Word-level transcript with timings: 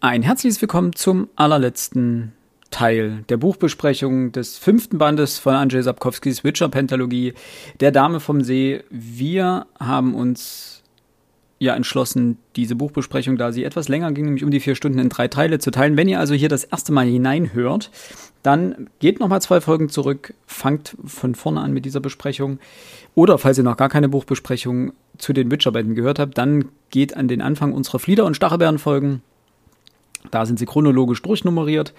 Ein 0.00 0.22
herzliches 0.22 0.60
Willkommen 0.62 0.94
zum 0.94 1.28
allerletzten 1.34 2.32
Teil 2.70 3.24
der 3.28 3.36
Buchbesprechung 3.36 4.30
des 4.30 4.56
fünften 4.56 4.96
Bandes 4.96 5.40
von 5.40 5.54
Andrzej 5.54 5.82
Sapkowskis 5.82 6.44
Witcher-Pentalogie, 6.44 7.34
Der 7.80 7.90
Dame 7.90 8.20
vom 8.20 8.42
See. 8.42 8.84
Wir 8.90 9.66
haben 9.80 10.14
uns 10.14 10.84
ja 11.58 11.74
entschlossen, 11.74 12.38
diese 12.54 12.76
Buchbesprechung, 12.76 13.38
da 13.38 13.50
sie 13.50 13.64
etwas 13.64 13.88
länger 13.88 14.12
ging, 14.12 14.26
nämlich 14.26 14.44
um 14.44 14.52
die 14.52 14.60
vier 14.60 14.76
Stunden 14.76 15.00
in 15.00 15.08
drei 15.08 15.26
Teile 15.26 15.58
zu 15.58 15.72
teilen. 15.72 15.96
Wenn 15.96 16.06
ihr 16.06 16.20
also 16.20 16.32
hier 16.32 16.48
das 16.48 16.62
erste 16.62 16.92
Mal 16.92 17.08
hineinhört, 17.08 17.90
dann 18.44 18.88
geht 19.00 19.18
nochmal 19.18 19.42
zwei 19.42 19.60
Folgen 19.60 19.88
zurück, 19.88 20.32
fangt 20.46 20.96
von 21.04 21.34
vorne 21.34 21.60
an 21.60 21.72
mit 21.72 21.84
dieser 21.84 21.98
Besprechung. 21.98 22.60
Oder 23.16 23.36
falls 23.36 23.58
ihr 23.58 23.64
noch 23.64 23.76
gar 23.76 23.88
keine 23.88 24.08
Buchbesprechung 24.08 24.92
zu 25.16 25.32
den 25.32 25.50
Witcher-Bänden 25.50 25.96
gehört 25.96 26.20
habt, 26.20 26.38
dann 26.38 26.66
geht 26.90 27.16
an 27.16 27.26
den 27.26 27.42
Anfang 27.42 27.72
unserer 27.72 27.98
Flieder- 27.98 28.26
und 28.26 28.36
Stachelbeeren-Folgen. 28.36 29.22
Da 30.30 30.46
sind 30.46 30.58
sie 30.58 30.66
chronologisch 30.66 31.22
durchnummeriert. 31.22 31.92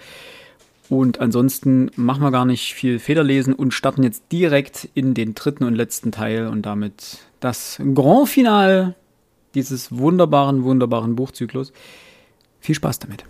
Und 0.88 1.20
ansonsten 1.20 1.90
machen 1.94 2.22
wir 2.22 2.32
gar 2.32 2.44
nicht 2.44 2.74
viel 2.74 2.98
Federlesen 2.98 3.54
und 3.54 3.72
starten 3.72 4.02
jetzt 4.02 4.24
direkt 4.32 4.88
in 4.94 5.14
den 5.14 5.34
dritten 5.34 5.64
und 5.64 5.76
letzten 5.76 6.10
Teil 6.10 6.48
und 6.48 6.62
damit 6.62 7.18
das 7.38 7.80
Grand 7.94 8.28
Finale 8.28 8.96
dieses 9.54 9.96
wunderbaren, 9.96 10.64
wunderbaren 10.64 11.14
Buchzyklus. 11.14 11.72
Viel 12.60 12.74
Spaß 12.74 12.98
damit. 12.98 13.24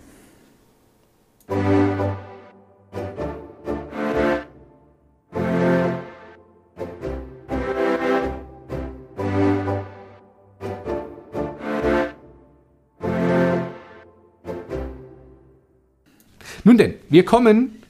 Nun 16.63 16.77
denn, 16.77 16.93
wir 17.09 17.25
kommen 17.25 17.81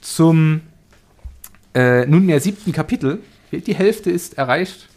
zum 0.00 0.60
äh, 1.74 2.06
nunmehr 2.06 2.40
siebten 2.40 2.72
Kapitel. 2.72 3.18
Die 3.52 3.74
Hälfte 3.74 4.10
ist 4.10 4.38
erreicht. 4.38 4.88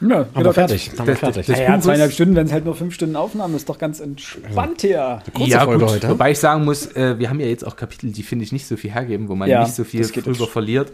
Ja, 0.00 0.26
Haben 0.34 0.44
wir 0.44 0.52
fertig. 0.52 0.90
Haben 0.98 1.06
wir 1.06 1.14
das- 1.14 1.18
fertig. 1.20 1.46
das- 1.46 1.58
Ja, 1.58 1.64
ja, 1.74 1.80
zweieinhalb 1.80 2.12
Stunden, 2.12 2.36
wenn 2.36 2.46
es 2.46 2.52
halt 2.52 2.64
nur 2.66 2.74
fünf 2.74 2.94
Stunden 2.94 3.16
Aufnahmen 3.16 3.54
ist, 3.56 3.68
doch 3.68 3.78
ganz 3.78 4.00
entspannt 4.00 4.82
hier. 4.82 5.22
Kurze 5.32 5.50
ja, 5.52 5.64
Folge 5.64 5.84
gut, 5.84 5.94
heute. 5.94 6.08
Wobei 6.10 6.32
ich 6.32 6.38
sagen 6.38 6.64
muss, 6.64 6.86
äh, 6.94 7.18
wir 7.18 7.30
haben 7.30 7.40
ja 7.40 7.46
jetzt 7.46 7.66
auch 7.66 7.76
Kapitel, 7.76 8.12
die 8.12 8.22
finde 8.22 8.44
ich 8.44 8.52
nicht 8.52 8.66
so 8.66 8.76
viel 8.76 8.92
hergeben, 8.92 9.28
wo 9.28 9.34
man 9.34 9.48
Ja, 9.48 9.62
nicht 9.62 9.74
so 9.74 9.84
viel 9.84 10.00
das 10.02 10.12
drüber 10.12 10.46
verliert. 10.46 10.92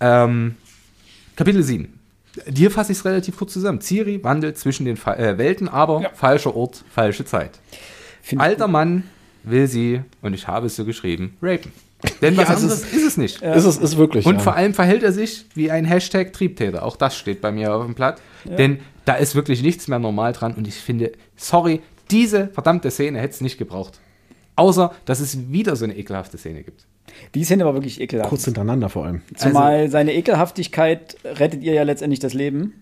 Ähm, 0.00 0.56
Kapitel 1.36 1.62
7. 1.62 1.98
Hier 2.54 2.70
fasse 2.70 2.92
ich 2.92 2.98
es 2.98 3.04
relativ 3.04 3.38
kurz 3.38 3.52
zusammen. 3.52 3.80
Ciri 3.80 4.22
wandelt 4.22 4.58
zwischen 4.58 4.84
den 4.84 4.96
Fa 4.96 5.14
äh, 5.14 5.38
Welten, 5.38 5.68
aber 5.68 6.02
Ja. 6.02 6.10
falscher 6.12 6.54
Ort, 6.54 6.84
falsche 6.90 7.24
Zeit. 7.24 7.52
Find- 8.22 8.42
Alter 8.42 8.68
Mann 8.68 9.04
will 9.44 9.66
sie, 9.66 10.02
und 10.22 10.34
ich 10.34 10.48
habe 10.48 10.66
es 10.66 10.76
so 10.76 10.84
geschrieben, 10.84 11.36
rapen. 11.42 11.72
Denn 12.20 12.36
was 12.36 12.48
Ja, 12.48 12.54
es 12.54 12.62
anderes 12.62 12.92
ist, 12.92 13.06
es 13.06 13.16
nicht. 13.16 13.42
Ist 13.42 13.64
es 13.64 13.78
ist 13.78 13.96
wirklich. 13.96 14.26
Und 14.26 14.36
ja. 14.36 14.40
vor 14.40 14.56
allem 14.56 14.74
verhält 14.74 15.02
er 15.02 15.12
sich 15.12 15.46
wie 15.54 15.70
ein 15.70 15.84
Hashtag 15.84 16.32
Triebtäter. 16.32 16.82
Auch 16.82 16.96
das 16.96 17.16
steht 17.16 17.40
bei 17.40 17.50
mir 17.50 17.74
auf 17.74 17.84
dem 17.84 17.94
Blatt. 17.94 18.20
Denn 18.44 18.80
da 19.04 19.14
ist 19.14 19.34
wirklich 19.34 19.62
nichts 19.62 19.88
mehr 19.88 19.98
normal 19.98 20.32
dran. 20.32 20.54
Und 20.54 20.68
ich 20.68 20.74
finde, 20.74 21.12
sorry, 21.36 21.80
diese 22.10 22.48
verdammte 22.48 22.90
Szene 22.90 23.20
hätte 23.20 23.34
es 23.34 23.40
nicht 23.40 23.58
gebraucht. 23.58 24.00
Außer, 24.56 24.92
dass 25.04 25.20
es 25.20 25.50
wieder 25.50 25.76
so 25.76 25.84
eine 25.84 25.96
ekelhafte 25.96 26.38
Szene 26.38 26.62
gibt. 26.62 26.86
Die 27.34 27.44
Szene 27.44 27.64
war 27.64 27.74
wirklich 27.74 28.00
ekelhaft. 28.00 28.28
kurz 28.28 28.44
hintereinander 28.44 28.88
vor 28.88 29.06
allem. 29.06 29.22
Zumal 29.36 29.90
seine 29.90 30.14
Ekelhaftigkeit 30.14 31.16
rettet 31.24 31.62
ihr 31.62 31.74
ja 31.74 31.82
letztendlich 31.82 32.20
das 32.20 32.34
Leben. 32.34 32.74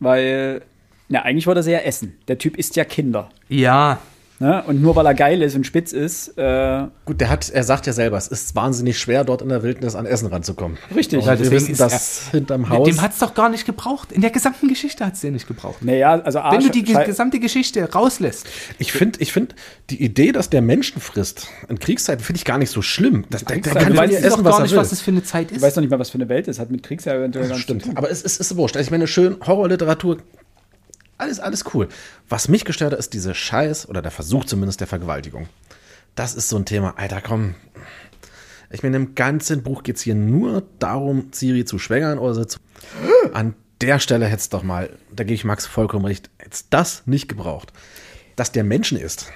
Weil, 0.00 0.62
na, 1.08 1.22
eigentlich 1.22 1.46
wollte 1.46 1.60
er 1.60 1.64
sie 1.64 1.72
ja 1.72 1.78
essen. 1.80 2.16
Der 2.28 2.38
Typ 2.38 2.56
isst 2.56 2.76
ja 2.76 2.84
Kinder. 2.84 3.30
Ja, 3.48 4.00
Ne? 4.42 4.64
Und 4.66 4.80
nur 4.80 4.96
weil 4.96 5.04
er 5.04 5.12
geil 5.12 5.42
ist 5.42 5.54
und 5.54 5.66
spitz 5.66 5.92
ist, 5.92 6.38
äh, 6.38 6.86
Gut, 7.04 7.20
der 7.20 7.28
hat, 7.28 7.50
er 7.50 7.62
sagt 7.62 7.86
ja 7.86 7.92
selber, 7.92 8.16
es 8.16 8.26
ist 8.26 8.56
wahnsinnig 8.56 8.98
schwer, 8.98 9.22
dort 9.22 9.42
in 9.42 9.50
der 9.50 9.62
Wildnis 9.62 9.94
an 9.94 10.06
Essen 10.06 10.28
ranzukommen. 10.28 10.78
richtig. 10.96 11.18
Und 11.20 11.26
Ja, 11.26 11.38
wir 11.38 11.50
wissen, 11.50 11.72
ist 11.72 11.80
dass 11.80 12.30
hinterm 12.30 12.70
Haus. 12.70 12.88
dem 12.88 13.02
hat 13.02 13.12
es 13.12 13.18
doch 13.18 13.34
gar 13.34 13.50
nicht 13.50 13.66
gebraucht. 13.66 14.12
In 14.12 14.22
der 14.22 14.30
gesamten 14.30 14.66
Geschichte 14.68 15.04
hat 15.04 15.12
es 15.12 15.20
den 15.20 15.34
nicht 15.34 15.46
gebraucht. 15.46 15.84
Naja, 15.84 16.18
also 16.22 16.38
A, 16.38 16.52
Wenn 16.52 16.60
du 16.60 16.70
die 16.70 16.86
schei- 16.90 17.04
gesamte 17.04 17.38
Geschichte 17.38 17.92
rauslässt. 17.92 18.46
ich 18.78 18.92
finde, 18.92 19.20
ich 19.20 19.30
find, 19.32 19.54
die 19.90 20.02
Idee, 20.02 20.32
dass 20.32 20.48
der 20.48 20.62
Menschen 20.62 21.02
frisst 21.02 21.48
in 21.68 21.78
Kriegszeiten, 21.78 22.24
finde 22.24 22.38
ich 22.38 22.46
gar 22.46 22.56
nicht 22.56 22.70
so 22.70 22.80
schlimm. 22.80 23.26
Das, 23.28 23.44
der, 23.44 23.58
der 23.58 23.74
du 23.74 23.78
kann 23.78 23.94
weißt 23.96 24.12
ja 24.14 24.20
doch 24.20 24.26
essen, 24.26 24.42
gar 24.44 24.52
was 24.52 24.58
er 24.58 24.62
nicht, 24.62 24.72
will. 24.72 24.78
was 24.78 24.92
es 24.92 25.00
für 25.02 25.10
eine 25.10 25.22
Zeit 25.22 25.50
Ich 25.50 25.58
ist. 25.58 25.62
weiß 25.62 25.76
noch 25.76 25.82
nicht 25.82 25.90
mal, 25.90 25.98
was 25.98 26.08
für 26.08 26.16
eine 26.18 26.30
Welt 26.30 26.48
ist. 26.48 26.58
Hat 26.58 26.70
mit 26.70 26.82
Kriegs 26.82 27.04
ja 27.04 27.12
eventuell 27.14 27.46
gar 27.46 27.56
nichts 27.56 27.66
zu 27.66 27.74
Stimmt, 27.74 27.84
tun. 27.84 27.96
aber 27.98 28.10
es 28.10 28.22
ist, 28.22 28.40
ist 28.40 28.56
wurscht. 28.56 28.74
Also 28.78 28.86
ich 28.86 28.90
meine, 28.90 29.06
schön 29.06 29.36
Horrorliteratur, 29.46 30.16
alles, 31.20 31.38
alles 31.40 31.64
cool. 31.74 31.88
Was 32.28 32.48
mich 32.48 32.64
gestört 32.64 32.92
hat, 32.92 32.98
ist 32.98 33.12
diese 33.14 33.34
Scheiß, 33.34 33.88
oder 33.88 34.02
der 34.02 34.10
Versuch 34.10 34.44
zumindest 34.44 34.80
der 34.80 34.86
Vergewaltigung. 34.88 35.48
Das 36.14 36.34
ist 36.34 36.48
so 36.48 36.56
ein 36.56 36.64
Thema. 36.64 36.94
Alter, 36.96 37.20
komm. 37.20 37.54
Ich 38.70 38.82
meine, 38.82 38.96
im 38.96 39.14
ganzen 39.14 39.62
Buch 39.62 39.82
geht 39.82 39.96
es 39.96 40.02
hier 40.02 40.14
nur 40.14 40.62
darum, 40.78 41.28
Siri 41.32 41.64
zu 41.64 41.78
schwängern 41.78 42.18
oder 42.18 42.46
zu. 42.46 42.58
An 43.32 43.54
der 43.80 43.98
Stelle 43.98 44.26
hätte 44.26 44.36
es 44.40 44.48
doch 44.48 44.62
mal, 44.62 44.90
da 45.14 45.24
gebe 45.24 45.34
ich 45.34 45.44
Max 45.44 45.66
vollkommen 45.66 46.04
recht, 46.04 46.30
hätte 46.38 46.50
es 46.52 46.68
das 46.68 47.02
nicht 47.06 47.28
gebraucht. 47.28 47.72
Dass 48.36 48.52
der 48.52 48.64
Menschen 48.64 48.98
ist. 48.98 49.26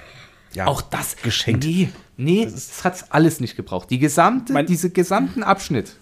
Ja, 0.53 0.67
Auch 0.67 0.81
das 0.81 1.17
geschenkt. 1.17 1.65
Nee, 1.65 1.89
nee, 2.15 2.45
das 2.45 2.83
hat 2.85 3.05
alles 3.09 3.39
nicht 3.41 3.55
gebraucht. 3.57 3.89
Die 3.89 3.99
gesamte, 3.99 4.53
Mein- 4.53 4.65
diese 4.67 4.89
gesamten 4.89 5.43
Abschnitt, 5.43 5.97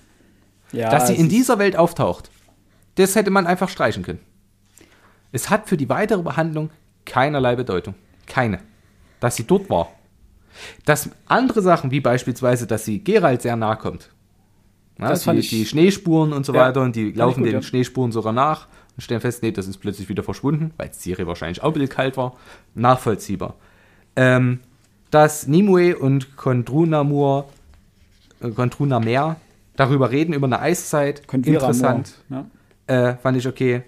Ja, 0.72 0.90
dass 0.92 1.08
sie 1.08 1.14
es 1.14 1.20
in 1.20 1.28
dieser 1.30 1.58
Welt 1.58 1.76
auftaucht, 1.76 2.30
das 2.96 3.16
hätte 3.16 3.32
man 3.32 3.48
einfach 3.48 3.70
streichen 3.70 4.04
können. 4.04 4.20
Es 5.34 5.50
hat 5.50 5.68
für 5.68 5.76
die 5.76 5.90
weitere 5.90 6.22
Behandlung 6.22 6.70
keinerlei 7.06 7.56
Bedeutung. 7.58 7.96
Keine. 8.28 8.60
Dass 9.20 9.36
sie 9.36 9.46
dort 9.46 9.70
war. 9.70 9.90
Dass 10.86 11.10
andere 11.28 11.62
Sachen, 11.62 11.92
wie 11.92 12.00
beispielsweise, 12.00 12.68
dass 12.68 12.86
sie 12.86 13.04
Geralt 13.04 13.42
sehr 13.42 13.56
nahe 13.58 13.76
kommt. 13.76 14.10
Na, 14.98 15.10
Das 15.10 15.24
fand 15.24 15.38
die, 15.38 15.42
ich- 15.42 15.50
die 15.50 15.66
Schneespuren 15.66 16.32
und 16.34 16.46
so 16.46 16.54
Ja, 16.54 16.62
weiter 16.62 16.82
und 16.82 16.96
die 16.96 17.12
laufen 17.12 17.40
gut, 17.40 17.48
den 17.48 17.54
ja. 17.56 17.62
Schneespuren 17.62 18.12
sogar 18.12 18.32
nach 18.32 18.68
und 18.96 19.02
stellen 19.02 19.22
fest, 19.22 19.42
nee, 19.42 19.52
das 19.52 19.68
ist 19.68 19.78
plötzlich 19.80 20.08
wieder 20.08 20.22
verschwunden, 20.24 20.72
weil 20.78 20.92
Ciri 20.94 21.26
wahrscheinlich 21.26 21.64
auch 21.64 21.68
ein 21.70 21.74
bisschen 21.74 21.90
kalt 21.90 22.16
war. 22.16 22.38
Nachvollziehbar. 22.76 23.56
Ähm, 24.16 24.60
dass 25.10 25.48
Nimue 25.48 25.98
und 25.98 26.38
Kondrunamur, 26.38 27.50
äh, 28.42 28.50
Kondrunamer 28.50 29.38
darüber 29.76 30.12
reden, 30.12 30.34
über 30.34 30.46
eine 30.46 30.60
Eiszeit. 30.60 31.28
Konvira 31.28 31.56
Interessant. 31.56 32.14
Ja. 32.30 32.46
Äh, 32.86 33.18
fand 33.18 33.38
ich 33.38 33.48
okay. 33.48 33.82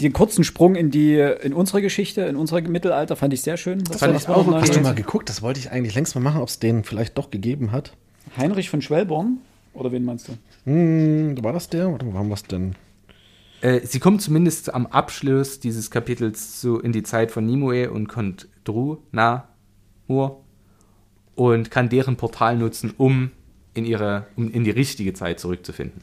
Den 0.00 0.12
kurzen 0.12 0.44
Sprung 0.44 0.74
in 0.74 0.90
die 0.90 1.14
in 1.14 1.54
unsere 1.54 1.80
Geschichte, 1.80 2.22
in 2.22 2.36
unser 2.36 2.60
Mittelalter 2.60 3.16
fand 3.16 3.32
ich 3.32 3.40
sehr 3.42 3.56
schön. 3.56 3.78
Das 3.84 3.98
fand 3.98 4.12
war- 4.12 4.20
ich 4.20 4.26
das 4.26 4.34
auch. 4.34 4.46
Hast 4.52 4.76
du 4.76 4.80
mal 4.80 4.94
geguckt? 4.94 5.28
Das 5.28 5.40
wollte 5.42 5.58
ich 5.60 5.70
eigentlich 5.70 5.94
längst 5.94 6.14
mal 6.14 6.20
machen, 6.20 6.40
ob 6.42 6.48
es 6.48 6.58
den 6.58 6.84
vielleicht 6.84 7.16
doch 7.16 7.30
gegeben 7.30 7.72
hat. 7.72 7.96
Heinrich 8.36 8.68
von 8.68 8.82
Schwellborn? 8.82 9.38
Oder 9.72 9.92
wen 9.92 10.04
meinst 10.04 10.28
du? 10.28 10.32
Hm, 10.64 11.42
war 11.42 11.52
das 11.52 11.68
der? 11.68 11.88
Oder 11.90 12.06
wir 12.06 12.34
es 12.34 12.42
denn? 12.44 12.74
Äh, 13.60 13.80
sie 13.86 13.98
kommt 14.00 14.20
zumindest 14.22 14.72
am 14.74 14.86
Abschluss 14.86 15.60
dieses 15.60 15.90
Kapitels 15.90 16.60
so 16.60 16.78
in 16.78 16.92
die 16.92 17.02
Zeit 17.02 17.30
von 17.30 17.46
Nimue 17.46 17.90
und 17.90 18.08
Kondrunamur 18.08 19.46
und 21.34 21.70
kann 21.70 21.88
deren 21.88 22.16
Portal 22.16 22.56
nutzen, 22.56 22.92
um 22.96 23.30
in 23.74 23.84
ihre, 23.84 24.26
um 24.36 24.50
in 24.50 24.64
die 24.64 24.70
richtige 24.70 25.12
Zeit 25.14 25.40
zurückzufinden. 25.40 26.02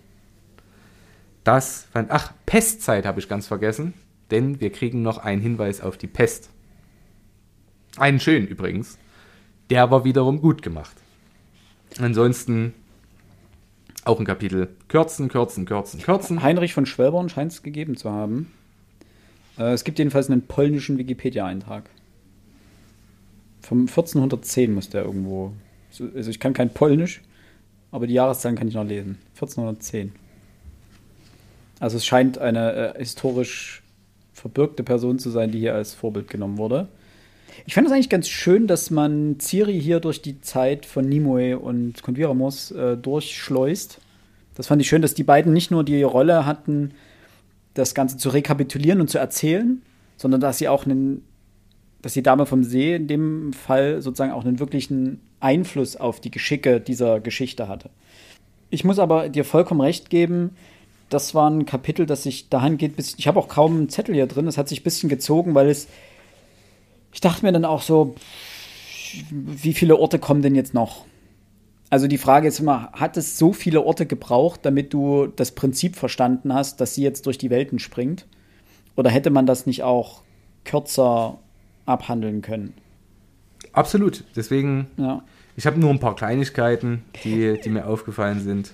Das 1.44 1.88
fand, 1.92 2.10
ach, 2.12 2.34
Pestzeit 2.46 3.06
habe 3.06 3.20
ich 3.20 3.28
ganz 3.28 3.48
vergessen, 3.48 3.94
denn 4.32 4.60
wir 4.62 4.72
kriegen 4.72 5.02
noch 5.02 5.18
einen 5.18 5.42
Hinweis 5.42 5.82
auf 5.82 5.98
die 5.98 6.08
Pest. 6.08 6.50
Einen 7.98 8.20
schönen 8.20 8.48
übrigens. 8.48 8.98
Der 9.70 9.92
war 9.92 10.04
wiederum 10.06 10.42
gut 10.42 10.62
gemacht. 10.62 10.96
Ansonsten 12.00 12.74
auch 14.06 14.20
ein 14.20 14.26
Kapitel 14.26 14.70
kürzen, 14.88 15.30
kürzen, 15.30 15.66
kürzen, 15.66 16.02
kürzen. 16.02 16.42
Heinrich 16.44 16.74
von 16.74 16.86
Schwellborn 16.86 17.30
scheint 17.30 17.52
es 17.52 17.62
gegeben 17.64 17.96
zu 17.98 18.10
haben. 18.12 18.52
Äh, 19.58 19.74
es 19.74 19.84
gibt 19.84 20.00
jedenfalls 20.00 20.30
einen 20.30 20.42
polnischen 20.48 20.98
Wikipedia-Eintrag. 20.98 21.90
Vom 23.62 23.82
1410 23.88 24.74
muss 24.74 24.90
der 24.90 25.04
irgendwo. 25.06 25.54
so- 25.90 26.10
Also 26.16 26.30
ich 26.30 26.40
kann 26.40 26.54
kein 26.54 26.74
Polnisch, 26.74 27.22
aber 27.92 28.08
die 28.08 28.14
Jahreszahlen 28.16 28.58
kann 28.58 28.68
ich 28.68 28.74
noch 28.74 28.84
lesen. 28.84 29.20
1410. 29.36 30.12
Also 31.84 31.98
es 31.98 32.06
scheint 32.06 32.38
eine 32.38 32.94
äh, 32.96 33.00
historisch 33.00 33.84
verbürgte 34.32 34.84
Person 34.84 35.20
zu 35.20 35.30
sein, 35.30 35.52
die 35.52 35.60
hier 35.60 35.76
als 35.76 35.94
Vorbild 35.94 36.30
genommen 36.30 36.58
wurde. 36.58 36.88
Ich 37.66 37.74
fand 37.74 37.86
es 37.86 37.92
eigentlich 37.92 38.10
ganz 38.10 38.30
schön, 38.30 38.68
dass 38.68 38.90
man 38.90 39.38
Ciri 39.42 39.82
hier 39.82 40.00
durch 40.00 40.22
die 40.22 40.40
Zeit 40.40 40.86
von 40.86 41.10
Nimue 41.10 41.60
und 41.60 42.02
Konviramos 42.02 42.72
äh, 42.72 42.96
durchschleust. 42.96 44.00
Das 44.56 44.68
fand 44.68 44.82
ich 44.82 44.88
schön, 44.88 45.02
dass 45.02 45.14
die 45.14 45.26
beiden 45.26 45.52
nicht 45.52 45.72
nur 45.72 45.84
die 45.84 46.04
Rolle 46.04 46.46
hatten, 46.46 46.92
das 47.74 47.94
Ganze 47.94 48.16
zu 48.16 48.30
rekapitulieren 48.30 49.02
und 49.02 49.10
zu 49.10 49.18
erzählen, 49.18 49.82
sondern 50.16 50.40
dass 50.40 50.60
sie 50.60 50.70
auch 50.70 50.86
einen, 50.86 51.26
dass 52.02 52.14
die 52.14 52.24
Dame 52.24 52.46
vom 52.46 52.64
See 52.64 52.96
in 52.96 53.08
dem 53.10 53.52
Fall 53.52 54.02
sozusagen 54.02 54.32
auch 54.32 54.46
einen 54.46 54.60
wirklichen 54.60 55.20
Einfluss 55.42 55.98
auf 55.98 56.22
die 56.22 56.32
Geschicke 56.32 56.80
dieser 56.80 57.20
Geschichte 57.20 57.68
hatte. 57.68 57.90
Ich 58.70 58.86
muss 58.86 59.00
aber 59.00 59.28
dir 59.28 59.44
vollkommen 59.44 59.82
recht 59.82 60.10
geben, 60.10 60.52
das 61.14 61.36
war 61.36 61.50
ein 61.50 61.66
Kapitel, 61.66 62.06
das 62.06 62.24
sich 62.24 62.50
dahin 62.50 62.78
geht, 62.78 62.96
bis 62.96 63.16
ich 63.18 63.28
habe 63.28 63.40
auch 63.40 63.48
kaum 63.48 63.76
einen 63.78 63.90
Zettel 63.90 64.16
hier 64.16 64.28
drin, 64.28 64.46
das 64.46 64.58
hat 64.58 64.68
sich 64.70 64.82
ein 64.82 64.84
bisschen 64.84 65.10
gezogen, 65.10 65.56
weil 65.56 65.70
es 65.70 65.88
ich 67.14 67.22
dachte 67.22 67.46
mir 67.46 67.52
dann 67.52 67.66
auch 67.66 67.82
so, 67.84 68.16
wie 69.30 69.74
viele 69.74 69.98
Orte 69.98 70.18
kommen 70.20 70.42
denn 70.42 70.56
jetzt 70.56 70.74
noch? 70.74 71.06
Also 71.92 72.08
die 72.08 72.18
Frage 72.18 72.48
ist 72.48 72.60
immer, 72.60 72.92
hat 72.94 73.18
es 73.18 73.38
so 73.38 73.54
viele 73.54 73.84
Orte 73.84 74.08
gebraucht, 74.08 74.62
damit 74.64 74.94
du 74.94 75.28
das 75.28 75.52
Prinzip 75.52 75.96
verstanden 75.96 76.54
hast, 76.54 76.82
dass 76.82 76.96
sie 76.96 77.04
jetzt 77.04 77.28
durch 77.28 77.38
die 77.38 77.52
Welten 77.52 77.78
springt? 77.78 78.26
Oder 78.96 79.12
hätte 79.12 79.30
man 79.30 79.46
das 79.46 79.68
nicht 79.68 79.84
auch 79.84 80.24
kürzer 80.66 81.38
abhandeln 81.86 82.42
können? 82.42 82.74
Absolut. 83.74 84.24
Deswegen, 84.36 84.88
Ja. 84.98 85.24
ich 85.56 85.68
habe 85.68 85.80
nur 85.80 85.92
ein 85.92 86.00
paar 86.00 86.16
Kleinigkeiten, 86.16 87.04
die, 87.24 87.60
die 87.64 87.70
mir 87.70 87.86
aufgefallen 87.86 88.40
sind. 88.40 88.74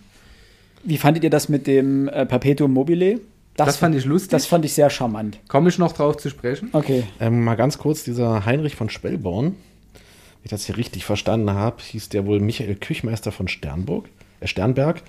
Wie 0.83 0.97
fandet 0.97 1.23
ihr 1.23 1.29
das 1.29 1.49
mit 1.49 1.67
dem 1.67 2.07
äh, 2.07 2.25
Perpetuum 2.25 2.73
mobile? 2.73 3.19
Das 3.55 3.77
fand 3.77 3.95
ich 3.95 4.05
lustig. 4.05 4.31
Das 4.31 4.45
fand 4.45 4.63
ich 4.63 4.73
sehr 4.73 4.89
charmant. 4.89 5.39
Komme 5.49 5.69
ich 5.69 5.77
noch 5.77 5.91
drauf 5.91 6.17
zu 6.17 6.29
sprechen? 6.29 6.69
Okay. 6.71 7.03
Ähm, 7.19 7.43
mal 7.43 7.55
ganz 7.55 7.77
kurz, 7.77 8.03
dieser 8.03 8.45
Heinrich 8.45 8.75
von 8.75 8.89
Spellborn, 8.89 9.47
wenn 9.47 10.45
ich 10.45 10.51
das 10.51 10.65
hier 10.65 10.77
richtig 10.77 11.03
verstanden 11.03 11.51
habe, 11.51 11.81
hieß 11.81 12.09
der 12.09 12.25
wohl 12.25 12.39
Michael 12.39 12.75
Küchmeister 12.75 13.33
von 13.33 13.49
Sternburg, 13.49 14.07
äh 14.39 14.47
Sternberg, 14.47 15.01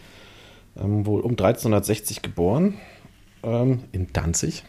ähm, 0.77 1.07
wohl 1.07 1.21
um 1.21 1.33
1360 1.33 2.23
geboren, 2.23 2.75
ähm, 3.45 3.85
in 3.93 4.09
Danzig. 4.13 4.65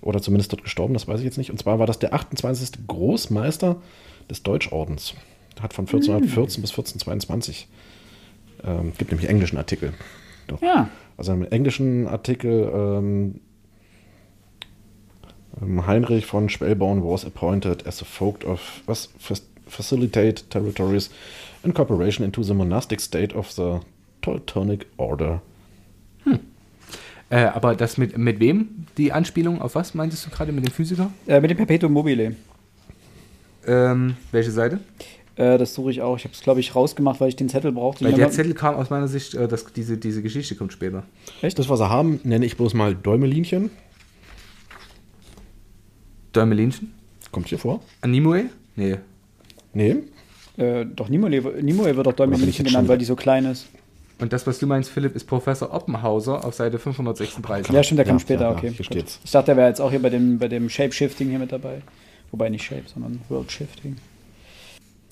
Oder 0.00 0.22
zumindest 0.22 0.52
dort 0.52 0.62
gestorben, 0.62 0.94
das 0.94 1.08
weiß 1.08 1.18
ich 1.18 1.24
jetzt 1.24 1.38
nicht. 1.38 1.50
Und 1.50 1.58
zwar 1.58 1.78
war 1.78 1.86
das 1.86 1.98
der 1.98 2.14
28. 2.14 2.86
Großmeister 2.86 3.76
des 4.30 4.42
Deutschordens. 4.44 5.14
Hat 5.60 5.72
von 5.72 5.86
1414 5.86 6.62
bis 6.62 6.70
1422. 6.70 7.66
Ähm, 8.64 8.92
gibt 8.98 9.10
nämlich 9.10 9.28
englischen 9.28 9.56
Artikel. 9.56 9.92
Doch. 10.46 10.60
Ja. 10.62 10.88
Also 11.16 11.32
im 11.32 11.44
englischen 11.44 12.06
Artikel 12.06 12.70
ähm, 12.74 13.40
ähm, 15.60 15.86
Heinrich 15.86 16.26
von 16.26 16.48
Spellborn 16.48 17.02
was 17.02 17.24
appointed 17.24 17.86
as 17.86 18.02
a 18.02 18.04
vogt 18.04 18.44
of 18.44 18.82
was 18.86 19.10
fac- 19.20 19.42
facilitate 19.66 20.48
territories 20.48 21.10
in 21.62 21.74
cooperation 21.74 22.24
into 22.24 22.42
the 22.42 22.54
monastic 22.54 23.00
state 23.00 23.34
of 23.34 23.50
the 23.50 23.80
Teutonic 24.22 24.86
Order. 24.96 25.42
Äh, 27.30 27.44
aber 27.44 27.74
das 27.74 27.98
mit, 27.98 28.16
mit 28.16 28.40
wem? 28.40 28.86
Die 28.96 29.12
Anspielung 29.12 29.60
auf 29.60 29.74
was 29.74 29.92
meintest 29.94 30.24
du 30.24 30.30
gerade 30.30 30.50
mit 30.50 30.64
dem 30.64 30.72
Physiker? 30.72 31.10
Äh, 31.26 31.40
mit 31.40 31.50
dem 31.50 31.58
Perpetuum 31.58 31.92
mobile. 31.92 32.34
Ähm, 33.66 34.16
welche 34.32 34.50
Seite? 34.50 34.80
Äh, 35.38 35.56
das 35.56 35.72
suche 35.72 35.92
ich 35.92 36.02
auch. 36.02 36.16
Ich 36.16 36.24
habe 36.24 36.34
es, 36.34 36.40
glaube 36.40 36.58
ich, 36.58 36.74
rausgemacht, 36.74 37.20
weil 37.20 37.28
ich 37.28 37.36
den 37.36 37.48
Zettel 37.48 37.70
brauchte. 37.70 38.04
Weil 38.04 38.12
der 38.12 38.30
Zettel 38.30 38.54
kam 38.54 38.74
aus 38.74 38.90
meiner 38.90 39.06
Sicht, 39.06 39.34
äh, 39.34 39.46
das, 39.46 39.72
diese, 39.72 39.96
diese 39.96 40.20
Geschichte 40.20 40.56
kommt 40.56 40.72
später. 40.72 41.04
Echt? 41.42 41.58
Das, 41.58 41.68
was 41.68 41.78
sie 41.78 41.88
haben, 41.88 42.18
nenne 42.24 42.44
ich 42.44 42.56
bloß 42.56 42.74
mal 42.74 42.96
Däumelinchen. 42.96 43.70
Däumelinchen? 46.32 46.92
Kommt 47.30 47.46
hier 47.48 47.58
vor? 47.58 47.80
Animue? 48.00 48.46
Nee. 48.74 48.96
Nee. 49.72 49.96
Äh, 50.56 50.86
doch, 50.86 51.08
Nimue, 51.08 51.30
Nimue 51.30 51.96
wird 51.96 52.06
doch 52.06 52.12
Däumelinchen 52.12 52.66
genannt, 52.66 52.88
weil 52.88 52.98
die 52.98 53.04
so 53.04 53.14
klein 53.14 53.44
ist. 53.44 53.66
Und 54.18 54.32
das, 54.32 54.44
was 54.44 54.58
du 54.58 54.66
meinst, 54.66 54.90
Philipp, 54.90 55.14
ist 55.14 55.24
Professor 55.28 55.72
Oppenhauser 55.72 56.44
auf 56.44 56.54
Seite 56.54 56.80
536. 56.80 57.72
Ja, 57.72 57.84
stimmt, 57.84 57.98
der 57.98 58.06
kam 58.06 58.16
Ja, 58.16 58.20
später, 58.20 58.42
ja, 58.42 58.50
okay. 58.50 58.74
steht's. 58.80 59.20
Ich 59.24 59.30
dachte, 59.30 59.46
der 59.46 59.56
wäre 59.56 59.68
jetzt 59.68 59.80
auch 59.80 59.90
hier 59.90 60.02
bei 60.02 60.10
dem, 60.10 60.40
bei 60.40 60.48
dem 60.48 60.68
Shape-Shifting 60.68 61.28
hier 61.28 61.38
mit 61.38 61.52
dabei. 61.52 61.82
Wobei 62.32 62.48
nicht 62.48 62.64
Shape, 62.64 62.82
sondern 62.92 63.20
World-Shifting. 63.28 63.96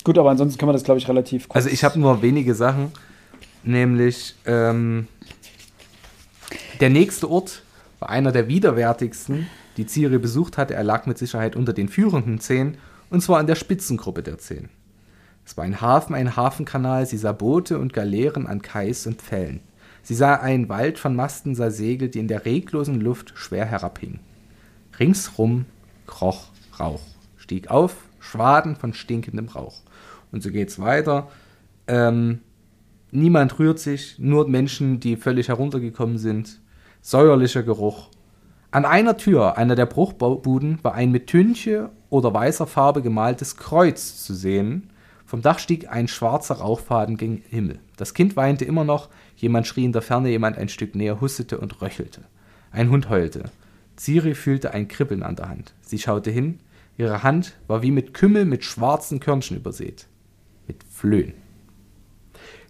Gut, 0.07 0.17
aber 0.17 0.29
ansonsten 0.29 0.57
kann 0.57 0.67
man 0.67 0.73
das, 0.73 0.85
glaube 0.85 0.99
ich, 0.99 1.09
relativ 1.09 1.49
kurz. 1.49 1.57
Also 1.57 1.67
ich 1.67 1.83
habe 1.83 1.99
nur 1.99 2.21
wenige 2.21 2.55
Sachen, 2.55 2.93
nämlich 3.63 4.35
ähm, 4.45 5.09
der 6.79 6.89
nächste 6.89 7.29
Ort 7.29 7.61
war 7.99 8.09
einer 8.09 8.31
der 8.31 8.47
widerwärtigsten, 8.47 9.47
die 9.75 9.85
Ciri 9.85 10.17
besucht 10.17 10.57
hatte. 10.57 10.75
Er 10.75 10.85
lag 10.85 11.07
mit 11.07 11.17
Sicherheit 11.17 11.57
unter 11.57 11.73
den 11.73 11.89
führenden 11.89 12.39
zehn, 12.39 12.77
und 13.09 13.19
zwar 13.19 13.41
in 13.41 13.47
der 13.47 13.55
Spitzengruppe 13.55 14.23
der 14.23 14.37
zehn. 14.37 14.69
Es 15.45 15.57
war 15.57 15.65
ein 15.65 15.81
Hafen, 15.81 16.15
ein 16.15 16.37
Hafenkanal, 16.37 17.05
sie 17.05 17.17
sah 17.17 17.33
Boote 17.33 17.77
und 17.77 17.91
Galeeren 17.91 18.47
an 18.47 18.61
Kais 18.61 19.07
und 19.07 19.21
Pfällen. 19.21 19.59
Sie 20.03 20.15
sah 20.15 20.35
einen 20.35 20.69
Wald 20.69 20.99
von 20.99 21.17
Masten, 21.17 21.53
sah 21.53 21.69
Segel, 21.69 22.07
die 22.07 22.19
in 22.19 22.29
der 22.29 22.45
reglosen 22.45 23.01
Luft 23.01 23.33
schwer 23.35 23.65
herabhingen. 23.65 24.21
Ringsrum 25.01 25.65
kroch 26.05 26.47
Rauch, 26.79 27.01
stieg 27.35 27.69
auf, 27.69 27.97
Schwaden 28.21 28.77
von 28.77 28.93
stinkendem 28.93 29.49
Rauch. 29.49 29.81
Und 30.31 30.43
so 30.43 30.51
geht's 30.51 30.79
weiter. 30.79 31.29
Ähm, 31.87 32.39
niemand 33.11 33.59
rührt 33.59 33.79
sich, 33.79 34.19
nur 34.19 34.47
Menschen, 34.47 34.99
die 34.99 35.15
völlig 35.15 35.47
heruntergekommen 35.47 36.17
sind. 36.17 36.59
Säuerlicher 37.01 37.63
Geruch. 37.63 38.09
An 38.71 38.85
einer 38.85 39.17
Tür, 39.17 39.57
einer 39.57 39.75
der 39.75 39.85
Bruchbuden, 39.85 40.79
war 40.83 40.93
ein 40.93 41.11
mit 41.11 41.27
Tünche 41.27 41.89
oder 42.09 42.33
weißer 42.33 42.67
Farbe 42.67 43.01
gemaltes 43.01 43.55
Kreuz 43.55 44.23
zu 44.23 44.33
sehen. 44.33 44.89
Vom 45.25 45.41
Dach 45.41 45.59
stieg 45.59 45.89
ein 45.89 46.07
schwarzer 46.07 46.55
Rauchfaden 46.55 47.17
gen 47.17 47.41
Himmel. 47.49 47.79
Das 47.95 48.13
Kind 48.13 48.35
weinte 48.35 48.65
immer 48.65 48.83
noch, 48.83 49.09
jemand 49.35 49.67
schrie 49.67 49.85
in 49.85 49.93
der 49.93 50.01
Ferne, 50.01 50.29
jemand 50.29 50.57
ein 50.57 50.69
Stück 50.69 50.95
näher 50.95 51.21
hustete 51.21 51.57
und 51.59 51.81
röchelte. 51.81 52.21
Ein 52.71 52.89
Hund 52.89 53.09
heulte. 53.09 53.45
Ciri 53.97 54.35
fühlte 54.35 54.73
ein 54.73 54.87
Kribbeln 54.87 55.23
an 55.23 55.35
der 55.35 55.49
Hand. 55.49 55.73
Sie 55.81 55.97
schaute 55.97 56.29
hin. 56.29 56.59
Ihre 56.97 57.23
Hand 57.23 57.53
war 57.67 57.81
wie 57.81 57.91
mit 57.91 58.13
Kümmel 58.13 58.45
mit 58.45 58.63
schwarzen 58.63 59.19
Körnchen 59.19 59.57
übersät. 59.57 60.07
Mit 60.67 60.83
Flöhen. 60.89 61.33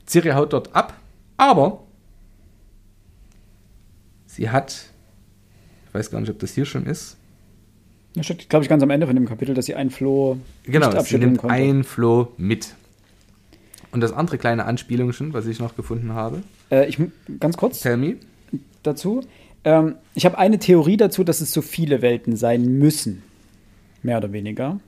Ciri 0.05 0.29
haut 0.29 0.53
dort 0.53 0.73
ab, 0.75 0.94
aber 1.35 1.83
sie 4.25 4.49
hat, 4.49 4.91
ich 5.88 5.94
weiß 5.94 6.11
gar 6.11 6.19
nicht, 6.21 6.29
ob 6.29 6.39
das 6.39 6.53
hier 6.53 6.65
schon 6.65 6.85
ist, 6.85 7.17
Das 8.15 8.25
steht, 8.25 8.49
glaube 8.49 8.63
ich, 8.63 8.69
ganz 8.69 8.81
am 8.83 8.89
Ende 8.89 9.05
von 9.07 9.15
dem 9.15 9.25
Kapitel, 9.27 9.53
dass 9.53 9.65
sie 9.65 9.75
ein 9.75 9.89
Floh 9.89 10.38
Genau, 10.63 10.91
nicht 10.91 11.05
sie 11.07 11.17
nimmt 11.17 11.39
konnte. 11.39 11.55
ein 11.55 11.83
Floh 11.83 12.31
mit. 12.38 12.73
Und 13.91 14.01
das 14.01 14.11
andere 14.13 14.38
kleine 14.38 14.65
Anspielung 14.65 15.11
schon, 15.13 15.33
was 15.33 15.45
ich 15.47 15.59
noch 15.59 15.75
gefunden 15.75 16.13
habe. 16.13 16.43
Äh, 16.71 16.88
ich, 16.89 17.00
ganz 17.39 17.57
kurz 17.57 17.79
Tell 17.81 17.97
me. 17.97 18.15
dazu. 18.83 19.21
Ähm, 19.63 19.95
ich 20.13 20.25
habe 20.25 20.38
eine 20.38 20.59
Theorie 20.59 20.97
dazu, 20.97 21.23
dass 21.23 21.41
es 21.41 21.51
so 21.51 21.61
viele 21.61 22.01
Welten 22.01 22.35
sein 22.35 22.63
müssen. 22.79 23.23
Mehr 24.03 24.17
oder 24.17 24.31
weniger. 24.33 24.79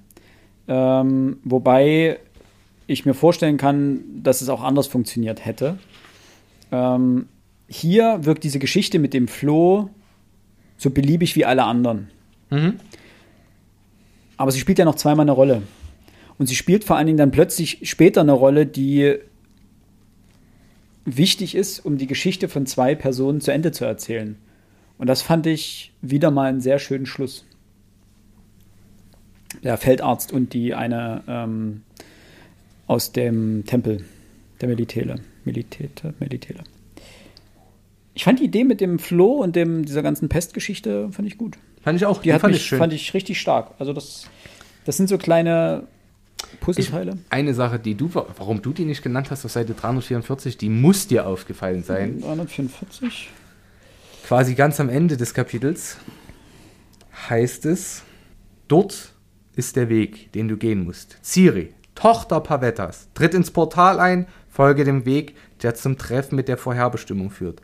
Ähm, 0.67 1.37
wobei 1.43 2.19
ich 2.89 3.05
mir 3.05 3.13
vorstellen 3.13 3.57
kann, 3.57 4.01
dass 4.23 4.41
es 4.41 4.49
auch 4.49 4.63
anders 4.63 4.87
funktioniert 4.87 5.45
hätte. 5.45 5.77
Ähm, 6.71 7.27
hier 7.67 8.25
wirkt 8.25 8.43
diese 8.43 8.59
Geschichte 8.59 8.99
mit 8.99 9.13
dem 9.13 9.27
Floh 9.27 9.89
so 10.77 10.89
beliebig 10.89 11.35
wie 11.35 11.45
alle 11.45 11.63
anderen. 11.63 12.09
Mhm. 12.49 12.79
Aber 14.37 14.51
sie 14.51 14.59
spielt 14.59 14.79
ja 14.79 14.85
noch 14.85 14.95
zweimal 14.95 15.25
eine 15.25 15.33
Rolle. 15.33 15.61
Und 16.37 16.47
sie 16.47 16.55
spielt 16.55 16.83
vor 16.83 16.95
allen 16.95 17.07
Dingen 17.07 17.17
dann 17.17 17.31
plötzlich 17.31 17.79
später 17.83 18.21
eine 18.21 18.31
Rolle, 18.31 18.65
die 18.65 19.17
wichtig 21.05 21.55
ist, 21.55 21.79
um 21.79 21.97
die 21.97 22.07
Geschichte 22.07 22.47
von 22.47 22.65
zwei 22.65 22.95
Personen 22.95 23.41
zu 23.41 23.51
Ende 23.51 23.71
zu 23.71 23.85
erzählen. 23.85 24.37
Und 24.97 25.07
das 25.07 25.21
fand 25.21 25.45
ich 25.47 25.93
wieder 26.01 26.31
mal 26.31 26.49
einen 26.49 26.61
sehr 26.61 26.79
schönen 26.79 27.05
Schluss. 27.05 27.45
Der 29.63 29.77
Feldarzt 29.77 30.31
und 30.31 30.53
die 30.53 30.73
eine 30.73 31.23
ähm, 31.27 31.83
aus 32.89 33.11
dem 33.11 33.63
Tempel 33.65 34.03
der 34.59 34.67
Melitele. 34.67 35.15
Melitete, 35.45 36.15
Melitele. 36.19 36.63
Ich 38.15 38.23
fand 38.23 38.39
die 38.39 38.45
Idee 38.45 38.63
mit 38.63 38.81
dem 38.81 38.97
Floh 38.97 39.43
und 39.43 39.55
dem, 39.55 39.85
dieser 39.85 40.01
ganzen 40.01 40.27
Pestgeschichte 40.27 41.09
fand 41.11 41.27
ich 41.27 41.37
gut. 41.37 41.57
Fand 41.81 41.97
ich 41.97 42.05
auch. 42.05 42.21
Die 42.21 42.33
hat 42.33 42.41
fand 42.41 42.53
mich, 42.53 42.63
ich 42.63 42.67
schön. 42.67 42.79
fand 42.79 42.91
ich 42.91 43.13
richtig 43.13 43.39
stark. 43.39 43.75
Also 43.77 43.93
das, 43.93 44.27
das 44.85 44.97
sind 44.97 45.07
so 45.07 45.19
kleine 45.19 45.83
Ich, 46.53 46.59
Puzzleteile. 46.59 47.19
eine 47.29 47.53
Sache, 47.53 47.77
die 47.79 47.93
du, 47.93 48.09
warum 48.11 48.61
du 48.63 48.73
die 48.73 48.85
nicht 48.85 49.03
genannt 49.03 49.29
hast 49.29 49.45
auf 49.45 49.51
Seite 49.51 49.75
344, 49.75 50.57
die 50.57 50.69
muss 50.69 51.07
dir 51.07 51.27
aufgefallen 51.27 51.83
sein. 51.83 52.19
344. 52.21 53.29
Quasi 54.25 54.55
ganz 54.55 54.79
am 54.79 54.89
Ende 54.89 55.15
des 55.15 55.35
Kapitels 55.35 55.97
heißt 57.29 57.67
es, 57.67 58.01
dort 58.67 59.13
ist 59.55 59.75
der 59.75 59.89
Weg, 59.89 60.31
den 60.33 60.47
du 60.47 60.57
gehen 60.57 60.83
musst. 60.83 61.17
Ciri, 61.23 61.69
Tochter 61.99 62.39
Pavettas, 62.39 63.09
tritt 63.13 63.33
ins 63.33 63.51
Portal 63.51 63.99
ein, 63.99 64.25
folge 64.49 64.83
dem 64.85 65.05
Weg, 65.05 65.35
der 65.61 65.75
zum 65.75 65.97
Treffen 65.97 66.35
mit 66.35 66.47
der 66.47 66.57
Vorherbestimmung 66.57 67.29
führt. 67.29 67.61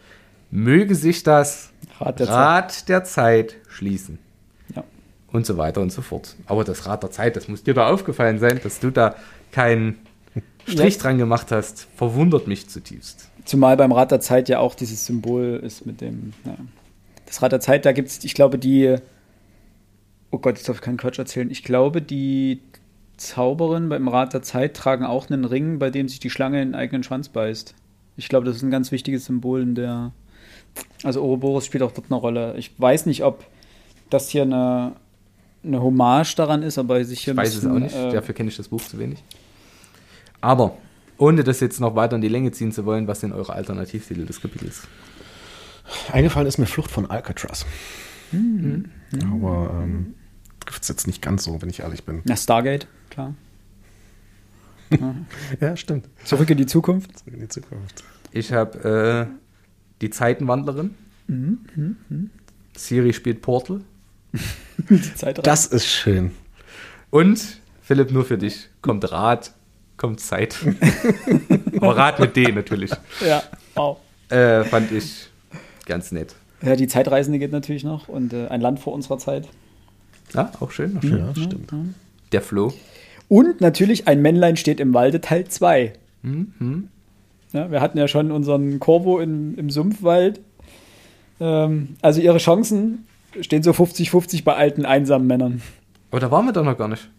Möge 0.51 0.95
sich 0.95 1.23
das 1.23 1.71
Rat 1.99 2.19
der 2.19 2.27
Rad 2.29 2.89
der 2.89 3.03
Zeit 3.05 3.55
schließen. 3.69 4.19
Ja. 4.75 4.83
Und 5.31 5.45
so 5.45 5.57
weiter 5.57 5.81
und 5.81 5.91
so 5.91 6.01
fort. 6.01 6.35
Aber 6.47 6.63
das 6.63 6.85
Rad 6.85 7.03
der 7.03 7.11
Zeit, 7.11 7.35
das 7.35 7.47
muss 7.47 7.63
dir 7.63 7.73
da 7.73 7.87
aufgefallen 7.87 8.39
sein, 8.39 8.59
dass 8.61 8.79
du 8.79 8.91
da 8.91 9.15
keinen 9.51 9.99
Strich 10.67 10.95
Ja. 10.95 11.01
dran 11.01 11.17
gemacht 11.17 11.51
hast, 11.51 11.87
verwundert 11.95 12.47
mich 12.47 12.67
zutiefst. 12.69 13.29
Zumal 13.45 13.77
beim 13.77 13.91
Rad 13.91 14.11
der 14.11 14.19
Zeit 14.19 14.49
ja 14.49 14.59
auch 14.59 14.75
dieses 14.75 15.05
Symbol 15.05 15.61
ist 15.63 15.85
mit 15.85 16.01
dem. 16.01 16.33
Naja. 16.43 16.57
Das 17.25 17.41
Rad 17.41 17.51
der 17.53 17.59
Zeit, 17.61 17.85
da 17.85 17.91
gibt 17.93 18.09
es, 18.09 18.23
ich 18.23 18.33
glaube, 18.33 18.57
die. 18.59 18.95
Oh 20.31 20.39
Gott, 20.39 20.57
jetzt 20.57 20.67
darf 20.67 20.77
ich 20.77 20.81
keinen 20.81 20.97
Quatsch 20.97 21.19
erzählen. 21.19 21.49
Ich 21.49 21.63
glaube, 21.63 22.01
die 22.01 22.61
Zauberin 23.17 23.89
beim 23.89 24.07
Rad 24.07 24.33
der 24.33 24.41
Zeit 24.41 24.75
tragen 24.75 25.05
auch 25.05 25.29
einen 25.29 25.45
Ring, 25.45 25.79
bei 25.79 25.89
dem 25.89 26.07
sich 26.09 26.19
die 26.19 26.29
Schlange 26.29 26.61
in 26.61 26.69
den 26.69 26.75
eigenen 26.75 27.03
Schwanz 27.03 27.29
beißt. 27.29 27.73
Ich 28.17 28.29
glaube, 28.29 28.45
das 28.45 28.57
ist 28.57 28.63
ein 28.63 28.71
ganz 28.71 28.91
wichtiges 28.91 29.25
Symbol 29.25 29.61
in 29.61 29.75
der. 29.75 30.11
Also 31.03 31.21
Ouroboros 31.21 31.65
spielt 31.65 31.83
auch 31.83 31.91
dort 31.91 32.07
eine 32.09 32.19
Rolle. 32.19 32.55
Ich 32.57 32.71
weiß 32.77 33.05
nicht, 33.05 33.23
ob 33.23 33.45
das 34.09 34.29
hier 34.29 34.41
eine, 34.43 34.93
eine 35.63 35.81
Hommage 35.81 36.35
daran 36.35 36.63
ist, 36.63 36.77
aber 36.77 37.03
sich 37.05 37.21
hier 37.21 37.33
Ich 37.33 37.37
weiß 37.37 37.55
es 37.55 37.65
auch 37.65 37.79
nicht, 37.79 37.95
Äh, 37.95 38.11
dafür 38.11 38.35
kenne 38.35 38.49
ich 38.49 38.57
das 38.57 38.67
Buch 38.67 38.81
zu 38.81 38.99
wenig. 38.99 39.23
Aber, 40.41 40.77
ohne 41.17 41.43
das 41.43 41.59
jetzt 41.61 41.79
noch 41.79 41.95
weiter 41.95 42.15
in 42.15 42.21
die 42.21 42.27
Länge 42.27 42.51
ziehen 42.51 42.71
zu 42.71 42.85
wollen, 42.85 43.07
was 43.07 43.21
sind 43.21 43.31
eure 43.31 43.53
Alternativtitel 43.53 44.25
des 44.25 44.41
Kapitels? 44.41 44.83
Eingefallen 46.11 46.47
ist 46.47 46.57
mir 46.57 46.65
Flucht 46.65 46.91
von 46.91 47.09
Alcatraz. 47.09 47.65
Aber 49.31 49.69
ähm, 49.81 50.15
trifft 50.59 50.83
es 50.83 50.89
jetzt 50.89 51.07
nicht 51.07 51.21
ganz 51.21 51.43
so, 51.43 51.61
wenn 51.61 51.69
ich 51.69 51.79
ehrlich 51.81 52.03
bin. 52.03 52.21
na, 52.25 52.35
Stargate, 52.35 52.87
klar. 53.15 53.33
Ja, 55.59 55.75
stimmt. 55.75 56.07
Zurück 56.23 56.49
in 56.51 56.57
die 56.57 56.67
Zukunft. 56.67 57.17
Zurück 57.17 57.33
in 57.33 57.39
die 57.39 57.47
Zukunft. 57.47 58.03
Ich 58.31 58.53
habe 58.53 59.27
äh, 59.27 59.35
die 60.01 60.11
Zeitenwandlerin. 60.11 60.93
Siri 62.77 63.13
spielt 63.13 63.41
Portal. 63.41 63.81
Das 65.43 65.65
ist 65.65 65.87
schön. 65.87 66.31
Und, 67.09 67.61
Philipp, 67.81 68.11
nur 68.11 68.25
für 68.25 68.37
dich, 68.37 68.69
kommt 68.81 69.09
Rat, 69.09 69.53
kommt 69.95 70.19
Zeit. 70.19 70.57
Aber 71.77 71.95
Rat 71.95 72.19
mit 72.19 72.35
D 72.35 72.51
natürlich. 72.51 72.91
Ja, 73.25 73.41
wow. 73.73 73.97
Äh, 74.29 74.65
fand 74.65 74.91
ich 74.91 75.29
ganz 75.85 76.11
nett. 76.11 76.35
Ja, 76.61 76.75
die 76.75 76.87
Zeitreisende 76.87 77.39
geht 77.39 77.53
natürlich 77.53 77.83
noch 77.83 78.09
und 78.09 78.33
äh, 78.33 78.47
ein 78.47 78.59
Land 78.59 78.79
vor 78.81 78.93
unserer 78.93 79.17
Zeit. 79.17 79.47
Ja, 80.33 80.51
auch 80.59 80.71
schön. 80.71 80.97
Auch 80.97 81.01
schön. 81.01 81.17
Ja, 81.17 81.31
stimmt. 81.31 81.73
Der 82.33 82.41
Flo. 82.41 82.73
Und 83.27 83.61
natürlich 83.61 84.07
ein 84.07 84.21
Männlein 84.21 84.57
steht 84.57 84.79
im 84.79 84.93
Walde 84.93 85.21
Teil 85.21 85.45
2. 85.45 85.93
Ja, 87.53 87.71
wir 87.71 87.81
hatten 87.81 87.97
ja 87.97 88.07
schon 88.07 88.31
unseren 88.31 88.79
Corvo 88.79 89.19
in, 89.19 89.55
im 89.55 89.69
Sumpfwald. 89.69 90.41
Ähm, 91.39 91.95
also 92.01 92.21
ihre 92.21 92.37
Chancen 92.37 93.05
stehen 93.41 93.63
so 93.63 93.71
50-50 93.71 94.43
bei 94.43 94.55
alten, 94.55 94.85
einsamen 94.85 95.27
Männern. 95.27 95.61
Aber 96.11 96.19
da 96.19 96.31
waren 96.31 96.45
wir 96.45 96.53
doch 96.53 96.63
noch 96.63 96.77
gar 96.77 96.87
nicht. 96.87 97.09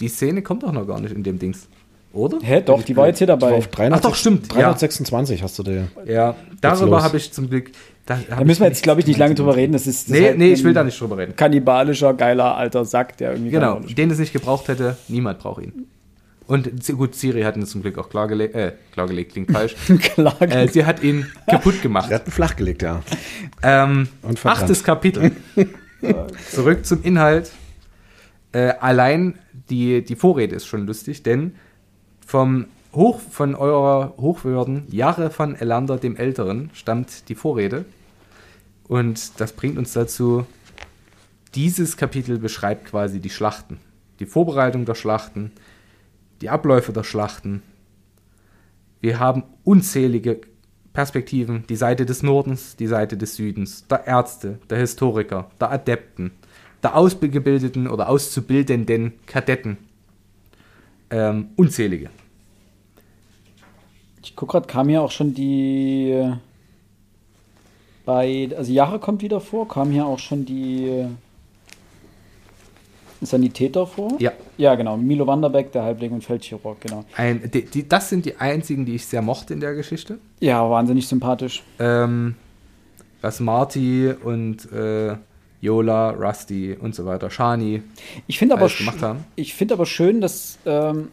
Die 0.00 0.08
Szene 0.08 0.42
kommt 0.42 0.62
doch 0.62 0.72
noch 0.72 0.86
gar 0.86 1.00
nicht 1.00 1.14
in 1.14 1.22
dem 1.22 1.38
Dings. 1.38 1.68
Oder? 2.12 2.38
Hä, 2.42 2.62
doch, 2.64 2.82
die 2.82 2.96
war 2.96 3.08
jetzt 3.08 3.18
hier 3.18 3.26
dabei. 3.26 3.54
auf 3.54 3.66
300, 3.68 3.98
Ach 3.98 4.02
doch, 4.08 4.14
stimmt, 4.14 4.46
ja. 4.52 4.72
326 4.72 5.42
hast 5.42 5.58
du 5.58 5.62
dir. 5.64 5.88
Ja, 6.06 6.36
darüber 6.60 7.02
habe 7.02 7.16
ich 7.16 7.32
zum 7.32 7.50
Glück. 7.50 7.72
Da, 8.06 8.18
Da 8.28 8.44
müssen 8.44 8.60
wir 8.60 8.68
jetzt, 8.68 8.82
glaube 8.82 9.00
ich, 9.00 9.06
nicht 9.06 9.18
lange 9.18 9.34
drüber 9.34 9.56
reden. 9.56 9.72
Das 9.72 9.86
ist, 9.86 10.08
das 10.10 10.14
ist 10.16 10.20
Nee, 10.20 10.28
halt 10.28 10.38
nee, 10.38 10.52
ich 10.52 10.62
will 10.62 10.74
da 10.74 10.84
nicht 10.84 11.00
drüber 11.00 11.16
reden. 11.18 11.34
Kannibalischer, 11.36 12.12
geiler, 12.14 12.56
alter 12.56 12.84
Sack, 12.84 13.16
der 13.16 13.32
irgendwie. 13.32 13.50
Genau, 13.50 13.80
den 13.80 14.10
es 14.10 14.18
nicht 14.18 14.32
gebraucht 14.32 14.68
hätte, 14.68 14.96
niemand 15.08 15.38
braucht 15.38 15.62
ihn. 15.62 15.86
Und 16.46 16.70
gut, 16.98 17.14
Siri 17.14 17.40
hat 17.42 17.56
ihn 17.56 17.64
zum 17.64 17.80
Glück 17.80 17.96
auch 17.96 18.10
klargelegt, 18.10 18.54
äh, 18.54 18.72
klargelegt 18.92 19.32
klingt 19.32 19.50
falsch. 19.50 19.74
spielt. 19.84 20.02
Klar. 20.02 20.36
äh, 20.42 20.68
sie 20.68 20.84
hat 20.84 21.02
ihn 21.02 21.26
kaputt 21.48 21.80
gemacht. 21.80 22.10
Er 22.10 22.16
hat 22.16 22.26
ihn 22.26 22.32
flachgelegt, 22.32 22.82
ja. 22.82 23.02
Ähm, 23.62 24.08
achtes 24.44 24.84
Kapitel. 24.84 25.32
Zurück 26.50 26.84
zum 26.84 27.02
Inhalt. 27.02 27.50
Äh, 28.52 28.74
allein 28.78 29.38
die, 29.70 30.04
die 30.04 30.16
Vorrede 30.16 30.54
ist 30.56 30.66
schon 30.66 30.86
lustig, 30.86 31.22
denn 31.22 31.54
vom 32.26 32.66
Hoch, 32.94 33.20
von 33.20 33.54
eurer 33.54 34.14
Hochwürden 34.18 34.86
Jahre 34.90 35.30
von 35.30 35.56
Elander 35.56 35.98
dem 35.98 36.16
Älteren 36.16 36.70
stammt 36.74 37.28
die 37.28 37.34
Vorrede. 37.34 37.84
Und 38.86 39.40
das 39.40 39.52
bringt 39.52 39.78
uns 39.78 39.92
dazu, 39.92 40.46
dieses 41.54 41.96
Kapitel 41.96 42.38
beschreibt 42.38 42.86
quasi 42.86 43.20
die 43.20 43.30
Schlachten. 43.30 43.78
Die 44.20 44.26
Vorbereitung 44.26 44.84
der 44.84 44.94
Schlachten, 44.94 45.52
die 46.40 46.50
Abläufe 46.50 46.92
der 46.92 47.04
Schlachten. 47.04 47.62
Wir 49.00 49.18
haben 49.18 49.44
unzählige 49.64 50.40
Perspektiven, 50.92 51.64
die 51.68 51.76
Seite 51.76 52.06
des 52.06 52.22
Nordens, 52.22 52.76
die 52.76 52.86
Seite 52.86 53.16
des 53.16 53.34
Südens, 53.36 53.86
der 53.88 54.06
Ärzte, 54.06 54.58
der 54.70 54.78
Historiker, 54.78 55.50
der 55.60 55.72
Adepten, 55.72 56.30
der 56.82 56.96
ausgebildeten 56.96 57.88
oder 57.88 58.08
auszubildenden 58.08 59.14
Kadetten. 59.26 59.78
Ähm, 61.10 61.48
unzählige. 61.56 62.10
Ich 64.24 64.34
gucke 64.36 64.52
gerade, 64.52 64.66
kam 64.66 64.88
hier 64.88 65.02
auch 65.02 65.10
schon 65.10 65.34
die. 65.34 66.32
Bei. 68.04 68.48
Also 68.56 68.72
Jahre 68.72 68.98
kommt 68.98 69.22
wieder 69.22 69.40
vor, 69.40 69.68
kam 69.68 69.90
hier 69.90 70.06
auch 70.06 70.18
schon 70.18 70.44
die. 70.44 70.88
äh, 70.88 71.06
Sanitäter 73.22 73.86
vor? 73.86 74.16
Ja, 74.18 74.32
Ja, 74.58 74.74
genau. 74.74 74.98
Milo 74.98 75.26
Wanderbeck, 75.26 75.72
der 75.72 75.82
Halbling 75.84 76.12
und 76.12 76.22
Feldchirurg, 76.22 76.78
genau. 76.82 77.04
ein, 77.16 77.50
die, 77.50 77.64
die, 77.64 77.88
das 77.88 78.10
sind 78.10 78.26
die 78.26 78.36
einzigen, 78.36 78.84
die 78.84 78.96
ich 78.96 79.06
sehr 79.06 79.22
mochte 79.22 79.54
in 79.54 79.60
der 79.60 79.72
Geschichte. 79.74 80.18
Ja, 80.40 80.68
wahnsinnig 80.68 81.08
sympathisch. 81.08 81.62
Ähm, 81.78 82.34
was 83.22 83.40
Marty 83.40 84.12
und 84.22 84.70
äh, 84.72 85.16
Yola, 85.62 86.10
Rusty 86.10 86.76
und 86.78 86.94
so 86.94 87.06
weiter, 87.06 87.30
Shani 87.30 87.82
Ich 88.26 88.38
finde 88.38 88.56
aber, 88.56 88.66
sch- 88.66 89.16
ich 89.36 89.54
finde 89.54 89.72
aber 89.74 89.86
schön, 89.86 90.20
dass. 90.20 90.58
Ähm, 90.66 91.08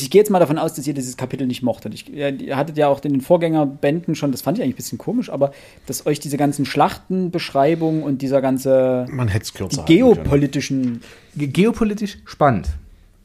ich 0.00 0.10
gehe 0.10 0.20
jetzt 0.20 0.30
mal 0.30 0.38
davon 0.38 0.56
aus, 0.58 0.74
dass 0.74 0.86
ihr 0.86 0.94
dieses 0.94 1.16
Kapitel 1.16 1.46
nicht 1.46 1.62
mochtet. 1.62 1.92
Ich, 1.92 2.10
ihr 2.12 2.56
hattet 2.56 2.76
ja 2.78 2.88
auch 2.88 3.02
in 3.04 3.12
den 3.12 3.20
Vorgängerbänden 3.20 4.14
schon, 4.14 4.32
das 4.32 4.40
fand 4.40 4.56
ich 4.58 4.64
eigentlich 4.64 4.74
ein 4.74 4.76
bisschen 4.76 4.98
komisch, 4.98 5.28
aber 5.30 5.52
dass 5.86 6.06
euch 6.06 6.20
diese 6.20 6.36
ganzen 6.36 6.64
Schlachtenbeschreibungen 6.64 8.02
und 8.02 8.22
dieser 8.22 8.40
ganze 8.40 9.06
Man 9.10 9.28
hätte 9.28 9.44
es 9.44 9.52
kürzer 9.54 9.84
die 9.86 9.96
geopolitischen. 9.96 11.02
Ge 11.36 11.48
geopolitisch 11.48 12.18
spannend. 12.24 12.68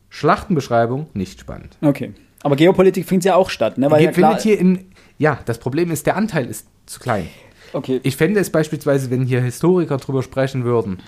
Schlachtenbeschreibung 0.09 1.07
nicht 1.13 1.39
spannend. 1.41 1.77
Okay. 1.81 2.13
Aber 2.43 2.55
Geopolitik 2.55 3.05
findet 3.07 3.25
ja 3.25 3.36
auch 3.36 3.50
statt, 3.50 3.77
ne? 3.77 3.89
Weil 3.91 4.03
ja 4.03 4.12
Ge- 4.12 4.21
findet 4.21 4.41
hier 4.41 4.59
in, 4.59 4.86
ja, 5.17 5.39
das 5.45 5.57
Problem 5.59 5.91
ist, 5.91 6.05
der 6.05 6.15
Anteil 6.15 6.45
ist 6.47 6.67
zu 6.86 7.00
klein. 7.00 7.27
okay. 7.74 8.00
Ich 8.03 8.15
fände 8.15 8.39
es 8.39 8.50
beispielsweise, 8.50 9.09
wenn 9.09 9.24
hier 9.25 9.41
Historiker 9.41 9.97
drüber 9.97 10.24
sprechen 10.24 10.63
würden, 10.63 11.00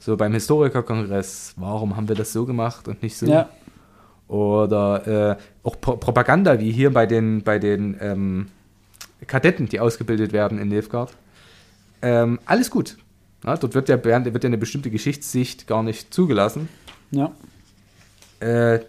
so 0.00 0.16
beim 0.16 0.32
Historikerkongress, 0.32 1.52
warum 1.56 1.94
haben 1.96 2.08
wir 2.08 2.16
das 2.16 2.32
so 2.32 2.46
gemacht 2.46 2.88
und 2.88 3.02
nicht 3.02 3.16
so? 3.16 3.26
ja. 3.26 3.48
Oder 4.30 5.32
äh, 5.32 5.36
auch 5.64 5.80
Pro 5.80 5.96
Propaganda, 5.96 6.60
wie 6.60 6.70
hier 6.70 6.92
bei 6.92 7.04
den, 7.04 7.42
bei 7.42 7.58
den 7.58 7.96
ähm, 8.00 8.46
Kadetten, 9.26 9.68
die 9.68 9.80
ausgebildet 9.80 10.32
werden 10.32 10.58
in 10.58 10.68
Nilfgaard. 10.68 11.12
Ähm, 12.00 12.38
alles 12.46 12.70
gut. 12.70 12.96
Ja, 13.44 13.56
dort 13.56 13.74
wird 13.74 13.88
ja, 13.88 14.02
wird 14.04 14.44
ja 14.44 14.48
eine 14.48 14.56
bestimmte 14.56 14.90
Geschichtssicht 14.90 15.66
gar 15.66 15.82
nicht 15.82 16.14
zugelassen. 16.14 16.68
Ja. 17.10 17.32
Äh, 18.38 18.80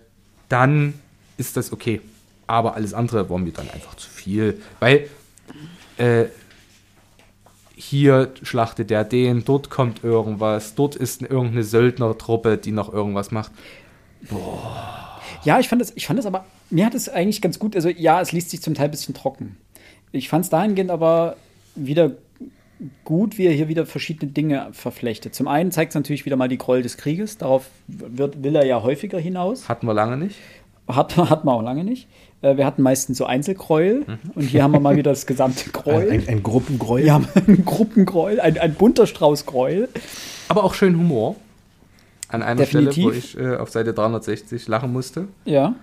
dann 0.48 0.94
ist 1.38 1.58
das 1.58 1.72
okay. 1.74 2.02
Aber 2.46 2.76
alles 2.76 2.94
andere 2.94 3.28
war 3.32 3.40
mir 3.40 3.52
dann 3.52 3.70
einfach 3.72 3.96
zu 3.96 4.12
viel. 4.12 4.62
Weil 4.80 5.10
äh, 5.98 6.26
hier 7.76 8.32
schlachtet 8.44 8.92
der 8.92 9.06
den, 9.06 9.44
dort 9.44 9.72
kommt 9.72 10.04
irgendwas, 10.04 10.76
dort 10.76 10.96
ist 10.96 11.24
irgendeine 11.24 11.64
Söldnertruppe, 11.64 12.58
die 12.58 12.72
noch 12.72 12.94
irgendwas 12.94 13.32
macht. 13.32 13.52
Ja, 15.44 15.60
ich 15.60 15.70
fand 15.70 15.82
das, 15.82 15.94
ich 15.96 16.06
fand 16.08 16.20
das 16.20 16.26
aber, 16.26 16.46
mir 16.70 16.86
hat 16.86 16.96
es 16.96 17.10
eigentlich 17.10 17.42
ganz 17.42 17.60
gut, 17.60 17.76
also 17.76 17.90
ja, 17.90 18.22
es 18.22 18.32
liest 18.32 18.50
sich 18.50 18.62
zum 18.62 18.74
Teil 18.74 18.86
ein 18.86 18.92
bisschen 18.92 19.14
trocken. 19.14 19.58
Ich 20.12 20.30
fand 20.30 20.46
es 20.46 20.50
dahingehend 20.50 20.92
aber 20.92 21.36
wieder 21.76 22.12
gut, 23.06 23.38
wie 23.38 23.46
er 23.46 23.54
hier 23.54 23.68
wieder 23.68 23.86
verschiedene 23.86 24.32
Dinge 24.32 24.70
verflechtet. 24.72 25.36
Zum 25.36 25.48
einen 25.48 25.72
zeigt 25.72 25.92
es 25.92 25.96
natürlich 25.96 26.26
wieder 26.26 26.36
mal 26.36 26.48
die 26.48 26.58
Gräuel 26.58 26.82
des 26.82 26.98
Krieges, 26.98 27.38
darauf 27.38 27.68
wird, 27.88 28.44
will 28.44 28.56
er 28.56 28.66
ja 28.66 28.82
häufiger 28.82 29.20
hinaus. 29.20 29.70
Hatten 29.70 29.86
wir 29.86 29.94
lange 29.94 30.18
nicht. 30.18 30.36
Hat, 30.88 31.16
hat 31.30 31.46
man 31.46 31.56
auch 31.56 31.62
lange 31.62 31.84
nicht. 31.84 32.08
Äh, 32.42 32.58
Wir 32.58 32.66
hatten 32.66 32.82
meistens 32.82 33.18
so 33.20 33.26
Einzelgräuel 33.26 34.06
und 34.34 34.44
hier 34.44 34.64
haben 34.64 34.72
wir 34.74 34.80
mal 34.80 34.96
wieder 34.98 35.12
das 35.12 35.28
gesamte 35.28 35.66
Ein, 35.66 35.72
Gräuel. 35.72 36.12
ein, 36.12 36.28
ein 36.28 36.44
Gruppengräuel. 36.44 37.06
Wir 37.06 37.14
haben 37.14 37.28
ein 37.48 37.64
Gruppengräuel, 37.64 38.40
ein, 38.40 38.58
ein 38.58 38.74
bunter 38.74 39.06
Strauß 39.06 39.46
Gräuel. 39.46 39.88
Aber 40.48 40.64
auch 40.64 40.74
schön 40.74 40.98
Humor. 40.98 41.36
An 42.32 42.42
einer 42.44 42.66
Stelle, 42.66 42.88
wo 42.88 42.92
Definitiv. 43.12 43.36
ich 43.36 43.40
äh, 43.40 43.56
auf 43.58 43.70
Seite 43.70 43.94
360 43.94 44.68
lachen 44.68 44.92
musste. 44.94 45.28
Ja. 45.46 45.76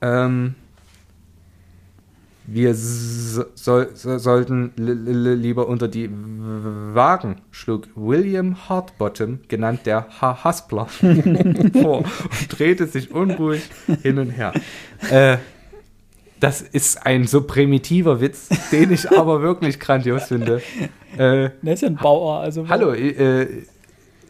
Ähm, 0.00 0.54
wir 2.46 2.74
so, 2.74 3.44
so, 3.54 3.84
sollten 3.94 4.72
li- 4.76 4.92
li- 4.92 5.34
lieber 5.34 5.68
unter 5.68 5.86
die 5.86 6.10
Wagen, 6.12 7.36
schlug 7.52 7.86
William 7.94 8.68
Hardbottom, 8.68 9.40
genannt 9.46 9.80
der 9.84 10.06
Ha- 10.20 10.42
Haspler, 10.42 10.86
vor 11.80 11.98
und 11.98 12.06
drehte 12.58 12.86
sich 12.88 13.12
unruhig 13.12 13.62
hin 14.02 14.18
und 14.18 14.30
her. 14.30 14.52
Äh, 15.10 15.36
das 16.40 16.60
ist 16.62 17.06
ein 17.06 17.28
so 17.28 17.42
primitiver 17.42 18.20
Witz, 18.20 18.48
den 18.72 18.90
ich 18.92 19.08
aber 19.16 19.40
wirklich 19.42 19.78
grandios 19.78 20.24
finde. 20.24 20.60
Äh, 21.16 21.50
Der 21.62 21.74
ist 21.74 21.82
ja 21.82 21.88
ein 21.88 21.94
Bauer, 21.96 22.40
also. 22.40 22.68
Hallo, 22.68 22.92
äh, 22.92 23.46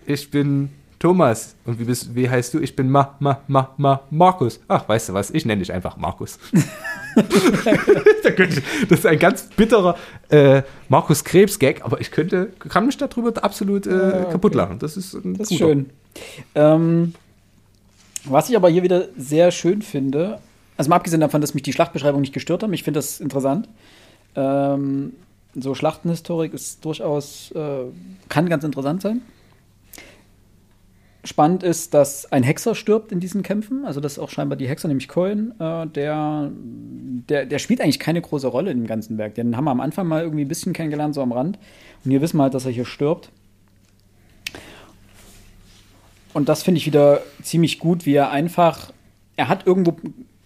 ich 0.05 0.31
bin 0.31 0.69
Thomas. 1.03 1.57
Und 1.65 1.81
wie, 1.81 1.85
bist, 1.85 2.15
wie 2.15 2.31
heißt 2.31 2.55
du? 2.55 2.61
Ich 2.61 2.77
bin 2.77 2.89
Ma, 2.89 3.17
Ma, 3.19 3.41
Ma, 3.49 3.71
Ma, 3.77 4.03
Markus. 4.11 4.61
Ach, 4.69 4.89
weißt 4.89 5.09
du 5.09 5.15
was? 5.15 5.33
Ich 5.33 5.45
nenne 5.45 5.59
dich 5.59 5.73
einfach 5.73 5.97
Markus. 5.97 6.39
Das 8.89 9.01
ist 9.01 9.07
ein 9.07 9.19
ganz 9.19 9.43
bitterer 9.55 9.97
äh, 10.31 10.63
Markus 10.89 11.23
Krebs-Gag, 11.23 11.85
aber 11.85 12.01
ich 12.01 12.11
könnte, 12.11 12.53
kann 12.59 12.87
mich 12.87 12.97
darüber 12.97 13.33
absolut 13.45 13.87
äh, 13.87 13.91
Ja, 13.91 14.25
kaputt 14.25 14.53
okay. 14.53 14.59
lachen. 14.59 14.79
Das 14.79 14.97
ist, 14.97 15.19
Das 15.23 15.51
ist 15.51 15.59
schön. 15.59 15.91
Ähm, 16.55 17.13
was 18.25 18.49
ich 18.49 18.57
aber 18.57 18.71
hier 18.71 18.83
wieder 18.83 19.09
sehr 19.19 19.51
schön 19.51 19.83
finde, 19.83 20.39
also 20.79 20.89
mal 20.89 20.97
abgesehen 20.97 21.21
davon, 21.21 21.43
dass 21.43 21.53
mich 21.53 21.65
die 21.65 21.75
Schlachtbeschreibung 21.75 22.23
nicht 22.23 22.33
gestört 22.33 22.63
haben, 22.63 22.73
ich 22.73 22.83
finde 22.83 22.99
das 22.99 23.21
interessant. 23.21 23.69
Ähm, 24.37 25.13
so 25.55 25.75
Schlachtenhistorik 25.75 26.55
ist 26.55 26.83
durchaus, 26.83 27.51
äh, 27.55 27.85
kann 28.31 28.49
ganz 28.49 28.65
interessant 28.65 29.03
sein. 29.03 29.21
Spannend 31.25 31.63
ist, 31.63 31.95
dass 31.95 32.31
ein 32.33 32.43
Hexer 32.43 32.75
stirbt 32.75 33.13
in 33.13 33.21
diesen 33.21 33.43
Kämpfen. 33.43 33.85
Also 33.85 34.01
das 34.01 34.13
ist 34.15 34.19
auch 34.19 34.31
scheinbar 34.31 34.57
die 34.57 34.69
Hexer, 34.69 34.89
nämlich 34.89 35.09
Cohen. 35.09 35.53
Äh, 35.61 35.87
der, 35.87 36.51
der, 37.29 37.47
der 37.47 37.59
spielt 37.59 37.81
eigentlich 37.81 38.01
keine 38.01 38.21
große 38.21 38.49
Rolle 38.49 38.71
im 38.73 38.87
ganzen 38.87 39.19
Werk. 39.19 39.35
Den 39.37 39.57
haben 39.57 39.65
wir 39.65 39.71
am 39.71 39.81
Anfang 39.81 40.09
mal 40.09 40.23
irgendwie 40.23 40.45
ein 40.45 40.49
bisschen 40.49 40.73
kennengelernt, 40.73 41.15
so 41.15 41.23
am 41.23 41.33
Rand. 41.33 41.59
Und 42.05 42.11
hier 42.11 42.21
wissen 42.21 42.39
wir 42.39 42.43
halt, 42.45 42.55
dass 42.55 42.65
er 42.65 42.73
hier 42.73 42.85
stirbt. 42.85 43.31
Und 46.35 46.49
das 46.49 46.63
finde 46.63 46.79
ich 46.79 46.87
wieder 46.87 47.23
ziemlich 47.43 47.79
gut, 47.79 48.07
wie 48.07 48.15
er 48.15 48.31
einfach, 48.31 48.93
er 49.37 49.49
hat 49.49 49.67
irgendwo 49.67 49.97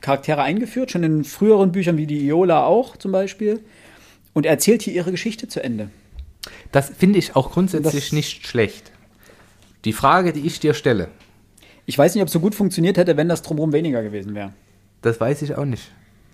Charaktere 0.00 0.42
eingeführt, 0.42 0.90
schon 0.90 1.04
in 1.04 1.24
früheren 1.24 1.72
Büchern 1.72 1.96
wie 1.96 2.06
die 2.06 2.26
Iola 2.26 2.64
auch 2.66 2.96
zum 2.96 3.12
Beispiel. 3.12 3.60
Und 4.34 4.44
er 4.46 4.52
erzählt 4.52 4.82
hier 4.82 4.92
ihre 4.92 5.10
Geschichte 5.10 5.48
zu 5.48 5.62
Ende. 5.62 5.88
Das 6.72 6.90
finde 6.90 7.18
ich 7.18 7.34
auch 7.36 7.52
grundsätzlich 7.52 8.04
Das- 8.06 8.12
nicht 8.12 8.46
schlecht. 8.46 8.92
Die 9.84 9.92
Frage, 9.92 10.32
die 10.32 10.40
ich 10.46 10.58
dir 10.60 10.74
stelle, 10.74 11.08
Ich 11.84 11.96
weiß 11.96 12.14
nicht, 12.14 12.22
ob 12.22 12.26
es 12.28 12.32
so 12.32 12.40
gut 12.40 12.54
funktioniert 12.54 12.96
hätte, 12.96 13.16
wenn 13.16 13.28
das 13.28 13.42
drumherum 13.42 13.72
weniger 13.72 14.02
gewesen 14.02 14.34
wäre. 14.34 14.52
das 15.02 15.20
weiß 15.20 15.42
ich 15.42 15.54
auch 15.56 15.64
nicht. 15.64 15.92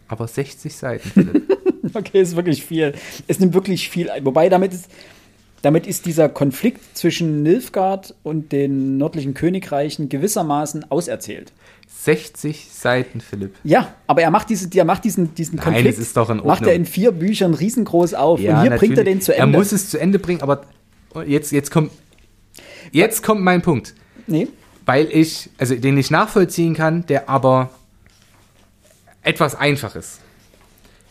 Aber 0.08 0.26
60 0.28 0.74
Seiten, 0.74 1.08
Philipp. 1.08 1.42
Okay, 1.94 2.22
ist 2.22 2.36
wirklich 2.36 2.64
viel. 2.64 2.94
Es 3.26 3.40
nimmt 3.40 3.54
wirklich 3.54 3.88
viel 3.90 4.08
ein. 4.08 4.24
Wobei 4.24 4.48
damit 4.48 4.72
ist, 4.72 4.88
damit 5.62 5.86
ist 5.88 6.06
dieser 6.06 6.28
Konflikt 6.28 6.96
zwischen 6.96 7.42
Nilfgaard 7.42 8.14
und 8.22 8.52
den 8.52 8.96
nördlichen 8.98 9.34
Königreichen 9.34 10.08
gewissermaßen 10.08 10.90
auserzählt. 10.92 11.52
60 11.88 12.68
Seiten, 12.70 13.20
Philipp. 13.20 13.56
Ja, 13.64 13.94
aber 14.06 14.22
er 14.22 14.30
macht, 14.30 14.48
diese, 14.48 14.68
er 14.72 14.84
macht 14.84 15.04
diesen, 15.04 15.34
diesen 15.34 15.56
Nein, 15.56 15.64
Konflikt 15.74 15.98
ist 15.98 16.16
doch 16.16 16.30
in 16.30 16.36
macht 16.36 16.46
er 16.46 16.50
Ordnung. 16.52 16.74
in 16.74 16.86
vier 16.86 17.10
Büchern 17.10 17.52
riesengroß 17.52 18.14
auf. 18.14 18.38
und 18.38 18.44
hier 18.44 18.70
bringt 18.70 18.96
er 18.96 19.04
natürlich. 19.04 19.04
den 19.04 19.20
zu 19.20 19.34
Ende. 19.34 19.42
Er 19.56 19.58
muss 19.58 19.72
es 19.72 19.90
zu 19.90 19.98
Ende 19.98 20.18
bringen, 20.20 20.40
aber 20.40 20.62
jetzt, 21.26 21.50
jetzt 21.50 21.70
kommt, 21.72 21.90
jetzt 22.92 23.22
kommt 23.22 23.40
mein 23.42 23.60
Punkt. 23.62 23.94
nee, 24.26 24.46
Weil 24.86 25.08
ich, 25.10 25.50
also 25.58 25.74
den 25.74 25.96
ich 25.98 26.10
nachvollziehen 26.10 26.74
kann, 26.74 27.04
der 27.06 27.28
aber 27.28 27.70
etwas 29.22 29.54
einfach 29.54 29.94
ist. 29.96 30.20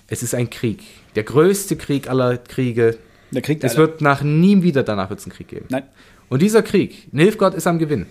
Es 0.07 0.23
ist 0.23 0.35
ein 0.35 0.49
Krieg. 0.49 0.83
Der 1.15 1.23
größte 1.23 1.75
Krieg 1.77 2.09
aller 2.09 2.37
Kriege. 2.37 2.97
der 3.31 3.41
kriegt 3.41 3.63
Es 3.63 3.71
alle. 3.75 3.87
wird 3.87 4.01
nach 4.01 4.21
nie 4.23 4.61
wieder 4.63 4.83
danach 4.83 5.09
wird 5.09 5.19
es 5.19 5.25
einen 5.25 5.33
Krieg 5.33 5.47
geben. 5.47 5.65
Nein. 5.69 5.83
Und 6.29 6.41
dieser 6.41 6.63
Krieg, 6.63 7.13
Nilfgaard 7.13 7.53
ist 7.55 7.67
am 7.67 7.79
Gewinn. 7.79 8.05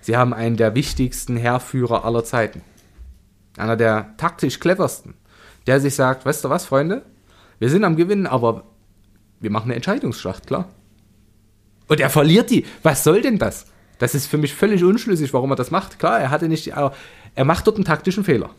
Sie 0.00 0.16
haben 0.16 0.32
einen 0.34 0.56
der 0.56 0.74
wichtigsten 0.74 1.36
Heerführer 1.36 2.04
aller 2.04 2.24
Zeiten. 2.24 2.62
Einer 3.56 3.76
der 3.76 4.14
taktisch 4.18 4.60
cleversten. 4.60 5.14
Der 5.66 5.80
sich 5.80 5.94
sagt, 5.94 6.24
weißt 6.24 6.44
du 6.44 6.50
was, 6.50 6.64
Freunde? 6.66 7.02
Wir 7.58 7.70
sind 7.70 7.84
am 7.84 7.96
Gewinnen, 7.96 8.26
aber 8.26 8.64
wir 9.40 9.50
machen 9.50 9.64
eine 9.66 9.74
Entscheidungsschlacht, 9.76 10.46
klar. 10.46 10.68
Und 11.88 12.00
er 12.00 12.10
verliert 12.10 12.50
die. 12.50 12.64
Was 12.82 13.04
soll 13.04 13.22
denn 13.22 13.38
das? 13.38 13.66
Das 13.98 14.14
ist 14.14 14.26
für 14.26 14.38
mich 14.38 14.54
völlig 14.54 14.82
unschlüssig, 14.84 15.32
warum 15.32 15.50
er 15.52 15.56
das 15.56 15.70
macht. 15.70 15.98
Klar, 15.98 16.20
er 16.20 16.30
hatte 16.30 16.48
nicht, 16.48 16.66
die- 16.66 16.72
aber 16.72 16.94
er 17.34 17.44
macht 17.44 17.66
dort 17.66 17.76
einen 17.76 17.84
taktischen 17.84 18.24
Fehler. 18.24 18.50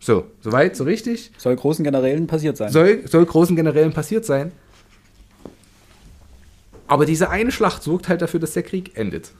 So, 0.00 0.26
soweit, 0.40 0.74
so 0.76 0.84
richtig. 0.84 1.30
Soll 1.38 1.54
großen 1.56 1.84
Generälen 1.84 2.26
passiert 2.26 2.56
sein. 2.56 2.70
Soll, 2.72 3.06
soll 3.06 3.24
großen 3.24 3.54
Generälen 3.54 3.92
passiert 3.92 4.24
sein. 4.24 4.50
Aber 6.88 7.06
diese 7.06 7.30
eine 7.30 7.52
Schlacht 7.52 7.82
sorgt 7.82 8.08
halt 8.08 8.20
dafür, 8.20 8.40
dass 8.40 8.52
der 8.52 8.64
Krieg 8.64 8.96
endet. 8.98 9.30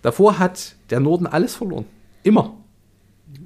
Davor 0.00 0.38
hat 0.38 0.74
der 0.90 0.98
Norden 1.00 1.26
alles 1.26 1.54
verloren. 1.54 1.84
Immer. 2.24 2.56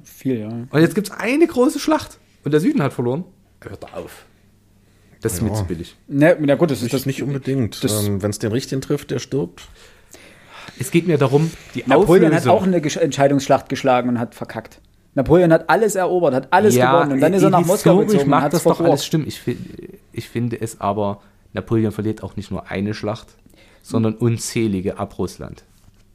Viel, 0.03 0.39
ja. 0.39 0.47
Und 0.47 0.81
jetzt 0.81 0.95
gibt 0.95 1.07
es 1.09 1.13
eine 1.13 1.45
große 1.45 1.79
Schlacht. 1.79 2.17
Und 2.43 2.51
der 2.53 2.59
Süden 2.59 2.81
hat 2.81 2.93
verloren. 2.93 3.25
Hört 3.61 3.93
auf. 3.93 4.25
Das 5.21 5.33
ist 5.33 5.41
mir 5.41 5.49
Ja. 5.49 5.55
zu 5.55 5.65
billig. 5.65 5.95
Ne, 6.07 6.37
na 6.39 6.55
gut, 6.55 6.69
das 6.71 6.81
ist 6.83 6.93
Das 6.93 7.05
nicht 7.05 7.23
unbedingt. 7.23 7.83
ähm, 7.83 8.21
Wenn 8.21 8.29
es 8.29 8.39
den 8.39 8.51
richtigen 8.51 8.81
trifft, 8.81 9.11
der 9.11 9.19
stirbt. 9.19 9.61
Es 10.79 10.91
geht 10.91 11.07
mir 11.07 11.17
darum, 11.17 11.51
die 11.73 11.83
Napoleon 11.87 12.31
hat 12.33 12.41
Auflösung. 12.47 12.51
auch 12.51 12.63
eine 12.63 12.79
Gesch- 12.79 12.99
Entscheidungsschlacht 12.99 13.67
geschlagen 13.69 14.09
und 14.09 14.19
hat 14.19 14.35
verkackt. 14.35 14.79
Napoleon 15.15 15.51
hat 15.51 15.69
alles 15.69 15.95
erobert, 15.95 16.35
hat 16.35 16.47
alles 16.53 16.75
gewonnen 16.75 17.13
und 17.13 17.19
dann 17.21 17.33
ist 17.33 17.41
er 17.41 17.49
nach 17.49 17.65
Moskau 17.65 17.97
gezogen 17.97 18.23
und 18.23 18.29
mag 18.29 18.43
hat 18.43 18.53
das 18.53 18.63
doch 18.63 18.79
alles 18.79 19.03
stimmen. 19.03 19.25
Ich, 19.27 19.41
ich 20.11 20.29
finde 20.29 20.61
es 20.61 20.79
aber, 20.79 21.21
Napoleon 21.53 21.91
verliert 21.91 22.21
auch 22.21 22.35
nicht 22.35 22.51
nur 22.51 22.69
eine 22.69 22.93
Schlacht, 22.93 23.29
sondern 23.81 24.13
unzählige 24.13 24.99
ab 24.99 25.17
Russland. 25.17 25.63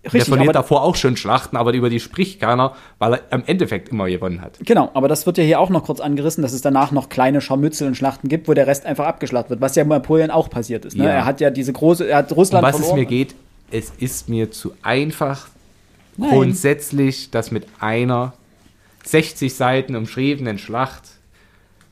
Der 0.05 0.13
Richtig, 0.13 0.29
verliert 0.29 0.49
aber, 0.49 0.53
davor 0.55 0.83
auch 0.83 0.97
schon 0.97 1.17
Schlachten, 1.17 1.57
aber 1.57 1.73
über 1.75 1.89
die 1.89 2.01
spricht 2.01 2.41
keiner, 2.41 2.75
weil 2.99 3.15
er 3.15 3.21
im 3.31 3.45
Endeffekt 3.47 3.91
immer 3.91 4.09
gewonnen 4.09 4.41
hat. 4.41 4.59
genau, 4.65 4.91
aber 4.95 5.07
das 5.07 5.27
wird 5.27 5.39
ja 5.39 5.45
hier 5.45 5.61
auch 5.61 5.71
noch 5.71 5.85
kurz 5.85 6.01
angerissen, 6.01 6.43
dass 6.43 6.53
es 6.53 6.61
danach 6.61 6.91
noch 6.91 7.09
kleine 7.09 7.41
Scharmützel 7.41 7.87
und 7.87 7.95
Schlachten 7.95 8.29
gibt, 8.29 8.49
wo 8.49 8.55
der 8.55 8.67
Rest 8.67 8.85
einfach 8.85 9.07
abgeschlachtet 9.07 9.51
wird, 9.51 9.61
was 9.61 9.77
ja 9.77 9.85
Napoleon 9.85 10.31
auch 10.31 10.51
passiert 10.51 10.85
ist. 10.85 10.97
Ne? 10.97 11.05
Ja. 11.05 11.11
Er 11.11 11.25
hat 11.25 11.41
ja 11.41 11.51
diese 11.51 11.73
große, 11.73 12.09
er 12.09 12.19
hat 12.19 12.33
Um 12.33 12.39
Russland 12.39 12.65
was 12.65 12.75
es 12.75 12.81
verloren. 12.81 12.99
mir 12.99 13.07
geht, 13.07 13.37
es 13.71 13.91
ist 13.99 14.29
mir 14.29 14.51
zu 14.51 14.75
einfach, 14.83 15.47
Nein. 16.17 16.31
grundsätzlich 16.31 17.31
das 17.31 17.53
mit 17.53 17.67
einer 17.79 18.33
60 19.05 19.55
Seiten 19.55 19.95
umschriebenen 19.95 20.59
Schlacht 20.59 21.03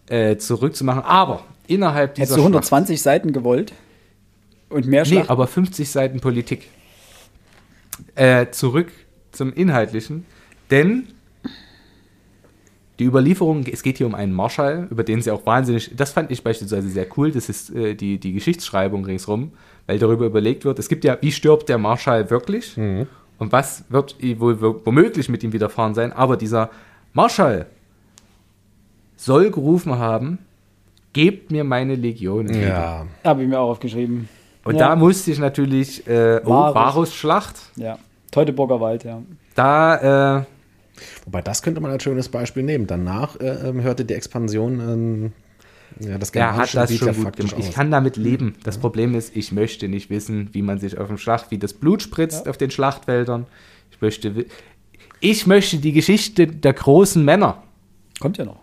äh, 0.09 0.37
zurückzumachen. 0.37 1.03
Aber 1.05 1.45
innerhalb 1.69 2.17
dieser 2.17 2.25
Hättest 2.25 2.39
du 2.39 2.43
120 2.43 3.01
Seiten 3.01 3.33
gewollt 3.33 3.73
und 4.69 4.87
mehr 4.87 5.05
Schlacht, 5.05 5.11
nee, 5.11 5.15
Schlachten? 5.19 5.31
aber 5.31 5.47
50 5.47 5.89
Seiten 5.89 6.21
Politik. 6.21 6.69
Äh, 8.15 8.47
zurück 8.51 8.89
zum 9.33 9.53
Inhaltlichen, 9.53 10.27
denn 10.71 11.09
die 12.99 13.05
Überlieferung, 13.05 13.65
es 13.67 13.83
geht 13.83 13.97
hier 13.99 14.07
um 14.07 14.15
einen 14.15 14.33
Marschall, 14.33 14.87
über 14.91 15.05
den 15.05 15.23
sie 15.23 15.31
auch 15.31 15.47
wahnsinnig, 15.47 15.91
das 15.97 16.13
fand 16.13 16.31
ich 16.31 16.43
beispielsweise 16.43 16.89
sehr 16.91 17.07
cool, 17.17 17.31
das 17.31 17.49
ist 17.49 17.75
äh, 17.75 17.95
die, 17.95 18.19
die 18.19 18.33
Geschichtsschreibung 18.35 19.05
ringsrum, 19.05 19.53
weil 19.87 19.99
darüber 19.99 20.27
überlegt 20.27 20.65
wird, 20.65 20.79
es 20.79 20.89
gibt 20.89 21.05
ja, 21.05 21.17
wie 21.21 21.33
stirbt 21.33 21.69
der 21.69 21.79
Marschall 21.79 22.29
wirklich 22.31 22.77
und 23.39 23.53
was 23.53 23.85
wird 23.89 24.17
wohl 24.39 24.61
wo- 24.61 24.81
womöglich 24.85 25.29
mit 25.31 25.43
ihm 25.43 25.53
widerfahren 25.53 25.95
sein, 25.95 26.13
aber 26.13 26.37
dieser 26.37 26.71
Marschall 27.15 27.67
soll 29.17 29.51
gerufen 29.51 29.99
haben, 29.99 30.39
gebt 31.13 31.51
mir 31.51 31.65
meine 31.65 31.95
Legionen. 31.95 32.55
Ja. 32.61 33.07
Habe 33.25 33.43
ich 33.43 33.49
mir 33.49 33.59
auch 33.59 33.71
aufgeschrieben. 33.71 34.29
Und 34.65 34.75
Ja. 34.77 34.89
da 34.89 34.97
musste 34.97 35.31
ich 35.31 35.39
natürlich, 35.39 36.07
äh, 36.07 36.41
oh, 36.45 36.49
Varus. 36.51 36.75
Varus-Schlacht, 36.75 37.57
Ja. 37.77 37.99
Teutoburger 38.31 38.81
Wald, 38.81 39.05
ja. 39.05 39.23
da, 39.55 40.39
äh, 40.39 40.45
Wobei, 41.25 41.41
das 41.41 41.63
könnte 41.63 41.81
man 41.81 41.91
als 41.91 42.03
schönes 42.03 42.29
Beispiel 42.29 42.63
nehmen. 42.63 42.87
Danach 42.87 43.41
äh, 43.41 43.69
ähm, 43.69 43.83
hörte 43.83 44.05
die 44.05 44.13
Expansion 44.15 44.81
ähm, 44.81 45.33
ja, 45.99 46.19
das 46.19 46.31
er 46.31 46.57
hat 46.57 46.75
das 46.75 46.89
Gebiet 46.91 46.99
schon 46.99 47.09
ja 47.09 47.25
gut 47.25 47.37
gemacht. 47.37 47.57
Ich 47.59 47.69
aus. 47.69 47.75
kann 47.75 47.91
damit 47.91 48.17
leben. 48.17 48.55
Das 48.63 48.79
Problem 48.79 49.15
ist, 49.15 49.35
ich 49.35 49.51
möchte 49.51 49.89
nicht 49.89 50.09
wissen, 50.11 50.51
wie 50.53 50.63
man 50.63 50.79
sich 50.79 50.99
auf 50.99 51.09
dem 51.09 51.19
Schlacht, 51.19 51.51
wie 51.51 51.59
das 51.59 51.73
Blut 51.73 52.03
spritzt 52.03 52.49
auf 52.49 52.57
den 52.59 52.71
Schlachtfeldern. 52.71 53.47
Ich 53.91 54.01
möchte, 54.01 54.47
ich 55.21 55.47
möchte 55.47 55.79
die 55.79 55.93
Geschichte 55.93 56.47
der 56.47 56.75
großen 56.75 57.25
Männer 57.25 57.63
Kommt 58.21 58.37
ja 58.37 58.45
noch. 58.45 58.60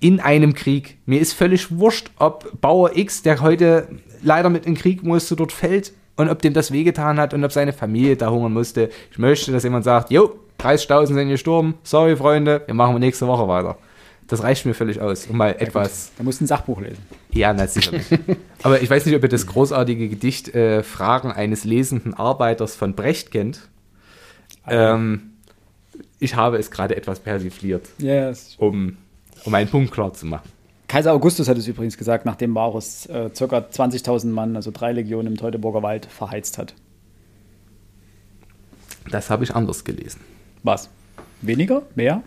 In 0.00 0.20
einem 0.20 0.54
Krieg. 0.54 0.98
Mir 1.06 1.20
ist 1.20 1.32
völlig 1.32 1.76
wurscht, 1.78 2.10
ob 2.18 2.60
Bauer 2.60 2.96
X, 2.96 3.22
der 3.22 3.40
heute 3.40 3.88
leider 4.22 4.50
mit 4.50 4.66
in 4.66 4.74
den 4.74 4.80
Krieg 4.80 5.02
musste, 5.02 5.36
dort 5.36 5.52
fällt 5.52 5.92
und 6.16 6.28
ob 6.28 6.40
dem 6.42 6.52
das 6.54 6.70
wehgetan 6.72 7.18
hat 7.18 7.34
und 7.34 7.44
ob 7.44 7.52
seine 7.52 7.72
Familie 7.72 8.16
da 8.16 8.30
hungern 8.30 8.52
musste. 8.52 8.90
Ich 9.10 9.18
möchte, 9.18 9.52
dass 9.52 9.64
jemand 9.64 9.84
sagt, 9.84 10.10
jo, 10.10 10.32
30.000 10.60 11.06
sind 11.14 11.28
gestorben, 11.28 11.74
sorry 11.82 12.16
Freunde, 12.16 12.62
wir 12.66 12.74
machen 12.74 12.98
nächste 12.98 13.26
Woche 13.26 13.46
weiter. 13.48 13.76
Das 14.26 14.42
reicht 14.42 14.66
mir 14.66 14.74
völlig 14.74 15.00
aus, 15.00 15.26
um 15.26 15.36
mal 15.36 15.54
etwas 15.58 16.10
Da 16.18 16.24
musst 16.24 16.40
du 16.40 16.44
ein 16.44 16.48
Sachbuch 16.48 16.80
lesen. 16.80 16.98
Ja, 17.30 17.52
na 17.52 17.66
sicherlich. 17.68 18.06
Aber 18.64 18.82
ich 18.82 18.90
weiß 18.90 19.06
nicht, 19.06 19.14
ob 19.14 19.22
ihr 19.22 19.28
das 19.28 19.46
großartige 19.46 20.08
Gedicht 20.08 20.52
äh, 20.54 20.82
Fragen 20.82 21.30
eines 21.30 21.62
lesenden 21.64 22.12
Arbeiters 22.14 22.74
von 22.74 22.94
Brecht 22.94 23.30
kennt. 23.30 23.68
Ähm, 24.66 25.30
ich 26.18 26.34
habe 26.34 26.56
es 26.56 26.70
gerade 26.70 26.96
etwas 26.96 27.20
persifliert, 27.20 27.84
Yes. 27.98 28.56
um, 28.58 28.96
um 29.46 29.54
einen 29.54 29.68
Punkt 29.68 29.92
klar 29.92 30.12
zu 30.12 30.26
machen. 30.26 30.48
Kaiser 30.88 31.12
Augustus 31.12 31.48
hat 31.48 31.58
es 31.58 31.66
übrigens 31.66 31.96
gesagt, 31.96 32.26
nachdem 32.26 32.54
Varus 32.54 33.06
äh, 33.06 33.30
ca. 33.30 33.58
20.000 33.58 34.28
Mann, 34.28 34.54
also 34.56 34.70
drei 34.70 34.92
Legionen 34.92 35.32
im 35.32 35.36
Teutoburger 35.36 35.82
Wald, 35.82 36.06
verheizt 36.06 36.58
hat. 36.58 36.74
Das 39.10 39.30
habe 39.30 39.44
ich 39.44 39.54
anders 39.54 39.84
gelesen. 39.84 40.20
Was? 40.62 40.88
Weniger? 41.42 41.82
Mehr? 41.94 42.22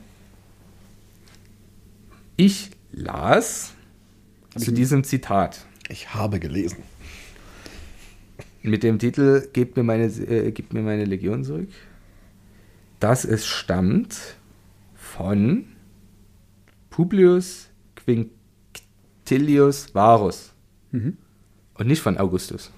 Ich 2.36 2.72
las 2.92 3.74
zu 4.58 4.72
diesem 4.72 5.04
Zitat 5.04 5.66
Ich 5.90 6.14
habe 6.14 6.40
gelesen. 6.40 6.78
mit 8.62 8.84
dem 8.84 9.00
Titel 9.00 9.48
Gebt 9.54 9.78
mir 9.78 9.84
meine, 9.84 10.06
äh, 10.06 10.52
Gebt 10.52 10.74
mir 10.74 10.82
meine 10.82 11.06
Legion 11.06 11.44
zurück, 11.44 11.70
dass 13.00 13.26
es 13.26 13.46
stammt 13.46 14.18
von 14.96 15.66
Publius 17.04 17.70
Quinctilius 17.96 19.88
Varus 19.96 20.52
und 20.92 21.88
nicht 21.88 22.02
von 22.02 22.18
Augustus. 22.18 22.72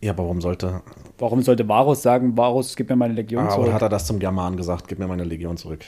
Ja, 0.00 0.10
aber 0.10 0.24
warum 0.24 0.40
sollte. 0.40 0.80
Warum 1.18 1.40
sollte 1.42 1.68
Varus 1.68 2.02
sagen, 2.02 2.36
Varus, 2.36 2.74
gib 2.74 2.90
mir 2.90 2.96
meine 2.96 3.14
Legion 3.14 3.46
Ah, 3.46 3.50
zurück? 3.50 3.66
oder 3.66 3.74
hat 3.74 3.82
er 3.82 3.88
das 3.88 4.06
zum 4.06 4.18
Germanen 4.18 4.56
gesagt? 4.56 4.88
Gib 4.88 4.98
mir 4.98 5.06
meine 5.06 5.22
Legion 5.22 5.56
zurück. 5.56 5.84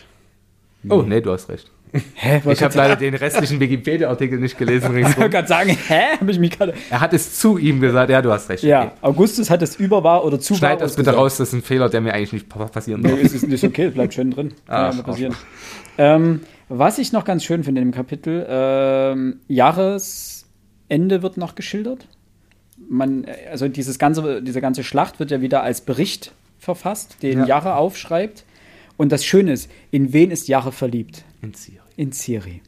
Oh, 0.89 1.03
nee, 1.03 1.21
du 1.21 1.33
hast 1.33 1.49
recht. 1.49 1.73
Hä? 2.15 2.41
Ich 2.53 2.63
habe 2.63 2.75
leider 2.77 2.95
den 2.95 3.15
restlichen 3.15 3.59
Wikipedia-Artikel 3.65 4.39
nicht 4.39 4.57
gelesen. 4.57 4.97
Ich 4.97 5.05
wollte 5.17 5.31
gerade 5.31 5.49
sagen, 5.49 5.71
hä? 5.89 6.19
Habe 6.21 6.31
ich 6.31 6.39
mich 6.39 6.51
gerade. 6.53 6.75
Er 6.89 7.01
hat 7.01 7.13
es 7.15 7.37
zu 7.41 7.59
ihm 7.59 7.81
gesagt. 7.81 8.11
Ja, 8.11 8.23
du 8.23 8.31
hast 8.31 8.49
recht. 8.49 8.63
Ja, 8.63 8.83
Okay. 8.85 8.93
Augustus 9.03 9.51
hat 9.51 9.61
es 9.63 9.75
über 9.75 10.05
war 10.05 10.25
oder 10.25 10.39
zu 10.39 10.55
Schneid 10.55 10.81
das 10.81 10.95
bitte 10.95 11.11
ausgesagt. 11.11 11.19
raus, 11.19 11.37
das 11.39 11.49
ist 11.49 11.55
ein 11.55 11.63
Fehler, 11.63 11.89
der 11.89 12.01
mir 12.01 12.15
eigentlich 12.15 12.33
nicht 12.33 12.49
pa- 12.49 12.67
passieren 12.67 13.01
Nee, 13.01 13.09
darf. 13.11 13.19
es 13.25 13.35
ist, 13.35 13.43
ist 13.43 13.65
okay, 13.65 13.87
es 13.87 13.95
bleibt 13.95 14.15
schön 14.15 14.31
drin. 14.31 14.53
Kann 14.69 14.77
Ah, 14.77 14.91
ja 14.97 15.03
passieren. 15.03 15.35
Ähm, 15.99 16.41
was 16.79 16.99
ich 16.99 17.13
noch 17.13 17.25
ganz 17.25 17.45
schön 17.45 17.65
finde 17.65 17.81
in 17.81 17.89
dem 17.89 17.95
Kapitel, 17.95 18.47
ähm, 18.49 19.41
Jahresende 19.49 21.23
wird 21.23 21.37
noch 21.37 21.55
geschildert. 21.55 22.07
Man, 22.89 23.25
äh, 23.25 23.35
also 23.51 23.69
dieses 23.69 23.99
ganze, 23.99 24.43
diese 24.43 24.61
ganze 24.61 24.85
Schlacht 24.85 25.19
wird 25.21 25.31
ja 25.31 25.41
wieder 25.41 25.63
als 25.63 25.81
Bericht 25.83 26.33
verfasst, 26.59 27.23
den 27.23 27.41
Ja. 27.41 27.47
Jahre 27.47 27.77
aufschreibt. 27.77 28.45
Und 28.97 29.11
das 29.13 29.25
Schöne 29.25 29.53
ist, 29.53 29.71
in 29.91 30.13
wen 30.13 30.31
ist 30.31 30.49
Jahre 30.49 30.73
verliebt? 30.73 31.25
In 31.41 31.55
Siri. 31.55 31.79
In 31.97 32.13
Ciri. 32.13 32.63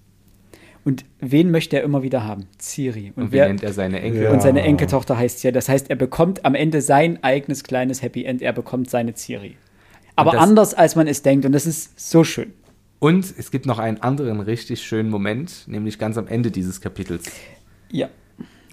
Und 0.84 1.04
wen 1.20 1.50
möchte 1.50 1.76
er 1.76 1.82
immer 1.82 2.02
wieder 2.02 2.24
haben? 2.24 2.46
Ciri. 2.60 3.12
Und, 3.16 3.24
Und 3.24 3.28
wie 3.32 3.36
wer, 3.36 3.48
nennt 3.48 3.62
er 3.62 3.72
seine 3.72 4.00
Enkel? 4.00 4.28
und 4.28 4.42
seine 4.42 4.62
Enkeltochter 4.62 5.16
heißt 5.16 5.42
ja. 5.44 5.50
Das 5.50 5.68
heißt, 5.68 5.88
er 5.88 5.96
bekommt 5.96 6.44
am 6.44 6.54
Ende 6.54 6.82
sein 6.82 7.22
eigenes 7.22 7.62
kleines 7.64 8.02
Happy 8.02 8.24
End. 8.24 8.42
Er 8.42 8.52
bekommt 8.52 8.90
seine 8.90 9.14
Ciri. 9.14 9.56
Aber 10.16 10.38
anders, 10.38 10.74
als 10.74 10.94
man 10.94 11.06
es 11.06 11.22
denkt. 11.22 11.46
Und 11.46 11.52
das 11.52 11.66
ist 11.66 11.98
so 11.98 12.22
schön. 12.22 12.52
Und 13.04 13.34
es 13.36 13.50
gibt 13.50 13.66
noch 13.66 13.78
einen 13.78 14.00
anderen 14.00 14.40
richtig 14.40 14.82
schönen 14.82 15.10
Moment, 15.10 15.64
nämlich 15.66 15.98
ganz 15.98 16.16
am 16.16 16.26
Ende 16.26 16.50
dieses 16.50 16.80
Kapitels. 16.80 17.26
Ja. 17.90 18.08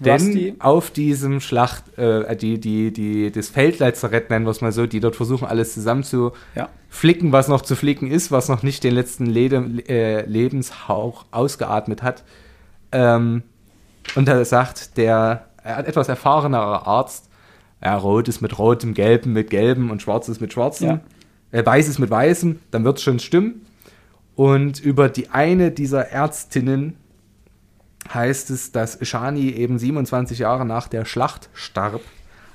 Denn 0.00 0.22
Rusty, 0.22 0.54
auf 0.58 0.90
diesem 0.90 1.42
Schlacht, 1.42 1.98
äh, 1.98 2.34
die, 2.34 2.58
die, 2.58 2.94
die, 2.94 3.30
das 3.30 3.50
Feldleiterzerett 3.50 4.30
nennen 4.30 4.46
wir 4.46 4.50
es 4.52 4.62
mal 4.62 4.72
so, 4.72 4.86
die 4.86 5.00
dort 5.00 5.16
versuchen, 5.16 5.46
alles 5.46 5.74
zusammen 5.74 6.02
zu 6.02 6.32
ja. 6.54 6.70
flicken, 6.88 7.32
was 7.32 7.48
noch 7.48 7.60
zu 7.60 7.76
flicken 7.76 8.10
ist, 8.10 8.32
was 8.32 8.48
noch 8.48 8.62
nicht 8.62 8.84
den 8.84 8.94
letzten 8.94 9.26
Lede, 9.26 9.66
äh, 9.86 10.24
Lebenshauch 10.24 11.26
ausgeatmet 11.30 12.02
hat. 12.02 12.24
Ähm, 12.90 13.42
und 14.14 14.28
da 14.28 14.42
sagt 14.46 14.96
der 14.96 15.44
er 15.62 15.76
hat 15.76 15.86
etwas 15.86 16.08
erfahrenere 16.08 16.86
Arzt, 16.86 17.28
ja, 17.84 17.94
rot 17.98 18.28
ist 18.28 18.40
mit 18.40 18.58
rotem, 18.58 18.94
gelbem 18.94 19.34
mit 19.34 19.50
gelbem 19.50 19.90
und 19.90 20.00
schwarz 20.00 20.26
ist 20.30 20.40
mit 20.40 20.54
schwarzem, 20.54 20.88
Ja. 20.88 21.00
äh, 21.50 21.66
weiß 21.66 21.86
ist 21.86 21.98
mit 21.98 22.08
weißem, 22.08 22.60
dann 22.70 22.82
wird 22.84 22.96
es 22.96 23.04
schon 23.04 23.18
stimmen. 23.18 23.66
Und 24.34 24.80
über 24.80 25.08
die 25.08 25.30
eine 25.30 25.70
dieser 25.70 26.08
Ärztinnen 26.08 26.96
heißt 28.12 28.50
es, 28.50 28.72
dass 28.72 28.98
Shani 29.06 29.50
eben 29.50 29.78
27 29.78 30.38
Jahre 30.38 30.66
nach 30.66 30.88
der 30.88 31.04
Schlacht 31.04 31.50
starb, 31.52 32.00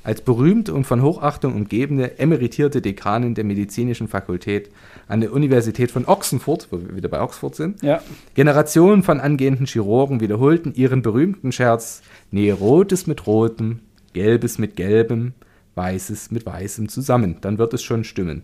als 0.04 0.22
berühmte 0.22 0.74
und 0.74 0.86
von 0.86 1.02
Hochachtung 1.02 1.54
umgebene 1.54 2.18
emeritierte 2.18 2.82
Dekanin 2.82 3.36
der 3.36 3.44
medizinischen 3.44 4.08
Fakultät 4.08 4.72
an 5.10 5.20
der 5.20 5.34
Universität 5.34 5.92
von 5.92 6.06
Oxenfurt, 6.06 6.70
wo 6.72 6.80
wir 6.80 6.96
wieder 6.96 7.10
bei 7.10 7.22
Oxford 7.22 7.56
sind. 7.56 7.84
Ja. 7.84 8.02
Generationen 8.34 9.04
von 9.04 9.20
angehenden 9.20 9.66
Chirurgen 9.66 10.22
wiederholten 10.22 10.74
ihren 10.74 11.02
berühmten 11.02 11.52
Scherz, 11.52 12.04
nähe 12.32 12.54
Rotes 12.54 13.06
mit 13.06 13.28
Rotem, 13.28 13.82
Gelbes 14.13 14.58
mit 14.60 14.78
Gelbem, 14.78 15.34
Weißes 15.76 16.32
mit 16.32 16.46
Weißem 16.46 16.88
zusammen, 16.88 17.38
dann 17.42 17.58
wird 17.58 17.74
es 17.74 17.84
schon 17.84 18.06
stimmen. 18.06 18.44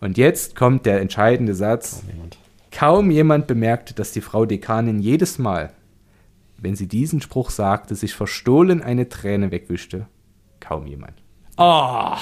Und 0.00 0.18
jetzt 0.18 0.54
kommt 0.54 0.86
der 0.86 1.00
entscheidende 1.00 1.54
Satz. 1.54 2.02
Niemand. 2.06 2.38
Kaum 2.72 3.10
jemand 3.10 3.46
bemerkte, 3.46 3.94
dass 3.94 4.12
die 4.12 4.20
Frau 4.20 4.46
Dekanin 4.46 4.98
jedes 5.00 5.38
Mal, 5.38 5.70
wenn 6.58 6.74
sie 6.74 6.86
diesen 6.88 7.20
Spruch 7.20 7.50
sagte, 7.50 7.94
sich 7.94 8.14
verstohlen 8.14 8.82
eine 8.82 9.08
Träne 9.08 9.50
wegwischte. 9.50 10.06
Kaum 10.60 10.86
jemand. 10.86 11.14
Oh. 11.58 12.14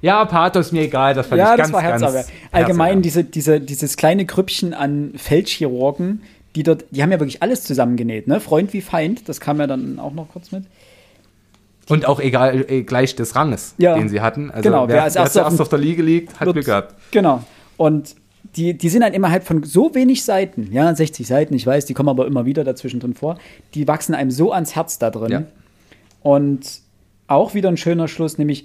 Ja, 0.00 0.24
Pathos, 0.26 0.70
mir 0.72 0.82
egal, 0.82 1.14
das 1.14 1.26
fand 1.26 1.38
Ja, 1.40 1.52
ich 1.54 1.60
das 1.62 1.72
ganz, 1.72 2.02
war 2.02 2.12
ganz. 2.12 2.28
Allgemein 2.52 3.02
diese, 3.02 3.24
diese, 3.24 3.60
dieses 3.60 3.96
kleine 3.96 4.26
Grüppchen 4.26 4.74
an 4.74 5.12
Feldchirurgen, 5.16 6.22
die 6.54 6.62
dort, 6.62 6.84
die 6.90 7.02
haben 7.02 7.10
ja 7.10 7.18
wirklich 7.18 7.42
alles 7.42 7.64
zusammengenäht, 7.64 8.28
ne? 8.28 8.40
Freund 8.40 8.72
wie 8.72 8.80
Feind, 8.80 9.28
das 9.28 9.40
kam 9.40 9.58
ja 9.58 9.66
dann 9.66 9.98
auch 9.98 10.12
noch 10.12 10.28
kurz 10.28 10.52
mit. 10.52 10.64
Und 11.88 12.06
auch 12.06 12.20
egal, 12.20 12.66
äh, 12.68 12.82
gleich 12.82 13.16
des 13.16 13.34
Ranges, 13.34 13.74
Ja. 13.78 13.94
den 13.94 14.08
sie 14.08 14.20
hatten. 14.20 14.50
Also 14.50 14.68
Genau, 14.68 14.86
wer, 14.88 14.96
wer 14.96 15.02
als 15.04 15.16
erster 15.16 15.40
zuerst 15.40 15.54
auf 15.54 15.60
auf 15.62 15.68
der 15.70 15.78
Liege 15.78 16.02
liegt, 16.02 16.38
hat 16.38 16.46
Wird- 16.46 16.54
Glück 16.56 16.66
gehabt. 16.66 16.94
Genau. 17.10 17.42
Und 17.76 18.14
die, 18.58 18.74
die 18.74 18.88
sind 18.88 19.02
dann 19.02 19.14
innerhalb 19.14 19.44
von 19.44 19.62
so 19.62 19.94
wenig 19.94 20.24
Seiten, 20.24 20.72
ja, 20.72 20.92
60 20.92 21.26
Seiten, 21.26 21.54
ich 21.54 21.64
weiß, 21.64 21.86
die 21.86 21.94
kommen 21.94 22.08
aber 22.08 22.26
immer 22.26 22.44
wieder 22.44 22.64
dazwischen 22.64 22.98
drin 22.98 23.14
vor, 23.14 23.38
die 23.74 23.86
wachsen 23.86 24.14
einem 24.14 24.32
so 24.32 24.52
ans 24.52 24.74
Herz 24.74 24.98
da 24.98 25.10
drin. 25.10 25.30
Ja. 25.30 25.44
Und 26.22 26.80
auch 27.28 27.54
wieder 27.54 27.68
ein 27.68 27.76
schöner 27.76 28.08
Schluss, 28.08 28.36
nämlich 28.36 28.64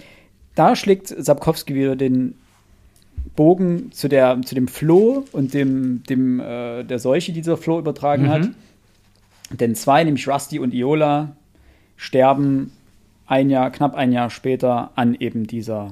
da 0.56 0.76
schlägt 0.76 1.08
Sapkowski 1.08 1.76
wieder 1.76 1.96
den 1.96 2.36
Bogen 3.36 3.92
zu, 3.92 4.08
der, 4.10 4.42
zu 4.44 4.56
dem 4.56 4.68
Floh 4.68 5.26
und 5.32 5.54
dem, 5.54 6.04
dem, 6.10 6.40
äh, 6.40 6.84
der 6.84 6.98
Seuche, 6.98 7.32
die 7.32 7.42
dieser 7.42 7.58
Floh 7.58 7.80
übertragen 7.80 8.30
hat. 8.30 8.50
Denn 9.52 9.76
zwei, 9.76 10.04
nämlich 10.04 10.28
Rusty 10.28 10.60
und 10.60 10.74
Iola, 10.74 11.36
sterben 11.96 12.72
ein 13.28 13.50
Jahr, 13.50 13.70
knapp 13.70 13.94
ein 13.94 14.12
Jahr 14.12 14.30
später 14.32 14.92
an 14.96 15.16
eben 15.16 15.46
dieser, 15.46 15.92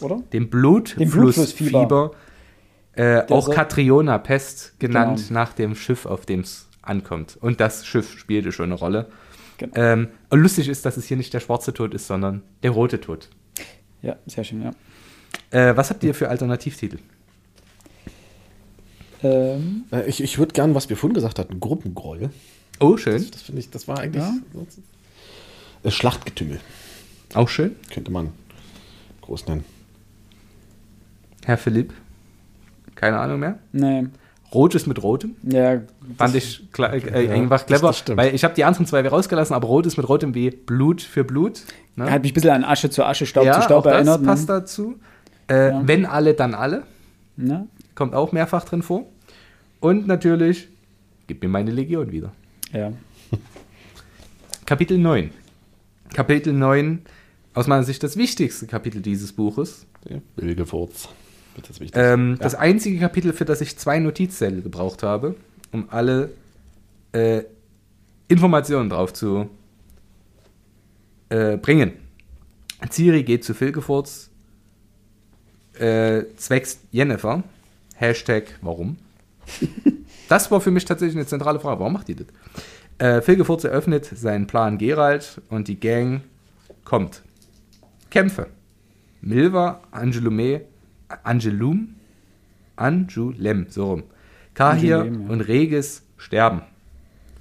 oder? 0.00 0.22
Dem 0.32 0.48
Blutflussfieber. 0.48 1.10
Blutflussfieber. 1.20 2.10
Äh, 2.94 3.22
auch 3.30 3.46
so- 3.46 3.52
Katriona-Pest 3.52 4.78
genannt 4.78 5.18
Genau. 5.28 5.32
nach 5.40 5.52
dem 5.54 5.74
Schiff, 5.74 6.04
auf 6.06 6.26
dem 6.26 6.40
es 6.40 6.66
ankommt. 6.82 7.38
Und 7.40 7.60
das 7.60 7.86
Schiff 7.86 8.18
spielte 8.18 8.52
schon 8.52 8.66
eine 8.66 8.74
Rolle. 8.74 9.08
Genau. 9.58 9.72
Ähm, 9.76 10.08
und 10.30 10.40
lustig 10.40 10.68
ist, 10.68 10.84
dass 10.84 10.96
es 10.96 11.06
hier 11.06 11.16
nicht 11.16 11.32
der 11.32 11.40
schwarze 11.40 11.72
Tod 11.72 11.94
ist, 11.94 12.06
sondern 12.06 12.42
der 12.62 12.72
rote 12.72 13.00
Tod. 13.00 13.28
Ja, 14.02 14.16
sehr 14.26 14.44
schön, 14.44 14.62
ja. 14.62 14.70
Äh, 15.50 15.76
was 15.76 15.90
habt 15.90 16.02
ihr 16.04 16.14
für 16.14 16.28
Alternativtitel? 16.28 16.98
Ähm, 19.22 19.84
Äh, 19.92 20.08
Ich, 20.08 20.22
ich 20.22 20.38
würde 20.38 20.52
gern, 20.52 20.74
was 20.74 20.88
wir 20.88 20.96
vorhin 20.96 21.14
gesagt 21.14 21.38
hatten, 21.38 21.60
Gruppengroll. 21.60 22.30
Oh, 22.80 22.96
schön. 22.96 23.24
Das 23.30 23.42
finde 23.42 23.60
ich, 23.60 23.70
das 23.70 23.86
war 23.86 23.98
eigentlich. 23.98 24.24
Ja. 24.24 24.34
Äh, 25.84 25.90
Schlachtgetümmel 25.90 26.60
Auch 27.34 27.48
schön. 27.48 27.76
könnte 27.92 28.10
man 28.10 28.32
groß 29.20 29.46
nennen. 29.46 29.64
Herr 31.44 31.58
Philipp. 31.58 31.92
Keine 33.02 33.18
Ahnung 33.18 33.40
mehr. 33.40 33.58
nee. 33.72 34.06
Rotes 34.54 34.86
mit 34.86 35.02
Rotem. 35.02 35.34
Ja, 35.44 35.80
Fand 36.18 36.34
ich 36.34 36.62
äh, 36.78 37.24
Ja, 37.26 37.32
einfach 37.32 37.60
das- 37.60 37.66
clever, 37.66 37.86
das 37.86 37.98
stimmt. 38.00 38.18
weil 38.18 38.34
ich 38.34 38.44
habe 38.44 38.52
die 38.54 38.64
anderen 38.64 38.84
zwei 38.86 39.00
rausgelassen, 39.08 39.56
aber 39.56 39.66
Rotes 39.66 39.96
mit 39.96 40.06
Rotem 40.06 40.34
wie 40.34 40.50
Blut 40.50 41.00
für 41.00 41.24
Blut. 41.24 41.62
Ne? 41.96 42.10
hat 42.10 42.20
mich 42.22 42.32
ein 42.32 42.34
bisschen 42.34 42.50
an 42.50 42.62
Asche 42.64 42.90
zu 42.90 43.02
Asche, 43.02 43.24
Staub 43.24 43.46
ja, 43.46 43.54
zu 43.54 43.62
Staub 43.62 43.78
auch 43.78 43.84
das 43.84 43.94
erinnert. 43.94 44.22
passt 44.24 44.48
ne? 44.48 44.54
dazu. 44.54 44.96
Äh, 45.48 45.70
Ja. 45.70 45.82
Wenn 45.86 46.04
alle, 46.04 46.34
dann 46.34 46.52
alle. 46.54 46.82
Ne? 47.38 47.66
Kommt 47.94 48.14
auch 48.14 48.32
mehrfach 48.32 48.64
drin 48.66 48.82
vor. 48.82 49.06
Und 49.80 50.06
natürlich, 50.06 50.68
gib 51.28 51.42
mir 51.42 51.48
meine 51.48 51.70
Legion 51.70 52.12
wieder. 52.12 52.32
Ja. 52.74 52.92
Kapitel 54.66 54.98
9. 54.98 55.30
Kapitel 56.12 56.52
9, 56.52 57.00
aus 57.54 57.66
meiner 57.68 57.84
Sicht 57.84 58.02
das 58.02 58.16
wichtigste 58.18 58.66
Kapitel 58.66 59.00
dieses 59.00 59.32
Buches. 59.32 59.86
Der 60.08 60.20
Bilgefurz. 60.36 61.08
Das. 61.60 61.80
Ähm, 61.94 62.32
Ja. 62.32 62.42
Das 62.42 62.54
einzige 62.54 62.98
Kapitel, 62.98 63.32
für 63.32 63.44
das 63.44 63.60
ich 63.60 63.76
zwei 63.78 63.98
Notizzettel 63.98 64.62
gebraucht 64.62 65.02
habe, 65.02 65.34
um 65.70 65.88
alle 65.90 66.30
äh, 67.12 67.42
Informationen 68.28 68.88
drauf 68.88 69.12
zu 69.12 69.50
äh, 71.28 71.56
bringen. 71.56 71.92
Ciri 72.90 73.22
geht 73.22 73.44
zu 73.44 73.54
Filgefurz, 73.54 74.30
äh, 75.78 76.24
zwecks 76.36 76.80
Jennifer. 76.90 77.42
Hashtag 77.94 78.58
warum? 78.60 78.96
das 80.28 80.50
war 80.50 80.60
für 80.60 80.70
mich 80.70 80.84
tatsächlich 80.84 81.16
eine 81.16 81.26
zentrale 81.26 81.60
Frage. 81.60 81.80
Warum 81.80 81.92
macht 81.92 82.08
die 82.08 82.16
das? 82.16 82.26
Äh, 82.98 83.22
Filgefurz 83.22 83.64
eröffnet 83.64 84.04
seinen 84.04 84.46
Plan 84.46 84.78
Gerald 84.78 85.40
und 85.48 85.68
die 85.68 85.78
Gang 85.78 86.22
kommt. 86.84 87.22
Kämpfe. 88.10 88.48
Milva, 89.20 89.80
Angelume, 89.90 90.62
Angelum, 91.24 91.94
Anjulem, 92.76 93.66
so 93.68 93.90
rum. 93.90 94.02
Kahir 94.54 95.00
Angelem, 95.00 95.22
ja. 95.22 95.32
und 95.32 95.40
Regis 95.42 96.02
sterben. 96.16 96.62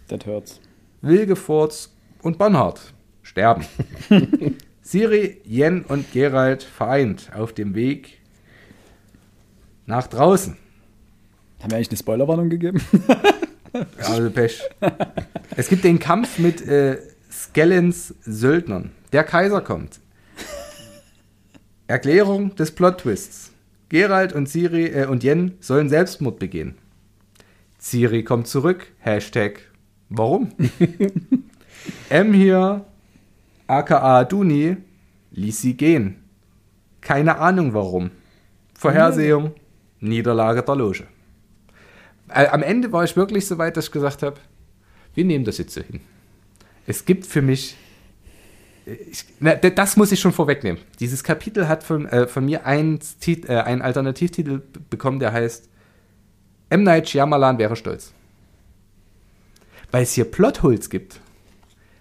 Das 0.08 0.26
hurts. 0.26 0.60
Wilgefortz 1.02 1.94
und 2.22 2.38
Bonhard 2.38 2.94
sterben. 3.24 3.66
Siri, 4.82 5.42
Jen 5.46 5.84
und 5.84 6.12
Gerald 6.12 6.64
vereint 6.64 7.32
auf 7.34 7.54
dem 7.54 7.76
Weg 7.76 8.20
nach 9.86 10.08
draußen. 10.08 10.58
Haben 11.62 11.72
wir 11.72 11.78
eigentlich 11.78 11.90
eine 11.90 11.98
Spoilerwarnung 11.98 12.50
gegeben? 12.50 12.82
Also 14.00 14.30
Pech. 14.30 14.62
es 15.56 15.70
gibt 15.70 15.86
den 15.86 15.98
Kampf 15.98 16.40
mit 16.40 16.62
äh, 16.68 16.98
Skellens 17.32 18.14
Söldnern. 18.22 18.92
Der 19.14 19.24
Kaiser 19.24 19.62
kommt. 19.62 20.02
Erklärung 21.88 22.54
des 22.56 22.72
Plot-Twists. 22.72 23.51
Gerald 23.92 24.32
und 24.32 24.48
Siri 24.48 24.86
äh, 24.86 25.06
und 25.06 25.22
Jen 25.22 25.58
sollen 25.60 25.90
Selbstmord 25.90 26.40
begehen. 26.40 26.76
Siri 27.78 28.24
kommt 28.24 28.48
zurück. 28.48 28.88
Hashtag 29.00 29.70
warum? 30.08 30.54
M 32.10 32.34
hier, 32.34 32.86
aka 33.68 34.24
Duni, 34.24 34.78
ließ 35.32 35.60
sie 35.60 35.76
gehen. 35.76 36.24
Keine 37.02 37.40
Ahnung 37.40 37.74
warum. 37.74 38.12
Vorhersehung, 38.74 39.56
Niederlage 40.00 40.64
der 40.64 40.76
Loge. 40.78 41.04
äh, 42.30 42.48
am 42.48 42.64
Ende 42.64 42.94
war 42.94 43.04
ich 43.04 43.18
wirklich 43.18 43.46
so 43.46 43.58
weit, 43.58 43.76
dass 43.76 43.88
ich 43.88 43.92
gesagt 43.92 44.24
habe, 44.24 44.38
wir 45.16 45.26
nehmen 45.26 45.44
das 45.44 45.58
jetzt 45.58 45.74
so 45.74 45.82
hin. 45.82 46.00
Es 46.88 47.04
gibt 47.04 47.26
für 47.26 47.42
mich, 47.42 47.76
ich, 49.10 49.26
na, 49.40 49.56
das 49.56 49.98
muss 49.98 50.12
ich 50.12 50.20
schon 50.20 50.32
vorwegnehmen. 50.34 50.82
Dieses 51.00 51.24
Kapitel 51.24 51.68
hat 51.68 51.84
von, 51.84 52.06
äh, 52.08 52.28
von 52.28 52.46
mir 52.46 52.66
einen, 52.66 53.00
Tit- 53.20 53.48
äh, 53.50 53.62
einen 53.62 53.82
Alternativtitel 53.82 54.62
bekommen, 54.90 55.20
der 55.20 55.34
heißt 55.34 55.70
M. 56.70 56.84
Night 56.84 57.10
Shyamalan 57.10 57.58
wäre 57.58 57.76
stolz. 57.76 58.12
Weil 59.92 60.04
es 60.04 60.14
hier 60.14 60.26
Plotholes 60.26 60.90
gibt. 60.90 61.20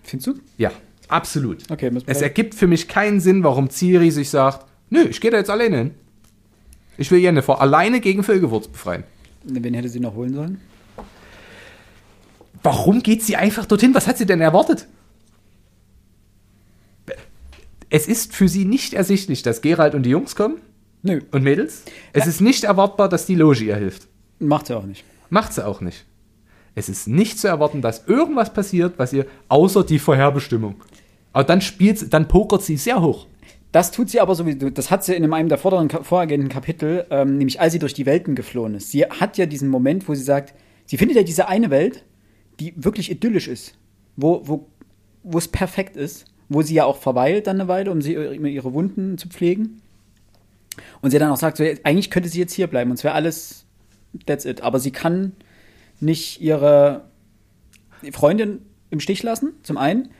Findest 0.04 0.26
du? 0.28 0.34
Ja, 0.58 0.70
absolut. 1.08 1.70
Okay, 1.70 1.90
Es 2.06 2.22
ergibt 2.22 2.54
für 2.54 2.66
mich 2.66 2.86
keinen 2.88 3.20
Sinn, 3.20 3.42
warum 3.42 3.68
Ciri 3.70 4.10
sich 4.10 4.30
sagt, 4.30 4.66
nö, 4.90 5.02
ich 5.02 5.20
gehe 5.20 5.30
da 5.30 5.38
jetzt 5.38 5.50
alleine 5.50 5.76
hin. 5.78 5.90
Ich 6.98 7.10
will 7.10 7.18
Jennifer 7.18 7.60
alleine 7.60 8.00
gegen 8.00 8.22
Völgewurz 8.22 8.68
befreien. 8.68 9.04
Wen 9.44 9.74
hätte 9.74 9.88
sie 9.88 10.00
noch 10.00 10.14
holen 10.14 10.34
sollen? 10.34 10.60
Warum 12.62 13.02
geht 13.02 13.22
sie 13.24 13.36
einfach 13.36 13.64
dorthin? 13.64 13.94
Was 13.94 14.06
hat 14.06 14.18
sie 14.18 14.26
denn 14.26 14.40
erwartet? 14.40 14.86
Es 17.90 18.06
ist 18.06 18.34
für 18.34 18.48
sie 18.48 18.64
nicht 18.64 18.94
ersichtlich, 18.94 19.42
dass 19.42 19.62
Gerald 19.62 19.94
und 19.94 20.04
die 20.04 20.10
Jungs 20.10 20.36
kommen 20.36 20.60
Nö, 21.02 21.20
und 21.32 21.42
Mädels. 21.42 21.82
Es 22.12 22.26
ist 22.26 22.40
nicht 22.40 22.64
erwartbar, 22.64 23.08
dass 23.08 23.26
die 23.26 23.34
Loge 23.34 23.64
ihr 23.64 23.76
hilft. 23.76 24.06
macht 24.38 24.66
sie 24.66 24.76
auch 24.76 24.86
nicht. 24.86 25.04
Macht 25.28 25.52
sie 25.52 25.66
auch 25.66 25.80
nicht. 25.80 26.06
Es 26.74 26.88
ist 26.88 27.08
nicht 27.08 27.38
zu 27.38 27.48
erwarten, 27.48 27.82
dass 27.82 28.06
irgendwas 28.06 28.52
passiert, 28.52 28.94
was 28.96 29.12
ihr 29.12 29.26
außer 29.48 29.82
die 29.82 29.98
Vorherbestimmung. 29.98 30.76
Aber 31.32 31.44
dann 31.44 31.60
spielt 31.60 31.98
sie, 31.98 32.08
dann 32.08 32.28
pokert 32.28 32.62
sie 32.62 32.76
sehr 32.76 33.00
hoch. 33.00 33.26
Das 33.72 33.90
tut 33.90 34.10
sie 34.10 34.20
aber 34.20 34.34
sowieso. 34.34 34.70
Das 34.70 34.90
hat 34.90 35.04
sie 35.04 35.14
in 35.14 35.32
einem 35.32 35.48
der 35.48 35.58
vorderen, 35.58 35.90
vorhergehenden 35.90 36.48
Kapitel, 36.48 37.06
ähm, 37.10 37.38
nämlich 37.38 37.60
als 37.60 37.72
sie 37.72 37.78
durch 37.78 37.94
die 37.94 38.06
Welten 38.06 38.34
geflohen 38.34 38.74
ist. 38.74 38.90
Sie 38.90 39.04
hat 39.04 39.36
ja 39.36 39.46
diesen 39.46 39.68
Moment, 39.68 40.08
wo 40.08 40.14
sie 40.14 40.22
sagt, 40.22 40.54
sie 40.86 40.96
findet 40.96 41.16
ja 41.16 41.22
diese 41.22 41.48
eine 41.48 41.70
Welt, 41.70 42.04
die 42.60 42.72
wirklich 42.76 43.10
idyllisch 43.10 43.48
ist, 43.48 43.74
wo, 44.16 44.42
wo, 44.44 44.68
wo 45.22 45.38
es 45.38 45.48
perfekt 45.48 45.96
ist, 45.96 46.26
wo 46.50 46.60
sie 46.60 46.74
ja 46.74 46.84
auch 46.84 46.98
verweilt 46.98 47.46
dann 47.46 47.58
eine 47.58 47.68
Weile, 47.68 47.90
um 47.90 48.02
sie 48.02 48.18
um 48.18 48.44
ihre 48.44 48.74
Wunden 48.74 49.16
zu 49.16 49.28
pflegen. 49.28 49.80
Und 51.00 51.12
sie 51.12 51.18
dann 51.18 51.30
auch 51.30 51.36
sagt, 51.36 51.56
so, 51.56 51.64
eigentlich 51.64 52.10
könnte 52.10 52.28
sie 52.28 52.40
jetzt 52.40 52.52
hier 52.52 52.66
bleiben 52.66 52.90
und 52.90 52.98
es 52.98 53.04
wäre 53.04 53.14
alles, 53.14 53.64
that's 54.26 54.44
it. 54.44 54.60
Aber 54.60 54.78
sie 54.78 54.90
kann 54.90 55.32
nicht 56.00 56.40
ihre 56.40 57.04
Freundin 58.12 58.60
im 58.90 59.00
Stich 59.00 59.22
lassen, 59.22 59.52
zum 59.62 59.78
einen. 59.78 60.10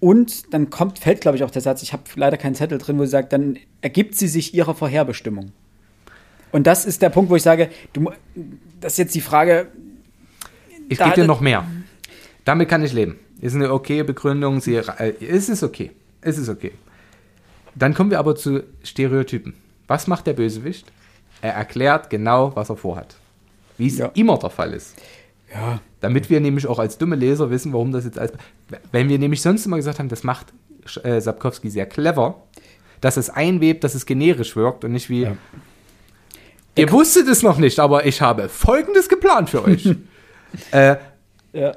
Und 0.00 0.52
dann 0.52 0.70
kommt, 0.70 0.98
fällt, 0.98 1.20
glaube 1.20 1.36
ich, 1.36 1.44
auch 1.44 1.50
der 1.50 1.62
Satz, 1.62 1.82
ich 1.82 1.92
habe 1.92 2.02
leider 2.16 2.36
keinen 2.36 2.54
Zettel 2.54 2.78
drin, 2.78 2.98
wo 2.98 3.04
sie 3.04 3.10
sagt, 3.10 3.32
dann 3.32 3.58
ergibt 3.80 4.14
sie 4.14 4.28
sich 4.28 4.54
ihrer 4.54 4.74
Vorherbestimmung. 4.74 5.52
Und 6.52 6.66
das 6.66 6.86
ist 6.86 7.02
der 7.02 7.10
Punkt, 7.10 7.30
wo 7.30 7.36
ich 7.36 7.42
sage, 7.42 7.70
du, 7.92 8.10
das 8.80 8.92
ist 8.94 8.98
jetzt 8.98 9.14
die 9.14 9.20
Frage, 9.20 9.68
Ich 10.88 10.98
gebe 10.98 11.12
dir 11.12 11.26
noch 11.26 11.40
mehr. 11.40 11.66
Damit 12.44 12.68
kann 12.68 12.84
ich 12.84 12.92
leben. 12.92 13.18
Ist 13.40 13.54
eine 13.54 13.72
okay 13.72 14.02
Begründung. 14.02 14.60
Sie, 14.60 14.76
äh, 14.76 15.14
es 15.20 15.48
ist 15.48 15.62
okay. 15.62 15.90
Es 16.20 16.38
ist 16.38 16.48
okay. 16.48 16.72
Dann 17.74 17.92
kommen 17.94 18.10
wir 18.10 18.18
aber 18.18 18.34
zu 18.36 18.62
Stereotypen. 18.82 19.54
Was 19.86 20.06
macht 20.06 20.26
der 20.26 20.32
Bösewicht? 20.32 20.90
Er 21.42 21.52
erklärt 21.54 22.08
genau, 22.10 22.56
was 22.56 22.70
er 22.70 22.76
vorhat. 22.76 23.16
Wie 23.76 23.86
es 23.88 23.98
Ja. 23.98 24.10
immer 24.14 24.38
der 24.38 24.50
Fall 24.50 24.72
ist. 24.72 24.94
ja, 25.52 25.80
Damit 26.00 26.30
wir 26.30 26.40
nämlich 26.40 26.66
auch 26.66 26.78
als 26.78 26.96
dumme 26.98 27.16
Leser 27.16 27.50
wissen, 27.50 27.72
warum 27.72 27.92
das 27.92 28.04
jetzt 28.04 28.18
als. 28.18 28.32
Wenn 28.90 29.08
wir 29.08 29.18
nämlich 29.18 29.42
sonst 29.42 29.66
immer 29.66 29.76
gesagt 29.76 29.98
haben, 29.98 30.08
das 30.08 30.24
macht 30.24 30.46
äh, 31.02 31.20
Sapkowski 31.20 31.68
sehr 31.68 31.86
clever, 31.86 32.42
dass 33.02 33.16
es 33.18 33.28
einwebt, 33.28 33.84
dass 33.84 33.94
es 33.94 34.06
generisch 34.06 34.56
wirkt 34.56 34.84
und 34.84 34.92
nicht 34.92 35.10
wie. 35.10 35.22
Ja. 35.24 35.36
Ihr 36.74 36.90
wusstet 36.92 37.28
es 37.28 37.42
noch 37.42 37.58
nicht, 37.58 37.78
aber 37.78 38.06
ich 38.06 38.20
habe 38.22 38.48
folgendes 38.48 39.08
geplant 39.08 39.50
für 39.50 39.64
euch. 39.64 39.94
äh, 40.72 40.96
ja. 41.56 41.74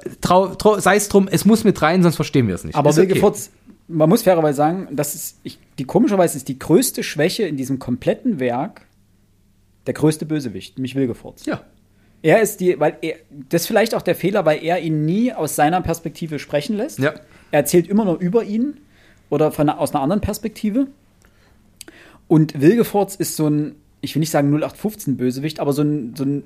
sei 0.78 0.96
es 0.96 1.08
drum, 1.08 1.28
es 1.30 1.44
muss 1.44 1.64
mit 1.64 1.80
rein, 1.80 2.02
sonst 2.02 2.16
verstehen 2.16 2.46
wir 2.48 2.54
es 2.54 2.64
nicht. 2.64 2.74
Aber 2.74 2.94
Wilke 2.94 3.22
okay. 3.24 3.34
Man 3.88 4.08
muss 4.08 4.22
fairerweise 4.22 4.56
sagen, 4.56 4.88
das 4.92 5.16
ist, 5.16 5.40
ich, 5.42 5.58
die 5.78 5.84
komischerweise 5.84 6.36
ist 6.36 6.46
die 6.46 6.60
größte 6.60 7.02
Schwäche 7.02 7.42
in 7.44 7.56
diesem 7.56 7.80
kompletten 7.80 8.38
Werk 8.38 8.82
der 9.86 9.94
größte 9.94 10.26
Bösewicht, 10.26 10.78
nämlich 10.78 10.94
Wilgefurz. 10.94 11.44
Ja. 11.44 11.62
Er 12.22 12.40
ist 12.40 12.60
die, 12.60 12.78
weil 12.78 12.98
er, 13.00 13.16
das 13.48 13.62
ist 13.62 13.66
vielleicht 13.66 13.94
auch 13.94 14.02
der 14.02 14.14
Fehler, 14.14 14.44
weil 14.44 14.62
er 14.62 14.78
ihn 14.78 15.04
nie 15.04 15.32
aus 15.32 15.56
seiner 15.56 15.80
Perspektive 15.80 16.38
sprechen 16.38 16.76
lässt. 16.76 17.00
Ja. 17.00 17.14
Er 17.50 17.60
erzählt 17.60 17.88
immer 17.88 18.04
nur 18.04 18.18
über 18.18 18.44
ihn 18.44 18.78
oder 19.28 19.50
von, 19.50 19.68
aus 19.70 19.92
einer 19.92 20.02
anderen 20.02 20.20
Perspektive. 20.20 20.86
Und 22.28 22.60
Wilgefurz 22.60 23.16
ist 23.16 23.34
so 23.34 23.48
ein, 23.48 23.74
ich 24.02 24.14
will 24.14 24.20
nicht 24.20 24.30
sagen 24.30 24.48
0815 24.54 25.16
Bösewicht, 25.16 25.58
aber 25.58 25.72
so 25.72 25.82
ein, 25.82 26.14
so 26.14 26.24
ein 26.24 26.44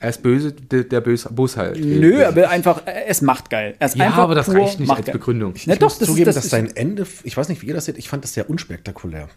Er 0.00 0.08
ist 0.08 0.22
böse, 0.22 0.52
der, 0.52 0.84
der 0.84 1.00
Bös, 1.02 1.28
Bus 1.30 1.56
halt. 1.58 1.78
nö, 1.78 2.18
er 2.20 2.34
will 2.34 2.46
einfach, 2.46 2.82
er 2.86 3.06
ist 3.06 3.20
machtgeil. 3.22 3.74
Er 3.78 3.86
ist 3.86 3.96
Ja, 3.96 4.06
einfach 4.06 4.18
aber 4.22 4.34
das 4.34 4.48
reicht 4.52 4.80
nicht 4.80 4.90
als. 4.90 5.04
Begründung. 5.10 5.52
Na 5.66 5.74
Ich 5.74 5.78
doch, 5.78 5.86
muss 5.88 5.98
das 5.98 6.08
zugeben, 6.08 6.28
ist, 6.30 6.36
das 6.36 6.36
dass 6.36 6.44
ist, 6.46 6.50
sein 6.50 6.74
Ende, 6.74 7.06
ich 7.22 7.36
weiß 7.36 7.48
nicht, 7.50 7.60
wie 7.62 7.66
ihr 7.66 7.74
das 7.74 7.84
seht, 7.84 7.98
ich 7.98 8.08
fand 8.08 8.24
das 8.24 8.32
sehr 8.34 8.48
unspektakulär. 8.48 9.28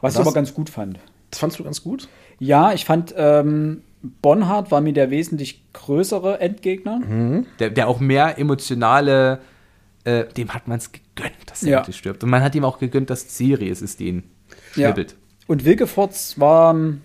was 0.00 0.14
ich 0.14 0.18
das- 0.18 0.26
aber 0.26 0.34
ganz 0.34 0.52
gut 0.52 0.68
fand. 0.68 0.98
Das 1.30 1.38
fandst 1.38 1.58
du 1.60 1.64
ganz 1.64 1.82
gut? 1.84 2.08
Ja, 2.40 2.72
ich 2.72 2.84
fand, 2.84 3.14
ähm, 3.16 3.82
Bonhard 4.22 4.70
war 4.72 4.80
mir 4.80 4.92
der 4.92 5.10
wesentlich 5.10 5.62
größere 5.74 6.40
Endgegner. 6.40 7.00
Der, 7.60 7.70
der 7.70 7.86
auch 7.86 8.00
mehr 8.00 8.36
emotionale, 8.38 9.38
äh, 10.04 10.24
dem 10.24 10.52
hat 10.54 10.66
man 10.66 10.78
es 10.78 10.90
gegönnt, 10.90 11.34
dass 11.46 11.62
er 11.62 11.84
Ja. 11.86 11.92
stirbt. 11.92 12.24
Und 12.24 12.30
man 12.30 12.42
hat 12.42 12.54
ihm 12.56 12.64
auch 12.64 12.78
gegönnt, 12.80 13.10
dass 13.10 13.36
Siri 13.36 13.68
es 13.68 13.80
ist, 13.82 14.00
die 14.00 14.08
ihn 14.08 14.22
schnippelt. 14.72 15.14
Und 15.46 15.64
Wilgefortz 15.64 16.38
war. 16.40 16.74
ähm, 16.74 17.02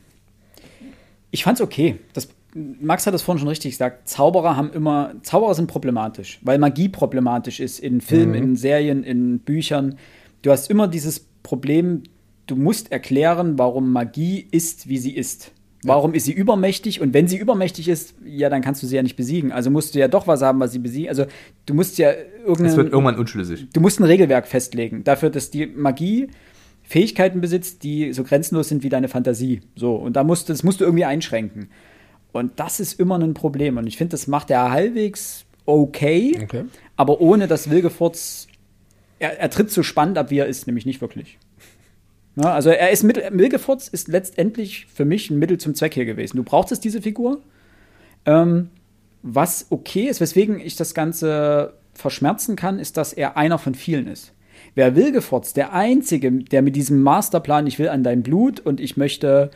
Ich 1.32 1.44
fand's 1.44 1.60
okay. 1.62 2.00
Das, 2.13 2.30
Max 2.56 3.06
hat 3.06 3.13
das 3.13 3.22
vorhin 3.22 3.39
schon 3.39 3.50
richtig 3.50 3.72
gesagt. 3.72 4.08
Zauberer 4.08 4.56
haben 4.56 4.72
immer. 4.72 5.12
Zauberer 5.24 5.54
sind 5.56 5.68
problematisch, 5.68 6.39
weil 6.41 6.58
Magie 6.58 6.88
problematisch 6.88 7.60
ist 7.60 7.80
in 7.80 8.00
Filmen, 8.00 8.34
in 8.34 8.56
Serien, 8.56 9.04
in 9.04 9.39
Büchern. 9.39 9.98
Du 10.41 10.52
hast 10.52 10.70
immer 10.70 10.88
dieses 10.88 11.28
Problem, 11.44 12.04
du 12.48 12.56
musst 12.56 12.94
erklären, 12.94 13.60
warum 13.60 13.91
Magie 13.91 14.48
ist, 14.52 14.88
wie 14.88 14.98
sie 14.98 15.12
ist. 15.12 15.52
Warum 15.84 16.13
ist 16.13 16.26
sie 16.26 16.32
übermächtig? 16.32 17.02
Und 17.02 17.13
wenn 17.13 17.28
sie 17.28 17.38
übermächtig 17.38 17.89
ist, 17.89 18.15
ja, 18.26 18.50
dann 18.50 18.62
kannst 18.62 18.82
du 18.82 18.88
sie 18.88 18.96
ja 18.96 19.04
nicht 19.04 19.18
besiegen. 19.18 19.52
Also 19.52 19.70
musst 19.70 19.94
du 19.94 20.00
ja 20.00 20.08
doch 20.08 20.26
was 20.26 20.41
haben, 20.41 20.60
was 20.60 20.72
sie 20.72 20.80
besiegen. 20.80 21.10
Also 21.10 21.26
du 21.65 21.74
musst 21.74 21.98
ja 22.00 22.12
Es 22.12 22.18
wird 22.48 22.48
irgendein, 22.48 22.88
irgendwann 22.88 23.20
unschlüssig. 23.20 23.68
du 23.72 23.82
musst 23.82 24.00
ein 24.00 24.06
Regelwerk 24.06 24.48
festlegen 24.48 25.04
dafür, 25.04 25.30
dass 25.30 25.52
die 25.52 25.68
Magie 25.68 26.30
Fähigkeiten 26.84 27.41
besitzt, 27.41 27.84
die 27.84 28.13
so 28.13 28.24
grenzenlos 28.24 28.70
sind 28.70 28.82
wie 28.82 28.89
deine 28.89 29.10
Fantasie. 29.10 29.62
So 29.76 29.96
und 29.96 30.15
da 30.15 30.24
musst 30.24 30.50
das 30.50 30.63
musst 30.63 30.80
du 30.80 30.86
irgendwie 30.86 31.06
einschränken. 31.06 31.70
Und 32.36 32.60
das 32.60 32.80
ist 32.80 33.00
immer 33.00 33.17
ein 33.17 33.34
Problem. 33.34 33.78
Und 33.78 33.88
ich 33.88 33.98
finde, 33.98 34.12
das 34.12 34.28
macht 34.28 34.50
er 34.52 34.71
halbwegs 34.71 35.45
okay, 35.65 36.39
Okay. 36.43 36.65
aber 36.95 37.21
ohne 37.21 37.48
dass 37.48 37.69
Wilgefurz 37.69 38.48
er, 39.19 39.39
er 39.39 39.50
tritt 39.50 39.71
so 39.71 39.84
spannend 39.84 40.17
ab, 40.17 40.30
wie 40.30 40.39
er 40.39 40.45
ist, 40.45 40.67
nämlich 40.67 40.86
nicht 40.86 41.02
wirklich. 41.02 41.38
Na, 42.36 42.54
also 42.54 42.69
er 42.69 42.91
ist 42.91 43.04
Mittel, 43.04 43.24
Wilgefurz 43.32 43.88
ist 43.88 44.10
letztendlich 44.10 44.88
für 44.93 45.06
mich 45.06 45.30
ein 45.30 45.39
Mittel 45.39 45.58
zum 45.58 45.74
Zweck 45.74 45.93
hier 45.93 46.06
gewesen. 46.06 46.36
Du 46.36 46.43
brauchtest 46.43 46.84
diese 46.84 47.02
Figur. 47.02 47.41
Ähm, 48.26 48.69
was 49.21 49.67
okay 49.69 50.08
ist, 50.08 50.19
weswegen 50.19 50.60
ich 50.60 50.76
das 50.76 50.93
Ganze 50.93 51.74
verschmerzen 51.93 52.58
kann, 52.58 52.78
ist, 52.78 52.98
dass 52.98 53.13
er 53.13 53.38
einer 53.38 53.58
von 53.58 53.74
vielen 53.74 54.08
ist. 54.08 54.34
Wäre 54.76 54.95
Wilgefurz 54.95 55.54
der 55.54 55.71
Einzige, 55.71 56.32
der 56.32 56.62
mit 56.62 56.76
diesem 56.76 57.02
Masterplan, 57.02 57.65
ich 57.67 57.80
will 57.80 57.88
an 57.88 58.04
dein 58.04 58.21
Blut 58.21 58.60
und 58.60 58.82
ich 58.82 58.98
möchte 58.98 59.52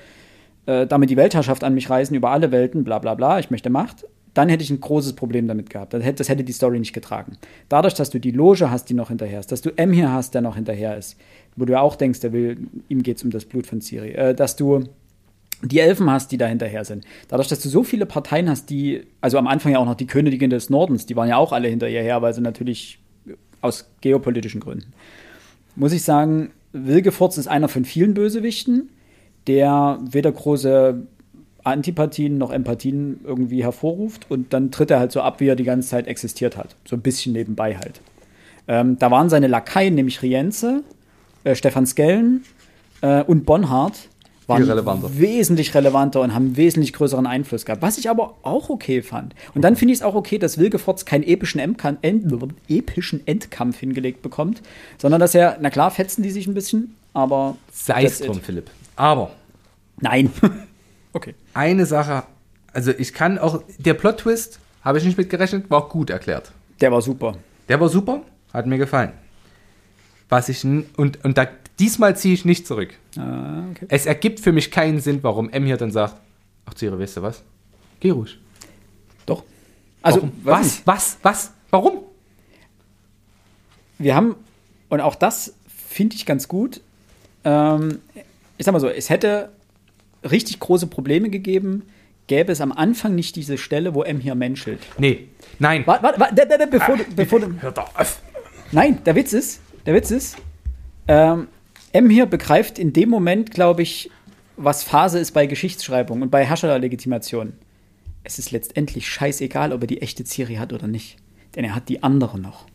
äh, 0.70 0.86
damit 0.86 1.10
die 1.10 1.18
Weltherrschaft 1.18 1.64
an 1.64 1.74
mich 1.74 1.90
reißen 1.90 2.16
über 2.16 2.30
alle 2.30 2.52
Welten, 2.52 2.84
bla 2.84 3.00
bla 3.00 3.16
bla, 3.16 3.40
ich 3.40 3.50
möchte 3.50 3.72
Macht, 3.72 4.06
dann 4.36 4.50
hätte 4.50 4.64
ich 4.64 4.70
ein 4.70 4.80
großes 4.80 5.14
Problem 5.14 5.48
damit 5.48 5.72
gehabt. 5.72 5.96
Das 5.96 6.04
hätte, 6.04 6.18
das 6.18 6.30
hätte 6.30 6.44
die 6.44 6.52
Story 6.52 6.78
nicht 6.80 6.94
getragen. 6.94 7.38
Dadurch, 7.70 7.96
dass 7.96 8.12
du 8.12 8.20
die 8.20 8.30
Loge 8.30 8.70
hast, 8.70 8.86
die 8.86 8.94
noch 8.94 9.08
hinterher 9.08 9.40
ist, 9.40 9.52
dass 9.52 9.62
du 9.62 9.72
M 9.76 9.92
hier 9.92 10.12
hast, 10.12 10.36
der 10.36 10.42
noch 10.42 10.56
hinterher 10.56 10.96
ist, 10.96 11.18
wo 11.56 11.66
du 11.66 11.74
ja 11.74 11.82
auch 11.82 11.96
denkst, 11.96 12.20
der 12.20 12.34
will, 12.34 12.68
ihm 12.88 13.02
geht 13.02 13.18
es 13.18 13.24
um 13.24 13.32
das 13.32 13.46
Blut 13.46 13.66
von 13.66 13.82
Ciri, 13.82 14.12
äh, 14.12 14.36
dass 14.36 14.56
du 14.56 14.84
die 15.64 15.80
Elfen 15.80 16.08
hast, 16.12 16.32
die 16.32 16.38
da 16.38 16.46
hinterher 16.46 16.86
sind. 16.86 17.04
Dadurch, 17.30 17.48
dass 17.48 17.62
du 17.62 17.68
so 17.68 17.84
viele 17.84 18.06
Parteien 18.06 18.48
hast, 18.48 18.70
die, 18.70 19.02
also 19.22 19.40
am 19.40 19.48
Anfang 19.48 19.72
ja 19.72 19.80
auch 19.80 19.86
noch 19.86 19.96
die 19.96 20.08
Königin 20.08 20.52
des 20.52 20.70
Nordens, 20.70 21.08
die 21.08 21.16
waren 21.16 21.30
ja 21.30 21.38
auch 21.38 21.52
alle 21.52 21.68
hinter 21.68 21.90
ihr 21.90 22.04
her, 22.04 22.22
weil 22.22 22.36
sie 22.36 22.42
natürlich 22.42 23.00
aus 23.62 23.90
geopolitischen 24.02 24.62
Gründen. 24.62 24.94
Muss 25.76 25.94
ich 25.94 26.04
sagen, 26.04 26.52
Wilgefurz 26.74 27.40
ist 27.40 27.48
einer 27.48 27.68
von 27.68 27.86
vielen 27.86 28.14
Bösewichten, 28.14 28.90
der 29.50 30.00
weder 30.10 30.32
große 30.32 31.02
Antipathien 31.64 32.38
noch 32.38 32.52
Empathien 32.52 33.20
irgendwie 33.26 33.64
hervorruft 33.64 34.30
und 34.30 34.54
dann 34.54 34.72
tritt 34.72 34.92
er 34.92 35.00
halt 35.00 35.12
so 35.12 35.22
ab, 35.22 35.40
wie 35.40 35.48
er 35.48 35.56
die 35.56 35.64
ganze 35.64 35.90
Zeit 35.90 36.08
existiert 36.08 36.56
hat. 36.56 36.76
So 36.86 36.96
ein 36.96 37.02
bisschen 37.02 37.34
nebenbei 37.34 37.76
halt. 37.76 38.00
Ähm, 38.68 38.98
da 39.00 39.12
waren 39.12 39.30
seine 39.30 39.48
Lakaien, 39.48 39.96
nämlich 39.96 40.22
Rienze, 40.22 40.84
äh, 41.44 41.56
Stefan 41.56 41.86
Skellen 41.86 42.44
äh, 43.02 43.24
und 43.24 43.46
Bonhard, 43.46 44.08
waren 44.48 44.64
relevanter. 44.64 45.10
wesentlich 45.20 45.76
relevanter 45.76 46.22
und 46.22 46.34
haben 46.34 46.46
einen 46.48 46.58
wesentlich 46.58 46.94
größeren 46.94 47.28
Einfluss 47.28 47.66
gehabt. 47.66 47.82
Was 47.82 47.98
ich 47.98 48.10
aber 48.10 48.36
auch 48.42 48.70
okay 48.70 49.02
fand. 49.02 49.36
Und 49.54 49.62
dann 49.64 49.76
finde 49.76 49.94
ich 49.94 50.00
es 50.00 50.04
auch 50.04 50.16
okay, 50.16 50.40
dass 50.40 50.58
Wilgefortz 50.58 51.06
keinen 51.06 51.24
epischen, 51.24 51.62
Endkan- 51.62 51.98
End 52.02 52.26
epischen 52.68 53.26
Endkampf 53.28 53.80
hingelegt 53.80 54.22
bekommt, 54.22 54.62
sondern 54.98 55.20
dass 55.20 55.36
er, 55.36 55.58
na 55.62 55.70
klar, 55.70 55.92
fetzen 55.92 56.24
die 56.24 56.32
sich 56.32 56.48
ein 56.48 56.56
bisschen, 56.56 56.96
aber. 57.14 57.58
Sei 57.72 58.04
es 58.06 58.20
drum, 58.20 58.40
Philipp. 58.42 58.72
Aber 58.96 59.32
Nein. 60.02 60.32
okay. 61.14 61.36
eine 61.54 61.86
Sache, 61.86 62.24
also 62.74 62.92
ich 62.92 63.14
kann 63.14 63.38
auch, 63.38 63.64
der 63.78 63.94
Plot-Twist, 63.94 64.60
habe 64.84 64.98
ich 64.98 65.04
nicht 65.04 65.18
mitgerechnet, 65.18 65.70
war 65.70 65.84
auch 65.84 65.90
gut 65.90 66.10
erklärt. 66.10 66.52
Der 66.82 66.92
war 66.92 67.02
super. 67.02 67.36
Der 67.68 67.80
war 67.80 67.90
super, 67.90 68.22
hat 68.54 68.66
mir 68.66 68.78
gefallen. 68.78 69.12
Was 70.30 70.50
ich, 70.50 70.64
und, 70.64 70.88
und 70.98 71.38
da, 71.38 71.48
diesmal 71.80 72.16
ziehe 72.16 72.34
ich 72.34 72.46
nicht 72.46 72.68
zurück. 72.68 72.94
Ah, 73.18 73.64
okay. 73.72 73.86
Es 73.90 74.06
ergibt 74.06 74.40
für 74.40 74.52
mich 74.52 74.72
keinen 74.72 75.00
Sinn, 75.00 75.20
warum 75.22 75.50
M 75.50 75.66
hier 75.66 75.78
dann 75.78 75.92
sagt, 75.92 76.16
ach 76.66 76.74
Ciri, 76.76 77.00
weißt 77.00 77.18
du 77.18 77.22
was? 77.24 77.44
Geh 78.00 78.12
ruhig. 78.12 78.40
Doch. 79.26 79.44
Also, 80.02 80.18
Warum? 80.18 80.32
was? 80.44 80.64
nicht. 80.64 80.88
Was? 80.88 81.18
Was? 81.22 81.52
Warum? 81.72 82.00
wir 84.00 84.16
haben, 84.16 84.36
und 84.88 85.02
auch 85.02 85.16
das 85.16 85.54
finde 85.68 86.16
ich 86.16 86.26
ganz 86.26 86.48
gut, 86.48 86.82
ähm, 87.44 88.00
ich 88.58 88.66
sag 88.66 88.72
mal 88.72 88.80
so, 88.80 88.90
es 88.90 89.10
hätte 89.10 89.52
richtig 90.24 90.60
große 90.60 90.88
Probleme 90.88 91.30
gegeben, 91.30 91.84
gäbe 92.28 92.52
es 92.52 92.62
am 92.62 92.72
Anfang 92.72 93.16
nicht 93.16 93.36
diese 93.36 93.58
Stelle, 93.58 93.94
wo 93.96 94.04
M 94.04 94.20
hier 94.20 94.36
menschelt. 94.36 94.80
Nee. 94.98 95.28
Nein. 95.58 95.84
Warte, 95.86 96.04
warte, 96.04 96.20
warte, 96.20 96.48
da, 96.48 96.66
bevor, 96.66 96.98
du, 96.98 97.04
bevor 97.16 97.40
du, 97.40 97.54
Hör 97.60 97.72
doch 97.72 97.96
auf. 97.96 98.22
Nein, 98.72 99.04
der 99.04 99.16
Witz 99.16 99.34
ist, 99.34 99.62
der 99.86 99.96
Witz 99.96 100.12
ist, 100.12 100.38
ähm, 101.08 101.48
M 101.92 102.10
hier 102.10 102.28
begreift 102.28 102.78
in 102.78 102.94
dem 102.94 103.10
Moment, 103.10 103.52
glaube 103.52 103.82
ich, 103.82 104.12
was 104.58 104.84
Phase 104.84 105.20
ist 105.20 105.32
bei 105.32 105.48
Geschichtsschreibung 105.48 106.22
und 106.22 106.30
bei 106.30 106.46
Herrscherlegitimation. 106.46 107.54
Es 108.24 108.38
ist 108.38 108.52
letztendlich 108.52 109.10
scheißegal, 109.10 109.74
ob 109.74 109.82
er 109.82 109.88
die 109.88 110.02
echte 110.02 110.24
Ciri 110.24 110.56
hat 110.56 110.72
oder 110.72 110.88
nicht. 110.88 111.18
Denn 111.56 111.64
er 111.64 111.74
hat 111.74 111.90
die 111.90 112.04
andere 112.04 112.38
noch. 112.38 112.68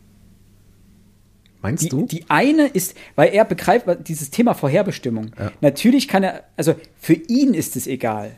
Meinst 1.65 1.83
Die, 1.83 1.89
du? 1.89 2.05
die 2.05 2.25
eine 2.29 2.67
ist, 2.67 2.95
weil 3.15 3.33
er 3.33 3.43
begreift 3.45 3.85
dieses 4.07 4.29
Thema 4.29 4.53
Vorherbestimmung. 4.53 5.31
Natürlich 5.61 6.07
kann 6.07 6.23
er, 6.23 6.43
also 6.57 6.75
für 6.97 7.13
ihn 7.13 7.53
ist 7.53 7.75
es 7.75 7.87
egal. 7.87 8.31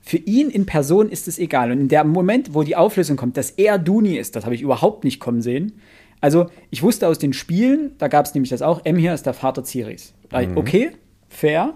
Für 0.00 0.16
ihn 0.16 0.50
in 0.50 0.66
Person 0.66 1.08
ist 1.10 1.28
es 1.28 1.38
egal. 1.38 1.70
Und 1.70 1.78
in 1.80 1.88
dem 1.88 2.08
Moment, 2.08 2.54
wo 2.54 2.64
die 2.64 2.74
Auflösung 2.74 3.16
kommt, 3.16 3.36
dass 3.36 3.50
er 3.52 3.78
Duni 3.78 4.16
ist, 4.16 4.34
das 4.34 4.44
habe 4.44 4.54
ich 4.54 4.62
überhaupt 4.62 5.04
nicht 5.04 5.20
kommen 5.20 5.42
sehen. 5.42 5.80
Also, 6.20 6.46
ich 6.70 6.82
wusste 6.82 7.06
aus 7.08 7.18
den 7.18 7.32
Spielen, 7.32 7.92
da 7.98 8.08
gab 8.08 8.26
es 8.26 8.34
nämlich 8.34 8.50
das 8.50 8.62
auch, 8.62 8.84
M 8.84 8.96
hier 8.96 9.12
ist 9.14 9.26
der 9.26 9.34
Vater 9.34 9.64
Ciris. 9.64 10.12
Ich, 10.32 10.48
Okay, 10.56 10.90
fair. 11.28 11.74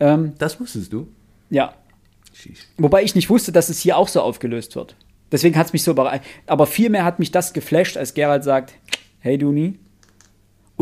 Ähm, 0.00 0.32
Das 0.38 0.58
wusstest 0.60 0.92
du? 0.92 1.08
ja, 1.50 1.74
Schieß. 2.34 2.66
Wobei 2.78 3.02
ich 3.02 3.14
nicht 3.14 3.28
wusste, 3.28 3.52
dass 3.52 3.68
es 3.68 3.78
hier 3.80 3.98
auch 3.98 4.08
so 4.08 4.20
aufgelöst 4.22 4.74
wird. 4.74 4.96
Deswegen 5.30 5.54
hat 5.56 5.66
es 5.66 5.72
mich 5.74 5.82
so 5.82 5.90
überrascht. 5.90 6.22
Aber 6.46 6.66
vielmehr 6.66 7.04
hat 7.04 7.18
mich 7.18 7.30
das 7.30 7.52
geflasht, 7.52 7.96
als 7.98 8.14
Gerald 8.14 8.42
sagt, 8.44 8.72
hey 9.20 9.36
Duni. 9.36 9.78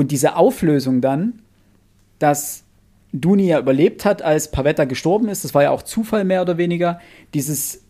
Und 0.00 0.12
diese 0.12 0.36
Auflösung 0.36 1.02
dann, 1.02 1.40
dass 2.20 2.62
Duni 3.12 3.48
ja 3.48 3.58
überlebt 3.58 4.06
hat, 4.06 4.22
als 4.22 4.50
Pavetta 4.50 4.86
gestorben 4.86 5.28
ist, 5.28 5.44
das 5.44 5.52
war 5.52 5.62
ja 5.62 5.72
auch 5.72 5.82
Zufall 5.82 6.24
mehr 6.24 6.40
oder 6.40 6.56
weniger. 6.56 7.00
Dieses 7.34 7.82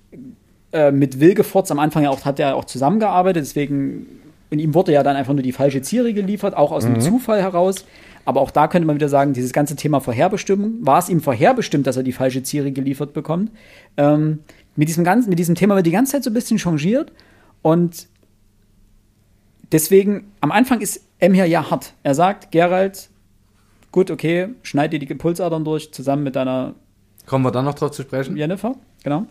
äh, 0.72 0.90
mit 0.90 1.20
Wilgefortz 1.20 1.70
am 1.70 1.78
Anfang 1.78 2.02
ja 2.02 2.10
auch, 2.10 2.24
hat 2.24 2.40
er 2.40 2.56
auch 2.56 2.64
zusammengearbeitet, 2.64 3.44
deswegen, 3.44 4.08
und 4.50 4.58
ihm 4.58 4.74
wurde 4.74 4.90
ja 4.92 5.04
dann 5.04 5.14
einfach 5.14 5.34
nur 5.34 5.44
die 5.44 5.52
falsche 5.52 5.82
Ziri 5.82 6.12
geliefert, 6.12 6.56
auch 6.56 6.72
aus 6.72 6.84
einem 6.84 7.00
Zufall 7.00 7.40
heraus. 7.40 7.84
Aber 8.24 8.40
auch 8.40 8.50
da 8.50 8.66
könnte 8.66 8.88
man 8.88 8.96
wieder 8.96 9.08
sagen, 9.08 9.32
dieses 9.32 9.52
ganze 9.52 9.76
Thema 9.76 10.00
Vorherbestimmung, 10.00 10.78
war 10.80 10.98
es 10.98 11.10
ihm 11.10 11.20
vorherbestimmt, 11.20 11.86
dass 11.86 11.96
er 11.96 12.02
die 12.02 12.10
falsche 12.10 12.42
Ziri 12.42 12.72
geliefert 12.72 13.12
bekommt? 13.12 13.52
Ähm, 13.96 14.40
mit, 14.74 14.88
diesem 14.88 15.04
ganzen, 15.04 15.30
mit 15.30 15.38
diesem 15.38 15.54
Thema 15.54 15.76
wird 15.76 15.86
die 15.86 15.92
ganze 15.92 16.10
Zeit 16.10 16.24
so 16.24 16.30
ein 16.30 16.34
bisschen 16.34 16.58
changiert 16.58 17.12
und 17.62 18.08
deswegen, 19.72 20.32
am 20.40 20.52
Anfang 20.52 20.80
ist 20.80 21.02
M 21.18 21.34
hier 21.34 21.46
ja 21.46 21.70
hart. 21.70 21.92
Er 22.02 22.14
sagt, 22.14 22.50
Gerald, 22.50 23.10
gut, 23.92 24.10
okay, 24.10 24.48
schneid 24.62 24.92
dir 24.92 24.98
die 24.98 25.06
Pulsadern 25.14 25.64
durch, 25.64 25.92
zusammen 25.92 26.22
mit 26.22 26.36
deiner 26.36 26.74
Kommen 27.26 27.44
wir 27.44 27.52
dann 27.52 27.64
noch 27.64 27.74
drauf 27.74 27.92
zu 27.92 28.02
sprechen? 28.02 28.36
Jennifer, 28.36 28.74
genau. 29.04 29.26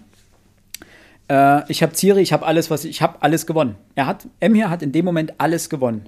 Äh, 1.30 1.70
ich 1.70 1.84
habe 1.84 1.94
Ciri, 1.94 2.22
ich 2.22 2.32
habe 2.32 2.46
alles, 2.46 2.70
was 2.70 2.86
ich, 2.86 2.92
ich 2.92 3.02
habe 3.02 3.22
alles 3.22 3.46
gewonnen. 3.46 3.76
Er 3.96 4.06
hat, 4.06 4.28
M 4.40 4.54
hier 4.54 4.70
hat 4.70 4.82
in 4.82 4.92
dem 4.92 5.06
Moment 5.06 5.34
alles 5.38 5.70
gewonnen. 5.70 6.08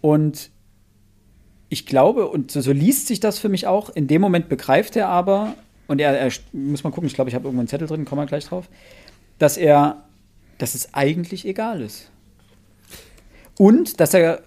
Und 0.00 0.50
ich 1.68 1.86
glaube, 1.86 2.28
und 2.28 2.50
so, 2.50 2.60
so 2.60 2.72
liest 2.72 3.08
sich 3.08 3.20
das 3.20 3.38
für 3.38 3.48
mich 3.48 3.66
auch, 3.66 3.90
in 3.90 4.06
dem 4.06 4.20
Moment 4.20 4.48
begreift 4.48 4.96
er 4.96 5.08
aber, 5.08 5.54
und 5.86 6.00
er, 6.00 6.18
er 6.18 6.30
muss 6.52 6.84
mal 6.84 6.90
gucken, 6.90 7.06
ich 7.06 7.14
glaube, 7.14 7.30
ich 7.30 7.34
habe 7.34 7.44
irgendwo 7.44 7.60
einen 7.60 7.68
Zettel 7.68 7.88
drin, 7.88 8.04
kommen 8.04 8.22
wir 8.22 8.26
gleich 8.26 8.46
drauf, 8.46 8.68
dass 9.38 9.56
er, 9.56 10.04
dass 10.58 10.74
es 10.74 10.94
eigentlich 10.94 11.46
egal 11.46 11.80
ist. 11.80 12.11
Und 13.62 14.00
dass 14.00 14.12
er 14.12 14.42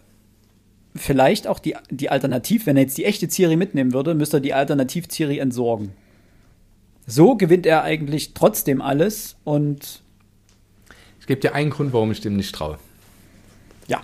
vielleicht 0.93 1.47
auch 1.47 1.59
die, 1.59 1.77
die 1.89 2.09
Alternativ, 2.09 2.65
wenn 2.65 2.75
er 2.75 2.83
jetzt 2.83 2.97
die 2.97 3.05
echte 3.05 3.29
Ciri 3.29 3.55
mitnehmen 3.55 3.93
würde, 3.93 4.13
müsste 4.13 4.37
er 4.37 4.41
die 4.41 4.53
Alternativ-Ciri 4.53 5.39
entsorgen. 5.39 5.93
So 7.07 7.37
gewinnt 7.37 7.65
er 7.65 7.83
eigentlich 7.83 8.33
trotzdem 8.33 8.81
alles 8.81 9.37
und 9.45 10.01
Ich 11.21 11.27
gebe 11.27 11.39
dir 11.39 11.55
einen 11.55 11.69
Grund, 11.69 11.93
warum 11.93 12.11
ich 12.11 12.19
dem 12.19 12.35
nicht 12.35 12.53
traue. 12.53 12.77
ja, 13.87 14.03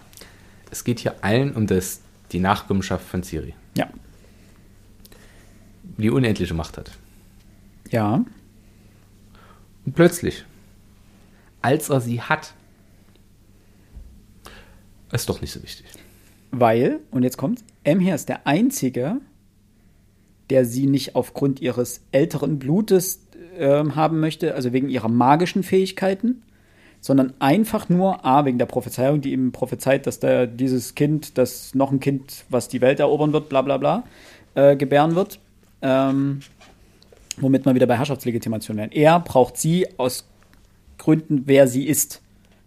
Es 0.69 0.85
geht 0.85 1.01
hier 1.01 1.21
allen 1.21 1.57
um 1.57 1.67
das, 1.67 1.99
die 2.31 2.39
Nachkommenschaft 2.39 3.05
von 3.05 3.21
Ciri, 3.21 3.53
ja, 3.75 3.89
die 5.97 6.09
unendliche 6.09 6.53
Macht 6.53 6.77
hat. 6.77 6.89
ja, 7.89 8.23
Und 9.85 9.93
plötzlich, 9.93 10.45
als 11.61 11.89
er 11.89 11.99
sie 11.99 12.21
hat, 12.21 12.53
ist 15.11 15.29
doch 15.29 15.41
nicht 15.41 15.51
so 15.51 15.61
wichtig. 15.63 15.85
weil, 16.51 16.99
und 17.11 17.23
jetzt 17.23 17.37
kommt, 17.37 17.63
M 17.83 17.99
hier 17.99 18.15
ist 18.15 18.29
der 18.29 18.45
Einzige, 18.45 19.17
der 20.49 20.65
sie 20.65 20.85
nicht 20.85 21.15
aufgrund 21.15 21.61
ihres 21.61 22.01
älteren 22.11 22.59
Blutes 22.59 23.21
ähm, 23.57 23.95
haben 23.95 24.19
möchte, 24.19 24.53
also 24.53 24.73
wegen 24.73 24.89
ihrer 24.89 25.07
magischen 25.07 25.63
Fähigkeiten, 25.63 26.43
sondern 26.99 27.33
einfach 27.39 27.89
nur 27.89 28.25
A, 28.25 28.45
wegen 28.45 28.57
der 28.57 28.65
Prophezeiung, 28.65 29.21
die 29.21 29.31
ihm 29.31 29.51
prophezeit, 29.51 30.05
dass 30.05 30.19
der, 30.19 30.47
dieses 30.47 30.93
Kind, 30.93 31.37
das 31.37 31.73
noch 31.73 31.91
ein 31.91 31.99
Kind, 31.99 32.45
was 32.49 32.67
die 32.67 32.81
Welt 32.81 32.99
erobern 32.99 33.33
wird, 33.33 33.49
bla 33.49 33.61
bla 33.61 33.77
bla, 33.77 34.03
äh, 34.55 34.75
gebären 34.75 35.15
wird. 35.15 35.39
Ähm, 35.81 36.41
womit 37.37 37.65
man 37.65 37.75
wieder 37.75 37.87
bei 37.87 37.97
Herrschaftslegitimation 37.97 38.77
wären. 38.77 38.91
Er 38.91 39.19
braucht 39.19 39.57
sie 39.57 39.87
aus 39.97 40.27
Gründen, 40.97 41.43
wer 41.45 41.67
sie 41.67 41.87
ist. 41.87 42.21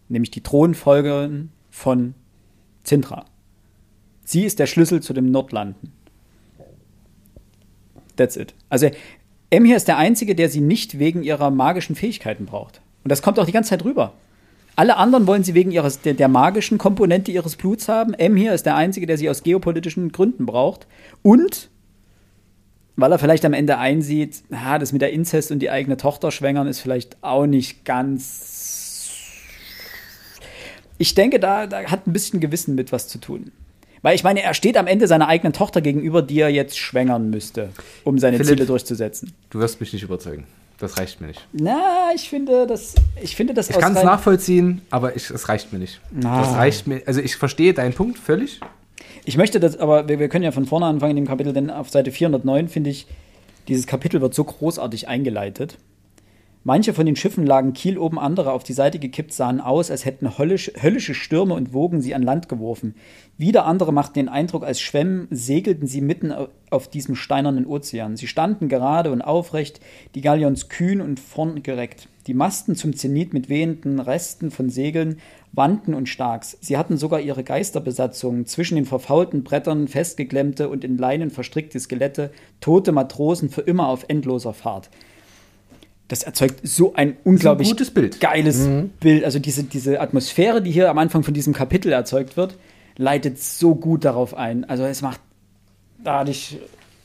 Nämlich 0.09 0.31
die 0.31 0.43
Thronfolgerin 0.43 1.51
von 1.71 2.15
Zintra. 2.85 3.25
Sie 4.25 4.45
ist 4.45 4.59
der 4.59 4.67
Schlüssel 4.67 5.03
zu 5.03 5.13
dem 5.13 5.31
Nordlanden. 5.31 5.93
That's 8.17 8.37
it. 8.37 8.55
Also 8.69 8.91
hier 9.51 9.77
ist 9.77 9.89
der 9.89 9.99
Einzige, 9.99 10.35
der 10.35 10.49
sie 10.49 10.61
nicht 10.61 10.99
wegen 10.99 11.23
ihrer 11.23 11.51
magischen 11.51 11.97
Fähigkeiten 11.97 12.47
braucht. 12.47 12.81
Und 13.03 13.11
das 13.11 13.23
kommt 13.23 13.39
auch 13.39 13.47
die 13.47 13.53
ganze 13.53 13.71
Zeit 13.71 13.85
rüber. 13.85 14.15
Alle 14.77 14.97
anderen 14.97 15.27
wollen 15.27 15.45
sie 15.45 15.55
wegen 15.55 15.71
ihres, 15.71 16.01
der, 16.01 16.15
der 16.15 16.29
magischen 16.29 16.79
Komponente 16.79 17.31
ihres 17.31 17.55
Bluts 17.57 17.89
haben. 17.89 18.15
M 18.15 18.37
hier 18.37 18.55
ist 18.55 18.67
der 18.67 18.77
Einzige, 18.77 19.07
der 19.07 19.19
sie 19.19 19.31
aus 19.31 19.43
geopolitischen 19.43 20.11
Gründen 20.11 20.47
braucht. 20.47 20.87
Und 21.23 21.71
weil 22.97 23.13
er 23.13 23.19
vielleicht 23.19 23.45
am 23.45 23.53
Ende 23.53 23.79
einsieht, 23.79 24.43
ah, 24.51 24.79
das 24.79 24.93
mit 24.93 25.03
der 25.03 25.13
Inzest 25.13 25.51
und 25.51 25.61
die 25.61 25.71
eigene 25.71 25.97
Tochter 25.97 26.31
schwängern 26.31 26.67
ist 26.67 26.81
vielleicht 26.81 27.17
auch 27.23 27.47
nicht 27.47 27.85
ganz. 27.85 28.64
Ich 30.99 31.15
denke, 31.15 31.41
da, 31.41 31.67
da 31.67 31.85
hat 31.85 32.07
ein 32.07 32.13
bisschen 32.13 32.41
Gewissen 32.41 32.75
mit 32.75 32.93
was 32.93 33.09
zu 33.09 33.19
tun. 33.19 33.53
Weil 34.03 34.15
ich 34.15 34.23
meine, 34.23 34.43
er 34.43 34.53
steht 34.53 34.77
am 34.77 34.87
Ende 34.87 35.07
seiner 35.07 35.29
eigenen 35.29 35.55
Tochter 35.55 35.81
gegenüber, 35.81 36.21
die 36.21 36.39
er 36.39 36.51
jetzt 36.51 36.79
schwängern 36.79 37.31
müsste, 37.31 37.71
um 38.05 38.19
seine 38.19 38.37
Philipp. 38.37 38.51
Ziele 38.51 38.67
durchzusetzen. 38.67 39.33
Du 39.49 39.61
wirst 39.61 39.81
mich 39.81 39.93
nicht 39.95 40.03
überzeugen. 40.03 40.47
Das 40.79 40.99
reicht 40.99 41.21
mir 41.21 41.29
nicht. 41.29 41.47
Na, 41.53 42.11
ich 42.15 42.29
finde 42.29 42.67
das, 42.67 42.95
ich 43.23 43.37
finde 43.37 43.55
das 43.55 43.71
Ich 43.71 43.79
kann 43.79 43.97
es 43.97 44.03
nachvollziehen, 44.03 44.83
aber 44.91 45.17
ich, 45.17 45.31
es 45.31 45.49
reicht 45.49 45.73
mir 45.73 45.79
nicht. 45.79 46.01
Ah. 46.23 46.43
Das 46.43 46.55
reicht 46.55 46.87
mir. 46.87 47.03
Also 47.07 47.21
ich 47.21 47.37
verstehe 47.37 47.73
deinen 47.73 47.95
Punkt 47.95 48.19
völlig. 48.19 48.61
Ich 49.25 49.39
möchte 49.39 49.61
das, 49.61 49.79
aber 49.79 50.09
wir, 50.09 50.19
wir 50.19 50.29
können 50.29 50.45
ja 50.45 50.53
von 50.53 50.67
vorne 50.67 50.87
anfangen 50.87 51.17
in 51.17 51.25
dem 51.25 51.27
Kapitel, 51.27 51.53
denn 51.53 51.71
auf 51.71 51.89
Seite 51.89 52.11
409 52.11 52.69
finde 52.69 52.91
ich, 52.91 53.07
dieses 53.69 53.87
Kapitel 53.87 54.21
wird 54.21 54.35
so 54.35 54.45
großartig 54.45 55.09
eingeleitet. 55.09 55.79
Manche 56.67 56.95
von 56.95 57.05
den 57.05 57.15
Schiffen 57.15 57.45
lagen 57.45 57.75
kieloben, 57.75 58.19
andere 58.19 58.53
auf 58.53 58.65
die 58.65 58.73
Seite 58.73 58.99
gekippt, 58.99 59.35
sahen 59.35 59.61
aus, 59.61 59.91
als 59.91 60.07
hätten 60.07 60.39
höllisch, 60.39 60.73
höllische 60.83 61.13
Stürme 61.13 61.53
und 61.53 61.75
Wogen 61.75 62.01
sie 62.01 62.15
an 62.15 62.23
Land 62.23 62.49
geworfen. 62.49 62.95
Wieder 63.37 63.67
andere 63.67 63.93
machten 63.93 64.15
den 64.15 64.31
Eindruck, 64.31 64.65
als 64.65 64.81
schwämmen, 64.81 65.29
segelten 65.31 65.87
sie 65.87 66.01
mitten 66.01 66.33
au- 66.33 66.49
auf 66.71 66.89
diesem 66.89 67.17
steinernen 67.17 67.67
Ozean. 67.67 68.17
Sie 68.17 68.27
standen 68.27 68.71
gerade 68.71 69.13
und 69.13 69.21
aufrecht, 69.21 69.81
die 70.15 70.23
Galions 70.23 70.71
kühn 70.71 71.03
und 71.03 71.21
vorn 71.21 71.63
gereckt. 71.63 72.09
Die 72.27 72.35
Masten 72.35 72.77
zum 72.77 72.97
Zenit 72.97 73.35
mit 73.35 73.51
wehenden 73.51 74.01
Resten 74.01 74.51
von 74.51 74.71
Segeln 74.71 75.19
wandten 75.53 75.93
und 75.93 76.09
starks. 76.09 76.57
Sie 76.63 76.79
hatten 76.79 76.97
sogar 76.97 77.21
ihre 77.21 77.45
Geisterbesatzungen, 77.45 78.47
zwischen 78.47 78.77
den 78.77 78.87
verfaulten 78.87 79.45
Brettern 79.45 79.87
festgeklemmte 79.87 80.71
und 80.71 80.83
in 80.83 80.97
Leinen 80.97 81.31
verstrickte 81.31 81.79
Skelette, 81.79 82.31
tote 82.63 82.93
Matrosen 82.93 83.51
für 83.51 83.61
immer 83.61 83.89
auf 83.89 84.07
endloser 84.09 84.55
Fahrt. 84.55 84.89
Das 86.09 86.23
erzeugt 86.23 86.61
so 86.67 86.95
ein 86.95 87.17
unglaublich 87.25 87.69
gutes 87.71 87.91
Bild. 87.91 88.21
geiles 88.21 88.69
Bild. 89.01 89.25
Also 89.25 89.39
diese, 89.39 89.65
diese 89.65 90.01
Atmosphäre, 90.01 90.61
die 90.61 90.71
hier 90.71 90.91
am 90.91 90.99
Anfang 90.99 91.23
von 91.23 91.33
diesem 91.35 91.55
Kapitel 91.55 91.93
erzeugt 91.93 92.37
wird, 92.37 92.59
leitet 92.97 93.41
so 93.41 93.75
gut 93.75 94.05
darauf 94.05 94.35
ein. 94.35 94.65
Also 94.69 94.85
es 94.85 95.01
macht, 95.01 95.21
da 96.03 96.21
hatte 96.21 96.31
ich 96.33 96.59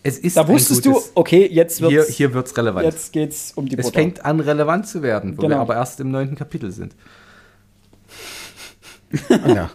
Es 0.04 0.18
ist 0.18 0.36
Da 0.36 0.42
ein 0.42 0.48
wusstest 0.50 0.86
du, 0.86 1.00
okay, 1.16 1.48
jetzt 1.52 1.78
hier, 1.80 1.90
wird's, 1.92 2.10
hier 2.10 2.34
wird's 2.34 2.58
relevant. 2.58 2.86
jetzt 2.86 3.14
geht's 3.14 3.54
um 3.56 3.68
die 3.70 3.78
es 3.78 3.86
Butter. 3.86 4.00
fängt 4.00 4.26
an, 4.26 4.40
relevant 4.42 4.88
zu 4.88 5.02
werden, 5.02 5.38
wo 5.38 5.44
wir 5.44 5.50
Genau. 5.50 5.62
aber 5.62 5.76
erst 5.76 6.00
im 6.02 6.12
neunten 6.12 6.36
Kapitel 6.36 6.72
sind. 6.72 6.94
Ja. 9.48 9.72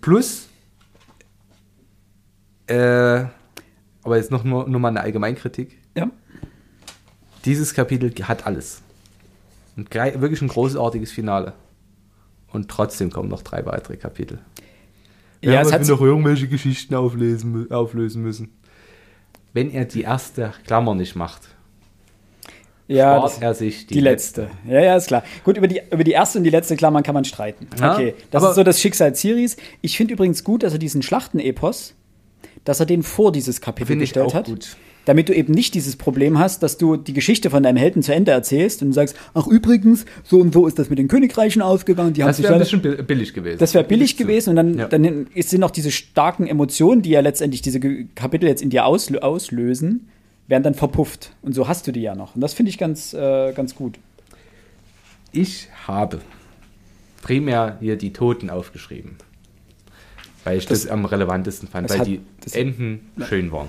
Plus, 0.00 0.48
äh, 2.66 3.24
aber 4.02 4.16
jetzt 4.16 4.30
noch 4.30 4.44
nur, 4.44 4.68
nur 4.68 4.80
mal 4.80 4.88
eine 4.88 5.00
Allgemeinkritik. 5.00 5.78
Dieses 7.44 7.74
Kapitel 7.74 8.12
hat 8.24 8.46
alles. 8.46 8.82
Ein, 9.76 9.86
wirklich 10.20 10.42
ein 10.42 10.48
großartiges 10.48 11.10
Finale. 11.12 11.54
Und 12.52 12.68
trotzdem 12.68 13.10
kommen 13.10 13.28
noch 13.28 13.42
drei 13.42 13.64
weitere 13.64 13.96
Kapitel. 13.96 14.38
Ja, 15.42 15.62
es 15.62 15.72
hat 15.72 15.86
noch 15.86 16.00
irgendwelche 16.00 16.48
Geschichten 16.48 16.94
auflesen, 16.94 17.70
auflösen 17.70 18.22
müssen. 18.22 18.50
Wenn 19.52 19.70
er 19.70 19.84
die 19.84 20.02
erste 20.02 20.52
Klammer 20.66 20.94
nicht 20.94 21.16
macht, 21.16 21.48
ja, 22.86 23.16
spart 23.16 23.24
das, 23.24 23.38
er 23.38 23.54
sich 23.54 23.86
die, 23.86 23.94
die 23.94 24.00
letzte. 24.00 24.50
Ja, 24.68 24.80
ja, 24.80 24.96
ist 24.96 25.06
klar. 25.06 25.22
Gut, 25.44 25.56
über 25.56 25.68
die, 25.68 25.80
über 25.90 26.02
die 26.02 26.10
erste 26.10 26.38
und 26.38 26.44
die 26.44 26.50
letzte 26.50 26.76
Klammer 26.76 27.02
kann 27.02 27.14
man 27.14 27.24
streiten. 27.24 27.68
Ja, 27.78 27.94
okay, 27.94 28.14
das 28.30 28.42
ist 28.42 28.56
so 28.56 28.64
das 28.64 28.80
Schicksal 28.80 29.14
Ciris. 29.14 29.56
Ich 29.80 29.96
finde 29.96 30.14
übrigens 30.14 30.42
gut, 30.42 30.64
dass 30.64 30.72
er 30.72 30.80
diesen 30.80 31.00
Schlachtenepos, 31.02 31.94
dass 32.64 32.80
er 32.80 32.86
den 32.86 33.02
vor 33.02 33.30
dieses 33.32 33.60
Kapitel 33.60 33.96
gestellt 33.96 34.26
auch 34.26 34.34
hat. 34.34 34.46
gut. 34.46 34.76
Damit 35.06 35.28
du 35.30 35.34
eben 35.34 35.52
nicht 35.54 35.74
dieses 35.74 35.96
Problem 35.96 36.38
hast, 36.38 36.62
dass 36.62 36.76
du 36.76 36.96
die 36.96 37.14
Geschichte 37.14 37.48
von 37.50 37.62
deinem 37.62 37.78
Helden 37.78 38.02
zu 38.02 38.14
Ende 38.14 38.32
erzählst 38.32 38.82
und 38.82 38.92
sagst, 38.92 39.16
ach 39.34 39.46
übrigens, 39.46 40.04
so 40.24 40.38
und 40.38 40.52
so 40.52 40.66
ist 40.66 40.78
das 40.78 40.90
mit 40.90 40.98
den 40.98 41.08
Königreichen 41.08 41.62
ausgegangen. 41.62 42.12
Die 42.12 42.22
haben 42.22 42.28
Das 42.28 42.42
wäre 42.42 42.52
ein 42.54 42.60
bisschen 42.60 42.82
bi- 42.82 43.02
billig 43.02 43.32
gewesen. 43.32 43.58
Das 43.58 43.72
wäre 43.72 43.82
billig 43.84 44.16
gewesen 44.18 44.50
und 44.50 44.56
dann, 44.56 44.78
Ja. 44.78 44.88
dann 44.88 45.26
sind 45.34 45.60
noch 45.60 45.70
diese 45.70 45.90
starken 45.90 46.46
Emotionen, 46.46 47.00
die 47.02 47.10
ja 47.10 47.20
letztendlich 47.20 47.62
diese 47.62 47.80
Kapitel 48.14 48.46
jetzt 48.46 48.60
in 48.62 48.68
dir 48.70 48.84
auslö 48.84 49.18
auslösen, 49.20 50.08
werden 50.48 50.64
dann 50.64 50.74
verpufft. 50.74 51.32
Und 51.42 51.54
so 51.54 51.66
hast 51.66 51.86
du 51.86 51.92
die 51.92 52.02
ja 52.02 52.14
noch. 52.14 52.34
Und 52.34 52.42
das 52.42 52.52
finde 52.52 52.68
ich 52.70 52.76
ganz, 52.78 53.14
äh, 53.14 53.52
ganz 53.54 53.74
gut. 53.74 53.98
Ich 55.32 55.68
habe 55.86 56.20
primär 57.22 57.78
hier 57.80 57.96
die 57.96 58.12
Toten 58.12 58.50
aufgeschrieben. 58.50 59.16
Weil 60.44 60.58
ich 60.58 60.66
das, 60.66 60.82
Das- 60.82 60.90
am 60.90 61.04
relevantesten 61.04 61.68
fand, 61.68 61.88
weil 61.90 61.98
hat- 62.00 62.06
die 62.06 62.20
das- 62.42 62.54
Enden 62.54 63.00
schön 63.28 63.52
waren. 63.52 63.68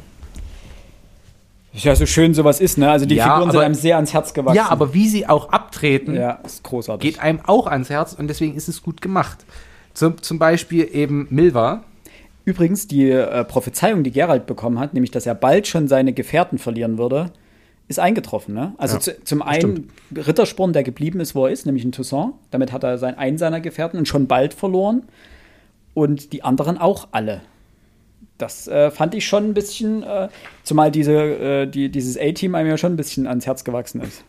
Ja, 1.74 1.96
so 1.96 2.06
schön 2.06 2.34
sowas 2.34 2.60
ist, 2.60 2.78
ne? 2.78 2.90
Also 2.92 3.06
die 3.06 3.16
Ja, 3.16 3.24
Figuren 3.26 3.52
sind 3.52 3.58
aber- 3.58 3.66
einem 3.66 3.76
sehr 3.76 3.96
ans 3.96 4.14
Herz 4.14 4.34
gewachsen. 4.34 4.58
Ja, 4.58 4.70
aber 4.70 4.94
wie 4.94 5.08
sie 5.08 5.28
auch 5.28 5.50
abtreten, 5.52 6.14
Ja, 6.16 6.40
ist 6.46 6.64
großartig. 6.64 7.14
geht 7.14 7.22
einem 7.24 7.40
auch 7.46 7.66
ans 7.68 7.90
Herz 7.90 8.14
und 8.14 8.28
deswegen 8.28 8.56
ist 8.56 8.68
es 8.68 8.84
gut 8.84 9.02
gemacht. 9.02 9.46
Zum, 9.94 10.22
zum 10.22 10.38
Beispiel 10.40 10.90
eben 10.92 11.28
Milva. 11.30 11.84
Übrigens, 12.44 12.88
die 12.88 13.10
äh, 13.10 13.44
Prophezeiung, 13.46 14.04
die 14.04 14.12
Geralt 14.12 14.48
bekommen 14.48 14.80
hat, 14.80 14.94
nämlich, 14.94 15.12
dass 15.12 15.26
er 15.26 15.36
bald 15.36 15.68
schon 15.68 15.88
seine 15.88 16.12
Gefährten 16.12 16.58
verlieren 16.58 16.98
würde, 16.98 17.32
ist 17.88 18.00
eingetroffen. 18.00 18.54
Ne? 18.56 18.74
Also 18.78 18.96
Ja, 18.96 19.00
zu, 19.02 19.24
zum 19.24 19.42
einen 19.42 19.90
Rittersporn, 20.16 20.74
der 20.74 20.84
geblieben 20.84 21.20
ist, 21.20 21.36
wo 21.36 21.46
er 21.46 21.52
ist, 21.52 21.66
nämlich 21.66 21.86
in 21.86 21.92
Toussaint. 21.92 22.34
Damit 22.50 22.72
hat 22.72 22.84
er 22.84 22.98
sein, 22.98 23.18
einen 23.18 23.38
seiner 23.38 23.62
Gefährten 23.62 23.98
und 24.00 24.08
schon 24.08 24.28
bald 24.28 24.54
verloren. 24.54 25.04
Und 25.94 26.32
die 26.34 26.44
anderen 26.44 26.78
auch 26.78 27.10
alle. 27.12 27.42
Das 28.42 28.68
äh, 28.68 28.92
fand 28.92 29.14
ich 29.16 29.26
schon 29.26 29.46
ein 29.50 29.54
bisschen, 29.54 30.04
äh, 30.04 30.30
zumal 30.64 30.92
diese, 30.92 31.14
äh, 31.14 31.68
die, 31.68 31.90
dieses 31.90 32.18
A-Team 32.18 32.56
einem 32.56 32.70
ja 32.70 32.78
schon 32.78 32.94
ein 32.94 32.98
bisschen 32.98 33.28
ans 33.28 33.46
Herz 33.46 33.64
gewachsen 33.64 34.02
ist. 34.02 34.24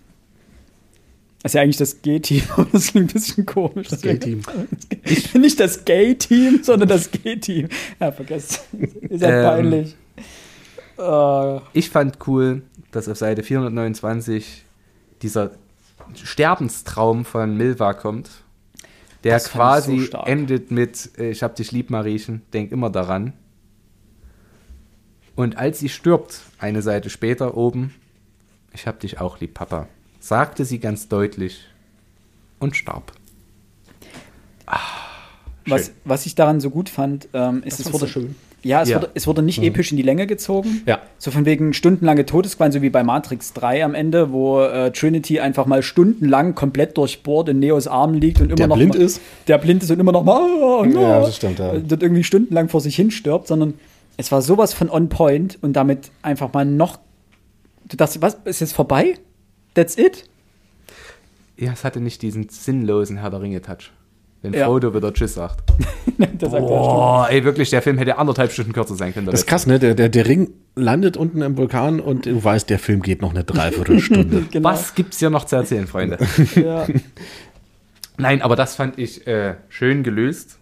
Das 1.42 1.50
ist 1.50 1.54
ja 1.56 1.62
eigentlich 1.62 1.76
das 1.78 2.02
G-Team, 2.02 2.42
aber 2.56 2.66
das 2.72 2.88
klingt 2.92 3.10
ein 3.10 3.12
bisschen 3.14 3.46
komisch. 3.46 3.88
Das 3.88 4.00
Gay-Team. 4.02 4.42
Nicht 5.34 5.58
das 5.58 5.84
Gay-Team, 5.84 6.60
sondern 6.62 6.88
das 6.88 7.10
G-Team. 7.10 7.68
Ja, 7.98 8.12
vergesst. 8.12 8.64
Ist 9.08 9.22
ja 9.22 9.28
Ähm, 9.40 9.44
peinlich. 9.72 9.96
Äh, 10.98 11.60
Ich 11.72 11.90
fand 11.90 12.18
cool, 12.28 12.62
dass 12.92 13.08
auf 13.08 13.16
Seite 13.18 13.42
429 13.42 14.64
dieser 15.22 15.50
Sterbenstraum 16.14 17.24
von 17.24 17.56
Milva 17.56 17.94
kommt, 17.94 18.30
der 19.24 19.34
Das 19.34 19.44
so 19.44 19.50
quasi 19.50 20.00
stark. 20.02 20.28
endet 20.28 20.70
mit 20.70 21.10
äh, 21.18 21.30
Ich 21.30 21.42
hab 21.42 21.56
dich 21.56 21.72
lieb, 21.72 21.90
Mariechen, 21.90 22.42
denk 22.52 22.70
immer 22.72 22.90
daran. 22.90 23.32
Und 25.34 25.56
als 25.56 25.78
sie 25.78 25.88
stirbt, 25.88 26.40
eine 26.58 26.82
Seite 26.82 27.10
später 27.10 27.56
oben, 27.56 27.94
Ich 28.74 28.86
hab 28.86 29.00
dich 29.00 29.20
auch 29.20 29.40
lieb, 29.40 29.54
Papa, 29.54 29.88
sagte 30.20 30.64
sie 30.64 30.78
ganz 30.78 31.08
deutlich 31.08 31.60
und 32.58 32.76
starb. 32.76 33.12
was, 35.66 35.86
Schön. 35.86 35.94
was 36.04 36.26
ich 36.26 36.34
daran 36.34 36.60
so 36.60 36.70
gut 36.70 36.88
fand, 36.88 37.28
ähm, 37.34 37.62
ist, 37.64 37.74
es 37.80 37.82
fandst 37.82 37.92
wurde, 38.00 38.08
schön? 38.08 38.34
Ja, 38.62 38.82
es, 38.82 38.88
Ja. 38.88 38.96
Wurde, 38.96 39.10
es 39.14 39.26
wurde 39.26 39.42
nicht 39.42 39.60
episch 39.62 39.90
in 39.90 39.96
die 39.96 40.02
Länge 40.04 40.26
gezogen. 40.26 40.82
Ja. 40.86 41.00
So 41.18 41.30
von 41.32 41.44
wegen 41.44 41.72
stundenlange 41.74 42.24
Todesqualen, 42.26 42.72
so 42.72 42.80
wie 42.82 42.90
bei 42.90 43.02
Matrix 43.02 43.52
3 43.54 43.84
am 43.84 43.94
Ende, 43.94 44.32
wo 44.32 44.62
äh, 44.62 44.92
Trinity 44.92 45.40
einfach 45.40 45.66
mal 45.66 45.82
stundenlang 45.82 46.54
komplett 46.54 46.96
durchbohrt 46.96 47.48
in 47.48 47.58
Neos 47.58 47.88
Armen 47.88 48.14
liegt 48.14 48.40
und 48.40 48.46
immer 48.46 48.56
Der 48.56 48.68
noch 48.68 48.76
blind 48.76 48.94
mal, 48.94 49.02
ist? 49.02 49.20
Der 49.48 49.58
blind 49.58 49.82
ist 49.82 49.90
und 49.90 49.98
immer 50.00 50.12
noch 50.12 50.24
mal, 50.24 50.40
oh, 50.40 50.84
Ja, 50.84 51.20
das 51.20 51.36
stimmt, 51.36 51.58
ja. 51.58 51.74
äh, 51.74 51.80
dort 51.80 52.02
irgendwie 52.02 52.24
stundenlang 52.24 52.68
vor 52.68 52.80
sich 52.80 52.94
hin 52.96 53.10
stirbt, 53.10 53.48
sondern 53.48 53.74
es 54.22 54.30
war 54.30 54.40
sowas 54.40 54.72
von 54.72 54.88
on 54.88 55.08
point 55.08 55.58
und 55.62 55.72
damit 55.72 56.12
einfach 56.22 56.52
mal 56.52 56.64
noch. 56.64 57.00
Du 57.88 57.96
dachtest, 57.96 58.22
was, 58.22 58.36
ist 58.44 58.60
jetzt 58.60 58.72
vorbei? 58.72 59.14
That's 59.74 59.98
it? 59.98 60.28
Ja, 61.56 61.72
es 61.72 61.82
hatte 61.82 62.00
nicht 62.00 62.22
diesen 62.22 62.48
sinnlosen 62.48 63.18
Herr 63.18 63.30
der 63.30 63.42
Ringe-Touch. 63.42 63.90
Wenn 64.40 64.54
Ja. 64.54 64.66
Frodo 64.66 64.94
wieder 64.94 65.12
Tschüss 65.12 65.34
sagt. 65.34 65.62
Boah, 66.38 67.28
ey, 67.30 67.42
wirklich, 67.42 67.70
der 67.70 67.82
Film 67.82 67.98
hätte 67.98 68.16
anderthalb 68.16 68.52
Stunden 68.52 68.72
kürzer 68.72 68.94
sein 68.94 69.12
können. 69.12 69.26
Das 69.26 69.40
ist 69.40 69.46
krass, 69.46 69.66
ne? 69.66 69.80
Der, 69.80 69.94
der, 69.94 70.08
der 70.08 70.26
Ring 70.26 70.50
landet 70.76 71.16
unten 71.16 71.42
im 71.42 71.56
Vulkan 71.56 71.98
und 71.98 72.26
du 72.26 72.42
weißt, 72.42 72.70
der 72.70 72.78
Film 72.78 73.02
geht 73.02 73.22
noch 73.22 73.30
eine 73.30 73.42
Dreiviertelstunde. 73.44 74.46
Genau. 74.52 74.68
Was 74.68 74.94
gibt's 74.94 75.18
hier 75.18 75.30
noch 75.30 75.46
zu 75.46 75.56
erzählen, 75.56 75.86
Freunde? 75.88 76.18
Ja. 76.54 76.86
Nein, 78.18 78.42
aber 78.42 78.54
das 78.54 78.76
fand 78.76 78.98
ich 78.98 79.26
äh, 79.26 79.54
schön 79.68 80.04
gelöst. 80.04 80.58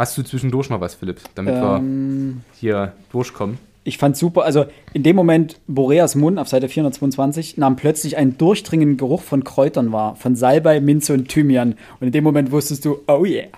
Hast 0.00 0.16
du 0.16 0.22
zwischendurch 0.22 0.70
noch 0.70 0.80
was, 0.80 0.94
Philipp, 0.94 1.20
damit 1.34 1.54
Ähm, 1.56 2.40
wir 2.52 2.58
hier 2.58 2.92
durchkommen? 3.12 3.58
ich 3.84 3.98
fand 3.98 4.16
super, 4.16 4.44
also 4.44 4.64
in 4.94 5.02
dem 5.02 5.14
Moment, 5.14 5.58
Boreas 5.66 6.14
Mund 6.14 6.38
auf 6.38 6.48
Seite 6.48 6.70
422 6.70 7.58
nahm 7.58 7.76
plötzlich 7.76 8.16
einen 8.16 8.38
durchdringenden 8.38 8.96
Geruch 8.96 9.20
von 9.20 9.44
Kräutern 9.44 9.92
wahr, 9.92 10.16
von 10.16 10.36
Salbei, 10.36 10.80
Minze 10.80 11.12
und 11.12 11.28
Thymian. 11.28 11.74
Und 12.00 12.06
in 12.06 12.12
dem 12.12 12.24
Moment 12.24 12.50
wusstest 12.50 12.86
du, 12.86 13.00
oh 13.08 13.26
yeah. 13.26 13.48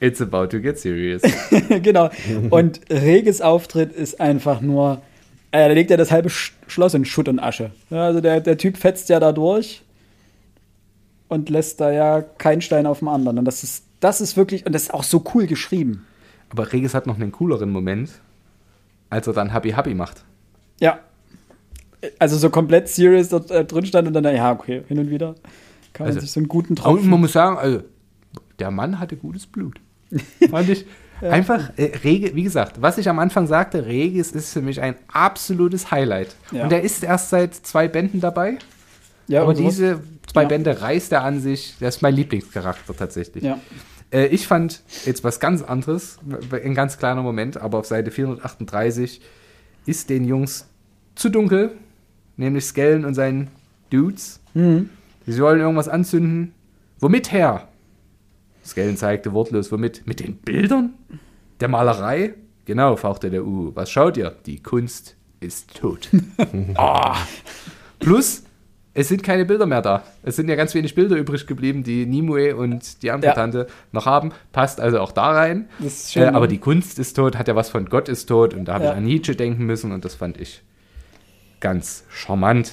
It's 0.00 0.20
about 0.20 0.48
to 0.48 0.60
get 0.60 0.78
serious. 0.78 1.22
genau. 1.82 2.10
Und 2.50 2.80
Reges 2.90 3.40
Auftritt 3.40 3.92
ist 3.92 4.20
einfach 4.20 4.60
nur, 4.60 5.00
äh, 5.50 5.68
da 5.68 5.72
legt 5.72 5.90
er 5.90 5.96
das 5.96 6.10
halbe 6.10 6.28
Sch 6.28 6.52
Schloss 6.66 6.92
in 6.92 7.06
Schutt 7.06 7.28
und 7.28 7.38
Asche. 7.38 7.70
Also 7.88 8.20
der, 8.20 8.40
der 8.40 8.58
Typ 8.58 8.76
fetzt 8.76 9.08
ja 9.08 9.18
da 9.18 9.32
durch 9.32 9.80
und 11.28 11.48
lässt 11.48 11.80
da 11.80 11.90
ja 11.90 12.20
keinen 12.20 12.60
Stein 12.60 12.86
auf 12.86 12.98
dem 12.98 13.08
anderen. 13.08 13.38
Und 13.38 13.46
das 13.46 13.62
ist, 13.62 13.84
das 14.00 14.20
ist 14.20 14.36
wirklich, 14.36 14.66
und 14.66 14.74
das 14.74 14.84
ist 14.84 14.94
auch 14.94 15.04
so 15.04 15.24
cool 15.34 15.46
geschrieben. 15.46 16.06
aber 16.50 16.72
Regis 16.72 16.94
hat 16.94 17.06
noch 17.06 17.16
einen 17.16 17.32
cooleren 17.32 17.70
Moment, 17.70 18.10
als 19.10 19.26
er 19.26 19.32
dann 19.32 19.52
Happy 19.52 19.70
Happy 19.72 19.94
macht. 19.94 20.24
Ja. 20.80 21.00
Also 22.18 22.36
so 22.36 22.50
komplett 22.50 22.88
serious 22.88 23.28
dort 23.28 23.50
äh, 23.50 23.64
drin 23.64 23.84
stand 23.84 24.06
und 24.06 24.14
dann, 24.14 24.24
ja, 24.24 24.52
okay, 24.52 24.84
hin 24.86 24.98
und 24.98 25.10
wieder 25.10 25.34
kann 25.92 26.06
man 26.06 26.08
Also, 26.08 26.20
sich 26.20 26.30
so 26.30 26.40
einen 26.40 26.48
guten 26.48 26.78
Und 26.78 27.06
man 27.06 27.20
muss 27.20 27.32
sagen, 27.32 27.58
also, 27.58 27.82
der 28.58 28.70
Mann 28.70 29.00
hatte 29.00 29.16
gutes 29.16 29.46
Blut. 29.46 29.80
Fand 30.50 30.68
ich 30.68 30.86
einfach, 31.20 31.72
äh, 31.76 31.96
Rege, 32.04 32.34
wie 32.34 32.44
gesagt, 32.44 32.80
was 32.80 32.98
ich 32.98 33.08
am 33.08 33.18
Anfang 33.18 33.46
sagte, 33.46 33.86
Regis 33.86 34.30
ist 34.30 34.52
für 34.52 34.62
mich 34.62 34.80
ein 34.80 34.94
absolutes 35.12 35.90
Highlight. 35.90 36.36
Ja. 36.52 36.64
Und 36.64 36.72
er 36.72 36.82
ist 36.82 37.02
erst 37.02 37.30
seit 37.30 37.54
zwei 37.54 37.88
Bänden 37.88 38.20
dabei. 38.20 38.58
Ja, 39.28 39.42
aber 39.42 39.54
diese 39.54 40.00
zwei 40.26 40.42
Ja. 40.42 40.48
Bände 40.48 40.80
reißt 40.80 41.12
er 41.12 41.22
an 41.24 41.40
sich. 41.40 41.76
Der 41.80 41.88
ist 41.90 42.02
mein 42.02 42.14
Lieblingscharakter 42.14 42.96
tatsächlich. 42.96 43.44
Ja. 43.44 43.60
Äh, 44.10 44.26
ich 44.26 44.46
fand 44.46 44.82
jetzt 45.04 45.22
was 45.24 45.38
ganz 45.40 45.62
anderes, 45.62 46.18
ein 46.50 46.74
ganz 46.74 46.98
kleiner 46.98 47.22
Moment, 47.22 47.56
aber 47.58 47.78
auf 47.78 47.86
Seite 47.86 48.10
438 48.10 49.20
ist 49.86 50.10
den 50.10 50.24
Jungs 50.24 50.66
zu 51.14 51.28
dunkel, 51.28 51.72
nämlich 52.36 52.64
Skellen 52.64 53.04
und 53.04 53.14
seinen 53.14 53.48
Dudes. 53.90 54.40
Mhm. 54.54 54.90
Sie 55.26 55.40
wollen 55.42 55.60
irgendwas 55.60 55.88
anzünden. 55.88 56.54
Womit 57.00 57.32
her? 57.32 57.68
Skellen 58.64 58.96
zeigte 58.96 59.32
wortlos, 59.32 59.70
womit? 59.72 60.06
Mit 60.06 60.20
den 60.20 60.36
Bildern? 60.36 60.94
Der 61.60 61.68
Malerei? 61.68 62.34
Genau, 62.64 62.96
fauchte 62.96 63.30
der 63.30 63.46
U. 63.46 63.72
Was 63.74 63.90
schaut 63.90 64.16
ihr? 64.16 64.36
Die 64.46 64.62
Kunst 64.62 65.16
ist 65.40 65.74
tot. 65.74 66.08
Ah. 66.76 67.16
Plus, 67.98 68.42
es 69.00 69.08
sind 69.08 69.22
keine 69.22 69.44
Bilder 69.44 69.66
mehr 69.66 69.80
da. 69.82 70.02
Es 70.22 70.36
sind 70.36 70.48
ja 70.48 70.56
ganz 70.56 70.74
wenig 70.74 70.94
Bilder 70.94 71.16
übrig 71.16 71.46
geblieben, 71.46 71.84
die 71.84 72.04
Nimue 72.04 72.56
und 72.56 73.02
die 73.02 73.10
andere 73.10 73.30
Ja. 73.30 73.34
Tante 73.34 73.66
noch 73.92 74.06
haben. 74.06 74.32
Passt 74.52 74.80
also 74.80 75.00
auch 75.00 75.12
da 75.12 75.30
rein. 75.32 75.68
Das 75.78 75.92
ist 76.04 76.12
schön, 76.12 76.24
äh, 76.24 76.26
aber 76.36 76.48
die 76.48 76.58
Kunst 76.58 76.98
ist 76.98 77.14
tot, 77.14 77.36
hat 77.38 77.46
ja 77.48 77.54
was 77.54 77.68
von 77.70 77.86
Gott 77.86 78.08
ist 78.08 78.26
tot. 78.26 78.54
Und 78.54 78.64
da 78.66 78.74
habe 78.74 78.84
Ja. 78.84 78.90
ich 78.92 78.96
an 78.96 79.04
Nietzsche 79.04 79.36
denken 79.36 79.64
müssen 79.66 79.92
und 79.92 80.04
das 80.04 80.14
fand 80.16 80.40
ich 80.40 80.62
ganz 81.60 82.04
charmant. 82.08 82.72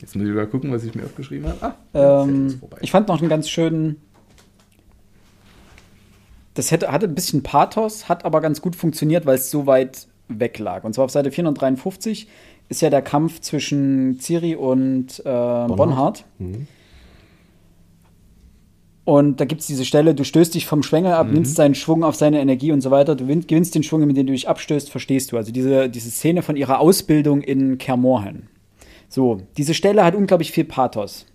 Jetzt 0.00 0.16
muss 0.16 0.26
ich 0.26 0.34
mal 0.34 0.46
gucken, 0.48 0.72
was 0.72 0.82
ich 0.82 0.94
mir 0.96 1.04
aufgeschrieben 1.04 1.48
habe. 1.60 1.74
Ah, 1.94 2.22
Ähm, 2.24 2.60
ich 2.80 2.90
fand 2.90 3.06
noch 3.08 3.20
einen 3.20 3.28
ganz 3.28 3.48
schönen 3.48 3.96
das 6.54 6.70
hätte, 6.70 6.92
hatte 6.92 7.06
ein 7.06 7.14
bisschen 7.14 7.42
Pathos, 7.42 8.08
hat 8.08 8.24
aber 8.24 8.40
ganz 8.42 8.60
gut 8.60 8.76
funktioniert, 8.76 9.24
weil 9.24 9.36
es 9.36 9.50
so 9.50 9.66
weit 9.66 10.06
weg 10.28 10.58
lag. 10.58 10.84
Und 10.84 10.92
zwar 10.94 11.06
auf 11.06 11.10
Seite 11.10 11.30
453 11.30 12.28
ist 12.72 12.80
ja 12.80 12.90
der 12.90 13.02
Kampf 13.02 13.40
zwischen 13.40 14.18
Ciri 14.20 14.56
und 14.56 15.20
äh, 15.20 15.22
Bonhard. 15.24 16.24
Und 19.04 19.40
da 19.40 19.44
gibt 19.44 19.60
es 19.60 19.66
diese 19.66 19.84
Stelle, 19.84 20.14
du 20.14 20.22
stößt 20.24 20.54
dich 20.54 20.66
vom 20.66 20.82
Schwengel 20.82 21.12
ab, 21.12 21.26
nimmst 21.34 21.56
seinen 21.56 21.74
Schwung 21.74 22.04
auf 22.04 22.14
seine 22.14 22.40
Energie 22.40 22.70
und 22.70 22.80
so 22.80 22.90
weiter. 22.90 23.16
Du 23.16 23.26
win- 23.26 23.46
gewinnst 23.46 23.74
den 23.74 23.82
Schwung, 23.82 24.06
mit 24.06 24.16
dem 24.16 24.26
du 24.26 24.32
dich 24.32 24.48
abstößt, 24.48 24.90
verstehst 24.90 25.32
du. 25.32 25.36
Also 25.36 25.50
diese, 25.52 25.88
diese 25.88 26.10
Szene 26.10 26.42
von 26.42 26.56
ihrer 26.56 26.78
Ausbildung 26.78 27.42
in 27.42 27.78
Kermorhen. 27.78 28.48
So, 29.08 29.38
diese 29.56 29.74
Stelle 29.74 30.04
hat 30.04 30.14
unglaublich 30.14 30.52
viel 30.52 30.64
Pathos. 30.64 31.26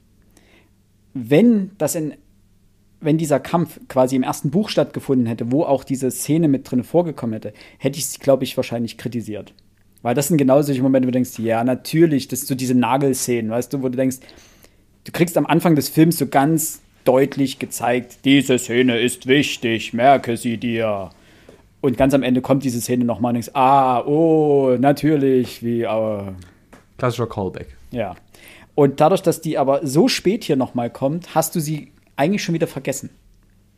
Wenn 1.14 1.72
das 1.78 1.96
in 1.96 2.14
wenn 3.00 3.20
dieser 3.20 3.40
Kampf 3.40 3.80
quasi 3.90 4.16
im 4.16 4.24
ersten 4.24 4.50
Buch 4.50 4.70
stattgefunden 4.70 5.28
hätte, 5.28 5.52
wo 5.52 5.64
auch 5.64 5.84
diese 5.84 6.10
Szene 6.10 6.48
mit 6.48 6.72
drin 6.72 6.84
vorgekommen 6.84 7.34
hätte, 7.34 7.54
hätte 7.78 8.00
ich 8.00 8.06
es, 8.06 8.20
glaube 8.20 8.44
ich, 8.44 8.58
wahrscheinlich 8.58 8.98
kritisiert. 8.98 9.54
Weil 10.02 10.16
das 10.16 10.28
sind 10.28 10.38
genau 10.38 10.62
solche 10.62 10.82
Momente, 10.82 11.08
wo 11.08 11.12
du 11.12 11.16
denkst, 11.16 11.40
ja, 11.40 11.64
natürlich, 11.64 12.28
das 12.28 12.40
sind 12.40 12.48
so 12.48 12.56
diese 12.56 12.76
Nagelszenen, 12.76 13.52
weißt 13.52 13.74
du, 13.74 13.82
wo 13.82 13.90
du 13.90 13.98
denkst, 13.98 14.18
du 15.06 15.12
kriegst 15.12 15.38
am 15.38 15.46
Anfang 15.46 15.76
des 15.76 15.90
Films 15.90 16.18
so 16.18 16.28
ganz 16.28 16.82
deutlich 17.04 17.60
gezeigt, 17.60 18.20
diese 18.26 18.60
Szene 18.60 19.00
ist 19.00 19.28
wichtig, 19.28 19.94
merke 19.94 20.38
sie 20.38 20.58
dir. 20.58 21.10
Und 21.80 21.98
ganz 21.98 22.14
am 22.14 22.24
Ende 22.24 22.42
kommt 22.42 22.64
diese 22.64 22.82
Szene 22.82 23.06
nochmal 23.06 23.32
und 23.32 23.36
denkst, 23.36 23.52
ah, 23.54 24.02
oh, 24.02 24.76
natürlich, 24.78 25.64
wie, 25.64 25.84
äh, 25.84 26.22
Klassischer 26.98 27.28
Callback. 27.28 27.76
ja. 27.92 28.16
Und 28.76 29.00
dadurch, 29.02 29.24
dass 29.24 29.42
die 29.42 29.58
aber 29.58 29.88
so 29.88 30.08
spät 30.08 30.44
hier 30.44 30.56
nochmal 30.56 30.92
kommt, 30.92 31.34
hast 31.34 31.56
du 31.56 31.60
sie 31.60 31.92
eigentlich 32.16 32.44
schon 32.44 32.54
wieder 32.54 32.68
vergessen. 32.68 33.10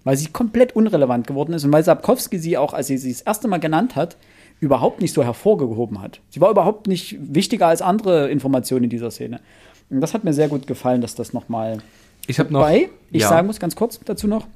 Weil 0.04 0.18
sie 0.18 0.28
komplett 0.28 0.76
unrelevant 0.76 1.26
geworden 1.26 1.54
ist 1.54 1.64
und 1.64 1.72
weil 1.72 1.86
Sapkowski 1.86 2.38
sie 2.38 2.58
auch, 2.58 2.74
als 2.74 2.88
sie 2.88 2.98
sie 2.98 3.14
das 3.14 3.22
erste 3.22 3.48
Mal 3.48 3.60
genannt 3.60 3.96
hat, 3.96 4.18
überhaupt 4.60 5.02
nicht 5.02 5.14
so 5.14 5.24
hervorgehoben 5.24 6.02
hat. 6.02 6.20
Sie 6.30 6.42
war 6.42 6.52
überhaupt 6.52 6.88
nicht 6.88 7.18
wichtiger 7.20 7.68
als 7.68 7.82
andere 7.82 8.30
Informationen 8.30 8.86
in 8.86 8.90
dieser 8.90 9.12
Szene. 9.12 9.40
Und 9.90 10.02
das 10.02 10.14
hat 10.14 10.24
mir 10.24 10.34
sehr 10.34 10.48
gut 10.48 10.68
gefallen, 10.68 11.02
dass 11.02 11.16
das 11.16 11.34
nochmal. 11.34 11.80
Ich 12.28 12.40
habe 12.40 12.52
noch. 12.52 12.60
Wobei, 12.60 12.90
ich 13.12 13.22
ja. 13.22 13.30
sagen 13.30 13.48
muss 13.48 13.60
ganz 13.60 13.76
kurz 13.76 14.00
dazu 14.06 14.28
noch, 14.28 14.48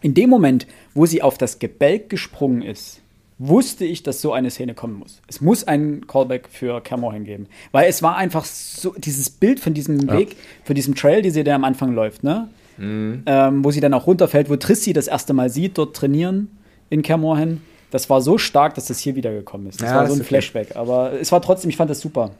in 0.00 0.14
dem 0.14 0.30
Moment, 0.30 0.66
wo 0.94 1.06
sie 1.06 1.22
auf 1.22 1.38
das 1.38 1.58
Gebälk 1.58 2.10
gesprungen 2.10 2.62
ist, 2.62 3.00
wusste 3.38 3.84
ich, 3.84 4.02
dass 4.02 4.20
so 4.20 4.32
eine 4.32 4.50
Szene 4.50 4.74
kommen 4.74 4.98
muss. 4.98 5.20
Es 5.28 5.40
muss 5.40 5.64
einen 5.64 6.06
Callback 6.06 6.48
für 6.50 6.80
Cameron 6.80 7.24
geben. 7.24 7.46
Weil 7.70 7.88
es 7.88 8.02
war 8.02 8.16
einfach 8.16 8.44
so, 8.44 8.94
dieses 8.96 9.30
Bild 9.30 9.60
von 9.60 9.74
diesem 9.74 10.10
Weg, 10.10 10.36
von 10.64 10.74
diesem 10.74 10.94
Trail, 10.94 11.22
die 11.22 11.30
sie 11.30 11.44
da 11.44 11.54
am 11.54 11.64
Anfang 11.64 11.92
läuft, 11.92 12.24
ne? 12.24 12.48
Mhm. 12.76 13.22
Ähm, 13.26 13.64
wo 13.64 13.70
sie 13.70 13.80
dann 13.80 13.94
auch 13.94 14.06
runterfällt, 14.06 14.50
wo 14.50 14.56
Trissi 14.56 14.92
das 14.92 15.08
erste 15.08 15.34
Mal 15.34 15.50
sieht, 15.50 15.78
dort 15.78 15.96
trainieren 15.96 16.48
in 16.90 17.02
Cameron. 17.02 17.60
Das 17.90 18.10
war 18.10 18.20
so 18.20 18.36
stark, 18.38 18.74
dass 18.74 18.86
das 18.86 18.98
hier 18.98 19.14
wiedergekommen 19.16 19.68
ist. 19.68 19.80
Das 19.80 19.90
Ja, 19.90 19.96
war 19.96 20.06
so 20.06 20.12
ein 20.14 20.20
okay. 20.20 20.28
Flashback. 20.28 20.76
Aber 20.76 21.12
es 21.12 21.32
war 21.32 21.40
trotzdem, 21.40 21.70
ich 21.70 21.76
fand 21.76 21.90
das 21.90 22.00
super. 22.00 22.30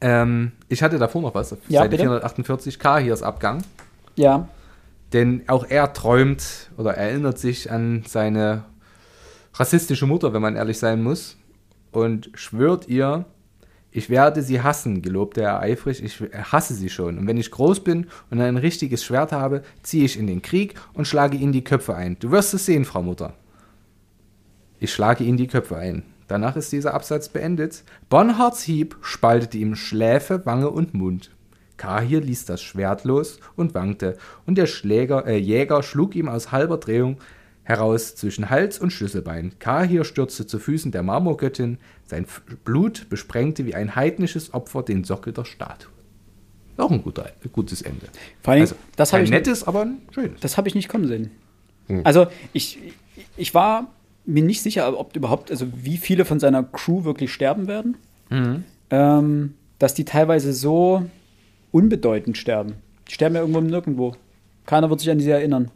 Ähm, 0.00 0.52
ich 0.68 0.82
hatte 0.82 0.98
davor 0.98 1.22
noch 1.22 1.34
was. 1.34 1.56
Ja, 1.68 1.80
Seite 1.80 1.90
bitte. 1.90 2.02
448 2.02 2.78
K 2.78 2.98
hier 2.98 3.14
ist 3.14 3.22
Abgang. 3.22 3.62
Ja, 4.16 4.48
Denn 5.12 5.42
auch 5.48 5.64
er 5.68 5.92
träumt 5.92 6.70
oder 6.76 6.94
erinnert 6.94 7.38
sich 7.38 7.70
an 7.70 8.04
seine 8.06 8.64
rassistische 9.54 10.06
Mutter, 10.06 10.32
wenn 10.34 10.42
man 10.42 10.54
ehrlich 10.56 10.78
sein 10.78 11.02
muss, 11.02 11.36
und 11.92 12.30
schwört 12.34 12.88
ihr, 12.88 13.24
ich 13.90 14.10
werde 14.10 14.42
sie 14.42 14.60
hassen, 14.60 15.00
gelobte 15.00 15.40
er 15.40 15.60
eifrig, 15.60 16.02
ich 16.02 16.20
hasse 16.52 16.74
sie 16.74 16.90
schon. 16.90 17.16
Und 17.18 17.26
wenn 17.26 17.38
ich 17.38 17.50
groß 17.50 17.80
bin 17.80 18.06
und 18.30 18.40
ein 18.40 18.58
richtiges 18.58 19.02
Schwert 19.02 19.32
habe, 19.32 19.62
ziehe 19.82 20.04
ich 20.04 20.18
in 20.18 20.26
den 20.26 20.42
Krieg 20.42 20.74
und 20.92 21.06
schlage 21.08 21.36
ihnen 21.38 21.52
die 21.52 21.64
Köpfe 21.64 21.94
ein. 21.94 22.18
Du 22.20 22.30
wirst 22.30 22.52
es 22.52 22.66
sehen, 22.66 22.84
Frau 22.84 23.02
Mutter. 23.02 23.32
Ich 24.80 24.92
schlage 24.92 25.24
ihnen 25.24 25.36
die 25.36 25.46
Köpfe 25.48 25.76
ein. 25.76 26.02
Danach 26.28 26.56
ist 26.56 26.72
dieser 26.72 26.94
Absatz 26.94 27.28
beendet. 27.28 27.84
Bonhards 28.10 28.62
Hieb 28.62 28.96
spaltete 29.00 29.58
ihm 29.58 29.74
Schläfe, 29.74 30.44
Wange 30.44 30.70
und 30.70 30.94
Mund. 30.94 31.30
Kahir 31.78 32.20
ließ 32.20 32.44
das 32.44 32.60
Schwert 32.60 33.04
los 33.04 33.38
und 33.56 33.74
wankte, 33.74 34.18
und 34.46 34.58
der 34.58 34.66
Schläger, 34.66 35.26
äh, 35.26 35.38
Jäger 35.38 35.82
schlug 35.82 36.16
ihm 36.16 36.28
aus 36.28 36.52
halber 36.52 36.76
Drehung 36.76 37.18
heraus 37.62 38.14
zwischen 38.16 38.50
Hals 38.50 38.78
und 38.78 38.92
Schlüsselbein. 38.92 39.52
Kahir 39.58 40.04
stürzte 40.04 40.46
zu 40.46 40.58
Füßen 40.58 40.90
der 40.90 41.02
Marmorgöttin, 41.02 41.78
sein 42.06 42.26
Blut 42.64 43.08
besprengte 43.10 43.64
wie 43.66 43.74
ein 43.74 43.94
heidnisches 43.94 44.54
Opfer 44.54 44.82
den 44.82 45.04
Sockel 45.04 45.32
der 45.32 45.44
Statue. 45.44 45.90
Auch 46.78 46.90
ein 46.90 47.02
guter, 47.02 47.30
gutes 47.52 47.82
Ende. 47.82 48.06
Vor 48.42 48.52
allem, 48.52 48.62
Also, 48.62 48.76
das 48.96 49.12
habe 49.12 49.24
ich, 49.24 49.30
nettes, 49.30 49.64
aber 49.64 49.82
ein 49.82 49.98
schönes. 50.12 50.40
das 50.40 50.56
hab 50.56 50.66
ich 50.66 50.74
nicht 50.74 50.88
kommen 50.88 51.06
sehen. 51.06 51.30
Also, 52.04 52.26
ich, 52.52 52.78
ich 53.36 53.54
war 53.54 53.88
mir 54.28 54.42
nicht 54.42 54.62
sicher, 54.62 54.98
ob 54.98 55.16
überhaupt, 55.16 55.50
also 55.50 55.66
wie 55.74 55.96
viele 55.96 56.24
von 56.24 56.38
seiner 56.38 56.62
Crew 56.62 57.04
wirklich 57.04 57.32
sterben 57.32 57.66
werden. 57.66 57.96
Ähm, 58.90 59.54
dass 59.78 59.94
die 59.94 60.04
teilweise 60.04 60.52
so 60.52 61.04
unbedeutend 61.72 62.36
sterben. 62.36 62.74
Die 63.08 63.14
sterben 63.14 63.34
ja 63.36 63.40
irgendwo 63.40 63.60
im 63.60 63.66
Nirgendwo. 63.68 64.14
Keiner 64.66 64.90
wird 64.90 65.00
sich 65.00 65.10
an 65.10 65.18
sie 65.20 65.30
erinnern. 65.30 65.70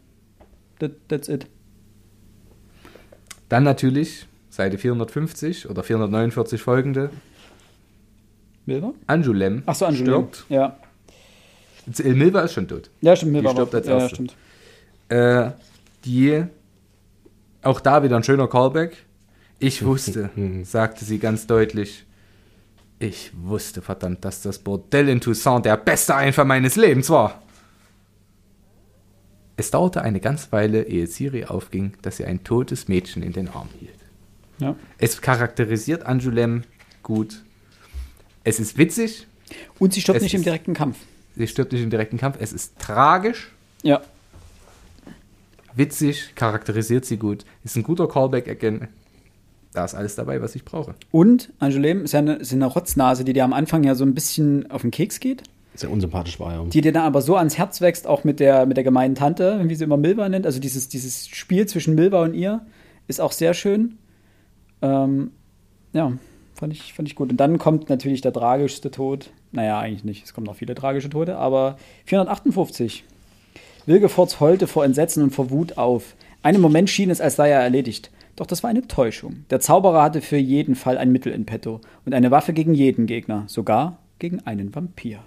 That, 0.80 0.92
that's 1.08 1.28
it. 1.28 1.46
Dann 3.48 3.64
natürlich 3.64 4.26
Seite 4.50 4.76
450 4.78 5.68
oder 5.70 5.82
449 5.82 6.60
folgende. 6.60 7.10
Milva? 8.66 8.92
Anjulem 9.06 9.62
Achso, 9.66 9.86
Angelina. 9.86 10.10
stirbt. 10.18 10.44
Ja. 10.48 10.76
Äh, 12.04 12.10
Milva 12.14 12.42
ist 12.42 12.52
schon 12.52 12.68
tot. 12.68 12.90
Ja, 13.00 13.16
stimmt, 13.16 13.32
Milva. 13.32 13.50
stirbt 13.50 13.72
war- 13.72 13.78
als 13.80 13.86
ja, 13.88 13.98
ja, 13.98 14.08
stimmt. 14.08 14.36
Äh, 15.08 15.50
die, 16.04 16.44
auch 17.62 17.80
da 17.80 18.02
wieder 18.02 18.16
ein 18.16 18.24
schöner 18.24 18.48
Callback. 18.48 18.96
Ich 19.58 19.82
wusste, 19.84 20.30
sagte 20.64 21.04
sie 21.04 21.18
ganz 21.18 21.46
deutlich. 21.46 22.04
Ich 22.98 23.32
wusste 23.34 23.82
verdammt, 23.82 24.24
dass 24.24 24.42
das 24.42 24.58
Bordell 24.60 25.08
in 25.08 25.20
Toussaint 25.20 25.64
der 25.66 25.76
beste 25.76 26.14
Einfall 26.14 26.44
meines 26.44 26.76
Lebens 26.76 27.10
war. 27.10 27.42
Es 29.56 29.70
dauerte 29.70 30.02
eine 30.02 30.20
ganze 30.20 30.50
Weile, 30.52 30.84
ehe 30.84 31.06
Siri 31.06 31.44
aufging, 31.44 31.92
dass 32.02 32.16
sie 32.16 32.24
ein 32.24 32.42
totes 32.42 32.88
Mädchen 32.88 33.22
in 33.22 33.32
den 33.32 33.48
Arm 33.48 33.68
hielt. 33.78 33.94
Ja. 34.58 34.76
Es 34.98 35.20
charakterisiert 35.20 36.06
Angoulême 36.06 36.62
gut. 37.02 37.42
Es 38.44 38.58
ist 38.60 38.78
witzig, 38.78 39.26
Und 39.78 39.92
sie 39.92 40.00
stirbt 40.00 40.16
Es 40.18 40.22
nicht 40.22 40.34
im 40.34 40.40
ist- 40.40 40.46
direkten 40.46 40.72
Kampf. 40.74 40.96
sie 41.36 41.46
stirbt 41.46 41.72
nicht 41.72 41.82
im 41.82 41.90
direkten 41.90 42.16
Kampf. 42.18 42.36
Es 42.40 42.52
ist 42.52 42.78
tragisch, 42.78 43.50
Ja. 43.82 44.00
Witzig, 45.74 46.34
charakterisiert 46.34 47.04
sie 47.04 47.16
gut. 47.16 47.44
Ist 47.64 47.76
ein 47.76 47.82
guter 47.82 48.08
Callback 48.08 48.48
again. 48.48 48.88
Da 49.72 49.84
ist 49.84 49.94
alles 49.94 50.14
dabei, 50.14 50.42
was 50.42 50.54
ich 50.54 50.64
brauche. 50.64 50.94
Und 51.10 51.52
Angelem 51.58 52.04
ist 52.04 52.12
ja 52.12 52.18
eine, 52.18 52.34
ist 52.34 52.52
eine 52.52 52.66
Rotznase, 52.66 53.24
die 53.24 53.32
dir 53.32 53.44
am 53.44 53.52
Anfang 53.52 53.84
ja 53.84 53.94
so 53.94 54.04
ein 54.04 54.14
bisschen 54.14 54.70
auf 54.70 54.82
den 54.82 54.90
Keks 54.90 55.18
geht. 55.18 55.44
Sehr 55.74 55.90
unsympathisch 55.90 56.38
war 56.38 56.52
er. 56.52 56.64
die 56.66 56.82
dir 56.82 56.92
dann 56.92 57.04
aber 57.04 57.22
so 57.22 57.36
ans 57.36 57.56
Herz 57.56 57.80
wächst, 57.80 58.06
auch 58.06 58.24
mit 58.24 58.40
der, 58.40 58.66
mit 58.66 58.76
der 58.76 58.84
gemeinen 58.84 59.14
Tante, 59.14 59.62
wie 59.64 59.74
sie 59.74 59.84
immer 59.84 59.96
Milva 59.96 60.28
nennt. 60.28 60.44
Also 60.44 60.60
dieses, 60.60 60.88
dieses 60.88 61.28
Spiel 61.28 61.66
zwischen 61.66 61.94
Milva 61.94 62.22
und 62.22 62.34
ihr 62.34 62.60
ist 63.08 63.22
auch 63.22 63.32
sehr 63.32 63.54
schön. 63.54 63.96
Ähm, 64.82 65.30
ja, 65.94 66.12
fand 66.54 66.74
ich, 66.74 66.92
fand 66.92 67.08
ich 67.08 67.14
gut. 67.14 67.30
Und 67.30 67.38
dann 67.38 67.56
kommt 67.58 67.88
natürlich 67.88 68.20
der 68.20 68.34
tragischste 68.34 68.90
Tod. 68.90 69.30
Naja, 69.50 69.78
eigentlich 69.78 70.04
nicht. 70.04 70.24
Es 70.24 70.34
kommen 70.34 70.46
noch 70.46 70.56
viele 70.56 70.74
tragische 70.74 71.08
Tode, 71.08 71.36
aber 71.36 71.76
458. 72.04 73.04
Wilgefortz 73.86 74.40
heulte 74.40 74.66
vor 74.66 74.84
Entsetzen 74.84 75.22
und 75.22 75.30
vor 75.30 75.50
Wut 75.50 75.78
auf. 75.78 76.14
Einen 76.42 76.60
Moment 76.60 76.90
schien 76.90 77.10
es, 77.10 77.20
als 77.20 77.36
sei 77.36 77.50
er 77.50 77.60
erledigt. 77.60 78.10
Doch 78.36 78.46
das 78.46 78.62
war 78.62 78.70
eine 78.70 78.86
Täuschung. 78.88 79.44
Der 79.50 79.60
Zauberer 79.60 80.02
hatte 80.02 80.20
für 80.20 80.36
jeden 80.36 80.74
Fall 80.74 80.98
ein 80.98 81.12
Mittel 81.12 81.32
in 81.32 81.44
petto 81.44 81.80
und 82.04 82.14
eine 82.14 82.30
Waffe 82.30 82.52
gegen 82.52 82.74
jeden 82.74 83.06
Gegner, 83.06 83.44
sogar 83.46 83.98
gegen 84.18 84.40
einen 84.40 84.74
Vampir. 84.74 85.20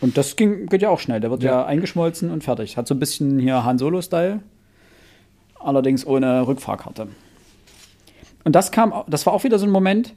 Und 0.00 0.16
das 0.16 0.36
ging, 0.36 0.66
geht 0.66 0.82
ja 0.82 0.90
auch 0.90 1.00
schnell. 1.00 1.20
Der 1.20 1.30
wird 1.30 1.42
ja. 1.42 1.64
eingeschmolzen 1.64 2.30
und 2.30 2.44
fertig. 2.44 2.76
Hat 2.76 2.86
so 2.86 2.94
ein 2.94 2.98
bisschen 2.98 3.38
hier 3.38 3.64
Han 3.64 3.78
Solo-Style. 3.78 4.40
Allerdings 5.58 6.06
ohne 6.06 6.46
Rückfahrkarte. 6.46 7.08
Und 8.44 8.54
das 8.54 8.70
kam, 8.70 8.92
das 9.06 9.24
war 9.24 9.32
auch 9.32 9.44
wieder 9.44 9.58
so 9.58 9.64
ein 9.64 9.72
Moment, 9.72 10.14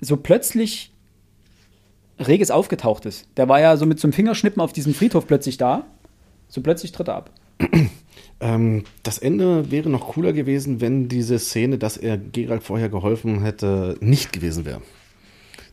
so 0.00 0.16
plötzlich 0.16 0.93
Regis 2.18 2.50
aufgetaucht 2.50 3.06
ist. 3.06 3.26
Der 3.36 3.48
war 3.48 3.60
ja 3.60 3.76
so 3.76 3.86
mit 3.86 3.98
so 3.98 4.06
einem 4.06 4.12
Fingerschnippen 4.12 4.60
auf 4.60 4.72
diesem 4.72 4.94
Friedhof 4.94 5.26
plötzlich 5.26 5.56
da. 5.56 5.84
So 6.48 6.60
plötzlich 6.60 6.92
tritt 6.92 7.08
er 7.08 7.16
ab. 7.16 7.30
Ähm, 8.40 8.82
das 9.04 9.18
Ende 9.18 9.70
wäre 9.70 9.88
noch 9.88 10.08
cooler 10.08 10.32
gewesen, 10.32 10.80
wenn 10.80 11.08
diese 11.08 11.38
Szene, 11.38 11.78
dass 11.78 11.96
er 11.96 12.18
Geralt 12.18 12.64
vorher 12.64 12.88
geholfen 12.88 13.42
hätte, 13.42 13.96
nicht 14.00 14.32
gewesen 14.32 14.64
wäre. 14.64 14.82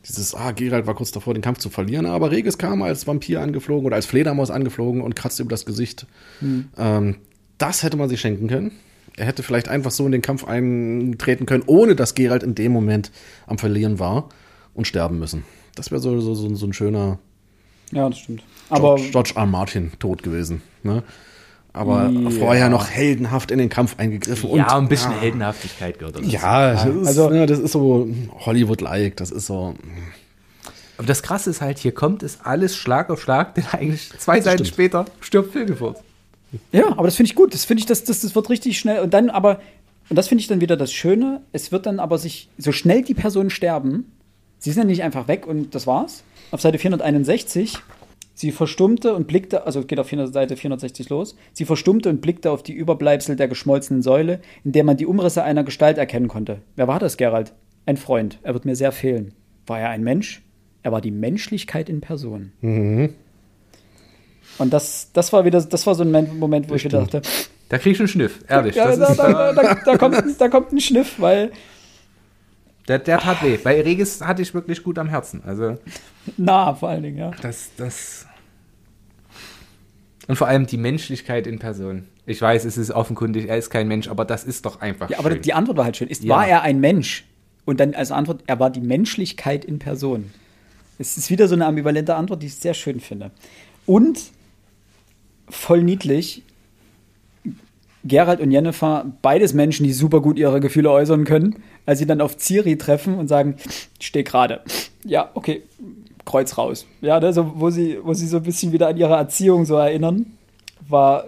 Dieses, 0.08 0.36
ah, 0.36 0.52
Geralt 0.52 0.86
war 0.86 0.94
kurz 0.94 1.12
davor, 1.12 1.34
den 1.34 1.42
Kampf 1.42 1.58
zu 1.58 1.70
verlieren, 1.70 2.06
aber 2.06 2.32
Regis 2.32 2.60
kam 2.60 2.84
als 2.84 3.08
Vampir 3.08 3.42
angeflogen 3.42 3.86
oder 3.86 3.96
als 3.96 4.06
Fledermaus 4.06 4.52
angeflogen 4.52 5.02
und 5.02 5.16
kratzte 5.16 5.42
über 5.42 5.50
das 5.50 5.66
Gesicht. 5.66 6.06
Ähm, 6.78 7.16
das 7.58 7.84
hätte 7.84 7.98
man 7.98 8.10
sich 8.10 8.22
schenken 8.22 8.48
können. 8.48 8.72
Er 9.18 9.26
hätte 9.26 9.44
vielleicht 9.44 9.68
einfach 9.68 9.92
so 9.92 10.06
in 10.06 10.12
den 10.12 10.22
Kampf 10.22 10.46
eintreten 10.46 11.46
können, 11.46 11.64
ohne 11.66 11.96
dass 11.96 12.16
Geralt 12.16 12.44
in 12.44 12.56
dem 12.56 12.72
Moment 12.72 13.12
am 13.46 13.58
Verlieren 13.58 14.00
war 14.00 14.30
und 14.74 14.88
sterben 14.88 15.20
müssen. 15.20 15.44
Das 15.76 15.92
wäre 15.92 16.02
so, 16.02 16.20
so, 16.20 16.34
so, 16.36 16.54
so 16.56 16.66
ein 16.66 16.74
schöner 16.74 17.20
Ja, 17.92 18.10
das 18.10 18.20
stimmt. 18.20 18.44
Aber 18.70 18.96
George, 18.96 19.12
George 19.12 19.34
R. 19.36 19.46
Martin 19.46 19.92
tot 20.00 20.24
gewesen. 20.24 20.62
Ne? 20.84 21.04
aber 21.74 22.10
Ja. 22.10 22.30
vorher 22.32 22.68
noch 22.70 22.90
heldenhaft 22.90 23.50
in 23.50 23.58
den 23.58 23.70
Kampf 23.70 23.96
eingegriffen. 23.98 24.50
und, 24.50 24.58
ja, 24.58 24.78
ein 24.78 24.90
bisschen 24.90 25.14
ah, 25.14 25.22
Heldenhaftigkeit 25.22 26.00
gehört 26.00 26.18
dazu. 26.18 26.26
Ja, 26.28 26.74
das 26.74 26.86
ist, 26.86 27.08
also- 27.08 27.30
ne, 27.30 27.46
das 27.46 27.60
ist 27.60 27.72
so 27.72 28.10
Hollywood-like, 28.46 29.16
das 29.16 29.32
ist 29.32 29.46
so. 29.46 29.76
Aber 30.98 31.08
das 31.08 31.24
Krasse 31.24 31.50
ist 31.50 31.62
halt, 31.62 31.80
hier 31.80 31.94
kommt 31.94 32.24
es 32.24 32.42
alles 32.44 32.76
Schlag 32.76 33.10
auf 33.10 33.22
Schlag, 33.22 33.56
denn 33.56 33.64
eigentlich 33.72 34.12
zwei 34.20 34.42
Seiten 34.42 34.66
stimmt. 34.66 34.68
später 34.68 35.06
stirbt 35.22 35.54
Filgefurt. 35.54 35.98
Ja, 36.74 36.90
aber 36.90 37.04
das 37.04 37.16
finde 37.16 37.30
ich 37.30 37.36
gut. 37.36 37.54
Das 37.54 37.64
finde 37.64 37.80
ich, 37.80 37.86
das, 37.86 38.04
das, 38.04 38.20
das 38.20 38.36
wird 38.36 38.50
richtig 38.50 38.78
schnell. 38.78 39.00
Und 39.02 39.14
dann 39.14 39.30
aber, 39.30 39.62
und 40.10 40.18
das 40.18 40.28
finde 40.28 40.42
ich 40.42 40.48
dann 40.50 40.60
wieder 40.60 40.76
das 40.76 40.92
Schöne, 40.92 41.42
es 41.54 41.72
wird 41.72 41.86
dann 41.86 42.02
aber 42.02 42.18
sich, 42.18 42.50
so 42.58 42.74
schnell 42.74 43.02
die 43.04 43.14
Personen 43.14 43.50
sterben, 43.50 44.12
sie 44.62 44.72
sind 44.72 44.84
ja 44.84 44.88
nicht 44.88 45.04
einfach 45.04 45.28
weg 45.28 45.46
und 45.46 45.76
das 45.76 45.86
war's. 45.88 46.24
Auf 46.52 46.62
Seite 46.62 46.78
461, 46.78 47.78
sie 48.34 48.52
verstummte 48.52 49.14
und 49.14 49.28
blickte, 49.28 49.66
also 49.66 49.84
geht 49.84 50.00
auf 50.00 50.08
400 50.08 50.34
Seite 50.34 50.56
460 50.56 51.10
los, 51.10 51.36
sie 51.54 51.66
verstummte 51.66 52.10
und 52.10 52.22
blickte 52.22 52.52
auf 52.52 52.64
die 52.64 52.74
Überbleibsel 52.74 53.36
der 53.36 53.48
geschmolzenen 53.48 54.02
Säule, 54.02 54.40
in 54.64 54.72
der 54.72 54.84
man 54.84 54.98
die 54.98 55.06
Umrisse 55.06 55.44
einer 55.44 55.64
Gestalt 55.64 55.98
erkennen 55.98 56.28
konnte. 56.28 56.62
Wer 56.76 56.88
war 56.88 57.00
das, 57.00 57.18
Gerald? 57.18 57.54
Ein 57.86 57.98
Freund. 57.98 58.40
Er 58.44 58.54
wird 58.54 58.66
mir 58.66 58.76
sehr 58.76 58.92
fehlen. 58.92 59.34
War 59.66 59.80
er 59.80 59.90
ein 59.90 60.04
Mensch? 60.04 60.42
Er 60.84 60.92
war 60.92 61.02
die 61.02 61.12
Menschlichkeit 61.12 61.90
in 61.90 62.02
Person. 62.02 62.52
Und 64.58 64.74
das, 64.74 65.10
das 65.14 65.32
war 65.34 65.46
wieder, 65.46 65.62
das 65.62 65.88
war 65.88 65.96
so 65.96 66.04
ein 66.04 66.38
Moment, 66.40 66.70
wo 66.70 66.76
ich 66.76 66.84
wieder 66.84 67.00
dachte, 67.00 67.22
Da 67.70 67.78
krieg 67.78 67.94
ich 67.94 68.00
einen 68.00 68.08
Schniff, 68.08 68.40
ehrlich. 68.48 68.76
ja, 68.76 68.96
das 68.96 69.18
da, 69.18 69.54
da, 69.54 69.76
da, 69.86 69.98
kommt, 69.98 70.18
da 70.40 70.50
kommt 70.50 70.72
ein 70.74 70.80
Schniff, 70.82 71.16
weil 71.20 71.52
der, 72.88 73.00
der 73.00 73.20
tat 73.20 73.44
weh. 73.44 73.58
Bei 73.58 73.82
Regis 73.82 74.22
hatte 74.22 74.42
ich 74.42 74.54
wirklich 74.54 74.84
gut 74.84 74.98
am 74.98 75.08
Herzen. 75.08 75.42
Also, 75.46 75.78
nah 76.38 76.74
vor 76.74 76.90
allen 76.90 77.04
Dingen, 77.04 77.18
ja. 77.18 77.32
das, 77.42 77.72
das. 77.78 78.26
Und 80.28 80.36
vor 80.36 80.48
allem 80.48 80.66
die 80.66 80.78
Menschlichkeit 80.78 81.48
in 81.48 81.60
Person. 81.60 82.08
Ich 82.26 82.42
weiß, 82.42 82.66
es 82.66 82.78
ist 82.78 82.92
offenkundig, 82.92 83.50
er 83.50 83.58
ist 83.58 83.70
kein 83.70 83.88
Mensch, 83.88 84.08
aber 84.08 84.26
das 84.26 84.44
ist 84.44 84.66
doch 84.66 84.80
einfach 84.82 85.10
Ja, 85.10 85.20
aber 85.20 85.32
schön. 85.32 85.42
die 85.42 85.54
Antwort 85.54 85.78
war 85.78 85.86
halt 85.86 85.98
schön. 85.98 86.08
Ist, 86.08 86.24
Ja. 86.24 86.36
War 86.36 86.48
er 86.48 86.62
ein 86.62 86.80
Mensch? 86.80 87.26
Und 87.66 87.80
dann 87.80 87.94
als 87.94 88.12
Antwort, 88.12 88.44
er 88.48 88.60
war 88.60 88.70
die 88.70 88.82
Menschlichkeit 88.82 89.66
in 89.66 89.80
Person. 89.80 90.32
Es 91.00 91.18
ist 91.18 91.30
wieder 91.30 91.48
so 91.48 91.56
eine 91.56 91.66
ambivalente 91.66 92.16
Antwort, 92.16 92.42
die 92.42 92.48
ich 92.48 92.56
sehr 92.56 92.74
schön 92.74 93.00
finde. 93.00 93.32
Und 93.86 94.20
voll 95.50 95.84
niedlich, 95.84 96.44
Gerald 98.04 98.40
und 98.40 98.52
Jennifer, 98.52 99.06
beides 99.22 99.54
Menschen, 99.54 99.84
die 99.84 99.94
super 99.94 100.22
gut 100.22 100.38
ihre 100.40 100.60
Gefühle 100.60 100.90
äußern 100.92 101.24
können, 101.24 101.58
als 101.86 102.00
sie 102.00 102.06
dann 102.06 102.22
auf 102.22 102.38
Ciri 102.38 102.78
treffen 102.78 103.16
und 103.16 103.28
sagen, 103.28 103.56
ich 104.00 104.08
stehe 104.08 104.24
gerade. 104.24 104.62
Ja, 105.04 105.32
okay, 105.34 105.64
Kreuz 106.26 106.58
raus. 106.58 106.86
Ja, 107.02 107.20
ne, 107.20 107.34
so, 107.34 107.54
wo, 107.56 107.70
sie, 107.70 107.98
wo 108.04 108.14
sie 108.14 108.28
so 108.28 108.38
ein 108.38 108.44
bisschen 108.44 108.72
wieder 108.72 108.88
an 108.88 108.98
ihre 108.98 109.16
Erziehung 109.16 109.66
so 109.66 109.76
erinnern, 109.76 110.38
war 110.88 111.26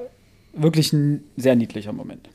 wirklich 0.53 0.93
ein 0.93 1.23
sehr 1.35 1.55
niedlicher 1.55 1.93
Moment. 1.93 2.29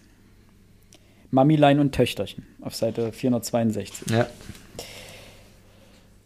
Mamilein 1.30 1.78
und 1.78 1.94
Töchterchen 1.94 2.46
auf 2.62 2.74
Seite 2.74 3.12
462. 3.12 4.10
ja. 4.10 4.26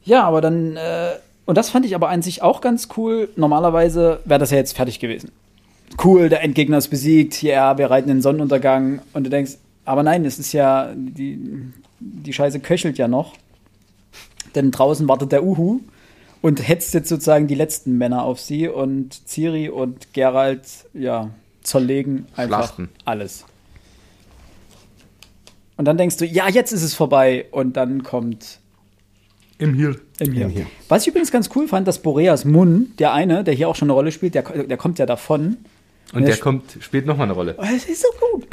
Ja, 0.05 0.24
aber 0.24 0.40
dann, 0.40 0.76
äh, 0.76 1.12
und 1.45 1.57
das 1.57 1.70
fand 1.70 1.86
ich 1.86 1.95
aber 1.95 2.09
an 2.09 2.22
sich 2.22 2.43
auch 2.43 2.61
ganz 2.61 2.88
cool. 2.97 3.28
Normalerweise 3.36 4.20
wäre 4.24 4.40
das 4.40 4.51
ja 4.51 4.57
jetzt 4.57 4.74
fertig 4.76 4.99
gewesen. 4.99 5.30
Cool, 6.03 6.28
der 6.28 6.43
Endgegner 6.43 6.78
ist 6.78 6.88
besiegt, 6.88 7.43
ja, 7.43 7.78
wir 7.78 7.90
reiten 7.90 8.09
den 8.09 8.22
Sonnenuntergang 8.22 9.03
und 9.12 9.24
du 9.24 9.30
denkst, 9.30 9.59
aber 9.84 10.03
nein, 10.03 10.24
es 10.24 10.38
ist 10.38 10.53
ja, 10.53 10.93
die, 10.97 11.38
die 12.24 12.32
Scheiße 12.32 12.61
köchelt 12.61 12.98
ja 12.98 13.09
noch. 13.09 13.34
Denn 14.55 14.70
draußen 14.70 15.09
wartet 15.09 15.32
der 15.32 15.44
Uhu 15.44 15.80
und 16.42 16.66
hetzt 16.68 16.92
jetzt 16.94 17.09
sozusagen 17.09 17.46
die 17.46 17.55
letzten 17.55 17.96
Männer 17.98 18.24
auf 18.24 18.40
sie 18.40 18.68
und 18.68 19.26
Ciri 19.28 19.68
und 19.68 20.12
Geralt, 20.12 20.66
ja, 20.92 21.30
zerlegen 21.62 22.26
einfach 22.36 22.64
Schlachten. 22.66 22.88
alles. 23.05 23.44
Und 25.76 25.86
dann 25.86 25.96
denkst 25.96 26.16
du, 26.18 26.26
ja, 26.26 26.48
jetzt 26.48 26.72
ist 26.72 26.82
es 26.82 26.94
vorbei 26.94 27.46
und 27.50 27.76
dann 27.76 28.03
kommt 28.03 28.59
Im 29.59 29.74
Heal. 29.74 30.00
im 30.18 30.32
hier. 30.32 30.44
Im 30.46 30.50
Hier. 30.50 30.66
Was 30.88 31.03
ich 31.03 31.09
übrigens 31.09 31.30
ganz 31.32 31.48
cool 31.57 31.66
fand, 31.66 31.88
dass 31.88 32.00
Boreas 32.00 32.44
Mun, 32.44 32.92
der 32.98 33.12
eine, 33.12 33.42
der 33.44 33.55
hier 33.55 33.68
auch 33.68 33.76
schon 33.76 33.86
eine 33.86 33.94
Rolle 33.94 34.12
spielt, 34.12 34.34
der, 34.34 34.42
der 34.42 34.76
kommt 34.76 34.98
ja 34.98 35.07
davon. 35.07 35.57
Und 36.12 36.20
Ja, 36.22 36.26
der 36.26 36.36
sch- 36.36 36.40
kommt, 36.40 36.76
spielt 36.80 37.07
nochmal 37.07 37.24
eine 37.24 37.32
Rolle. 37.32 37.55
Oh, 37.59 37.62
das 37.62 37.86
ist 37.86 38.03
so 38.03 38.09
gut. 38.32 38.46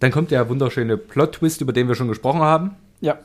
Dann 0.00 0.10
kommt 0.10 0.30
der 0.30 0.48
wunderschöne 0.48 0.96
Plot-Twist, 0.96 1.60
über 1.60 1.72
den 1.72 1.88
wir 1.88 1.94
schon 1.94 2.08
gesprochen 2.08 2.40
haben. 2.40 2.72
Ja, 3.00 3.18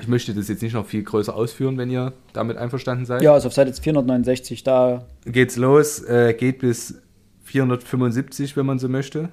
Ich 0.00 0.06
möchte 0.06 0.32
das 0.32 0.48
jetzt 0.48 0.62
nicht 0.62 0.74
noch 0.74 0.86
viel 0.86 1.02
größer 1.02 1.34
ausführen, 1.34 1.76
wenn 1.76 1.90
ihr 1.90 2.12
damit 2.32 2.56
einverstanden 2.56 3.04
seid. 3.04 3.20
ja, 3.22 3.32
also 3.32 3.48
auf 3.48 3.54
Seite 3.54 3.72
469, 3.72 4.62
da, 4.62 5.06
Geht's 5.24 5.56
los, 5.56 6.00
äh, 6.04 6.34
geht 6.34 6.60
bis 6.60 7.00
475, 7.44 8.56
wenn 8.56 8.66
man 8.66 8.78
so 8.78 8.88
möchte. 8.88 9.30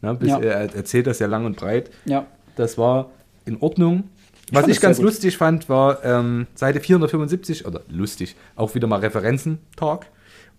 Na, 0.00 0.12
bis, 0.12 0.28
Ja. 0.28 0.38
Er 0.38 0.74
erzählt 0.74 1.06
das 1.08 1.18
ja 1.18 1.26
lang 1.26 1.44
und 1.44 1.56
breit. 1.56 1.90
ja. 2.04 2.26
Das 2.56 2.76
war 2.76 3.10
in 3.44 3.56
Ordnung. 3.60 4.04
Was 4.50 4.64
ich 4.64 4.72
es 4.72 4.80
sehr 4.80 4.88
ganz 4.88 5.00
lustig 5.00 5.36
fand, 5.36 5.68
war 5.68 6.04
ähm, 6.04 6.48
Seite 6.56 6.80
475, 6.80 7.66
oder 7.66 7.82
lustig, 7.88 8.34
auch 8.56 8.74
wieder 8.74 8.88
mal 8.88 8.98
Referenzen-Talk. 8.98 10.06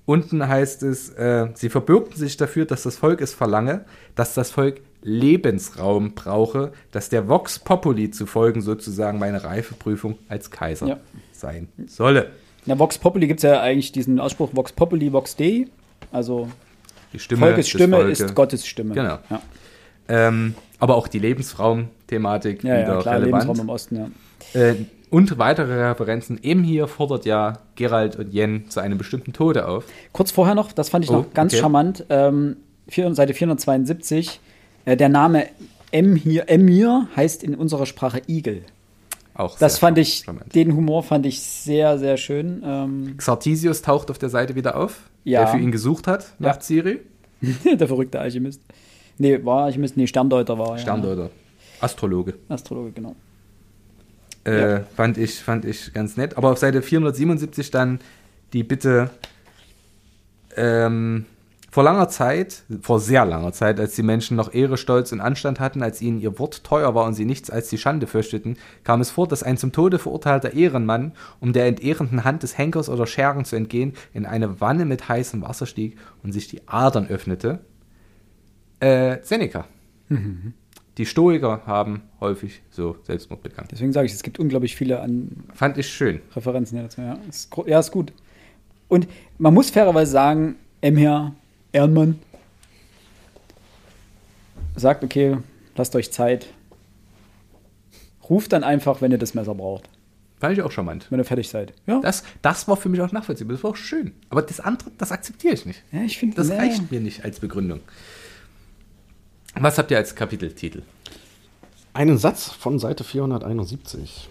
Unten 0.10 0.47
heißt 0.47 0.82
es, 0.82 1.10
äh, 1.10 1.49
sie 1.53 1.70
verbürgten 1.70 2.18
sich 2.18 2.36
dafür, 2.36 2.66
dass 2.66 2.82
das 2.82 2.97
Volk 2.97 3.22
es 3.22 3.36
verlange, 3.36 3.86
dass 4.16 4.34
das 4.34 4.49
Volk 4.49 4.82
Lebensraum 5.03 6.14
brauche, 6.16 6.72
dass 6.91 7.10
der 7.10 7.28
Vox 7.30 7.60
Populi 7.60 8.10
zu 8.10 8.26
folgen 8.26 8.62
sozusagen 8.62 9.20
meine 9.20 9.43
Reifeprüfung 9.43 10.18
als 10.28 10.49
Kaiser 10.49 10.88
Ja. 10.88 10.97
sein 11.32 11.68
solle. 11.86 12.32
Der 12.66 12.80
Vox 12.80 12.97
Populi 12.97 13.28
gibt 13.28 13.39
es 13.39 13.43
ja 13.43 13.62
eigentlich 13.62 13.91
diesen 13.91 14.20
Ausspruch 14.20 14.49
Vox 14.53 14.72
Populi, 14.72 15.14
Vox 15.14 15.36
Dei. 15.36 15.68
Also 16.12 16.49
Die 17.14 17.20
Stimme 17.20 17.41
Volkes 17.45 17.70
Stimme 17.70 17.97
Volkes. 17.97 18.20
ist 18.20 18.34
Gottes 18.34 18.66
Stimme. 18.66 18.95
Genau. 18.95 19.20
Ja, 19.30 19.41
Ähm, 20.07 20.55
aber 20.80 20.95
auch 20.95 21.07
die 21.07 21.20
Lebensraum-Thematik 21.20 22.64
ja, 22.64 22.80
wieder 22.80 22.95
ja 22.95 23.01
klar, 23.03 23.16
relevant. 23.20 23.43
Lebensraum 23.43 23.60
im 23.60 23.70
Osten, 23.70 23.95
ja. 23.95 24.60
Äh, 24.60 24.76
und 25.10 25.38
weitere 25.38 25.89
Referenzen. 25.89 26.39
Eben 26.41 26.64
hier 26.64 26.88
fordert 26.88 27.26
ja 27.26 27.60
Gerald 27.76 28.16
und 28.18 28.32
Jen 28.34 28.70
zu 28.70 28.80
einem 28.80 28.97
bestimmten 28.97 29.34
Tode 29.34 29.68
auf. 29.68 29.86
Kurz 30.14 30.32
vorher 30.32 30.55
noch, 30.55 30.72
das 30.72 30.89
fand 30.89 31.05
ich 31.05 31.12
Oh, 31.12 31.16
noch 31.16 31.34
ganz 31.34 31.53
okay. 31.53 31.62
charmant, 31.62 32.05
ähm, 32.10 32.57
vier, 32.88 33.14
Seite 33.16 33.34
472, 33.34 34.39
äh, 34.86 34.95
der 34.97 35.10
Name 35.10 35.45
Emir, 35.91 36.49
Emir 36.49 37.07
heißt 37.16 37.43
in 37.43 37.55
unserer 37.55 37.86
Sprache 37.86 38.22
Igel. 38.28 38.62
Auch 39.34 39.57
Das 39.57 39.74
sehr 39.76 39.80
fand 39.80 39.97
ich, 39.97 40.24
charmant. 40.26 40.53
den 40.53 40.76
Humor 40.76 41.01
fand 41.03 41.26
ich 41.26 41.41
sehr, 41.41 41.97
sehr 41.97 42.18
schön. 42.18 42.62
Ähm, 42.66 43.14
Xartisius 43.18 43.82
taucht 43.82 44.12
auf 44.12 44.18
der 44.20 44.30
Seite 44.30 44.55
wieder 44.55 44.76
auf, 44.78 45.10
Ja. 45.24 45.39
der 45.41 45.47
für 45.49 45.57
ihn 45.57 45.72
gesucht 45.72 46.07
hat 46.07 46.34
nach 46.39 46.55
Ja. 46.55 46.62
Ciri. 46.62 46.99
der 47.80 47.88
verrückte 47.88 48.20
Alchemist. 48.20 48.62
Nee, 49.18 49.43
war 49.43 49.64
Alchemist, 49.66 49.97
nee, 49.97 50.07
Sterndeuter 50.07 50.57
war 50.60 50.72
er. 50.74 50.78
Sterndeuter. 50.78 51.30
Astrologe. 51.80 52.32
Ja. 52.49 52.55
Astrologe, 52.55 52.91
genau. 52.91 53.16
Äh, 54.50 54.74
Ja. 54.74 54.82
fand, 54.95 55.18
ich, 55.18 55.39
fand 55.39 55.66
ich 55.66 55.93
ganz 55.93 56.18
nett. 56.18 56.38
Aber 56.38 56.52
auf 56.52 56.58
Seite 56.58 56.82
477 56.82 57.72
dann 57.72 58.00
die 58.54 58.64
Bitte, 58.64 59.10
ähm, 60.56 61.26
vor 61.72 61.84
langer 61.84 62.10
Zeit, 62.10 62.64
vor 62.82 63.00
sehr 63.00 63.26
langer 63.26 63.54
Zeit, 63.54 63.80
als 63.80 63.93
die 63.93 64.02
Menschen 64.02 64.36
noch 64.36 64.52
Ehre, 64.54 64.76
Stolz 64.76 65.12
und 65.12 65.22
Anstand 65.22 65.60
hatten, 65.60 65.84
als 65.84 66.02
ihnen 66.02 66.20
ihr 66.20 66.39
Wort 66.39 66.64
teuer 66.64 66.95
war 66.95 67.06
und 67.06 67.14
sie 67.14 67.26
nichts 67.26 67.52
als 67.52 67.70
die 67.70 67.78
Schande 67.78 68.08
fürchteten, 68.08 68.58
kam 68.84 69.02
es 69.02 69.12
vor, 69.12 69.28
dass 69.28 69.43
ein 69.43 69.56
zum 69.56 69.72
Tode 69.72 70.00
verurteilter 70.00 70.54
Ehrenmann, 70.54 71.12
um 71.39 71.54
der 71.54 71.68
entehrenden 71.68 72.24
Hand 72.24 72.41
des 72.41 72.58
Henkers 72.58 72.89
oder 72.89 73.06
Schergen 73.06 73.45
zu 73.45 73.56
entgehen, 73.56 73.93
in 74.16 74.26
eine 74.26 74.60
Wanne 74.62 74.86
mit 74.86 75.08
heißem 75.10 75.43
Wasser 75.43 75.68
stieg 75.68 75.95
und 76.24 76.32
sich 76.32 76.47
die 76.47 76.68
Adern 76.68 77.08
öffnete. 77.08 77.60
Äh, 78.80 79.18
Seneca. 79.22 79.66
Die 81.00 81.06
Stoiker 81.06 81.62
haben 81.66 82.02
häufig 82.20 82.62
so 82.70 82.97
Selbstmord 83.04 83.41
begangen. 83.41 83.70
Deswegen 83.72 83.93
sage 83.93 84.06
ich, 84.06 84.14
es 84.14 84.22
gibt 84.22 84.38
unglaublich 84.38 84.76
viele 84.76 85.00
an 85.00 85.30
Fand 85.56 85.78
ich 85.78 85.88
schön. 85.89 86.20
Referenzen 86.36 86.78
hier 86.78 86.84
dazu. 86.88 87.02
Ja, 87.02 87.18
ist, 87.30 87.50
ja, 87.66 87.80
ist 87.80 87.89
gut. 87.91 88.12
Und 88.89 89.08
man 89.38 89.54
muss 89.54 89.70
fairerweise 89.70 90.12
sagen, 90.12 90.56
Emir 90.82 91.34
Ehrenmann 91.72 92.20
sagt, 94.76 95.04
okay, 95.04 95.38
lasst 95.76 95.95
euch 95.95 96.12
Zeit. 96.12 96.47
Ruft 98.30 98.52
dann 98.54 98.64
einfach, 98.64 99.02
wenn 99.02 99.12
ihr 99.12 99.18
das 99.18 99.34
Messer 99.34 99.56
braucht, 99.56 99.89
Fand 100.39 100.58
ich 100.58 100.62
auch 100.64 100.72
charmant. 100.72 101.08
wenn 101.10 101.20
ihr 101.20 101.26
fertig 101.26 101.50
seid. 101.50 101.74
Ja, 101.86 102.00
Das, 102.00 102.24
das 102.41 102.68
war 102.68 102.78
für 102.78 102.88
mich 102.88 103.02
auch 103.02 103.12
nachvollziehbar. 103.12 103.54
Das 103.56 103.64
war 103.64 103.72
auch 103.72 103.76
schön. 103.76 104.14
Aber 104.30 104.41
das 104.41 104.60
andere, 104.62 104.89
das 104.97 105.12
akzeptiere 105.12 105.54
ich 105.54 105.66
nicht. 105.66 105.84
ja 105.91 106.02
ich 106.04 106.18
finde, 106.18 106.36
Das 106.38 106.47
nee. 106.50 106.56
reicht 106.56 106.91
mir 106.91 107.02
nicht 107.02 107.26
als 107.26 107.39
Begründung. 107.39 107.80
Was 109.62 109.78
habt 109.78 109.91
ihr 109.91 109.97
als 109.97 110.16
Kapiteltitel? 110.16 110.84
Einen 111.93 112.18
Satz 112.18 112.49
von 112.49 112.80
Seite 112.80 113.03
471. 113.03 114.30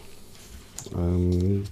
Ähm, 0.96 1.64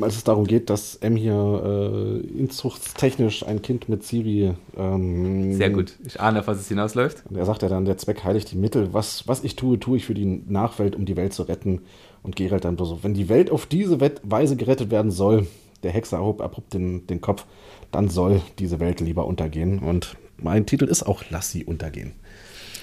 als 0.00 0.16
es 0.16 0.22
darum 0.22 0.46
geht, 0.46 0.70
dass 0.70 0.94
M 0.96 1.16
hier 1.16 1.32
äh, 1.34 2.38
inzuchtstechnisch 2.38 3.44
ein 3.44 3.62
Kind 3.62 3.88
mit 3.88 4.04
Siri. 4.04 4.54
Ähm, 4.76 5.54
Sehr 5.54 5.70
gut. 5.70 5.96
Ich 6.06 6.20
ahne, 6.20 6.40
auf 6.40 6.46
was 6.46 6.60
es 6.60 6.68
hinausläuft. 6.68 7.24
Und 7.28 7.36
er 7.36 7.46
sagt 7.46 7.62
ja 7.62 7.68
dann, 7.68 7.84
der 7.84 7.98
Zweck 7.98 8.22
heiligt 8.22 8.52
die 8.52 8.56
Mittel. 8.56 8.92
Was, 8.92 9.26
was 9.26 9.42
ich 9.42 9.56
tue, 9.56 9.80
tue 9.80 9.96
ich 9.96 10.04
für 10.04 10.14
die 10.14 10.26
Nachwelt, 10.46 10.94
um 10.94 11.04
die 11.04 11.16
Welt 11.16 11.32
zu 11.32 11.42
retten. 11.42 11.82
Und 12.22 12.36
Geralt 12.36 12.64
dann 12.64 12.76
so, 12.78 13.02
wenn 13.02 13.14
die 13.14 13.28
Welt 13.28 13.50
auf 13.50 13.66
diese 13.66 13.98
Weise 14.22 14.54
gerettet 14.54 14.90
werden 14.90 15.10
soll, 15.10 15.48
der 15.82 15.90
Hexer 15.90 16.18
erhob 16.18 16.42
abrupt 16.42 16.74
den, 16.74 17.06
den 17.08 17.20
Kopf, 17.20 17.46
dann 17.90 18.08
soll 18.08 18.40
diese 18.58 18.78
Welt 18.78 19.00
lieber 19.00 19.26
untergehen. 19.26 19.80
Und 19.80 20.16
mein 20.36 20.66
Titel 20.66 20.84
ist 20.84 21.02
auch 21.02 21.24
Lass 21.30 21.50
sie 21.50 21.64
untergehen. 21.64 22.12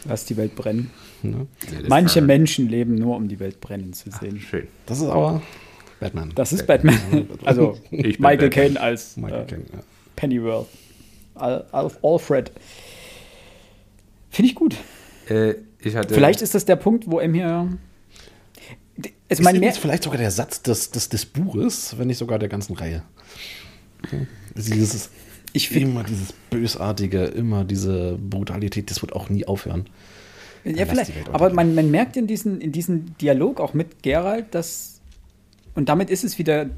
Lass 0.05 0.25
die 0.25 0.37
Welt 0.37 0.55
brennen. 0.55 0.91
Ne? 1.21 1.47
Manche 1.87 2.21
Menschen 2.21 2.69
leben 2.69 2.95
nur, 2.95 3.15
um 3.15 3.27
die 3.27 3.39
Welt 3.39 3.59
brennen 3.61 3.93
zu 3.93 4.09
sehen. 4.11 4.39
Schön. 4.39 4.67
Das 4.85 4.99
ist 4.99 5.07
aber 5.07 5.41
Batman. 5.99 6.31
Das 6.35 6.53
ist 6.53 6.67
Batman. 6.67 7.27
Also 7.43 7.77
Ich 7.91 8.17
bin 8.17 8.21
Michael 8.21 8.37
Batman. 8.37 8.49
Caine 8.49 8.81
als 8.81 9.17
Michael 9.17 9.41
äh, 9.41 9.45
Caine, 9.45 9.65
ja. 9.73 9.79
Pennyworth. 10.15 10.67
Al 11.35 11.65
Alf 11.71 11.99
Alfred. 12.03 12.51
Finde 14.29 14.49
ich 14.49 14.55
gut. 14.55 14.75
Äh, 15.29 15.55
ich 15.81 15.95
hatte, 15.95 16.13
Vielleicht 16.13 16.41
ist 16.41 16.55
das 16.55 16.65
der 16.65 16.75
Punkt, 16.75 17.09
wo 17.09 17.19
M 17.19 17.33
hier. 17.33 17.47
Also 17.47 19.09
Ist 19.29 19.41
mein 19.41 19.55
übrigens 19.55 19.75
mehr, 19.75 19.81
vielleicht 19.81 20.03
sogar 20.03 20.17
der 20.19 20.31
Satz 20.31 20.61
des, 20.61 20.91
des, 20.91 21.09
des 21.09 21.25
Buches, 21.25 21.97
wenn 21.97 22.07
nicht 22.07 22.17
sogar 22.17 22.39
der 22.39 22.49
ganzen 22.49 22.75
Reihe. 22.75 23.03
Dieses, 24.55 25.09
ich 25.57 25.69
finde, 25.69 25.91
immer 25.91 26.03
dieses 26.03 26.33
Bösartige, 26.49 27.25
immer 27.25 27.63
diese 27.63 28.17
Brutalität, 28.17 28.89
das 28.89 29.01
wird 29.01 29.13
auch 29.13 29.29
nie 29.29 29.45
aufhören. 29.45 29.85
ja, 30.63 30.85
vielleicht, 30.85 31.11
aber 31.31 31.51
man, 31.51 31.75
man 31.75 31.91
merkt 31.91 32.17
in 32.17 32.27
diesem 32.27 32.59
in 32.61 32.71
diesen 32.71 33.17
Dialog 33.17 33.59
auch 33.59 33.73
mit 33.73 34.03
Geralt, 34.03 34.47
dass. 34.51 35.01
Und 35.75 35.89
damit 35.89 36.09
ist 36.09 36.23
es 36.23 36.39
wieder 36.39 36.69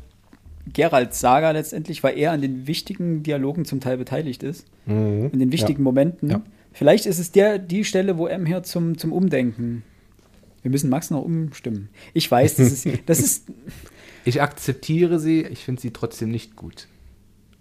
Geralts 0.74 1.20
Saga 1.20 1.52
letztendlich, 1.52 2.04
weil 2.04 2.18
er 2.18 2.32
an 2.32 2.42
den 2.42 2.68
wichtigen 2.68 3.24
Dialogen 3.24 3.66
zum 3.66 3.80
Teil 3.80 3.98
beteiligt 3.98 4.44
ist. 4.44 4.66
In 4.86 5.40
den 5.40 5.52
wichtigen 5.52 5.84
Momenten. 5.84 6.30
Ja. 6.30 6.42
Vielleicht 6.74 7.06
ist 7.06 7.20
es 7.20 7.32
der, 7.32 7.60
die 7.60 7.86
Stelle, 7.86 8.18
wo 8.18 8.28
M 8.28 8.46
hier 8.46 8.64
zum, 8.64 8.98
zum 8.98 9.12
Umdenken. 9.12 9.84
Wir 10.62 10.72
müssen 10.72 10.90
Max 10.90 11.10
noch 11.10 11.24
umstimmen. 11.24 11.90
Ich 12.14 12.30
weiß, 12.30 12.56
das 12.56 12.72
ist, 12.72 12.88
das 13.06 13.20
ist 13.20 13.48
ich 14.26 14.42
akzeptiere 14.42 15.20
sie, 15.20 15.44
ich 15.44 15.60
finde 15.60 15.82
sie 15.82 15.92
trotzdem 15.92 16.30
nicht 16.30 16.56
gut. 16.56 16.88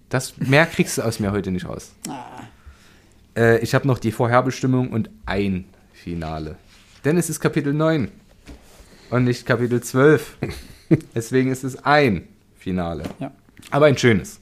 Das, 0.09 0.37
mehr 0.39 0.67
kriegst 0.67 0.99
du 0.99 1.03
aus 1.03 1.21
mir 1.21 1.33
heute 1.33 1.51
nicht 1.51 1.67
raus. 1.69 1.93
Äh, 3.37 3.59
ich 3.61 3.75
habe 3.75 3.87
noch 3.87 3.99
die 3.99 4.13
Vorherbestimmung 4.13 4.91
und 4.91 5.11
ein 5.27 5.67
Finale. 5.93 6.57
Denn 7.05 7.17
es 7.17 7.29
ist 7.31 7.41
Kapitel 7.41 7.73
9 7.75 8.09
und 9.11 9.25
nicht 9.25 9.47
Kapitel 9.47 9.83
12. 9.83 10.37
Deswegen 11.15 11.51
ist 11.51 11.65
es 11.65 11.85
ein 11.85 12.27
Finale. 12.57 13.05
Ja. 13.21 13.33
Aber 13.71 13.87
ein 13.87 13.99
schönes. 13.99 14.41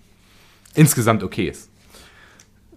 Insgesamt 0.75 1.23
okayes. 1.23 1.69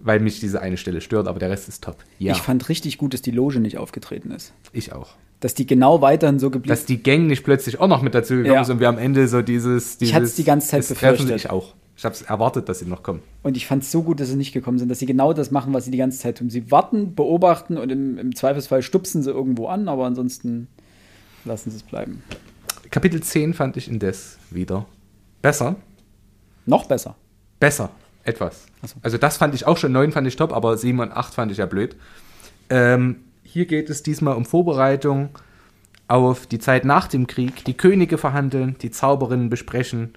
Weil 0.02 0.18
mich 0.20 0.40
diese 0.40 0.60
eine 0.62 0.76
Stelle 0.78 1.00
stört, 1.00 1.28
aber 1.28 1.38
der 1.38 1.50
Rest 1.50 1.68
ist 1.68 1.84
top. 1.84 1.98
Ja, 2.18 2.32
Ich 2.32 2.40
fand 2.40 2.68
richtig 2.68 2.98
gut, 2.98 3.12
dass 3.14 3.22
die 3.22 3.30
Loge 3.30 3.60
nicht 3.60 3.76
aufgetreten 3.78 4.30
ist. 4.32 4.52
ich 4.72 4.92
auch. 4.92 5.10
Dass 5.40 5.54
die 5.54 5.66
genau 5.66 6.02
weiterhin 6.02 6.38
so 6.38 6.50
geblieben 6.50 6.68
Dass 6.70 6.84
die 6.84 7.02
Gang 7.02 7.26
nicht 7.26 7.44
plötzlich 7.44 7.80
auch 7.80 7.88
noch 7.88 8.02
mit 8.02 8.14
dazu 8.14 8.34
gekommen 8.34 8.54
Ja. 8.54 8.60
ist 8.62 8.68
und 8.70 8.80
wir 8.80 8.88
am 8.88 8.98
Ende 8.98 9.26
so 9.28 9.40
dieses. 9.42 9.96
dieses 9.98 10.10
Ich 10.10 10.14
hat's 10.14 10.34
die 10.34 10.44
ganze 10.44 10.68
Zeit 10.68 10.86
befürchtet. 10.86 11.30
Ich 11.30 11.48
auch. 11.48 11.74
Ich 12.00 12.04
habe 12.06 12.14
es 12.14 12.22
erwartet, 12.22 12.66
dass 12.70 12.78
sie 12.78 12.86
noch 12.86 13.02
kommen. 13.02 13.20
Und 13.42 13.58
ich 13.58 13.66
fand 13.66 13.82
es 13.82 13.92
so 13.92 14.02
gut, 14.02 14.20
dass 14.20 14.28
sie 14.28 14.36
nicht 14.36 14.54
gekommen 14.54 14.78
sind, 14.78 14.88
dass 14.88 15.00
sie 15.00 15.04
genau 15.04 15.34
das 15.34 15.50
machen, 15.50 15.74
was 15.74 15.84
sie 15.84 15.90
die 15.90 15.98
ganze 15.98 16.18
Zeit 16.18 16.38
tun. 16.38 16.48
Sie 16.48 16.70
warten, 16.70 17.14
beobachten 17.14 17.76
und 17.76 17.92
im, 17.92 18.16
im 18.16 18.34
Zweifelsfall 18.34 18.80
stupsen 18.80 19.22
sie 19.22 19.30
irgendwo 19.30 19.66
an, 19.66 19.86
aber 19.86 20.06
ansonsten 20.06 20.68
lassen 21.44 21.70
sie 21.70 21.76
es 21.76 21.82
bleiben. 21.82 22.22
Kapitel 22.90 23.22
10 23.22 23.52
fand 23.52 23.76
ich 23.76 23.86
indes 23.86 24.38
wieder 24.50 24.86
besser. 25.42 25.76
Noch 26.64 26.86
besser. 26.86 27.16
Besser. 27.58 27.90
Etwas. 28.24 28.64
So. 28.82 28.94
Also 29.02 29.18
das 29.18 29.36
fand 29.36 29.54
ich 29.54 29.66
auch 29.66 29.76
schon, 29.76 29.92
9 29.92 30.12
fand 30.12 30.26
ich 30.26 30.36
top, 30.36 30.54
aber 30.54 30.78
7 30.78 31.00
und 31.00 31.12
8 31.12 31.34
fand 31.34 31.52
ich 31.52 31.58
ja 31.58 31.66
blöd. 31.66 31.96
Ähm, 32.70 33.24
hier 33.42 33.66
geht 33.66 33.90
es 33.90 34.02
diesmal 34.02 34.36
um 34.36 34.46
Vorbereitung 34.46 35.38
auf 36.08 36.46
die 36.46 36.60
Zeit 36.60 36.86
nach 36.86 37.08
dem 37.08 37.26
Krieg. 37.26 37.62
Die 37.66 37.76
Könige 37.76 38.16
verhandeln, 38.16 38.76
die 38.80 38.90
Zauberinnen 38.90 39.50
besprechen, 39.50 40.14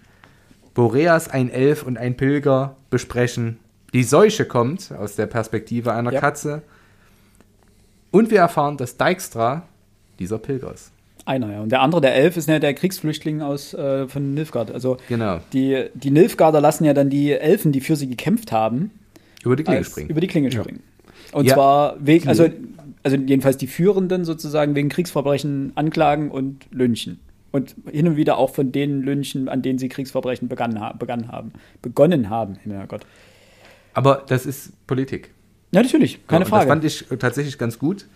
Boreas, 0.74 1.30
ein 1.30 1.50
Elf 1.50 1.84
und 1.84 1.98
ein 1.98 2.16
Pilger 2.18 2.76
besprechen. 2.90 3.58
Die 3.94 4.04
Seuche 4.04 4.46
kommt 4.46 4.92
aus 4.92 5.16
der 5.16 5.28
Perspektive 5.28 5.94
einer 5.94 6.12
Ja. 6.12 6.20
Katze. 6.20 6.64
Und 8.12 8.32
wir 8.32 8.40
erfahren, 8.40 8.78
dass 8.78 8.98
Dijkstra 8.98 9.64
dieser 10.20 10.38
Pilger 10.38 10.74
ist. 10.74 10.92
Einer, 11.26 11.52
ja. 11.54 11.62
Und 11.62 11.72
der 11.72 11.82
andere, 11.82 12.02
der 12.02 12.16
Elf, 12.16 12.36
ist 12.38 12.50
ja 12.50 12.60
der 12.60 12.74
Kriegsflüchtling 12.74 13.42
aus, 13.42 13.74
äh, 13.74 14.08
von 14.08 14.34
Nilfgaard. 14.34 14.72
Also 14.72 14.98
Genau. 15.08 15.40
die, 15.54 15.86
die 15.94 16.12
Nilfgaarder 16.12 16.60
lassen 16.60 16.84
ja 16.86 16.94
dann 16.94 17.10
die 17.10 17.32
Elfen, 17.32 17.72
die 17.72 17.80
für 17.82 17.96
sie 17.96 18.08
gekämpft 18.10 18.52
haben, 18.52 18.92
Über 19.44 19.56
die 19.56 19.64
Klinge 19.64 19.78
als- 19.80 19.88
springen. 19.88 20.10
über 20.10 20.22
die 20.22 20.28
Klinge 20.28 20.52
springen. 20.52 20.82
Und 21.32 21.46
Ja. 21.46 21.54
zwar 21.56 21.96
wegen, 22.00 22.28
also, 22.28 22.48
also 23.04 23.16
jedenfalls 23.18 23.58
die 23.58 23.68
Führenden 23.68 24.26
sozusagen 24.26 24.76
wegen 24.76 24.90
Kriegsverbrechen 24.90 25.72
anklagen 25.76 26.30
und 26.30 26.66
lynchen. 26.72 27.20
Und 27.54 27.76
hin 27.90 28.08
und 28.08 28.16
wieder 28.18 28.38
auch 28.38 28.54
von 28.54 28.72
denen 28.72 29.04
lynchen, 29.04 29.48
an 29.48 29.62
denen 29.62 29.78
sie 29.80 29.88
Kriegsverbrechen 29.88 30.48
begann, 30.50 30.74
begann 31.00 31.32
haben. 31.32 31.54
Begonnen 31.82 32.30
haben, 32.30 32.58
ja 32.66 32.86
Gott. 32.88 33.06
Aber 33.94 34.24
das 34.28 34.46
ist 34.46 34.74
Politik. 34.88 35.30
Ja, 35.72 35.82
natürlich, 35.84 36.28
keine 36.28 36.46
Ja, 36.46 36.50
Frage. 36.50 36.66
Das 36.66 36.70
fand 36.74 36.84
ich 36.84 37.12
äh, 37.12 37.18
tatsächlich 37.18 37.58
ganz 37.60 37.78
gut. 37.80 38.08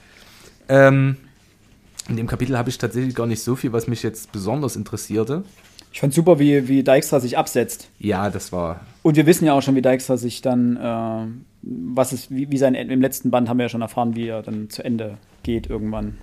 Ähm, 0.68 1.18
in 2.10 2.18
dem 2.18 2.26
Kapitel 2.28 2.58
habe 2.58 2.70
ich 2.70 2.78
tatsächlich 2.80 3.14
gar 3.16 3.28
nicht 3.28 3.42
so 3.44 3.56
viel, 3.56 3.72
was 3.74 3.88
mich 3.88 4.02
jetzt 4.02 4.32
besonders 4.32 4.76
interessierte. 4.76 5.44
ich 5.94 6.00
fand 6.00 6.14
super, 6.16 6.40
wie, 6.40 6.68
wie 6.68 6.84
Dijkstra 6.84 7.20
sich 7.20 7.38
absetzt. 7.38 7.90
Ja, 8.00 8.30
das 8.32 8.52
war. 8.52 8.82
Und 9.04 9.18
wir 9.18 9.28
wissen 9.28 9.46
ja 9.46 9.54
auch 9.54 9.62
schon, 9.62 9.76
wie 9.76 9.82
Dijkstra 9.84 10.18
sich 10.18 10.42
dann, 10.42 10.78
äh, 10.78 11.28
was 11.62 12.12
ist, 12.12 12.32
wie, 12.32 12.50
wie 12.50 12.58
sein, 12.58 12.74
im 12.74 13.02
letzten 13.02 13.30
Band 13.30 13.50
haben 13.50 13.58
wir 13.60 13.66
ja 13.66 13.70
schon 13.70 13.82
erfahren, 13.84 14.16
wie 14.16 14.28
er 14.30 14.42
dann 14.42 14.70
zu 14.72 14.84
Ende 14.84 15.18
geht 15.44 15.68
irgendwann. 15.70 16.18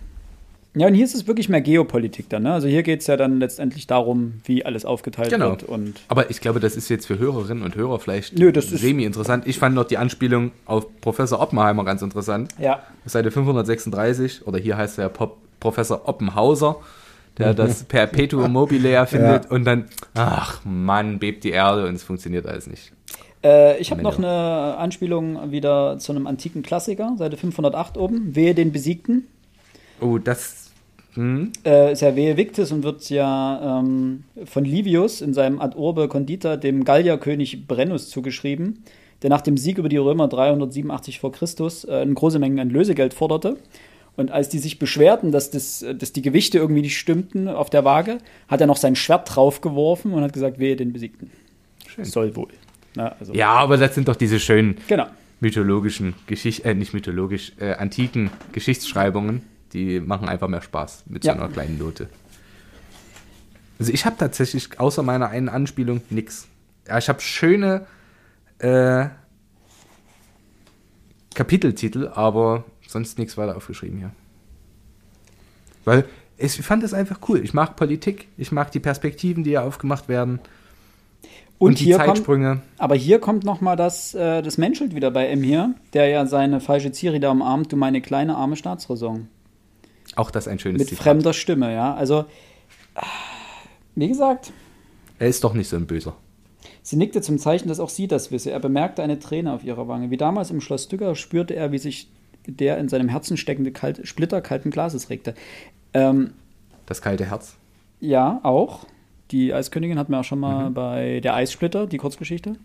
Ja, 0.77 0.89
und 0.89 0.95
hier 0.95 1.05
ist 1.05 1.15
es 1.15 1.29
wirklich 1.29 1.49
mehr 1.49 1.61
Geopolitik 1.61 2.29
dann, 2.29 2.43
ne? 2.43 2.53
Also 2.53 2.67
hier 2.67 2.83
geht 2.83 3.01
es 3.01 3.07
ja 3.07 3.17
dann 3.17 3.39
letztendlich 3.39 3.87
darum, 3.87 4.41
wie 4.45 4.65
alles 4.65 4.85
aufgeteilt 4.85 5.31
Genau. 5.31 5.51
wird 5.51 5.63
und 5.63 6.01
Aber 6.09 6.31
ich 6.31 6.41
glaube, 6.41 6.59
das 6.59 6.75
ist 6.75 6.89
jetzt 6.89 7.07
für 7.07 7.17
Hörerinnen 7.19 7.63
und 7.63 7.77
Hörer 7.77 8.01
vielleicht 8.01 8.37
Nö, 8.37 8.53
semi-interessant. 8.61 9.47
Ich 9.47 9.59
fand 9.59 9.77
noch 9.77 9.85
die 9.85 9.99
Anspielung 9.99 10.51
auf 10.67 10.87
Professor 11.01 11.41
Oppenheimer 11.41 11.85
ganz 11.85 12.03
interessant. 12.03 12.53
ja. 12.59 12.83
Seite 13.07 13.31
536, 13.31 14.47
oder 14.47 14.59
hier 14.59 14.77
heißt 14.77 14.99
er 14.99 15.09
Pop 15.11 15.37
Professor 15.61 16.09
Oppenhauser, 16.09 16.77
der 17.39 17.55
das 17.55 17.85
Perpetuum 17.85 18.53
mobile 18.53 18.91
erfindet 18.91 19.47
und 19.51 19.65
dann, 19.65 19.87
ach 20.15 20.61
Mann, 20.65 21.19
bebt 21.21 21.45
die 21.45 21.51
Erde 21.51 21.87
und 21.87 21.95
es 21.95 22.03
funktioniert 22.03 22.47
alles 22.47 22.67
nicht. 22.67 22.93
Äh, 23.45 23.79
ich 23.79 23.91
habe 23.91 24.03
noch 24.03 24.19
eine 24.19 24.77
Anspielung 24.77 25.53
wieder 25.53 25.99
zu 25.99 26.13
einem 26.13 26.27
antiken 26.27 26.63
Klassiker, 26.63 27.15
Seite 27.17 27.37
508 27.37 27.97
oben. 27.97 28.35
Wehe 28.35 28.55
den 28.55 28.73
Besiegten. 28.73 29.27
Oh, 30.01 30.19
das. 30.19 30.64
Hm? 31.15 31.53
Äh, 31.65 31.93
ist 31.93 32.03
ja 32.03 32.17
Wehe 32.17 32.37
Victis 32.37 32.73
und 32.73 32.83
wird 32.83 33.09
ja 33.11 33.81
ähm, 33.81 34.25
von 34.45 34.65
Livius 34.65 35.21
in 35.21 35.33
seinem 35.35 35.61
Ad 35.61 35.77
Urbe 35.77 36.09
Condita 36.09 36.57
dem 36.57 36.85
Gallierkönig 36.85 37.67
Brennus 37.67 38.09
zugeschrieben, 38.11 38.83
der 39.23 39.31
nach 39.31 39.41
dem 39.41 39.57
Sieg 39.57 39.79
über 39.79 39.89
die 39.89 39.97
Römer 39.97 40.29
387 40.29 41.21
vor 41.21 41.33
Christus 41.33 41.85
äh, 41.85 41.93
eine 41.93 42.15
große 42.15 42.39
Menge 42.39 42.61
an 42.61 42.71
Lösegeld 42.71 43.15
forderte. 43.15 43.57
Und 44.17 44.31
als 44.31 44.49
die 44.49 44.59
sich 44.61 44.79
beschwerten, 44.79 45.33
dass, 45.33 45.51
das, 45.51 45.85
dass 45.99 46.13
die 46.13 46.23
Gewichte 46.23 46.59
irgendwie 46.59 46.83
nicht 46.83 46.97
stimmten 46.97 47.49
auf 47.49 47.69
der 47.69 47.85
Waage, 47.85 48.19
hat 48.47 48.61
er 48.61 48.69
noch 48.69 48.77
sein 48.77 48.95
Schwert 48.95 49.35
draufgeworfen 49.35 50.13
und 50.13 50.23
hat 50.23 50.33
gesagt, 50.33 50.61
wehe 50.61 50.77
den 50.77 50.93
Besiegten. 50.93 51.31
Schön. 51.89 52.05
Soll 52.05 52.37
wohl. 52.37 52.49
Na, 52.95 53.17
also, 53.19 53.35
Ja, 53.35 53.51
aber 53.55 53.77
das 53.77 53.95
sind 53.95 54.07
doch 54.07 54.15
diese 54.15 54.39
schönen 54.39 54.77
Genau. 54.87 55.07
mythologischen 55.41 56.15
Geschichten, 56.29 56.69
äh, 56.69 56.75
nicht 56.75 56.95
mythologisch, 56.95 57.53
äh, 57.59 57.73
antiken 57.73 58.31
Geschichtsschreibungen, 58.53 59.43
die 59.75 60.01
machen 60.01 60.29
einfach 60.29 60.49
mehr 60.49 60.63
Spaß 60.63 61.05
mit 61.07 61.25
Ja. 61.25 61.35
so 61.35 61.41
einer 61.41 61.53
kleinen 61.53 61.77
Note. 61.79 62.09
Also 63.79 63.93
ich 63.93 64.07
habe 64.07 64.17
tatsächlich 64.17 64.79
außer 64.81 65.03
meiner 65.03 65.29
einen 65.29 65.49
Anspielung 65.49 66.01
nix. 66.11 66.47
Ja, 66.89 66.97
ich 66.99 67.09
habe 67.09 67.21
schöne 67.21 67.87
äh, 68.59 69.07
Kapiteltitel, 71.35 72.09
aber 72.15 72.65
sonst 72.87 73.19
nichts 73.19 73.37
weiter 73.37 73.57
aufgeschrieben 73.57 73.99
hier. 73.99 74.11
Weil 75.85 76.05
ich 76.37 76.55
fand 76.63 76.83
es 76.85 76.95
einfach 76.95 77.19
cool. 77.29 77.41
Ich 77.43 77.53
mag 77.55 77.77
Politik, 77.77 78.29
ich 78.37 78.53
mag 78.53 78.71
die 78.71 78.81
Perspektiven, 78.81 79.45
die 79.45 79.51
hier 79.51 79.65
aufgemacht 79.65 80.09
werden 80.09 80.41
Und, 81.59 81.81
die 81.81 81.85
hier 81.85 81.97
kommt, 81.99 82.09
Zeitsprünge. 82.19 82.63
aber 82.79 82.95
hier 82.95 83.19
kommt 83.19 83.45
noch 83.45 83.61
mal 83.61 83.77
das, 83.77 84.15
äh, 84.15 84.43
das 84.43 84.57
Menschelt 84.59 84.95
wieder 84.95 85.11
bei 85.11 85.27
M 85.29 85.43
hier, 85.43 85.75
der 85.93 86.09
ja 86.09 86.27
seine 86.27 86.61
falsche 86.61 86.93
Ciri 86.93 87.21
da 87.21 87.31
umarmt, 87.31 87.73
du 87.73 87.77
meine 87.77 88.01
kleine 88.01 88.37
arme 88.37 88.57
Staatsräson. 88.57 89.29
Auch 90.17 90.31
das 90.31 90.47
ein 90.49 90.59
schönes 90.59 90.81
Mit 90.81 90.89
Zitat. 90.89 91.03
fremder 91.05 91.33
Stimme, 91.33 91.73
ja. 91.73 91.95
Also, 91.95 92.25
wie 93.95 94.09
gesagt, 94.09 94.53
Er 95.19 95.29
ist 95.29 95.45
doch 95.45 95.55
nicht 95.55 95.69
so 95.69 95.77
ein 95.77 95.87
Böser. 95.87 96.15
sie 96.83 96.97
nickte 96.97 97.21
zum 97.21 97.39
Zeichen, 97.39 97.69
dass 97.69 97.81
auch 97.81 97.89
sie 97.89 98.07
das 98.09 98.31
wisse. 98.31 98.51
Er 98.51 98.61
bemerkte 98.61 99.03
eine 99.03 99.19
Träne 99.19 99.53
auf 99.53 99.65
ihrer 99.65 99.89
Wange. 99.89 100.11
Wie 100.11 100.17
damals 100.17 100.51
im 100.51 100.61
Schloss 100.61 100.85
Stücker 100.85 101.15
spürte 101.15 101.55
er, 101.55 101.73
wie 101.73 101.79
sich 101.79 102.09
der 102.47 102.79
in 102.79 102.89
seinem 102.89 103.09
Herzen 103.09 103.37
steckende 103.37 103.73
kalt, 103.73 104.07
Splitter 104.07 104.41
kalten 104.43 104.71
Glases 104.71 105.09
regte. 105.11 105.35
Ähm, 105.95 106.33
Das 106.87 107.01
kalte 107.01 107.25
Herz. 107.27 107.57
ja, 108.01 108.41
auch. 108.43 108.87
Die 109.31 109.55
Eiskönigin 109.55 109.99
hatten 109.99 110.13
wir 110.13 110.21
auch 110.21 110.25
schon 110.25 110.39
mal 110.39 110.71
bei 110.71 111.21
der 111.21 111.35
Eissplitter, 111.35 111.87
die 111.87 111.97
Kurzgeschichte. 111.97 112.57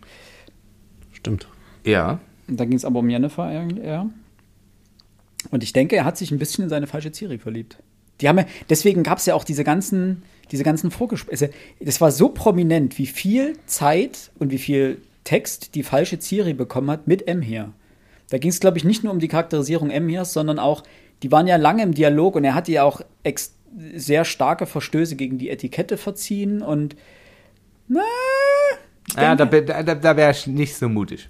Stimmt. 1.13 1.47
Ja. 1.85 2.19
Und 2.49 2.59
Da 2.59 2.65
ging 2.65 2.75
es 2.75 2.83
aber 2.83 2.99
um 2.99 3.09
Jennifer 3.09 3.43
eigentlich 3.43 3.81
eher. 3.83 4.07
Und 5.51 5.63
ich 5.63 5.73
denke, 5.73 5.95
er 5.95 6.05
hat 6.05 6.17
sich 6.17 6.31
ein 6.31 6.39
bisschen 6.39 6.63
in 6.65 6.69
seine 6.69 6.87
falsche 6.87 7.11
Ciri 7.11 7.37
verliebt. 7.37 7.77
Die 8.21 8.27
haben 8.27 8.37
ja, 8.37 8.45
deswegen 8.69 9.03
gab 9.03 9.19
es 9.19 9.25
ja 9.25 9.35
auch 9.35 9.43
diese 9.43 9.63
ganzen, 9.63 10.23
diese 10.51 10.63
ganzen 10.63 10.91
Vorgespräche. 10.91 11.51
Das 11.79 12.01
war 12.01 12.11
so 12.11 12.29
prominent, 12.29 12.97
wie 12.97 13.05
viel 13.05 13.57
Zeit 13.65 14.31
und 14.39 14.51
wie 14.51 14.57
viel 14.57 15.01
Text 15.23 15.75
die 15.75 15.83
falsche 15.83 16.19
Ciri 16.19 16.53
bekommen 16.53 16.89
hat 16.89 17.07
mit 17.07 17.27
M 17.27 17.41
hier. 17.41 17.71
Da 18.29 18.37
ging 18.37 18.49
es, 18.49 18.59
glaube 18.59 18.77
ich, 18.77 18.83
nicht 18.83 19.03
nur 19.03 19.13
um 19.13 19.19
die 19.19 19.27
Charakterisierung 19.27 19.89
Emhirs, 19.89 20.33
sondern 20.33 20.59
auch, 20.59 20.83
die 21.23 21.31
waren 21.31 21.47
ja 21.47 21.55
lange 21.55 21.83
im 21.83 21.93
Dialog 21.93 22.35
und 22.35 22.43
er 22.43 22.55
hatte 22.55 22.71
ja 22.71 22.83
auch 22.83 23.01
sehr 23.95 24.25
starke 24.25 24.65
Verstöße 24.65 25.15
gegen 25.15 25.37
die 25.37 25.49
Etikette 25.49 25.97
verziehen 25.97 26.61
und 26.61 26.95
na, 27.87 28.01
Ja, 29.15 29.35
da, 29.35 29.45
da, 29.45 29.95
da 29.95 30.17
wäre 30.17 30.31
ich 30.31 30.47
nicht 30.47 30.75
so 30.75 30.89
mutig. 30.89 31.29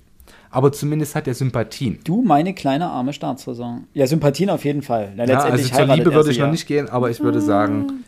Aber 0.51 0.71
zumindest 0.71 1.15
hat 1.15 1.27
er 1.27 1.33
Sympathien. 1.35 1.99
du, 2.03 2.21
meine 2.21 2.53
kleine 2.53 2.87
arme 2.87 3.13
Staatsräson. 3.13 3.85
Ja, 3.93 4.07
Sympathien 4.07 4.49
auf 4.49 4.65
jeden 4.65 4.81
Fall. 4.81 5.13
Na, 5.15 5.25
Ja, 5.25 5.41
also 5.41 5.49
letztendlich 5.49 5.73
zur 5.73 5.95
Liebe 5.95 6.13
würde 6.13 6.31
ich 6.31 6.39
noch 6.39 6.45
ja. 6.47 6.51
nicht 6.51 6.67
gehen, 6.67 6.89
aber 6.89 7.09
ich 7.11 7.19
würde 7.19 7.39
sagen, 7.41 8.03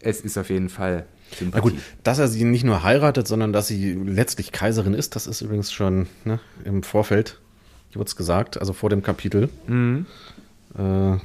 es 0.00 0.20
ist 0.20 0.38
auf 0.38 0.48
jeden 0.48 0.68
Fall 0.70 1.04
Na 1.30 1.36
Sympathie. 1.38 1.62
gut, 1.62 1.74
dass 2.02 2.18
er 2.18 2.28
sie 2.28 2.44
nicht 2.44 2.64
nur 2.64 2.82
heiratet, 2.82 3.28
sondern 3.28 3.52
dass 3.52 3.66
sie 3.66 3.92
letztlich 3.92 4.52
Kaiserin 4.52 4.94
ist, 4.94 5.16
das 5.16 5.26
ist 5.26 5.42
übrigens 5.42 5.72
schon 5.72 6.06
ne, 6.24 6.40
im 6.64 6.82
Vorfeld, 6.82 7.38
hier 7.90 7.96
wurde 7.98 8.08
es 8.08 8.16
gesagt, 8.16 8.58
also 8.58 8.72
vor 8.72 8.88
dem 8.88 9.02
Kapitel. 9.02 9.48
Äh, 9.68 11.16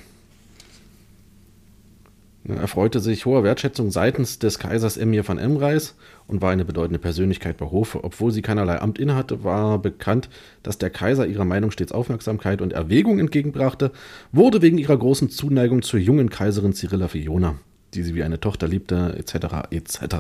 er 2.44 2.58
erfreute 2.58 3.00
sich 3.00 3.26
hoher 3.26 3.44
Wertschätzung 3.44 3.92
seitens 3.92 4.40
des 4.40 4.58
Kaisers 4.58 4.98
Emir 4.98 5.24
von 5.24 5.38
Emreis 5.38 5.96
und 6.28 6.42
war 6.42 6.52
eine 6.52 6.66
bedeutende 6.66 6.98
Persönlichkeit 6.98 7.58
bei 7.58 7.68
Hofe. 7.68 8.04
Obwohl 8.04 8.32
sie 8.32 8.42
keinerlei 8.42 8.80
Amt 8.82 8.98
innehatte, 8.98 9.44
war 9.44 9.78
bekannt, 9.78 10.30
dass 10.64 10.80
der 10.80 10.90
Kaiser 10.90 11.28
ihrer 11.28 11.46
Meinung 11.46 11.70
stets 11.70 11.92
Aufmerksamkeit 11.92 12.62
und 12.62 12.74
Erwägung 12.74 13.20
entgegenbrachte, 13.20 13.92
wurde 14.32 14.64
wegen 14.64 14.80
ihrer 14.80 14.98
großen 14.98 15.30
Zuneigung 15.30 15.84
zur 15.84 16.00
jungen 16.00 16.30
Kaiserin 16.30 16.74
Cyrilla 16.74 17.10
Fiona, 17.10 17.56
die 17.94 18.02
sie 18.02 18.16
wie 18.16 18.24
eine 18.24 18.40
Tochter 18.40 18.68
liebte, 18.68 19.16
etc., 19.20 19.70
etc. 19.70 20.16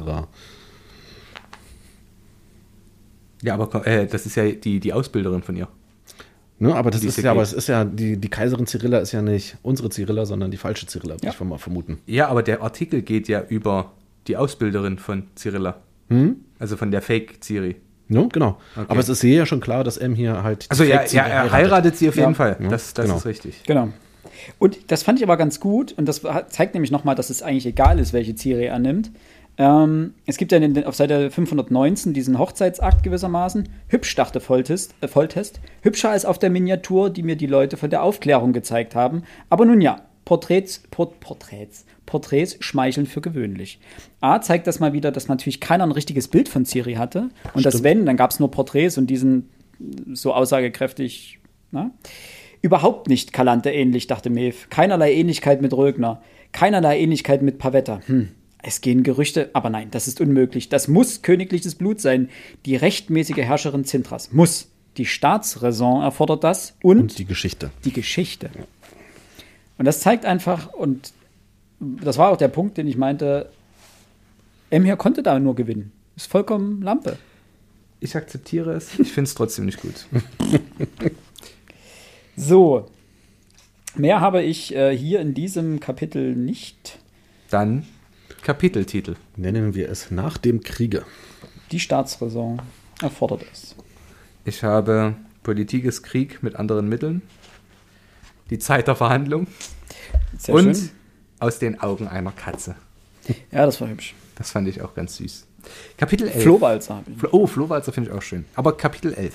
Ja, 3.41 3.55
aber 3.55 3.87
äh, 3.87 4.05
das 4.05 4.27
ist 4.27 4.35
ja 4.35 4.51
die, 4.51 4.79
die 4.79 4.93
Ausbilderin 4.93 5.41
von 5.41 5.55
ihr. 5.55 5.67
Ne, 6.61 6.75
aber 6.75 6.91
das 6.91 7.01
Die 7.01 7.07
ist 7.07 7.17
ja, 7.17 7.31
aber 7.31 7.41
es 7.41 7.53
ist 7.53 7.67
ja, 7.69 7.83
die, 7.85 8.17
die 8.17 8.29
Kaiserin 8.29 8.67
Cyrilla 8.67 8.99
ist 8.99 9.11
ja 9.13 9.23
nicht 9.23 9.57
unsere 9.63 9.89
Cyrilla, 9.89 10.25
sondern 10.27 10.51
die 10.51 10.57
falsche 10.57 10.85
Cyrilla, 10.85 11.15
würde 11.15 11.25
Ja. 11.25 11.31
ich 11.33 11.39
mal 11.39 11.57
vermuten. 11.57 11.97
Ja, 12.05 12.27
aber 12.27 12.43
der 12.43 12.61
Artikel 12.61 13.01
geht 13.01 13.27
ja 13.27 13.41
über 13.49 13.93
die 14.27 14.37
Ausbilderin 14.37 14.99
von 14.99 15.23
Cyrilla. 15.35 15.77
Also 16.59 16.77
von 16.77 16.91
der 16.91 17.01
Fake-Ciri. 17.01 17.77
Ne, 18.09 18.27
genau. 18.31 18.57
Okay. 18.75 18.85
Aber 18.89 18.99
es 18.99 19.07
ist 19.09 19.21
hier 19.21 19.35
ja 19.37 19.45
schon 19.45 19.61
klar, 19.61 19.83
dass 19.85 19.97
M 19.97 20.13
hier 20.13 20.43
halt. 20.43 20.65
Also 20.69 20.83
ja, 20.83 20.99
Fake 20.99 21.13
ja, 21.13 21.23
Ciri 21.23 21.33
er 21.33 21.51
heiratet 21.51 21.97
sie 21.97 22.09
auf 22.09 22.15
jeden 22.15 22.29
Ja. 22.31 22.35
Fall. 22.35 22.57
Ja, 22.61 22.67
Das, 22.69 22.93
das 22.93 23.05
genau. 23.05 23.17
ist 23.17 23.25
richtig. 23.25 23.63
Genau. 23.65 23.87
Und 24.59 24.91
das 24.91 25.01
fand 25.03 25.17
ich 25.19 25.23
aber 25.23 25.37
ganz 25.37 25.59
gut 25.59 25.93
und 25.93 26.05
das 26.05 26.21
zeigt 26.49 26.73
nämlich 26.75 26.91
nochmal, 26.91 27.15
dass 27.15 27.29
es 27.29 27.41
eigentlich 27.41 27.65
egal 27.65 27.97
ist, 27.99 28.11
welche 28.13 28.35
Ciri 28.35 28.65
er 28.65 28.77
nimmt. 28.79 29.09
Ähm, 29.61 30.15
es 30.25 30.37
gibt 30.37 30.51
ja 30.51 30.59
den, 30.59 30.85
auf 30.85 30.95
Seite 30.95 31.29
519 31.29 32.13
diesen 32.13 32.39
Hochzeitsakt 32.39 33.03
gewissermaßen. 33.03 33.69
Hübsch, 33.89 34.15
dachte 34.15 34.39
Volltest, 34.39 34.95
äh, 35.01 35.07
Volltest. 35.07 35.59
Hübscher 35.83 36.09
als 36.09 36.25
auf 36.25 36.39
der 36.39 36.49
Miniatur, 36.49 37.11
die 37.11 37.21
mir 37.21 37.35
die 37.35 37.45
Leute 37.45 37.77
von 37.77 37.91
der 37.91 38.01
Aufklärung 38.01 38.53
gezeigt 38.53 38.95
haben. 38.95 39.21
Aber 39.51 39.65
nun 39.65 39.79
ja, 39.79 40.01
Porträts, 40.25 40.81
Port, 40.89 41.19
Porträts, 41.19 41.85
Porträts 42.07 42.57
schmeicheln 42.59 43.05
für 43.05 43.21
gewöhnlich. 43.21 43.79
A 44.19 44.41
zeigt 44.41 44.65
das 44.65 44.79
mal 44.79 44.93
wieder, 44.93 45.11
dass 45.11 45.27
natürlich 45.27 45.61
keiner 45.61 45.83
ein 45.83 45.91
richtiges 45.91 46.27
Bild 46.27 46.49
von 46.49 46.65
Ciri 46.65 46.95
hatte. 46.95 47.29
Und 47.53 47.63
das 47.63 47.83
wenn, 47.83 48.07
dann 48.07 48.17
gab 48.17 48.31
es 48.31 48.39
nur 48.39 48.49
Porträts 48.49 48.97
und 48.97 49.11
diesen 49.11 49.51
so 50.11 50.33
aussagekräftig, 50.33 51.37
na? 51.69 51.91
Überhaupt 52.63 53.09
nicht 53.09 53.31
Kalante 53.31 53.69
ähnlich, 53.69 54.07
dachte 54.07 54.31
Mev. 54.31 54.69
Keinerlei 54.71 55.13
Ähnlichkeit 55.13 55.61
mit 55.61 55.73
Rögner. 55.73 56.23
Keinerlei 56.51 56.99
Ähnlichkeit 56.99 57.43
mit 57.43 57.59
Pavetta. 57.59 57.99
Hm. 58.07 58.29
Es 58.63 58.81
gehen 58.81 59.03
Gerüchte, 59.03 59.49
aber 59.53 59.69
nein, 59.69 59.89
das 59.91 60.07
ist 60.07 60.21
unmöglich. 60.21 60.69
Das 60.69 60.87
muss 60.87 61.21
königliches 61.21 61.75
Blut 61.75 61.99
sein. 61.99 62.29
Die 62.65 62.75
rechtmäßige 62.75 63.37
Herrscherin 63.37 63.85
Zintras. 63.85 64.31
Muss. 64.31 64.67
Die 64.97 65.05
Staatsräson 65.05 66.01
erfordert 66.03 66.43
das 66.43 66.75
und, 66.83 66.99
Und 66.99 67.17
die 67.17 67.25
Geschichte. 67.25 67.71
die 67.85 67.93
Geschichte. 67.93 68.49
Und 69.77 69.85
das 69.85 70.01
zeigt 70.01 70.25
einfach, 70.25 70.73
und 70.73 71.13
das 71.79 72.17
war 72.17 72.29
auch 72.29 72.37
der 72.37 72.49
Punkt, 72.49 72.77
den 72.77 72.87
ich 72.87 72.97
meinte, 72.97 73.49
Emir 74.69 74.97
konnte 74.97 75.23
da 75.23 75.39
nur 75.39 75.55
gewinnen. 75.55 75.91
Ist 76.15 76.29
vollkommen 76.29 76.81
Lampe. 76.81 77.17
Ich 78.01 78.15
akzeptiere 78.15 78.73
es. 78.73 78.99
Ich 78.99 79.11
finde 79.11 79.29
es 79.29 79.35
trotzdem 79.35 79.65
nicht 79.65 79.81
gut. 79.81 80.07
So. 82.35 82.89
Mehr 83.95 84.21
habe 84.21 84.41
ich 84.41 84.73
äh, 84.73 84.95
hier 84.97 85.19
in 85.19 85.33
diesem 85.33 85.79
Kapitel 85.79 86.35
nicht. 86.35 86.97
Dann 87.49 87.85
Kapiteltitel. 88.43 89.15
Nennen 89.35 89.75
wir 89.75 89.89
es 89.89 90.11
nach 90.11 90.37
dem 90.37 90.61
Kriege. 90.61 91.05
Die 91.71 91.79
Staatsräson 91.79 92.61
erfordert 93.01 93.43
es. 93.51 93.75
Ich 94.45 94.63
habe 94.63 95.15
Politik 95.43 95.85
ist 95.85 96.03
Krieg 96.03 96.41
mit 96.43 96.55
anderen 96.55 96.89
Mitteln. 96.89 97.21
Die 98.49 98.59
Zeit 98.59 98.87
der 98.87 98.95
Verhandlung. 98.95 99.47
Sehr 100.37 100.55
und 100.55 100.75
schön. 100.75 100.89
aus 101.39 101.59
den 101.59 101.79
Augen 101.79 102.07
einer 102.07 102.31
Katze. 102.31 102.75
Ja, 103.51 103.65
das 103.67 103.79
war 103.79 103.87
hübsch. 103.87 104.15
Das 104.35 104.49
fand 104.51 104.67
ich 104.67 104.81
auch 104.81 104.95
ganz 104.95 105.17
süß. 105.17 105.45
Kapitel 105.95 106.27
11. 106.27 106.41
Flohwalzer 106.41 106.95
habe 106.95 107.11
ich. 107.11 107.17
Flo- 107.19 107.29
Oh, 107.31 107.45
Flohwalzer 107.45 107.93
finde 107.93 108.09
ich 108.09 108.15
auch 108.15 108.21
schön. 108.23 108.45
Aber 108.55 108.75
Kapitel 108.75 109.13
11. 109.13 109.33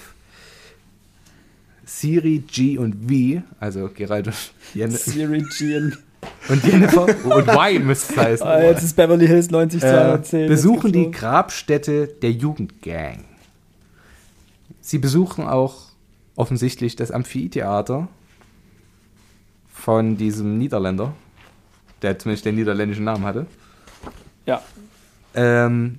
Siri, 1.84 2.38
G 2.40 2.78
und 2.78 3.08
V, 3.08 3.42
also 3.60 3.88
Gerald 3.94 4.26
und, 4.26 4.34
Siri 4.98 5.44
Gian. 5.56 5.84
und 5.92 5.98
Jennifer 6.62 7.02
und 7.02 7.48
Y 7.48 7.84
müsste 7.86 8.12
es 8.14 8.18
heißen. 8.18 8.46
Ah, 8.46 8.62
jetzt 8.62 8.82
ist 8.82 8.94
Beverly 8.94 9.26
Hills 9.26 9.50
90 9.50 9.82
äh, 9.82 9.86
210. 9.86 10.48
besuchen 10.48 10.92
Jetzt 10.92 10.94
die. 10.94 11.10
Grabstätte 11.10 12.06
der 12.06 12.32
Jugendgang. 12.32 13.24
Sie 14.80 14.98
besuchen 14.98 15.44
auch 15.44 15.86
offensichtlich 16.36 16.94
das 16.96 17.10
Amphitheater 17.10 18.08
von 19.68 20.16
diesem 20.16 20.58
Niederländer, 20.58 21.14
der 22.02 22.18
zumindest 22.18 22.44
den 22.44 22.54
niederländischen 22.56 23.04
Namen 23.04 23.24
hatte. 23.24 23.46
Ja, 24.46 24.62
Ähm, 25.34 25.98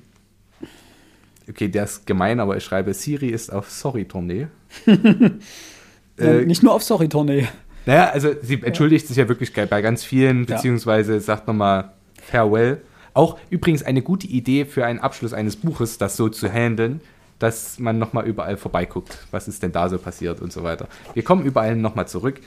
okay, 1.50 1.68
der 1.68 1.84
ist 1.84 2.08
gemein, 2.08 2.40
aber 2.40 2.58
ich 2.58 2.64
schreibe, 2.64 2.94
Siri 2.94 3.28
ist 3.30 3.52
auf 3.52 3.70
Sorry-Tournee. 3.70 4.48
äh, 6.18 6.46
nicht 6.46 6.64
nur 6.64 6.74
auf 6.74 6.84
Sorry-Tournee. 6.84 7.48
Naja, 7.88 8.10
also 8.10 8.36
sie 8.42 8.62
entschuldigt 8.64 9.08
sich 9.08 9.16
ja 9.16 9.30
wirklich 9.30 9.54
bei 9.54 9.82
ganz 9.82 10.04
vielen, 10.04 10.46
beziehungsweise 10.46 11.22
sagt 11.22 11.48
nochmal 11.48 11.94
Farewell. 12.22 12.82
Auch 13.14 13.40
übrigens 13.50 13.82
eine 13.82 14.02
gute 14.02 14.28
Idee 14.28 14.66
für 14.66 14.86
einen 14.86 15.00
Abschluss 15.00 15.32
eines 15.32 15.56
Buches, 15.56 15.98
das 15.98 16.18
so 16.18 16.28
zu 16.28 16.52
handeln, 16.52 17.00
dass 17.40 17.80
man 17.80 17.98
nochmal 17.98 18.28
überall 18.28 18.58
vorbeiguckt. 18.58 19.26
Was 19.32 19.48
ist 19.48 19.64
denn 19.64 19.72
da 19.72 19.88
so 19.88 19.98
passiert 19.98 20.42
und 20.42 20.52
so 20.52 20.64
weiter. 20.64 20.90
Wir 21.14 21.24
kommen 21.24 21.46
überall 21.46 21.78
nochmal 21.78 22.10
zurück. 22.10 22.42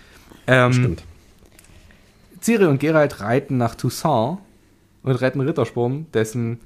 Ähm, 0.47 0.74
Stimmt. 0.74 1.03
Ciri 2.43 2.66
und 2.66 2.78
Geralt 2.78 3.20
reiten 3.20 3.57
nach 3.57 3.74
Toussaint 3.74 4.38
und 5.03 5.20
retten 5.22 5.41
Rittersporn, 5.41 6.07
dessen 6.12 6.61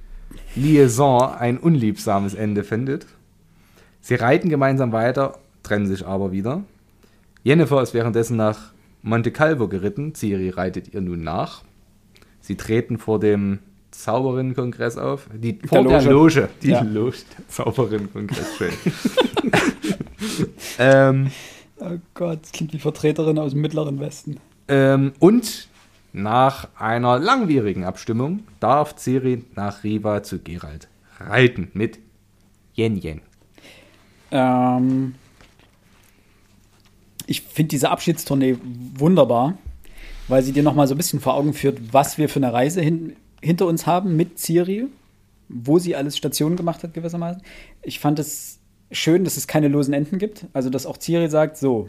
Liaison 0.56 1.32
ein 1.32 1.58
unliebsames 1.58 2.34
Ende 2.34 2.64
findet. 2.64 3.06
Sie 4.00 4.16
reiten 4.16 4.48
gemeinsam 4.48 4.90
weiter, 4.90 5.38
trennen 5.62 5.86
sich 5.86 6.04
aber 6.04 6.32
wieder. 6.32 6.64
Jennifer 7.44 7.80
ist 7.82 7.94
währenddessen 7.94 8.36
nach 8.36 8.72
Monte 9.02 9.30
Calvo 9.30 9.68
geritten. 9.68 10.14
Ciri 10.14 10.50
reitet 10.50 10.92
ihr 10.92 11.00
nun 11.00 11.22
nach. 11.22 11.62
Sie 12.40 12.56
treten 12.56 12.98
vor 12.98 13.20
dem 13.20 13.60
Zauberinnenkongress 13.92 14.98
auf. 14.98 15.28
Die, 15.32 15.60
vor 15.64 15.84
der 15.84 16.02
Loge. 16.02 16.10
Loge. 16.10 16.48
Die 16.62 16.70
Ja. 16.70 16.80
Loge 16.82 17.18
der 17.38 17.48
Zauberinnenkongress, 17.48 18.56
schön. 18.56 18.72
ähm, 20.78 21.30
Oh 21.78 21.98
Gott, 22.14 22.40
das 22.42 22.52
klingt 22.52 22.72
wie 22.72 22.78
Vertreterin 22.78 23.38
aus 23.38 23.52
dem 23.52 23.60
Mittleren 23.60 24.00
Westen. 24.00 24.38
Ähm, 24.68 25.12
und 25.18 25.68
nach 26.12 26.68
einer 26.78 27.18
langwierigen 27.18 27.84
Abstimmung 27.84 28.44
darf 28.60 28.96
Ciri 28.96 29.44
nach 29.54 29.84
Riva 29.84 30.22
zu 30.22 30.38
Geralt 30.38 30.88
reiten 31.18 31.70
mit 31.74 31.98
Yen 32.76 32.96
Yen. 32.96 33.20
Ähm, 34.30 35.14
ich 37.26 37.42
finde 37.42 37.70
diese 37.70 37.90
Abschiedstournee 37.90 38.56
wunderbar, 38.96 39.58
weil 40.28 40.42
sie 40.42 40.52
dir 40.52 40.62
nochmal 40.62 40.86
so 40.86 40.94
ein 40.94 40.96
bisschen 40.96 41.20
vor 41.20 41.34
Augen 41.34 41.54
führt, 41.54 41.92
was 41.92 42.18
wir 42.18 42.28
für 42.28 42.40
eine 42.40 42.52
Reise 42.52 42.80
hin, 42.80 43.16
hinter 43.40 43.66
uns 43.66 43.86
haben 43.86 44.16
mit 44.16 44.38
Ciri, 44.38 44.86
wo 45.48 45.78
sie 45.78 45.96
alles 45.96 46.16
Stationen 46.16 46.56
gemacht 46.56 46.82
hat 46.82 46.94
gewissermaßen. 46.94 47.42
Ich 47.82 47.98
fand 47.98 48.18
es 48.18 48.58
schön, 48.90 49.24
dass 49.24 49.36
es 49.36 49.46
keine 49.46 49.68
losen 49.68 49.94
Enden 49.94 50.18
gibt. 50.18 50.46
Also, 50.52 50.70
dass 50.70 50.86
auch 50.86 50.98
Ciri 50.98 51.28
sagt, 51.28 51.56
so, 51.56 51.88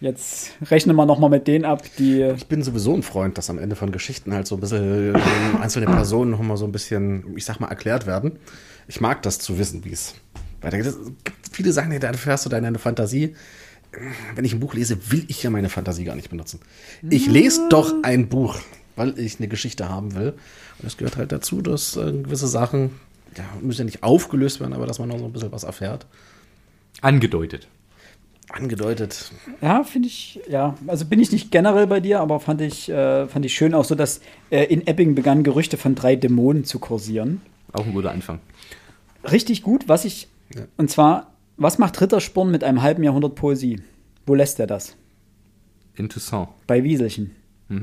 jetzt 0.00 0.52
rechnen 0.70 0.96
wir 0.96 1.06
nochmal 1.06 1.30
mit 1.30 1.46
denen 1.46 1.64
ab, 1.64 1.82
die... 1.98 2.22
Ich 2.22 2.46
bin 2.46 2.62
sowieso 2.62 2.94
ein 2.94 3.02
Freund, 3.02 3.36
dass 3.36 3.50
am 3.50 3.58
Ende 3.58 3.76
von 3.76 3.92
Geschichten 3.92 4.32
halt 4.32 4.46
so 4.46 4.56
ein 4.56 4.60
bisschen 4.60 5.14
äh, 5.14 5.18
einzelne 5.60 5.86
Personen 5.86 6.30
noch 6.30 6.40
mal 6.40 6.56
so 6.56 6.64
ein 6.64 6.72
bisschen, 6.72 7.36
ich 7.36 7.44
sag 7.44 7.60
mal, 7.60 7.68
erklärt 7.68 8.06
werden. 8.06 8.38
Ich 8.86 9.00
mag 9.00 9.22
das 9.22 9.38
zu 9.38 9.58
wissen, 9.58 9.84
wie 9.84 9.92
es 9.92 10.14
weitergeht. 10.60 10.86
Es 10.86 10.96
gibt 11.24 11.36
viele 11.52 11.72
Sachen, 11.72 11.98
da 11.98 12.12
fährst 12.12 12.46
du 12.46 12.48
deine 12.48 12.78
Fantasie. 12.78 13.34
Wenn 14.34 14.44
ich 14.44 14.52
ein 14.52 14.60
Buch 14.60 14.74
lese, 14.74 15.10
will 15.10 15.24
ich 15.28 15.42
ja 15.42 15.50
meine 15.50 15.68
Fantasie 15.68 16.04
gar 16.04 16.14
nicht 16.14 16.30
benutzen. 16.30 16.60
Ich 17.08 17.26
lese 17.26 17.68
doch 17.70 17.92
ein 18.02 18.28
Buch, 18.28 18.56
weil 18.96 19.18
ich 19.18 19.38
eine 19.38 19.48
Geschichte 19.48 19.88
haben 19.88 20.14
will. 20.14 20.34
Und 20.78 20.86
es 20.86 20.96
gehört 20.96 21.16
halt 21.16 21.32
dazu, 21.32 21.62
dass 21.62 21.96
äh, 21.96 22.12
gewisse 22.12 22.48
Sachen, 22.48 22.90
ja, 23.36 23.44
müssen 23.60 23.80
ja 23.80 23.84
nicht 23.84 24.02
aufgelöst 24.02 24.60
werden, 24.60 24.74
aber 24.74 24.86
dass 24.86 24.98
man 24.98 25.08
noch 25.08 25.18
so 25.18 25.24
ein 25.24 25.32
bisschen 25.32 25.52
was 25.52 25.64
erfährt. 25.64 26.06
Angedeutet. 27.00 27.68
angedeutet. 28.50 29.30
Ja, 29.60 29.84
finde 29.84 30.08
ich, 30.08 30.40
ja. 30.48 30.76
Also 30.86 31.04
bin 31.04 31.20
ich 31.20 31.32
nicht 31.32 31.50
generell 31.50 31.86
bei 31.86 32.00
dir, 32.00 32.20
aber 32.20 32.40
fand 32.40 32.60
ich, 32.60 32.88
äh, 32.88 33.26
fand 33.28 33.44
ich 33.44 33.54
schön 33.54 33.74
auch 33.74 33.84
so, 33.84 33.94
dass 33.94 34.20
äh, 34.50 34.64
in 34.64 34.86
Epping 34.86 35.14
begannen 35.14 35.44
Gerüchte 35.44 35.76
von 35.76 35.94
drei 35.94 36.16
Dämonen 36.16 36.64
zu 36.64 36.78
kursieren. 36.78 37.40
Auch 37.72 37.86
ein 37.86 37.92
guter 37.92 38.10
Anfang. 38.10 38.40
Richtig 39.30 39.62
gut, 39.62 39.88
was 39.88 40.04
ich, 40.04 40.28
und 40.76 40.90
zwar, 40.90 41.32
was 41.58 41.78
macht 41.78 42.00
Rittersporn 42.00 42.50
mit 42.50 42.64
einem 42.64 42.82
halben 42.82 43.02
Jahrhundert 43.02 43.34
Poesie? 43.34 43.80
Wo 44.26 44.34
lässt 44.34 44.58
er 44.60 44.66
das? 44.66 44.96
In 45.96 46.08
Toussaint. 46.08 46.48
Bei 46.66 46.82
Wieselchen. 46.84 47.34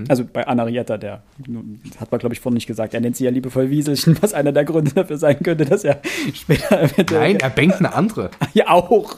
Also 0.08 0.26
bei 0.26 0.48
Anarietta, 0.48 0.98
der 0.98 1.22
hat 2.00 2.12
man, 2.12 2.20
glaube 2.20 2.34
ich, 2.34 2.40
vorhin 2.40 2.56
nicht 2.56 2.66
gesagt. 2.66 2.96
Er 2.96 3.02
nennt 3.02 3.18
sie 3.18 3.26
ja 3.26 3.30
liebevoll 3.30 3.70
Wieselchen, 3.70 4.18
was 4.20 4.34
einer 4.34 4.52
der 4.52 4.66
Gründe 4.66 4.92
dafür 4.92 5.18
sein 5.18 5.38
könnte, 5.44 5.66
dass 5.66 5.84
er 5.84 6.02
später. 6.34 6.90
Nein, 7.12 7.38
er 7.40 7.52
bangt 7.52 7.76
eine 7.76 7.94
andere. 7.94 8.32
Ja, 8.54 8.70
auch. 8.70 9.18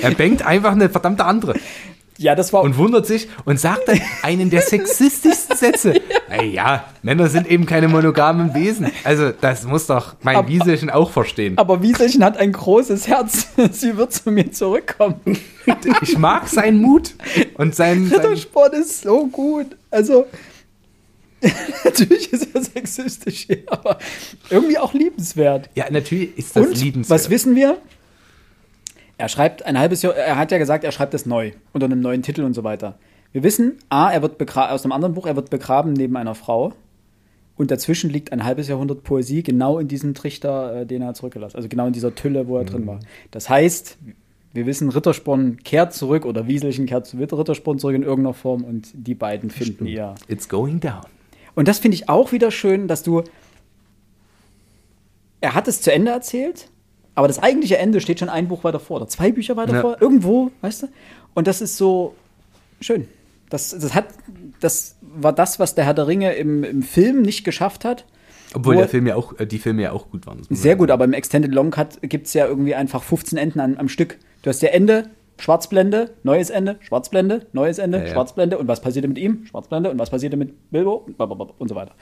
Er 0.00 0.12
bangt 0.12 0.46
einfach 0.46 0.72
eine 0.72 0.88
verdammte 0.88 1.26
andere. 1.26 1.54
Ja, 2.22 2.34
das 2.34 2.52
war. 2.52 2.62
Und 2.62 2.76
wundert 2.76 3.06
sich 3.06 3.28
und 3.46 3.58
sagt 3.58 3.88
dann 3.88 3.98
einen 4.22 4.50
der 4.50 4.60
sexistischsten 4.60 5.56
Sätze. 5.56 5.94
Naja, 6.28 6.84
Männer 7.02 7.28
sind 7.28 7.50
eben 7.50 7.66
keine 7.66 7.88
monogamen 7.88 8.54
Wesen. 8.54 8.88
Also, 9.02 9.32
das 9.32 9.64
muss 9.64 9.86
doch 9.88 10.14
mein 10.22 10.36
Aber- 10.36 10.46
Wieselchen 10.48 10.88
auch 10.88 11.10
verstehen. 11.10 11.58
aber 11.58 11.82
Wieselchen 11.82 12.22
hat 12.22 12.36
ein 12.36 12.52
großes 12.52 13.08
Herz. 13.08 13.48
Sie 13.72 13.96
wird 13.96 14.12
zu 14.12 14.30
mir 14.30 14.52
zurückkommen. 14.52 15.16
Ich 16.02 16.16
mag 16.18 16.46
seinen 16.48 16.80
Mut 16.80 17.14
und 17.54 17.74
seinen. 17.74 18.08
Rittersport 18.12 18.74
ist 18.74 19.02
so 19.02 19.26
gut. 19.26 19.66
Also, 19.90 20.26
natürlich 21.84 22.32
ist 22.32 22.54
er 22.54 22.62
sexistisch, 22.62 23.46
aber 23.66 23.98
irgendwie 24.50 24.78
auch 24.78 24.92
liebenswert. 24.94 25.68
ja, 25.74 25.86
natürlich 25.90 26.36
ist 26.38 26.54
das 26.56 26.66
Und 26.66 26.80
liebenswert. 26.80 27.18
was 27.20 27.30
wissen 27.30 27.54
wir? 27.56 27.78
Er 29.20 29.28
schreibt 29.28 29.66
ein 29.66 29.78
halbes 29.78 30.00
Jahr, 30.00 30.16
er 30.16 30.38
hat 30.38 30.50
ja 30.50 30.56
gesagt, 30.56 30.82
er 30.82 30.92
schreibt 30.92 31.12
das 31.12 31.26
neu, 31.26 31.52
unter 31.74 31.84
einem 31.84 32.00
neuen 32.00 32.22
Titel 32.22 32.42
und 32.42 32.54
so 32.54 32.64
weiter. 32.64 32.98
Wir 33.32 33.42
wissen, 33.42 33.76
A, 33.90 34.10
er 34.10 34.22
wird 34.22 34.40
aus 34.56 34.84
einem 34.84 34.92
anderen 34.92 35.12
Buch, 35.12 35.26
er 35.26 35.36
wird 35.36 35.50
begraben 35.50 35.92
neben 35.92 36.16
einer 36.16 36.34
Frau. 36.34 36.72
Und 37.54 37.70
dazwischen 37.70 38.08
liegt 38.08 38.32
ein 38.32 38.44
halbes 38.44 38.68
Jahrhundert 38.68 39.04
Poesie, 39.04 39.42
genau 39.42 39.78
in 39.78 39.88
diesem 39.88 40.14
Trichter, 40.14 40.80
äh, 40.80 40.86
den 40.86 41.02
er 41.02 41.12
zurückgelassen 41.12 41.52
hat. 41.52 41.56
Also 41.56 41.68
genau 41.68 41.86
in 41.86 41.92
dieser 41.92 42.14
Tülle, 42.14 42.48
wo 42.48 42.56
er 42.56 42.64
drin 42.64 42.86
war. 42.86 43.00
Das 43.30 43.50
heißt, 43.50 43.98
wir 44.54 44.64
wissen, 44.64 44.88
Rittersporn 44.88 45.58
kehrt 45.58 45.92
zurück 45.92 46.24
oder 46.24 46.48
Wieselchen 46.48 46.86
kehrt 46.86 47.06
zu 47.06 47.18
Rittersporn 47.18 47.78
zurück 47.78 47.96
in 47.96 48.02
irgendeiner 48.02 48.32
Form 48.32 48.64
und 48.64 48.88
die 48.94 49.14
beiden 49.14 49.50
finden 49.50 49.84
ihr. 49.84 50.14
It's 50.28 50.48
going 50.48 50.80
down. 50.80 51.02
Und 51.54 51.68
das 51.68 51.78
finde 51.78 51.96
ich 51.96 52.08
auch 52.08 52.32
wieder 52.32 52.50
schön, 52.50 52.88
dass 52.88 53.02
du. 53.02 53.22
Er 55.42 55.54
hat 55.54 55.68
es 55.68 55.82
zu 55.82 55.92
Ende 55.92 56.10
erzählt, 56.10 56.70
aber 57.14 57.28
das 57.28 57.38
eigentliche 57.42 57.78
Ende 57.78 58.00
steht 58.00 58.18
schon 58.20 58.28
ein 58.28 58.48
Buch 58.48 58.64
weiter 58.64 58.80
vor 58.80 58.96
oder 58.96 59.08
zwei 59.08 59.32
Bücher 59.32 59.56
weiter 59.56 59.74
Ja. 59.74 59.80
vor, 59.80 59.96
irgendwo, 60.00 60.50
weißt 60.60 60.84
du? 60.84 60.86
Und 61.34 61.46
das 61.46 61.60
ist 61.60 61.76
so 61.76 62.14
schön. 62.80 63.08
Das, 63.50 63.70
das, 63.70 63.94
hat, 63.94 64.06
das 64.60 64.96
war 65.02 65.32
das, 65.32 65.58
was 65.58 65.74
der 65.74 65.84
Herr 65.84 65.94
der 65.94 66.06
Ringe 66.06 66.32
im, 66.34 66.62
im 66.64 66.82
Film 66.82 67.22
nicht 67.22 67.44
geschafft 67.44 67.84
hat. 67.84 68.04
Obwohl 68.54 68.74
Wo- 68.76 68.78
der 68.80 68.88
Film 68.88 69.06
ja 69.06 69.16
auch, 69.16 69.38
äh, 69.38 69.46
die 69.46 69.58
Filme 69.58 69.82
ja 69.82 69.92
auch 69.92 70.10
gut 70.10 70.26
waren. 70.26 70.42
Sehr 70.50 70.76
gut, 70.76 70.90
aber 70.90 71.04
im 71.04 71.12
Extended 71.12 71.52
Long 71.52 71.70
Cut 71.70 71.98
gibt 72.02 72.26
es 72.28 72.34
ja 72.34 72.46
irgendwie 72.46 72.74
einfach 72.74 73.02
15 73.02 73.38
Enden 73.38 73.60
am, 73.60 73.76
am 73.76 73.88
Stück. 73.88 74.18
Du 74.42 74.50
hast 74.50 74.62
ja 74.62 74.68
Ende, 74.70 75.10
Schwarzblende, 75.38 76.10
neues 76.22 76.50
Ende, 76.50 76.76
Schwarzblende, 76.80 77.46
neues 77.52 77.78
Ende, 77.78 77.98
Ja, 77.98 78.04
ja. 78.04 78.10
Schwarzblende 78.12 78.58
und 78.58 78.68
was 78.68 78.80
passierte 78.80 79.08
mit 79.08 79.18
ihm? 79.18 79.46
Schwarzblende 79.46 79.90
und 79.90 79.98
was 79.98 80.10
passierte 80.10 80.36
mit 80.36 80.70
Bilbo 80.70 81.06
und 81.58 81.68
so 81.68 81.74
weiter. 81.74 81.92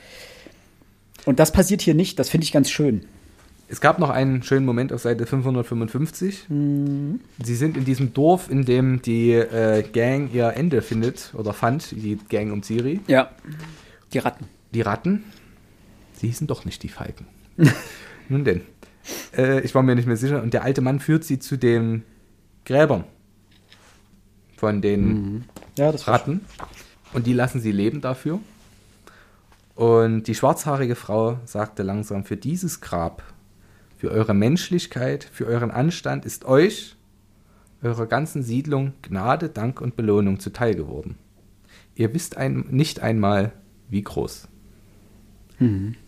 Und 1.25 1.39
das 1.39 1.53
passiert 1.53 1.81
hier 1.83 1.95
nicht, 1.95 2.19
das 2.19 2.29
finde 2.31 2.45
ich 2.45 2.53
ganz 2.53 2.71
schön. 2.71 3.05
Es 3.71 3.83
gab 3.83 3.99
noch 3.99 4.09
einen 4.09 4.43
schönen 4.43 4.65
Moment 4.65 4.95
auf 4.95 5.03
Seite 5.03 5.27
555. 5.27 6.47
Sie 6.49 7.55
sind 7.55 7.77
in 7.77 7.85
diesem 7.85 8.15
Dorf, 8.15 8.51
in 8.51 8.65
dem 8.65 9.03
die 9.03 9.33
äh, 9.33 9.83
Gang 9.83 10.33
ihr 10.33 10.55
Ende 10.55 10.81
findet 10.81 11.35
oder 11.35 11.53
fand, 11.53 11.91
die 11.93 12.19
Gang 12.31 12.51
um 12.51 12.63
Siri. 12.63 13.01
Ja. 13.07 13.31
Die 14.15 14.19
Ratten. 14.19 14.47
Die 14.73 14.81
Ratten, 14.81 15.25
sie 16.15 16.29
hießen 16.29 16.47
doch 16.47 16.65
nicht 16.65 16.83
die 16.83 16.89
Falken. 16.89 17.27
Nun 18.31 18.45
denn, 18.45 18.63
äh, 19.37 19.61
ich 19.61 19.75
war 19.75 19.83
mir 19.83 19.95
nicht 19.95 20.07
mehr 20.07 20.17
sicher. 20.17 20.43
Und 20.43 20.55
der 20.55 20.63
alte 20.63 20.81
Mann 20.81 20.99
führt 20.99 21.25
sie 21.25 21.39
zu 21.39 21.59
den 21.59 22.05
Gräbern 22.65 23.05
von 24.57 24.81
den 24.81 25.45
Ja, 25.77 25.93
das 25.93 26.09
Ratten. 26.09 26.41
Und 27.13 27.27
die 27.27 27.35
lassen 27.35 27.61
sie 27.61 27.73
leben 27.73 28.01
dafür. 28.01 28.41
Und 29.75 30.25
die 30.25 30.35
schwarzhaarige 30.35 30.95
Frau 30.95 31.39
sagte 31.45 31.83
langsam, 31.83 32.25
für 32.25 32.37
dieses 32.37 32.81
Grab, 32.81 33.23
für 33.99 34.11
eure 34.11 34.33
Menschlichkeit, 34.33 35.25
für 35.25 35.47
euren 35.47 35.71
Anstand 35.73 36.25
ist 36.25 36.45
euch, 36.45 36.97
eurer 37.83 38.07
ganzen 38.07 38.43
Siedlung 38.43 38.95
Gnade, 39.03 39.49
Dank 39.49 39.81
und 39.81 39.97
Belohnung 39.97 40.39
zuteil 40.39 40.75
geworden. 40.75 41.17
Ihr 41.97 42.15
wisst 42.15 42.37
ein, 42.37 42.67
nicht 42.71 43.01
einmal, 43.01 43.53
wie 43.91 44.03
groß. 44.03 44.47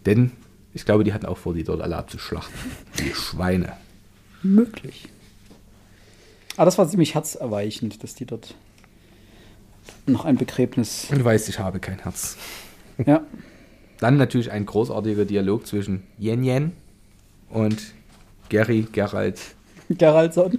Denn 0.07 0.30
ich 0.72 0.84
glaube, 0.84 1.03
die 1.03 1.12
hatten 1.12 1.26
auch 1.26 1.36
vor, 1.36 1.53
die 1.53 1.64
dort 1.64 1.80
alle 1.80 1.97
abzuschlachten. 1.97 2.55
Die 3.01 3.12
Schweine. 3.12 3.72
möglich. 4.43 5.09
Aber 6.57 6.66
das 6.66 6.78
war 6.78 6.88
ziemlich 6.88 7.14
herzerweichend, 7.14 8.03
dass 8.05 8.14
die 8.14 8.24
dort 8.24 8.55
noch 10.07 10.24
ein 10.24 10.36
Begräbnis. 10.36 11.09
Du 11.11 11.24
weißt, 11.24 11.49
ich 11.49 11.59
habe 11.59 11.80
kein 11.80 11.99
Herz. 11.99 12.36
Ja. 13.05 13.24
Dann 13.99 14.16
natürlich 14.16 14.51
ein 14.53 14.66
großartiger 14.66 15.24
Dialog 15.24 15.66
zwischen 15.66 16.05
Yen 16.18 16.45
Yen 16.45 16.72
und 17.51 17.92
Gary 18.48 18.86
Gerald. 18.90 19.40
Geraldson. 19.90 20.59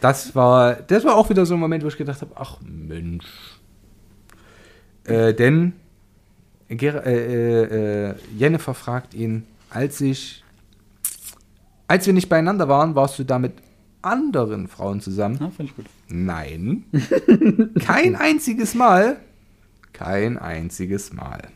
Das 0.00 0.34
war, 0.34 0.74
das 0.74 1.04
war 1.04 1.16
auch 1.16 1.28
wieder 1.30 1.46
so 1.46 1.54
ein 1.54 1.60
Moment, 1.60 1.82
wo 1.82 1.88
ich 1.88 1.96
gedacht 1.96 2.20
habe, 2.20 2.32
ach 2.36 2.58
Mensch. 2.62 3.26
Äh, 5.04 5.34
denn 5.34 5.72
Ger 6.68 7.06
äh, 7.06 7.14
äh, 7.14 8.10
äh, 8.10 8.14
Jennifer 8.36 8.74
fragt 8.74 9.14
ihn, 9.14 9.46
als 9.70 10.00
ich, 10.00 10.44
als 11.88 12.06
wir 12.06 12.12
nicht 12.12 12.28
beieinander 12.28 12.68
waren, 12.68 12.94
warst 12.94 13.18
du 13.18 13.24
da 13.24 13.38
mit 13.38 13.52
anderen 14.02 14.68
Frauen 14.68 15.00
zusammen? 15.00 15.38
Ja, 15.40 15.50
fand 15.50 15.70
ich 15.70 15.76
gut. 15.76 15.86
Nein. 16.08 16.84
Kein 17.84 18.16
einziges 18.16 18.74
Mal. 18.74 19.16
Kein 19.92 20.38
einziges 20.38 21.12
Mal. 21.12 21.48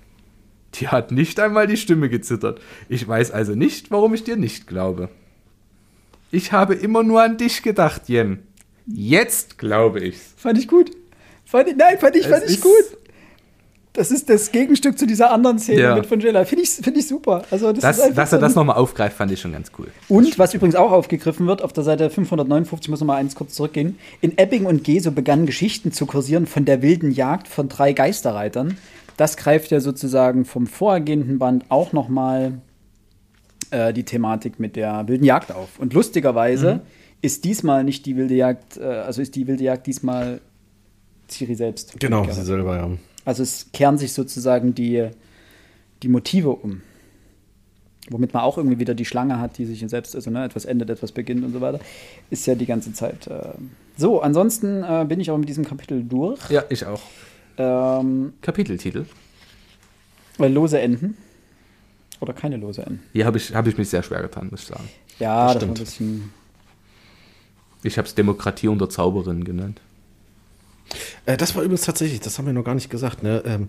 Die 0.75 0.89
hat 0.89 1.11
nicht 1.11 1.41
einmal 1.41 1.67
die 1.67 1.77
Stimme 1.77 2.09
gezittert. 2.09 2.61
Ich 2.89 3.07
weiß 3.07 3.33
also 3.33 3.55
nicht, 3.55 3.91
warum 3.91 4.15
ich 4.15 4.25
dir 4.25 4.37
nicht 4.37 4.67
glaube. 4.67 5.09
Ich 6.31 6.53
habe 6.53 6.75
immer 6.75 7.03
nur 7.03 7.23
an 7.23 7.37
dich 7.39 7.63
gedacht, 7.63 8.03
Jen. 8.09 8.43
Jetzt 8.87 9.59
glaube 9.59 10.01
ich's. 10.01 10.35
Fand 10.37 10.59
ich 10.59 10.69
gut. 10.69 10.91
Fand 11.45 11.69
ich, 11.69 11.77
nein, 11.77 11.99
fand 11.99 12.15
ich, 12.17 12.25
Es 12.25 12.31
fand 12.31 12.49
ich 12.49 12.61
gut. 12.61 12.73
Das 13.93 14.13
ist 14.13 14.31
das 14.31 14.53
Gegenstück 14.53 14.97
zu 14.97 15.05
dieser 15.05 15.33
anderen 15.33 15.59
Szene 15.59 15.81
Ja. 15.81 15.95
mit 15.97 16.07
von 16.07 16.21
Jella. 16.21 16.45
Finde 16.45 16.63
ich, 16.63 16.71
find 16.71 16.97
ich 16.97 17.09
super. 17.09 17.43
Also 17.51 17.73
das 17.73 17.81
Das, 17.99 18.15
dass 18.15 18.33
er 18.33 18.39
das 18.39 18.55
nochmal 18.55 18.77
aufgreift, 18.77 19.17
fand 19.17 19.33
ich 19.33 19.41
schon 19.41 19.53
ganz 19.53 19.73
cool. 19.79 19.89
Und 20.09 20.39
was 20.39 20.55
übrigens 20.55 20.77
auch 20.77 20.93
aufgegriffen 20.93 21.49
wird, 21.49 21.61
auf 21.63 21.73
der 21.73 21.83
Seite 21.83 22.09
559, 22.09 22.89
muss 22.89 23.01
noch 23.01 23.09
mal 23.09 23.17
eins 23.17 23.35
kurz 23.35 23.55
zurückgehen. 23.55 23.99
In 24.21 24.39
Epping 24.39 24.65
und 24.67 24.85
Geso 24.85 25.11
begannen 25.11 25.45
Geschichten 25.45 25.91
zu 25.91 26.07
kursieren 26.07 26.47
von 26.47 26.65
der 26.65 26.83
wilden 26.83 27.11
Jagd 27.11 27.49
von 27.49 27.69
drei 27.69 27.93
Geisterreitern. 27.93 28.79
Das 29.17 29.37
greift 29.37 29.71
ja 29.71 29.81
sozusagen 29.81 30.45
vom 30.45 30.67
vorhergehenden 30.67 31.39
Band 31.39 31.67
auch 31.69 31.93
noch 31.93 32.09
mal 32.09 32.61
äh, 33.71 33.93
die 33.93 34.05
Thematik 34.05 34.59
mit 34.59 34.77
der 34.77 35.07
wilden 35.09 35.25
Jagd 35.25 35.53
auf. 35.53 35.79
Und 35.79 35.93
lustigerweise 35.93 36.81
ist 37.23 37.45
diesmal 37.45 37.85
nicht 37.85 38.07
die 38.07 38.17
wilde 38.17 38.35
Jagd, 38.35 38.79
äh, 38.79 38.85
also 38.85 39.23
ist 39.23 39.35
die 39.35 39.47
wilde 39.47 39.65
Jagd 39.65 39.87
diesmal 39.87 40.41
Ciri 41.29 41.55
selbst. 41.55 41.99
Genau, 42.01 42.25
sie 42.25 42.43
selber, 42.43 42.77
ja. 42.77 42.91
Also 43.25 43.43
es 43.43 43.71
kehren 43.73 43.99
sich 43.99 44.13
sozusagen 44.13 44.75
die, 44.75 45.09
die 46.03 46.09
Motive 46.09 46.51
um. 46.51 46.83
Womit 48.09 48.35
man 48.35 48.43
auch 48.43 48.57
irgendwie 48.57 48.81
wieder 48.81 48.95
die 48.95 49.05
Schlange 49.05 49.39
hat, 49.39 49.59
die 49.59 49.67
sich 49.67 49.85
selbst, 49.89 50.17
also 50.17 50.31
ne, 50.31 50.45
etwas 50.45 50.65
endet, 50.65 50.91
etwas 50.91 51.13
beginnt 51.13 51.45
und 51.45 51.53
so 51.53 51.61
weiter. 51.61 51.79
Ist 52.31 52.47
ja 52.47 52.57
die 52.57 52.67
ganze 52.67 52.93
Zeit. 52.93 53.29
Äh. 53.29 53.53
So, 53.97 54.21
ansonsten 54.21 54.83
äh, 54.83 55.05
bin 55.07 55.21
ich 55.21 55.31
auch 55.31 55.39
mit 55.39 55.49
diesem 55.49 55.65
Kapitel 55.65 56.03
durch. 56.03 56.51
Ja, 56.51 56.65
ich 56.71 56.87
auch. 56.87 57.03
Ähm, 57.61 58.33
Kapiteltitel. 58.43 59.05
äh, 60.39 60.49
lose 60.49 60.81
Enden. 60.81 61.17
Oder 62.21 62.33
keine 62.33 62.57
lose 62.57 62.83
Enden. 62.83 63.03
Hier 63.13 63.27
habe 63.27 63.39
ich, 63.39 63.55
hab 63.55 63.67
ich 63.67 63.79
mich 63.79 63.89
sehr 63.89 64.03
schwer 64.03 64.23
getan, 64.23 64.49
muss 64.51 64.63
ich 64.63 64.67
sagen. 64.69 64.89
Ja, 65.19 65.53
Das 65.55 65.55
das, 65.55 65.63
war 65.63 65.69
ein 65.71 65.77
stimmt. 65.77 65.79
bisschen. 65.79 66.33
Ich 67.83 67.97
habe 67.99 68.07
es 68.07 68.15
Demokratie 68.15 68.69
unter 68.69 68.89
Zauberinnen 68.91 69.45
genannt. 69.45 69.81
Äh, 71.27 71.37
das 71.37 71.55
war 71.55 71.63
übrigens 71.63 71.83
tatsächlich, 71.87 72.21
das 72.21 72.39
haben 72.39 72.47
wir 72.47 72.53
noch 72.53 72.65
gar 72.65 72.75
nicht 72.75 72.91
gesagt, 72.91 73.23
ne? 73.23 73.43
Ähm, 73.47 73.69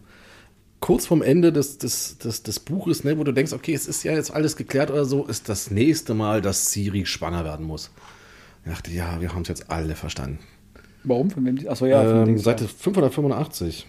kurz 0.82 1.06
vorm 1.06 1.22
Ende 1.22 1.54
des, 1.54 1.78
des, 1.78 2.18
des, 2.18 2.44
des 2.44 2.60
Buches, 2.60 3.04
ne, 3.04 3.18
wo 3.18 3.24
du 3.24 3.32
denkst, 3.32 3.54
okay, 3.54 3.74
es 3.74 3.86
ist 3.88 4.04
ja 4.04 4.14
jetzt 4.14 4.32
alles 4.34 4.56
geklärt 4.58 4.89
oder 4.89 5.06
so, 5.06 5.26
ist 5.28 5.48
das 5.48 5.70
nächste 5.72 6.14
Mal, 6.16 6.42
dass 6.42 6.72
Siri 6.72 7.06
schwanger 7.06 7.46
werden 7.46 7.66
muss. 7.68 7.92
Ich 8.66 8.72
dachte, 8.72 8.92
ja, 8.92 9.22
wir 9.22 9.34
haben 9.34 9.44
es 9.44 9.48
jetzt 9.48 9.70
alle 9.70 9.96
verstanden. 9.96 10.39
Warum? 11.04 11.30
Von 11.32 11.45
wem? 11.45 11.58
Achso, 11.68 11.86
ja, 11.86 12.24
ähm, 12.24 12.38
Seite 12.38 12.66
ja. 12.66 12.70
585. 12.80 13.88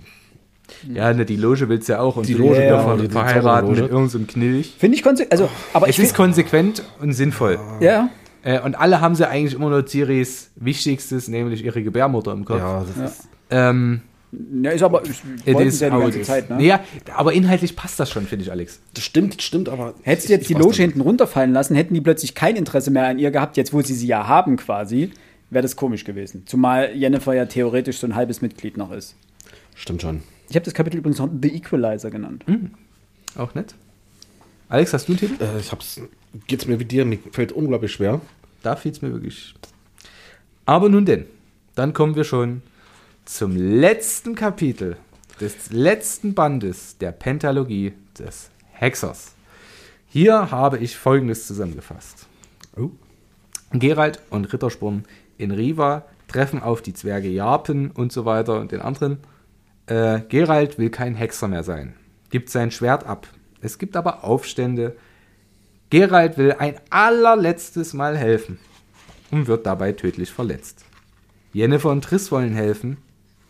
Ja, 0.95 1.13
ne, 1.13 1.27
die 1.27 1.37
Loge 1.37 1.69
will's 1.69 1.87
ja 1.89 2.01
auch. 2.01 2.17
Und 2.17 2.27
Die 2.29 2.35
Loge, 2.35 2.57
ja, 2.57 2.63
ja, 2.63 2.83
ver 2.83 2.97
die- 2.97 3.03
die 3.09 3.13
verheiratet 3.13 3.43
Zauberloge. 3.45 3.83
mit 3.83 3.91
irgendeinem 3.91 4.27
Knilch. 4.27 4.75
Finde 4.79 4.97
ich 4.97 5.03
konsequent. 5.03 5.33
Also, 5.33 5.49
aber 5.75 5.89
Es 5.89 5.99
ich 5.99 6.05
ist 6.05 6.15
konsequent 6.15 6.83
und 7.01 7.13
sinnvoll. 7.13 7.59
Ja, 7.81 8.09
Äh, 8.45 8.59
und 8.61 8.75
alle 8.75 9.01
haben 9.01 9.15
sie 9.15 9.29
eigentlich 9.29 9.55
immer 9.55 9.71
nur 9.71 9.87
Ciris 9.87 10.51
Wichtigstes, 10.57 11.29
nämlich 11.29 11.65
ihre 11.65 11.81
Gebärmutter 11.83 12.33
im 12.33 12.45
Kopf. 12.45 12.59
Ja, 12.59 12.85
das 12.85 12.97
Ja. 12.97 13.05
ist. 13.05 13.29
Ähm, 13.51 14.01
Ja, 14.63 14.71
ist 14.73 14.83
aber, 14.83 15.03
ich 15.05 15.11
it 15.47 15.61
is 15.61 15.75
es 15.75 15.81
ja 15.81 15.91
die 15.91 16.01
ganze 16.03 16.19
is. 16.21 16.27
Zeit, 16.27 16.51
ne? 16.51 16.61
Ja, 16.65 16.81
aber 17.15 17.35
inhaltlich 17.35 17.77
passt 17.77 18.01
das 18.01 18.11
schon, 18.11 18.27
finde 18.27 18.45
ich, 18.47 18.51
Alex. 18.51 18.81
Das 18.95 19.05
stimmt, 19.05 19.37
das 19.37 19.45
stimmt, 19.45 19.69
aber. 19.69 19.95
Hättest 20.03 20.29
du 20.29 20.33
jetzt 20.33 20.43
ich 20.43 20.49
die 20.49 20.55
Loge 20.55 20.77
hinten 20.79 21.03
runterfallen 21.03 21.53
lassen, 21.53 21.77
hätten 21.77 21.93
die 21.95 22.01
plötzlich 22.01 22.35
kein 22.35 22.57
Interesse 22.57 22.91
mehr 22.91 23.07
an 23.09 23.19
ihr 23.21 23.31
gehabt, 23.31 23.57
jetzt 23.59 23.73
wo 23.75 23.81
sie 23.83 23.95
sie 23.95 24.07
ja 24.09 24.27
haben 24.27 24.57
quasi, 24.57 25.11
wäre 25.53 25.63
das 25.63 25.77
komisch 25.77 26.05
gewesen. 26.05 26.45
Zumal 26.47 26.95
Jennifer 26.95 27.35
ja 27.35 27.47
theoretisch 27.47 27.99
so 27.99 28.07
ein 28.07 28.15
halbes 28.15 28.43
Mitglied 28.43 28.77
noch 28.77 28.91
ist. 28.91 29.15
Stimmt 29.75 30.03
schon. 30.03 30.23
Ich 30.49 30.57
habe 30.57 30.65
das 30.65 30.75
Kapitel 30.75 30.99
übrigens 30.99 31.19
noch 31.19 31.29
The 31.41 31.55
Equalizer 31.55 32.11
genannt. 32.11 32.45
Auch 33.37 33.55
nett. 33.55 33.75
Alex, 34.69 34.93
hast 34.93 35.09
du 35.09 35.13
einen 35.13 35.19
Titel? 35.21 35.43
Äh, 35.43 35.61
ich 35.61 35.73
hab's. 35.73 36.01
Geht's 36.47 36.67
mir 36.67 36.81
wie 36.81 36.85
dir? 36.85 37.05
Mir 37.05 37.19
fällt 37.31 37.53
unglaublich 37.53 37.93
schwer. 37.93 38.21
Da 38.63 38.77
fiel 38.77 38.93
es 38.93 39.03
mir 39.03 39.13
wirklich. 39.13 39.55
Aber 40.65 40.89
nun 40.89 41.05
denn, 41.05 41.27
dann 41.75 41.93
kommen 41.93 42.17
wir 42.17 42.25
schon 42.25 42.63
zum 43.25 43.57
letzten 43.57 44.35
Kapitel 44.35 44.97
des 45.41 45.71
letzten 45.71 46.35
Bandes 46.35 46.97
der 46.99 47.13
Pentalogie 47.13 47.93
des 48.19 48.51
Hexers. 48.73 49.33
Hier 50.09 50.51
habe 50.51 50.79
ich 50.79 50.97
folgendes 50.97 51.47
zusammengefasst. 51.47 52.27
Oh. 52.77 52.91
Geralt 53.73 54.21
und 54.31 54.53
Rittersporn 54.53 55.05
in 55.39 55.51
Riva 55.51 56.07
treffen 56.29 56.63
auf 56.63 56.83
die 56.83 56.95
Zwerge 56.95 57.29
Jarpen 57.29 57.91
und 57.91 58.13
so 58.13 58.25
weiter 58.25 58.61
und 58.61 58.73
den 58.73 58.81
anderen. 58.81 59.19
Äh, 59.87 60.21
Geralt 60.29 60.79
will 60.79 60.91
kein 60.91 61.15
Hexer 61.15 61.49
mehr 61.49 61.63
sein, 61.63 61.95
gibt 62.31 62.51
sein 62.51 62.71
Schwert 62.71 63.05
ab. 63.05 63.29
Es 63.61 63.79
gibt 63.79 63.97
aber 63.97 64.25
Aufstände. 64.25 64.97
Geralt 65.91 66.39
will 66.39 66.53
ein 66.53 66.81
allerletztes 66.91 67.93
Mal 67.93 68.17
helfen 68.17 68.59
und 69.31 69.47
wird 69.47 69.67
dabei 69.67 69.93
tödlich 69.93 70.31
verletzt. 70.31 70.85
Jennifer 71.53 71.91
und 71.91 72.03
Triss 72.03 72.33
wollen 72.33 72.55
helfen, 72.55 72.97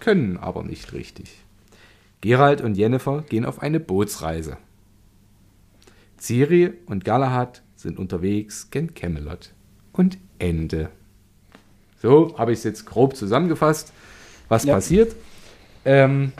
können 0.00 0.36
aber 0.36 0.64
nicht 0.64 0.92
richtig. 0.92 1.42
Geralt 2.20 2.60
und 2.60 2.76
Jennifer 2.76 3.22
gehen 3.22 3.44
auf 3.44 3.62
eine 3.62 3.80
Bootsreise. 3.80 4.56
Ciri 6.18 6.72
und 6.86 7.04
Galahad 7.04 7.62
sind 7.74 7.98
unterwegs 7.98 8.70
gen 8.70 8.94
Camelot. 8.94 9.52
Und 9.92 10.18
Ende. 10.38 10.90
So 12.02 12.36
habe 12.36 12.50
ich 12.52 12.58
es 12.58 12.64
jetzt 12.64 12.84
grob 12.84 13.14
zusammengefasst, 13.16 13.92
was 14.48 14.64
Ja. 14.64 14.74
passiert. 14.74 15.14
Ähm, 15.84 16.32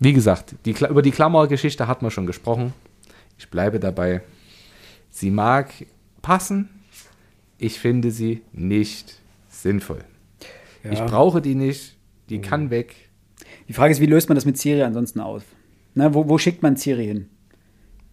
wie 0.00 0.14
gesagt, 0.14 0.54
die, 0.64 0.70
über 0.70 1.02
die 1.02 1.10
Klammergeschichte 1.10 1.86
hat 1.86 2.00
man 2.00 2.10
schon 2.10 2.26
gesprochen. 2.26 2.72
Ich 3.38 3.50
bleibe 3.50 3.78
dabei. 3.78 4.22
Sie 5.10 5.30
mag 5.30 5.70
passen. 6.22 6.70
Ich 7.58 7.78
finde 7.78 8.10
sie 8.10 8.40
nicht 8.52 9.18
sinnvoll. 9.50 10.02
Ich 10.90 10.98
Ja. 10.98 11.04
brauche 11.04 11.42
die 11.42 11.54
nicht. 11.54 11.96
Die 12.30 12.40
kann 12.40 12.70
weg. 12.70 12.94
Die 13.68 13.74
Frage 13.74 13.92
ist, 13.92 14.00
wie 14.00 14.06
löst 14.06 14.28
man 14.30 14.36
das 14.36 14.46
mit 14.46 14.56
Ciri 14.56 14.82
ansonsten 14.82 15.20
aus? 15.20 15.42
Na, 15.94 16.14
wo, 16.14 16.26
wo 16.28 16.38
schickt 16.38 16.62
man 16.62 16.76
Ciri 16.78 17.04
hin? 17.04 17.28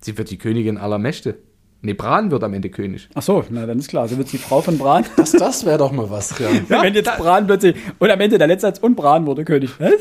Sie 0.01 0.17
wird 0.17 0.29
die 0.29 0.37
Königin 0.37 0.77
aller 0.77 0.97
Mächte. 0.97 1.37
Nee, 1.81 1.93
Bran 1.93 2.29
wird 2.29 2.43
am 2.43 2.53
Ende 2.53 2.69
König. 2.69 3.07
Ach 3.15 3.21
so, 3.21 3.45
na 3.49 3.65
dann 3.65 3.79
ist 3.79 3.87
klar. 3.87 4.05
So 4.09 4.17
wird 4.17 4.31
die 4.33 4.37
Frau 4.37 4.61
von 4.61 4.77
Bran. 4.77 5.05
Das, 5.15 5.31
das 5.31 5.65
wäre 5.65 5.77
doch 5.77 5.91
mal 5.93 6.09
was. 6.09 6.37
Ja. 6.37 6.49
Wenn 6.81 6.93
jetzt 6.93 7.09
Bran 7.17 7.47
plötzlich. 7.47 7.75
Und 7.99 8.11
am 8.11 8.19
Ende 8.19 8.37
der 8.37 8.47
letzte 8.47 8.67
Satz 8.67 8.79
und 8.79 8.95
Bran 8.95 9.25
wurde 9.25 9.45
König. 9.45 9.71
Was? 9.79 9.91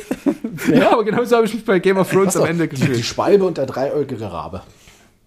Ja, 0.74 0.92
aber 0.92 1.04
genau 1.04 1.22
so 1.24 1.36
habe 1.36 1.46
ich 1.46 1.54
mich 1.54 1.64
bei 1.64 1.78
Game 1.78 1.98
of 1.98 2.10
Thrones 2.10 2.36
am 2.36 2.44
Ende 2.46 2.66
die, 2.66 2.74
die 2.74 2.80
gefühlt. 2.82 3.04
Schwalbe 3.04 3.44
und 3.44 3.58
der 3.58 3.66
dreieugige 3.66 4.30
Rabe. 4.30 4.62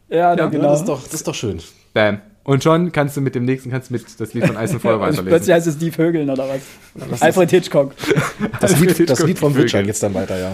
Ja, 0.09 0.35
Ja, 0.35 0.47
genau. 0.47 0.71
Das, 0.71 0.81
ist 0.81 0.89
doch, 0.89 1.01
das 1.03 1.13
ist 1.13 1.27
doch 1.27 1.33
schön. 1.35 1.59
Bam. 1.93 2.19
Und 2.43 2.63
schon 2.63 2.91
kannst 2.91 3.15
du 3.15 3.21
mit 3.21 3.33
dem 3.35 3.45
nächsten, 3.45 3.69
kannst 3.71 3.89
du 3.89 3.93
mit 3.93 4.03
das 4.19 4.33
Lied 4.33 4.45
von 4.45 4.57
Eis 4.57 4.73
und 4.73 4.81
Feuer 4.81 4.95
Und 4.95 4.99
plötzlich 5.01 5.25
weiterlesen. 5.25 5.53
heißt 5.53 5.67
es 5.67 5.77
die 5.77 5.91
Vögeln 5.91 6.29
oder 6.29 6.47
was? 6.49 7.21
Alfred 7.21 7.49
Hitchcock. 7.51 7.93
Das 8.59 8.77
Lied, 8.79 9.09
das 9.09 9.23
Lied 9.23 9.39
von 9.39 9.53
Vögel. 9.53 9.65
Witcher 9.65 9.83
geht's 9.83 9.99
dann 9.99 10.13
weiter, 10.13 10.37
ja. 10.37 10.51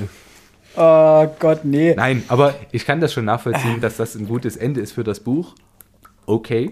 Oh 0.75 1.27
Gott, 1.39 1.61
nee. 1.63 1.95
Nein, 1.95 2.23
aber 2.27 2.53
ich 2.71 2.85
kann 2.85 3.01
das 3.01 3.13
schon 3.13 3.25
nachvollziehen, 3.25 3.81
dass 3.81 3.97
das 3.97 4.13
ein 4.15 4.27
gutes 4.27 4.57
Ende 4.57 4.79
ist 4.81 4.91
für 4.91 5.03
das 5.03 5.21
Buch. 5.21 5.55
Okay. 6.27 6.71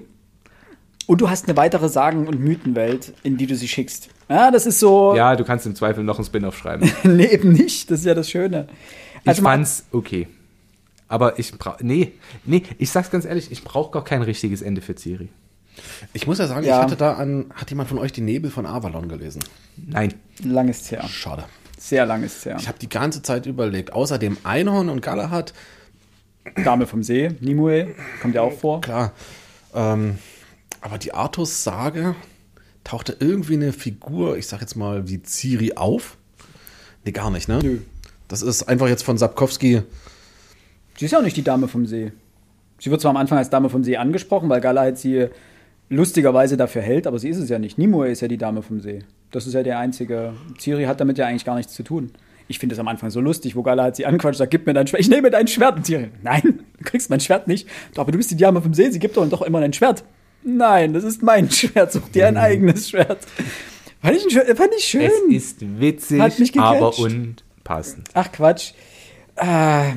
Und 1.07 1.21
du 1.21 1.29
hast 1.29 1.47
eine 1.47 1.55
weitere 1.57 1.89
Sagen- 1.89 2.27
und 2.27 2.39
Mythenwelt, 2.39 3.13
in 3.23 3.37
die 3.37 3.47
du 3.47 3.55
sie 3.55 3.67
schickst. 3.67 4.09
Ja, 4.29 4.49
das 4.51 4.65
ist 4.65 4.79
so. 4.79 5.15
Ja, 5.15 5.35
du 5.35 5.43
kannst 5.43 5.65
im 5.65 5.75
Zweifel 5.75 6.03
noch 6.03 6.17
ein 6.19 6.25
Spin-off 6.25 6.57
schreiben. 6.57 6.91
nee, 7.03 7.25
eben 7.27 7.51
nicht. 7.51 7.89
Das 7.91 7.99
ist 7.99 8.05
ja 8.05 8.13
das 8.15 8.29
Schöne. 8.29 8.67
Ich 9.21 9.27
Also 9.27 9.41
man- 9.41 9.53
fand's 9.59 9.85
okay. 9.91 10.27
Aber 11.07 11.37
ich 11.37 11.51
brauche. 11.57 11.85
Nee, 11.85 12.13
nee, 12.45 12.63
ich 12.79 12.89
sag's 12.89 13.11
ganz 13.11 13.25
ehrlich, 13.25 13.51
ich 13.51 13.63
brauche 13.63 13.91
gar 13.91 14.03
kein 14.03 14.23
richtiges 14.23 14.61
Ende 14.63 14.81
für 14.81 14.95
Ciri. 14.95 15.29
Ich 16.13 16.25
muss 16.25 16.39
ja 16.39 16.47
sagen, 16.47 16.65
Ja. 16.65 16.77
ich 16.77 16.83
hatte 16.83 16.95
da 16.95 17.13
an. 17.13 17.51
Hat 17.53 17.69
jemand 17.69 17.89
von 17.89 17.99
euch 17.99 18.11
die 18.11 18.21
Nebel 18.21 18.49
von 18.49 18.65
Avalon 18.65 19.07
gelesen? 19.07 19.43
Nein. 19.77 20.13
Lang 20.43 20.67
ist 20.69 20.89
her. 20.91 21.03
Schade. 21.07 21.43
Sehr 21.77 22.05
lang 22.07 22.23
ist 22.23 22.43
her. 22.45 22.57
Ich 22.59 22.67
habe 22.67 22.79
die 22.79 22.89
ganze 22.89 23.21
Zeit 23.21 23.45
überlegt, 23.45 23.93
außer 23.93 24.17
dem 24.17 24.37
Einhorn 24.43 24.89
und 24.89 25.01
Galahad, 25.03 25.53
Dame 26.63 26.87
vom 26.87 27.03
See, 27.03 27.29
Nimue, 27.41 27.93
kommt 28.21 28.33
ja 28.33 28.41
auch 28.41 28.53
vor. 28.53 28.81
klar. 28.81 29.11
Ähm, 29.75 30.17
aber 30.81 30.97
die 30.97 31.13
Artus-Sage 31.13 32.15
tauchte 32.83 33.17
irgendwie 33.19 33.55
eine 33.55 33.73
Figur, 33.73 34.37
ich 34.37 34.47
sag 34.47 34.61
jetzt 34.61 34.75
mal, 34.75 35.07
wie 35.07 35.21
Ciri 35.21 35.73
auf. 35.75 36.17
Nee, 37.03 37.11
gar 37.11 37.29
nicht, 37.29 37.47
ne? 37.47 37.59
Nö. 37.61 37.79
Das 38.27 38.41
ist 38.41 38.63
einfach 38.63 38.87
jetzt 38.87 39.03
von 39.03 39.17
Sapkowski. 39.17 39.83
Sie 40.97 41.05
ist 41.05 41.11
ja 41.11 41.19
auch 41.19 41.23
nicht 41.23 41.37
die 41.37 41.43
Dame 41.43 41.67
vom 41.67 41.85
See. 41.85 42.11
Sie 42.79 42.89
wird 42.89 43.01
zwar 43.01 43.11
am 43.11 43.17
Anfang 43.17 43.37
als 43.37 43.49
Dame 43.49 43.69
vom 43.69 43.83
See 43.83 43.97
angesprochen, 43.97 44.49
weil 44.49 44.61
Galahad 44.61 44.97
sie 44.97 45.27
lustigerweise 45.89 46.57
dafür 46.57 46.81
hält, 46.81 47.05
aber 47.05 47.19
sie 47.19 47.29
ist 47.29 47.37
es 47.37 47.49
ja 47.49 47.59
nicht. 47.59 47.77
Nimue 47.77 48.09
ist 48.09 48.21
ja 48.21 48.27
die 48.27 48.37
Dame 48.37 48.61
vom 48.61 48.79
See. 48.79 49.03
Das 49.31 49.45
ist 49.45 49.53
ja 49.53 49.63
der 49.63 49.79
einzige. 49.79 50.33
Ciri 50.59 50.85
hat 50.85 50.99
damit 50.99 51.17
ja 51.17 51.27
eigentlich 51.27 51.45
gar 51.45 51.55
nichts 51.55 51.73
zu 51.73 51.83
tun. 51.83 52.11
Ich 52.47 52.59
finde 52.59 52.73
es 52.75 52.79
am 52.79 52.87
Anfang 52.87 53.09
so 53.09 53.19
lustig, 53.21 53.55
wo 53.55 53.63
Galahad 53.63 53.95
sie 53.95 54.05
anquatscht, 54.05 54.37
sagt, 54.37 54.51
gib 54.51 54.65
mir 54.67 54.73
dein 54.73 54.85
Schwert. 54.87 55.01
Ich 55.01 55.09
nehme 55.09 55.31
dein 55.31 55.47
Schwert. 55.47 55.77
Und 55.77 55.85
Ciri, 55.85 56.09
nein, 56.21 56.41
du 56.77 56.83
kriegst 56.83 57.09
mein 57.09 57.19
Schwert 57.19 57.47
nicht. 57.47 57.67
Doch, 57.93 58.01
aber 58.03 58.11
du 58.11 58.17
bist 58.17 58.29
die 58.31 58.37
Dame 58.37 58.61
vom 58.61 58.73
See, 58.73 58.89
sie 58.91 58.99
gibt 58.99 59.17
doch 59.17 59.27
doch 59.29 59.41
immer 59.41 59.61
dein 59.61 59.73
Schwert. 59.73 60.03
Nein, 60.43 60.93
das 60.93 61.03
ist 61.03 61.23
mein 61.23 61.49
Schwert, 61.51 61.91
such 61.91 62.09
dir 62.09 62.27
ein 62.27 62.37
eigenes 62.37 62.89
Schwert. 62.89 63.25
Fand 64.01 64.15
ich, 64.17 64.39
ein 64.39 64.55
fand 64.55 64.69
ich 64.77 64.83
schön. 64.83 65.01
Es 65.01 65.21
ist 65.35 65.79
witzig, 65.79 66.21
Hat 66.21 66.57
aber 66.57 66.97
unpassend. 66.99 68.09
Ach 68.13 68.31
Quatsch. 68.31 68.73
Äh, 69.37 69.93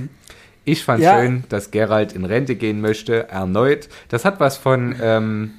Ich 0.64 0.84
fand 0.84 1.02
Ja. 1.02 1.20
schön, 1.20 1.44
dass 1.50 1.70
Geralt 1.70 2.14
in 2.14 2.24
Rente 2.24 2.56
gehen 2.56 2.80
möchte, 2.80 3.28
erneut. 3.28 3.88
Das 4.08 4.24
hat 4.24 4.40
was 4.40 4.56
von, 4.56 4.96
ähm, 5.02 5.50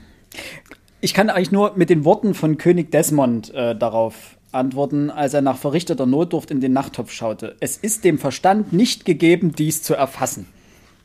Ich 1.02 1.14
kann 1.14 1.30
eigentlich 1.30 1.52
nur 1.52 1.74
mit 1.78 1.90
den 1.92 2.04
Worten 2.06 2.34
von 2.34 2.58
König 2.58 2.92
Desmond 2.92 3.54
äh, 3.54 3.76
darauf 3.76 4.38
antworten, 4.52 5.10
als 5.10 5.34
er 5.34 5.42
nach 5.42 5.58
verrichteter 5.58 6.06
Notdurft 6.06 6.52
in 6.52 6.60
den 6.62 6.74
Nachttopf 6.74 7.12
schaute. 7.12 7.56
Es 7.60 7.78
ist 7.78 8.04
dem 8.04 8.18
Verstand 8.18 8.74
nicht 8.74 9.06
gegeben, 9.06 9.54
dies 9.54 9.84
zu 9.84 9.94
erfassen. 9.96 10.48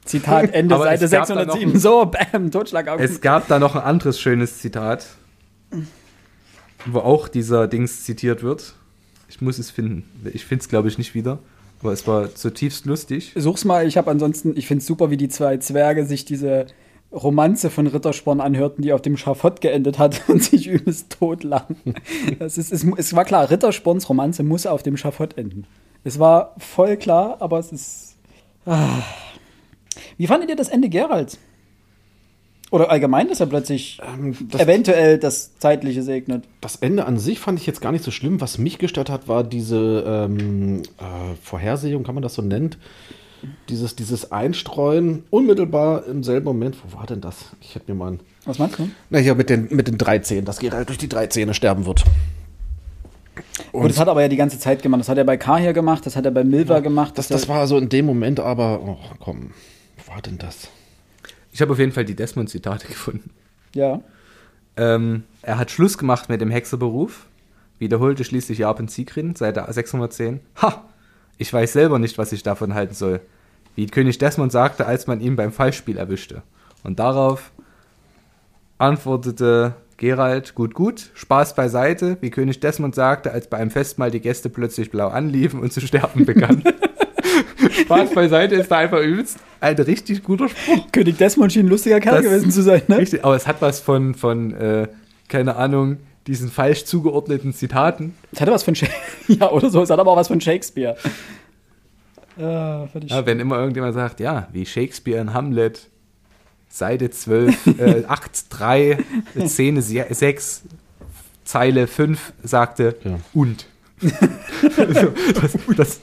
Zitat 0.05 0.51
Ende 0.55 0.77
Seite 0.79 1.05
es 1.07 1.11
gab 1.11 1.27
da 1.29 1.35
607. 1.35 1.73
noch- 1.75 1.81
So, 1.81 2.07
bam, 2.33 2.51
Totschlagaugen. 2.51 3.05
es 3.05 3.21
gab 3.21 3.49
da 3.49 3.59
noch 3.59 3.75
ein 3.75 3.83
anderes 3.83 4.21
schönes 4.21 4.59
Zitat, 4.59 5.07
wo 6.87 6.99
auch 7.01 7.29
dieser 7.29 7.67
Dings 7.69 8.05
zitiert 8.05 8.43
wird. 8.43 8.75
Ich 9.29 9.41
muss 9.41 9.59
es 9.59 9.71
finden. 9.71 10.05
Ich 10.33 10.45
finde 10.45 10.63
es, 10.63 10.69
glaube 10.69 10.89
ich, 10.89 10.99
nicht 10.99 11.15
wieder. 11.15 11.39
Aber 11.81 11.93
es 11.93 12.07
war 12.07 12.35
zutiefst 12.35 12.87
lustig. 12.87 13.33
Such's 13.35 13.65
mal, 13.65 13.87
ich 13.87 13.97
habe 13.97 14.11
ansonsten, 14.11 14.57
ich 14.57 14.67
finde 14.67 14.81
es 14.81 14.87
super, 14.87 15.11
wie 15.11 15.17
die 15.17 15.29
zwei 15.29 15.57
Zwerge 15.59 16.07
sich 16.07 16.25
diese 16.25 16.67
Romanze 17.15 17.71
von 17.71 17.87
Rittersporn 17.87 18.41
anhörten, 18.41 18.83
die 18.83 18.93
auf 18.93 19.03
dem 19.03 19.17
Schafott 19.17 19.61
geendet 19.61 19.99
hat 19.99 20.23
und 20.29 20.43
sich 20.43 20.67
übelst 20.67 21.17
totlachen. 21.19 21.77
Das 22.39 22.59
ist, 22.59 22.73
es, 22.73 22.85
es 22.97 23.15
war 23.15 23.25
klar, 23.25 23.51
Rittersporns 23.51 24.09
Romanze 24.09 24.43
muss 24.43 24.67
auf 24.67 24.83
dem 24.83 24.97
Schafott 24.97 25.39
enden. 25.39 25.67
Es 26.03 26.19
war 26.19 26.55
voll 26.59 26.97
klar, 26.97 27.37
aber 27.41 27.59
es 27.59 27.73
ist. 27.73 28.17
Ah. 28.67 29.03
Wie 30.19 30.27
fandet 30.27 30.51
ihr 30.51 30.57
das 30.57 30.69
Ende 30.69 30.89
Geralds? 30.89 31.39
Oder 32.71 32.91
allgemein, 32.91 33.29
dass 33.29 33.41
er 33.41 33.47
plötzlich 33.47 34.01
Ähm, 34.05 34.37
das, 34.51 34.61
eventuell 34.61 35.19
das 35.19 35.57
Zeitliche 35.59 36.03
segnet? 36.03 36.45
das 36.61 36.77
Ende 36.77 37.05
an 37.07 37.19
sich 37.19 37.39
fand 37.39 37.59
ich 37.61 37.67
jetzt 37.67 37.81
gar 37.81 37.93
nicht 37.93 38.05
so 38.05 38.11
schlimm. 38.11 38.41
Was 38.41 38.59
mich 38.59 38.79
gestört 38.79 39.11
hat, 39.11 39.29
war 39.29 39.45
diese 39.45 40.05
ähm, 40.07 40.83
äh, 40.99 41.37
Vorhersehung, 41.41 42.03
kann 42.03 42.17
man 42.17 42.23
das 42.23 42.35
so 42.35 42.43
nennen? 42.43 42.75
Dieses, 43.69 43.97
dieses 43.97 44.33
Einstreuen 44.33 45.25
unmittelbar 45.31 46.07
im 46.07 46.23
selben 46.23 46.45
Moment. 46.45 46.77
Wo 46.85 46.97
war 46.99 47.07
denn 47.07 47.21
das? 47.21 47.37
Ich 47.61 47.75
hätte 47.75 47.91
mir 47.93 47.99
mal. 47.99 48.13
Ein, 48.13 48.21
Was 48.45 48.59
meinst 48.59 48.79
du? 48.79 48.89
na, 49.11 49.19
hier 49.19 49.35
mit 49.35 49.51
den, 49.51 49.69
mit 49.71 49.89
den 49.89 49.99
drei 49.99 50.19
Zähnen, 50.19 50.45
dass 50.45 50.59
Geralt 50.59 50.89
durch 50.89 50.99
die 50.99 51.09
drei 51.09 51.27
Zähne 51.27 51.55
sterben 51.55 51.87
wird. 51.87 52.05
Gut, 53.73 53.91
das 53.91 53.99
hat 53.99 54.09
er 54.09 54.13
aber 54.13 54.23
ja 54.23 54.29
die 54.29 54.37
ganze 54.37 54.59
Zeit 54.59 54.83
gemacht. 54.83 55.01
Das 55.01 55.09
hat 55.09 55.19
er 55.19 55.25
bei 55.25 55.37
Kahir 55.37 55.73
gemacht, 55.73 56.07
das 56.07 56.17
hat 56.17 56.25
er 56.25 56.31
bei 56.31 56.45
Milva 56.45 56.81
gemacht. 56.81 57.19
Das, 57.19 57.29
das 57.29 57.49
war 57.49 57.67
so 57.67 57.79
in 57.79 57.89
dem 57.89 58.07
Moment, 58.07 58.41
aber, 58.41 58.81
oh, 58.81 58.99
komm, 59.19 59.51
wo 59.97 60.13
war 60.13 60.23
denn 60.23 60.39
das? 60.39 60.69
Ich 61.53 61.61
habe 61.61 61.73
auf 61.73 61.79
jeden 61.79 61.93
Fall 61.93 62.05
die 62.05 62.15
Desmond-Zitate 62.15 62.87
gefunden. 62.89 63.31
Ja. 63.75 64.01
Ähm, 64.77 65.25
er 65.43 65.59
hat 65.59 65.71
Schluss 65.71 65.99
gemacht 65.99 66.29
mit 66.29 66.41
dem 66.41 66.51
Hexerberuf, 66.51 67.27
wiederholte 67.79 68.25
schließlich 68.25 68.59
Japan 68.59 68.89
Sigrin, 68.89 69.35
Seite 69.35 69.65
610. 69.69 70.41
Ha! 70.63 70.85
Ich 71.39 71.53
weiß 71.53 71.73
selber 71.73 71.99
nicht, 71.99 72.19
was 72.19 72.33
ich 72.33 72.43
davon 72.43 72.75
halten 72.75 72.95
soll. 72.95 73.21
Wie 73.75 73.87
König 73.87 74.19
Desmond 74.19 74.53
sagte, 74.53 74.87
als 74.87 75.07
man 75.07 75.21
ihn 75.21 75.37
beim 75.37 75.53
Fallspiel 75.53 75.97
erwischte. 75.97 76.43
Und 76.83 76.99
darauf 76.99 77.51
antwortete 78.79 79.75
Gerald, 79.97 80.55
gut, 80.55 80.75
gut, 80.75 81.11
Spaß 81.15 81.55
beiseite, 81.55 82.17
wie 82.21 82.31
König 82.31 82.61
Desmond 82.61 82.95
sagte, 82.95 83.31
als 83.31 83.49
bei 83.49 83.59
einem 83.59 83.71
Festmahl 83.71 84.11
die 84.11 84.21
Gäste 84.21 84.49
plötzlich 84.51 84.91
blau 84.91 85.09
anliefen 85.09 85.61
und 85.61 85.73
zu 85.73 85.81
sterben 85.81 86.25
begannen. 86.25 86.65
Spaß 87.85 88.13
beiseite 88.13 88.57
ist 88.57 88.71
da 88.71 88.79
einfach 88.79 89.01
übelst 89.01 89.39
ein 89.61 89.77
richtig 89.77 90.23
guter 90.23 90.49
Spruch. 90.49 90.93
König 90.93 91.17
Desmond 91.17 91.53
schien 91.53 91.67
ein 91.67 91.69
lustiger 91.69 92.01
Kerl 92.01 92.17
Das- 92.17 92.25
gewesen 92.25 92.51
zu 92.51 92.63
sein, 92.63 92.83
ne? 92.89 92.99
Richtig, 92.99 93.25
aber 93.25 93.37
es 93.37 93.47
hat 93.47 93.63
was 93.63 93.81
von, 93.81 94.15
von 94.15 94.53
äh, 94.55 94.89
keine 95.29 95.57
Ahnung, 95.57 95.99
diesen 96.27 96.51
falsch 96.51 96.85
zugeordneten 96.85 97.53
Zitaten. 97.53 98.15
Es 98.33 98.41
hatte 98.41 98.51
was 98.53 98.63
von 98.63 98.75
Shakespeare. 98.75 99.05
ja, 99.41 99.51
oder 99.51 99.71
so. 99.71 99.83
Es 99.83 99.91
hat 99.91 99.99
aber 99.99 100.11
auch 100.13 100.17
was 100.17 100.29
von 100.29 100.41
Shakespeare. 100.41 100.97
Ja. 102.37 102.89
Ja, 103.07 103.27
wenn 103.27 103.41
immer 103.41 103.59
irgendjemand 103.59 103.95
sagt, 103.95 104.21
ja, 104.21 104.49
wie 104.53 104.67
Shakespeare 104.67 105.21
in 105.21 105.33
Hamlet, 105.35 105.89
Seite 106.69 107.11
12, 107.11 107.67
äh, 107.79 108.05
Akt 108.07 108.47
3, 108.51 108.99
Szene 109.47 109.81
6, 109.83 110.63
Zeile 111.45 111.87
5 111.87 112.33
sagte 112.43 112.97
Ja. 113.05 113.19
und. 113.35 113.67
also, 114.77 115.13
das, 115.41 115.57
das, 115.77 116.01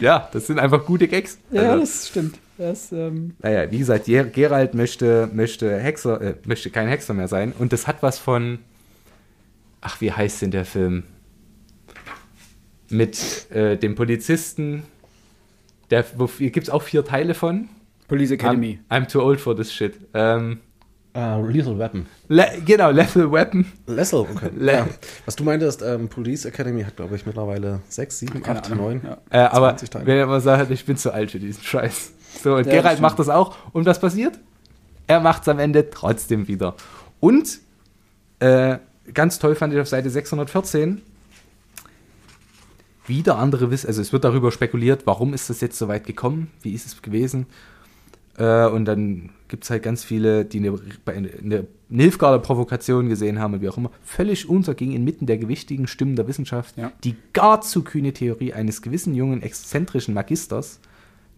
ja, 0.00 0.28
das 0.32 0.46
sind 0.46 0.58
einfach 0.60 0.84
gute 0.86 1.08
Gags. 1.08 1.38
ja, 1.50 1.72
also, 1.72 1.80
das 1.80 2.08
stimmt. 2.08 2.38
Das, 2.58 2.90
ähm, 2.92 3.34
naja, 3.42 3.70
wie 3.70 3.78
gesagt, 3.78 4.06
Ger- 4.06 4.24
Gerald 4.30 4.72
möchte, 4.74 5.28
möchte 5.32 5.78
Hexer, 5.78 6.20
äh, 6.22 6.34
möchte 6.46 6.70
kein 6.70 6.88
Hexer 6.88 7.12
mehr 7.12 7.28
sein. 7.28 7.52
Und 7.58 7.72
das 7.74 7.86
hat 7.86 8.02
was 8.02 8.18
von. 8.18 8.60
Ach, 9.82 10.00
wie 10.00 10.10
heißt 10.10 10.40
denn 10.42 10.52
der 10.52 10.64
Film? 10.64 11.02
Mit 12.88 13.50
äh, 13.50 13.76
dem 13.76 13.94
Polizisten. 13.94 14.84
Der, 15.90 16.04
gibt 16.38 16.56
es 16.66 16.70
auch 16.70 16.82
vier 16.82 17.04
Teile 17.04 17.34
von? 17.34 17.68
Police 18.08 18.30
Academy. 18.32 18.80
I'm, 18.90 19.02
I'm 19.04 19.08
too 19.10 19.20
old 19.20 19.40
for 19.40 19.56
this 19.56 19.72
shit. 19.72 19.94
Ähm, 20.14 20.60
Ah, 21.14 21.38
Lethal 21.38 21.78
Weapon. 21.78 22.04
Le 22.28 22.44
genau, 22.66 22.90
Lethal 22.90 23.32
Weapon. 23.32 23.64
Lethal, 23.86 24.20
okay. 24.20 24.50
Le- 24.54 24.72
ja. 24.72 24.86
Was 25.24 25.34
du 25.34 25.44
meintest, 25.44 25.80
ähm, 25.80 26.08
Police 26.10 26.44
Academy 26.44 26.82
hat, 26.82 26.94
glaube 26.96 27.16
ich, 27.16 27.24
mittlerweile 27.24 27.80
sechs, 27.88 28.18
sieben, 28.18 28.42
Keine 28.42 28.58
acht, 28.58 28.70
Ahnung. 28.70 29.00
neun. 29.00 29.00
Ja. 29.02 29.16
Äh, 29.30 29.48
aber 29.48 29.68
20 29.70 29.88
Teile. 29.90 30.06
wenn 30.06 30.16
er 30.18 30.26
mal 30.26 30.42
sagt, 30.42 30.70
ich 30.70 30.84
bin 30.84 30.98
zu 30.98 31.12
alt 31.14 31.30
für 31.30 31.38
diesen 31.38 31.62
Scheiß. 31.62 32.12
So, 32.42 32.56
und 32.56 32.66
Ja, 32.66 32.82
stimmt. 32.82 33.00
macht 33.00 33.18
das 33.18 33.30
auch. 33.30 33.56
Und 33.72 33.86
was 33.86 33.98
passiert? 33.98 34.38
Er 35.06 35.20
macht 35.20 35.40
es 35.40 35.48
am 35.48 35.58
Ende 35.58 35.88
trotzdem 35.88 36.48
wieder. 36.48 36.74
Und 37.18 37.60
äh, 38.40 38.76
ganz 39.14 39.38
toll 39.38 39.54
fand 39.54 39.72
ich 39.72 39.80
auf 39.80 39.88
Seite 39.88 40.10
614 40.10 41.00
wieder 43.06 43.38
andere 43.38 43.70
Wissen, 43.70 43.86
also 43.86 44.00
es 44.02 44.12
wird 44.12 44.24
darüber 44.24 44.52
spekuliert, 44.52 45.06
warum 45.06 45.34
ist 45.34 45.50
das 45.50 45.60
jetzt 45.60 45.78
so 45.78 45.88
weit 45.88 46.06
gekommen, 46.06 46.50
wie 46.62 46.72
ist 46.72 46.86
es 46.86 47.02
gewesen. 47.02 47.46
Äh, 48.38 48.66
und 48.66 48.84
dann 48.84 49.30
gibt 49.48 49.64
es 49.64 49.70
halt 49.70 49.82
ganz 49.82 50.04
viele, 50.04 50.44
die 50.44 50.58
eine, 50.58 51.30
eine 51.42 51.66
Nilfgaarder 51.88 52.40
Provokation 52.40 53.08
gesehen 53.08 53.38
haben 53.38 53.54
und 53.54 53.62
wie 53.62 53.68
auch 53.68 53.76
immer, 53.78 53.90
völlig 54.02 54.48
unterging 54.48 54.92
inmitten 54.92 55.26
der 55.26 55.38
gewichtigen 55.38 55.86
Stimmen 55.86 56.16
der 56.16 56.26
Wissenschaft 56.26 56.76
Ja. 56.76 56.92
die 57.04 57.14
gar 57.32 57.60
zu 57.60 57.82
kühne 57.82 58.12
Theorie 58.12 58.52
eines 58.52 58.82
gewissen 58.82 59.14
jungen, 59.14 59.42
exzentrischen 59.42 60.12
Magisters, 60.14 60.80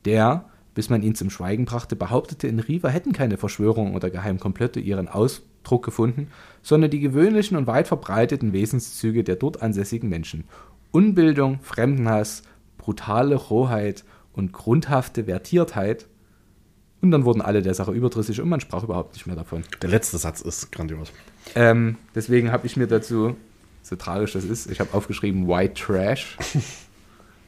der, 0.04 0.46
bis 0.74 0.90
man 0.90 1.02
ihn 1.02 1.14
zum 1.14 1.30
Schweigen 1.30 1.66
brachte, 1.66 1.96
behauptete, 1.96 2.48
in 2.48 2.60
Riva 2.60 2.88
hätten 2.88 3.12
keine 3.12 3.36
Verschwörungen 3.36 3.94
oder 3.94 4.10
Geheimkomplette 4.10 4.80
ihren 4.80 5.08
Ausdruck 5.08 5.84
gefunden, 5.84 6.28
sondern 6.62 6.90
die 6.90 7.00
gewöhnlichen 7.00 7.56
und 7.56 7.66
weit 7.66 7.88
verbreiteten 7.88 8.52
Wesenszüge 8.52 9.22
der 9.22 9.36
dort 9.36 9.62
ansässigen 9.62 10.08
Menschen. 10.08 10.44
Unbildung, 10.90 11.60
Fremdenhass, 11.62 12.42
brutale 12.78 13.34
Rohheit 13.36 14.04
und 14.32 14.52
grundhafte 14.52 15.24
Vertiertheit. 15.24 16.06
Und 17.00 17.10
dann 17.12 17.24
wurden 17.24 17.40
alle 17.42 17.62
der 17.62 17.74
Sache 17.74 17.92
überdrüssig 17.92 18.40
und 18.40 18.48
man 18.48 18.60
sprach 18.60 18.82
überhaupt 18.82 19.14
nicht 19.14 19.26
mehr 19.26 19.36
davon. 19.36 19.62
Der 19.82 19.88
letzte 19.90 20.18
Satz 20.18 20.40
ist 20.40 20.72
grandios. 20.72 21.12
Ähm, 21.54 21.96
deswegen 22.14 22.50
habe 22.50 22.66
ich 22.66 22.76
mir 22.76 22.86
dazu, 22.88 23.36
so 23.82 23.96
tragisch 23.96 24.32
das 24.32 24.44
ist, 24.44 24.68
ich 24.70 24.80
habe 24.80 24.92
aufgeschrieben 24.94 25.46
White 25.46 25.74
Trash. 25.74 26.36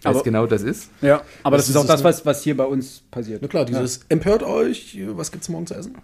Was 0.03 0.17
Aber- 0.17 0.23
genau 0.23 0.47
das 0.47 0.63
ist. 0.63 0.89
Ja, 1.03 1.23
aber 1.43 1.57
das, 1.59 1.67
Das 1.67 1.77
ist 1.77 1.83
auch 1.83 1.87
das, 1.87 2.03
was, 2.03 2.25
was 2.25 2.43
hier 2.43 2.57
bei 2.57 2.65
uns 2.65 3.03
passiert. 3.11 3.43
Na 3.43 3.49
klar, 3.49 3.67
dieses 3.67 4.01
empört 4.09 4.43
euch, 4.43 4.99
was 5.09 5.31
gibt's 5.31 5.51
morgen 5.51 5.67
zu 5.67 5.75
essen? 5.75 5.95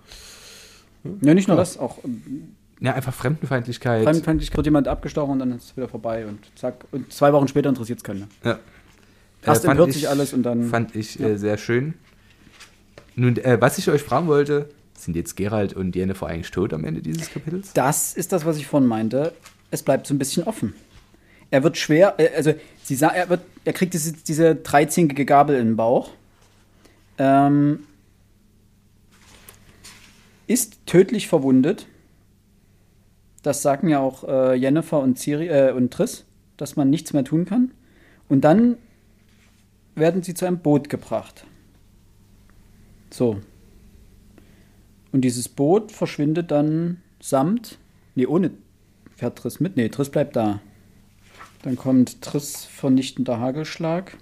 Ja, 1.23 1.33
nicht 1.33 1.49
nur 1.49 1.57
das, 1.57 1.79
auch 1.79 2.05
ähm, 2.05 2.57
Ja, 2.81 2.93
einfach 2.95 3.15
Fremdenfeindlichkeit. 3.15 4.03
Fremdenfeindlichkeit 4.05 4.57
wird 4.59 4.67
jemand 4.67 4.87
abgestochen 4.89 5.33
und 5.33 5.39
dann 5.39 5.53
ist 5.57 5.65
es 5.65 5.77
wieder 5.77 5.89
vorbei 5.89 6.27
und 6.27 6.39
zack. 6.57 6.85
Und 6.93 7.11
zwei 7.13 7.33
Wochen 7.33 7.49
später 7.49 7.69
interessiert 7.71 7.99
es 7.99 8.05
keinen 8.05 8.29
ja. 8.45 8.59
Erst 9.43 9.65
Äh, 9.65 9.71
empört 9.71 9.89
ich- 9.91 9.95
sich 9.97 10.09
alles 10.09 10.33
und 10.33 10.43
dann. 10.43 10.69
Fand 10.69 10.95
ich 10.97 11.15
Ja. 11.17 11.29
äh, 11.29 11.39
sehr 11.39 11.57
schön. 11.57 11.95
Nun, 13.15 13.37
äh, 13.39 13.59
was 13.61 13.79
ich 13.79 13.89
euch 13.89 14.03
fragen 14.03 14.27
wollte, 14.27 14.69
sind 14.99 15.17
jetzt 15.17 15.37
Gerald 15.37 15.73
und 15.73 15.95
Jennifer 15.97 16.27
eigentlich 16.27 16.51
tot 16.51 16.73
am 16.75 16.85
Ende 16.85 17.01
dieses 17.01 17.31
Kapitels? 17.31 17.73
Das 17.73 18.13
ist 18.15 18.33
das, 18.33 18.45
was 18.45 18.57
ich 18.59 18.67
vorhin 18.67 18.89
meinte. 18.89 19.33
Es 19.71 19.83
bleibt 19.83 20.07
so 20.07 20.15
ein 20.15 20.19
bisschen 20.19 20.45
offen. 20.45 20.75
Er 21.51 21.63
wird 21.63 21.77
schwer, 21.79 22.15
äh, 22.19 22.29
also 22.37 22.53
sie 22.83 22.95
sa- 22.97 23.09
er, 23.09 23.29
wird, 23.31 23.41
er 23.65 23.73
kriegt 23.73 23.95
diese, 23.95 24.13
diese 24.13 24.55
dreizinkige 24.57 25.25
Gabel 25.25 25.57
in 25.59 25.67
den 25.69 25.77
Bauch. 25.77 26.11
Ähm, 27.19 27.81
ist 30.47 30.87
tödlich 30.87 31.29
verwundet. 31.29 31.87
Das 33.47 33.63
sagen 33.63 33.89
ja 33.89 34.01
auch 34.01 34.25
äh, 34.25 34.57
Jennifer 34.57 34.99
und, 34.99 35.21
Ciri, 35.21 35.47
äh, 35.47 35.71
und 35.71 35.93
Triss, 35.93 36.25
dass 36.57 36.75
man 36.75 36.91
nichts 36.91 37.13
mehr 37.13 37.23
tun 37.23 37.45
kann. 37.45 37.71
Und 38.29 38.41
dann 38.41 38.77
werden 39.95 40.25
sie 40.25 40.35
zu 40.35 40.47
einem 40.47 40.59
Boot 40.59 40.89
gebracht. 40.89 41.45
So. 43.09 43.41
Und 45.13 45.21
dieses 45.21 45.49
Boot 45.49 45.93
verschwindet 45.93 46.51
dann 46.51 47.01
samt. 47.21 47.79
Nee, 48.17 48.27
ohne 48.27 48.51
fährt 49.15 49.39
Triss 49.39 49.61
mit. 49.61 49.77
Nee, 49.77 49.91
Triss 49.91 50.11
bleibt 50.11 50.35
da. 50.35 50.59
Dann 51.63 51.77
kommt 51.77 52.23
Triss 52.23 52.65
vernichtender 52.65 53.39
Hagelschlag. 53.39 54.17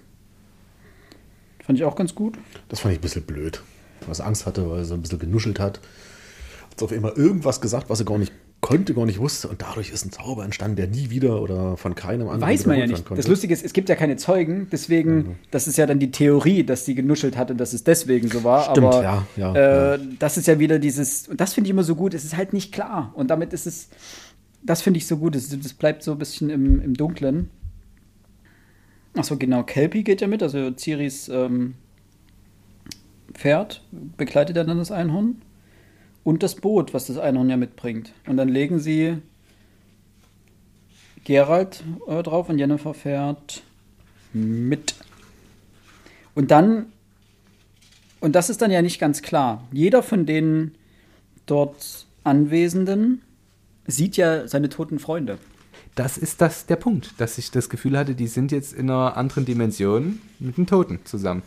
Fand 1.63 1.79
ich 1.79 1.83
auch 1.83 1.95
ganz 1.95 2.13
gut. 2.13 2.37
Das 2.69 2.81
fand 2.81 2.93
ich 2.93 2.99
ein 2.99 3.01
bisschen 3.01 3.25
blöd. 3.25 3.63
Was 4.05 4.21
Angst 4.21 4.45
hatte, 4.45 4.69
weil 4.69 4.85
sie 4.85 4.93
ein 4.93 5.01
bisschen 5.01 5.17
genuschelt 5.17 5.59
hat. 5.59 5.79
Hat 6.69 6.83
auf 6.83 6.91
immer 6.91 7.17
irgendwas 7.17 7.59
gesagt, 7.59 7.89
was 7.89 7.97
sie 7.97 8.05
gar 8.05 8.19
nicht 8.19 8.31
konnte, 8.65 8.95
gar 8.95 9.05
nicht 9.05 9.19
wusste. 9.19 9.47
Und 9.47 9.61
dadurch 9.61 9.91
ist 9.91 10.05
ein 10.05 10.11
Zauber 10.11 10.43
entstanden, 10.43 10.75
der 10.75 10.87
nie 10.87 11.11
wieder 11.11 11.39
oder 11.39 11.77
von 11.77 11.93
keinem 11.93 12.27
anderen 12.27 12.41
Weiß 12.41 12.65
man 12.65 12.79
ja 12.79 12.87
nicht. 12.87 13.03
Das 13.11 13.27
Lustige 13.27 13.53
ist, 13.53 13.63
es 13.63 13.73
gibt 13.73 13.89
ja 13.89 13.95
keine 13.95 14.17
Zeugen, 14.17 14.67
deswegen, 14.71 15.37
das 15.51 15.67
ist 15.67 15.77
ja 15.77 15.85
dann 15.85 15.99
die 15.99 16.09
Theorie, 16.09 16.63
dass 16.63 16.83
die 16.83 16.95
genuschelt 16.95 17.37
hatte, 17.37 17.53
dass 17.53 17.73
es 17.73 17.83
deswegen 17.83 18.27
so 18.27 18.43
war. 18.43 18.71
Stimmt, 18.71 18.87
aber 18.87 19.03
ja, 19.03 19.27
ja, 19.37 19.93
äh, 19.93 19.99
das 20.17 20.37
ist 20.37 20.47
ja 20.47 20.57
wieder 20.57 20.79
dieses, 20.79 21.27
und 21.27 21.39
das 21.39 21.53
finde 21.53 21.67
ich 21.67 21.71
immer 21.71 21.83
so 21.83 21.93
gut, 21.93 22.15
es 22.15 22.25
ist 22.25 22.35
halt 22.35 22.53
nicht 22.53 22.71
klar. 22.71 23.13
Und 23.13 23.29
damit 23.29 23.53
ist 23.53 23.67
es, 23.67 23.89
das 24.63 24.81
finde 24.81 24.97
ich 24.97 25.05
so 25.05 25.17
gut, 25.17 25.35
es, 25.35 25.49
das 25.49 25.73
bleibt 25.73 26.01
so 26.01 26.13
ein 26.13 26.17
bisschen 26.17 26.49
im, 26.49 26.81
im 26.81 26.95
Dunklen. 26.95 27.51
Achso, 29.15 29.37
genau, 29.37 29.61
Kelpie 29.61 30.03
geht 30.03 30.21
ja 30.21 30.27
mit, 30.27 30.41
also 30.41 30.71
Ciris 30.71 31.29
ähm, 31.29 31.75
Pferd 33.31 33.83
begleitet 34.17 34.57
er 34.57 34.63
dann 34.63 34.79
das 34.79 34.89
Einhorn. 34.89 35.35
Und 36.25 36.43
das 36.43 36.55
Boot, 36.55 36.93
was 36.93 37.05
das 37.05 37.17
Einhorn 37.17 37.49
ja 37.49 37.55
mitbringt. 37.55 38.11
Und 38.27 38.35
dann 38.35 38.49
legen 38.49 38.79
sie 38.79 39.19
Gerald 41.23 41.83
äh, 42.07 42.21
drauf 42.23 42.49
und 42.49 42.57
Jennifer 42.59 42.93
fährt 42.93 43.61
mit. 44.33 44.95
Und 46.33 46.51
dann, 46.51 46.87
und 48.19 48.35
das 48.35 48.49
ist 48.49 48.61
dann 48.61 48.71
ja 48.71 48.81
nicht 48.81 48.99
ganz 48.99 49.21
klar, 49.21 49.63
jeder 49.71 50.03
von 50.03 50.25
den 50.25 50.75
dort 51.45 52.07
Anwesenden 52.23 53.21
sieht 53.85 54.17
ja 54.17 54.47
seine 54.47 54.69
toten 54.69 54.97
Freunde. 54.97 55.37
Das 55.93 56.17
ist 56.17 56.41
das 56.41 56.65
der 56.65 56.75
Punkt, 56.75 57.13
dass 57.19 57.37
ich 57.37 57.51
das 57.51 57.69
Gefühl 57.69 57.97
hatte, 57.97 58.15
die 58.15 58.27
sind 58.27 58.51
jetzt 58.51 58.73
in 58.73 58.89
einer 58.89 59.15
anderen 59.15 59.45
Dimension 59.45 60.19
mit 60.39 60.57
den 60.57 60.65
Toten 60.65 60.99
zusammen. 61.05 61.43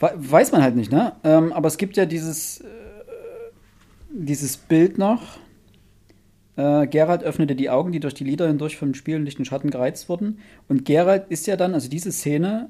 We- 0.00 0.12
Weiß 0.16 0.50
man 0.50 0.62
halt 0.62 0.74
nicht, 0.74 0.90
ne? 0.90 1.12
Ähm, 1.22 1.52
aber 1.52 1.68
es 1.68 1.78
gibt 1.78 1.96
ja 1.96 2.04
dieses, 2.04 2.60
äh, 2.60 2.64
dieses 4.10 4.56
Bild 4.56 4.98
noch. 4.98 5.38
Äh, 6.56 6.86
Gerald 6.86 7.22
öffnete 7.22 7.54
die 7.54 7.70
Augen, 7.70 7.92
die 7.92 8.00
durch 8.00 8.14
die 8.14 8.24
Lieder 8.24 8.48
hindurch 8.48 8.76
vom 8.76 8.94
Spiel 8.94 9.16
und 9.16 9.24
lichten 9.24 9.44
Schatten 9.44 9.70
gereizt 9.70 10.08
wurden. 10.08 10.38
Und 10.68 10.84
Gerald 10.84 11.26
ist 11.28 11.46
ja 11.46 11.56
dann, 11.56 11.74
also 11.74 11.88
diese 11.88 12.12
Szene 12.12 12.68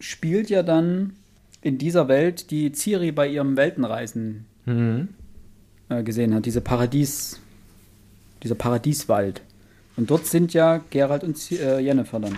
spielt 0.00 0.50
ja 0.50 0.62
dann 0.62 1.14
in 1.62 1.78
dieser 1.78 2.08
Welt, 2.08 2.50
die 2.50 2.72
Ciri 2.72 3.12
bei 3.12 3.28
ihrem 3.28 3.56
Weltenreisen 3.56 4.46
äh, 5.88 6.02
gesehen 6.02 6.34
hat. 6.34 6.46
Diese 6.46 6.60
Paradies, 6.60 7.40
dieser 8.42 8.54
Paradieswald. 8.54 9.42
Und 9.96 10.10
dort 10.10 10.26
sind 10.26 10.54
ja 10.54 10.80
Gerald 10.90 11.22
und 11.24 11.52
äh, 11.52 11.78
Jennifer 11.80 12.18
dann. 12.18 12.36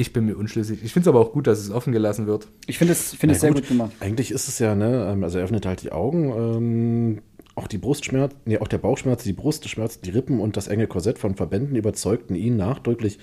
Ich 0.00 0.14
bin 0.14 0.24
mir 0.24 0.34
unschlüssig. 0.34 0.82
Ich 0.82 0.94
finde 0.94 1.10
es 1.10 1.14
aber 1.14 1.20
auch 1.20 1.30
gut, 1.30 1.46
dass 1.46 1.58
es 1.58 1.70
offen 1.70 1.92
gelassen 1.92 2.26
wird. 2.26 2.48
Ich 2.66 2.78
finde 2.78 2.94
es, 2.94 3.12
finde 3.14 3.34
es 3.34 3.42
Ja, 3.42 3.48
sehr 3.48 3.52
gut 3.52 3.68
gemacht. 3.68 3.92
Eigentlich 4.00 4.30
ist 4.30 4.48
es 4.48 4.58
ja, 4.58 4.74
ne, 4.74 5.10
ähm, 5.12 5.22
also 5.22 5.36
er 5.36 5.44
öffnet 5.44 5.66
halt 5.66 5.82
die 5.82 5.92
Augen, 5.92 6.32
ähm, 6.32 7.22
auch 7.54 7.66
die 7.66 7.76
Brustschmerz, 7.76 8.32
nee, 8.46 8.56
auch 8.56 8.68
der 8.68 8.78
Bauchschmerz, 8.78 9.24
die 9.24 9.34
Brustschmerz, 9.34 10.00
die 10.00 10.08
Rippen 10.08 10.40
und 10.40 10.56
das 10.56 10.68
enge 10.68 10.86
Korsett 10.86 11.18
von 11.18 11.34
Verbänden 11.34 11.76
überzeugten 11.76 12.34
ihn 12.34 12.56
nachdrücklich, 12.56 13.18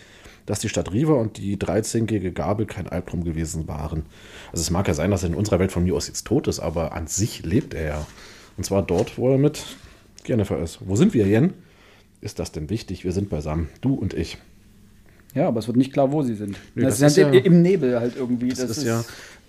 dass 0.45 0.59
die 0.59 0.69
Stadt 0.69 0.93
Riva 0.93 1.13
und 1.13 1.39
die 1.39 1.57
dreizinkige 1.57 2.31
Gabel 2.31 2.67
kein 2.67 2.87
Albtraum 2.87 3.23
gewesen 3.23 3.67
waren. 3.67 4.03
Also 4.51 4.61
es 4.61 4.69
mag 4.69 4.87
ja 4.87 4.93
sein, 4.93 5.09
dass 5.09 5.23
er 5.23 5.29
in 5.29 5.35
unserer 5.35 5.57
Welt 5.57 5.71
von 5.71 5.83
mir 5.83 5.95
aus 5.95 6.07
jetzt 6.07 6.27
tot 6.27 6.47
ist, 6.47 6.59
aber 6.59 6.93
an 6.93 7.07
sich 7.07 7.43
lebt 7.43 7.73
er 7.73 7.85
ja. 7.87 8.07
Und 8.55 8.65
zwar 8.65 8.83
dort, 8.83 9.17
wo 9.17 9.31
er 9.31 9.39
mit 9.39 9.65
Jennifer 10.25 10.59
ist. 10.59 10.77
Wo 10.85 10.95
sind 10.95 11.15
wir, 11.15 11.25
Jen? 11.25 11.55
Ist 12.21 12.37
das 12.37 12.51
denn 12.51 12.69
wichtig? 12.69 13.03
Wir 13.03 13.13
sind 13.13 13.29
beisammen. 13.29 13.67
Du 13.81 13.95
und 13.95 14.13
ich. 14.13 14.37
Ja, 15.33 15.47
aber 15.47 15.59
es 15.59 15.67
wird 15.67 15.77
nicht 15.77 15.93
klar, 15.93 16.11
wo 16.11 16.23
sie 16.23 16.35
sind. 16.35 16.57
Nee, 16.75 16.83
das, 16.83 16.99
das 16.99 17.11
ist 17.13 17.17
ist 17.17 17.33
ja- 17.33 17.39
im 17.41 17.61
Nebel 17.61 17.99
halt 17.99 18.15
irgendwie. 18.15 18.49
Das, 18.49 18.59
ist, 18.59 18.83
ja, 18.83 19.03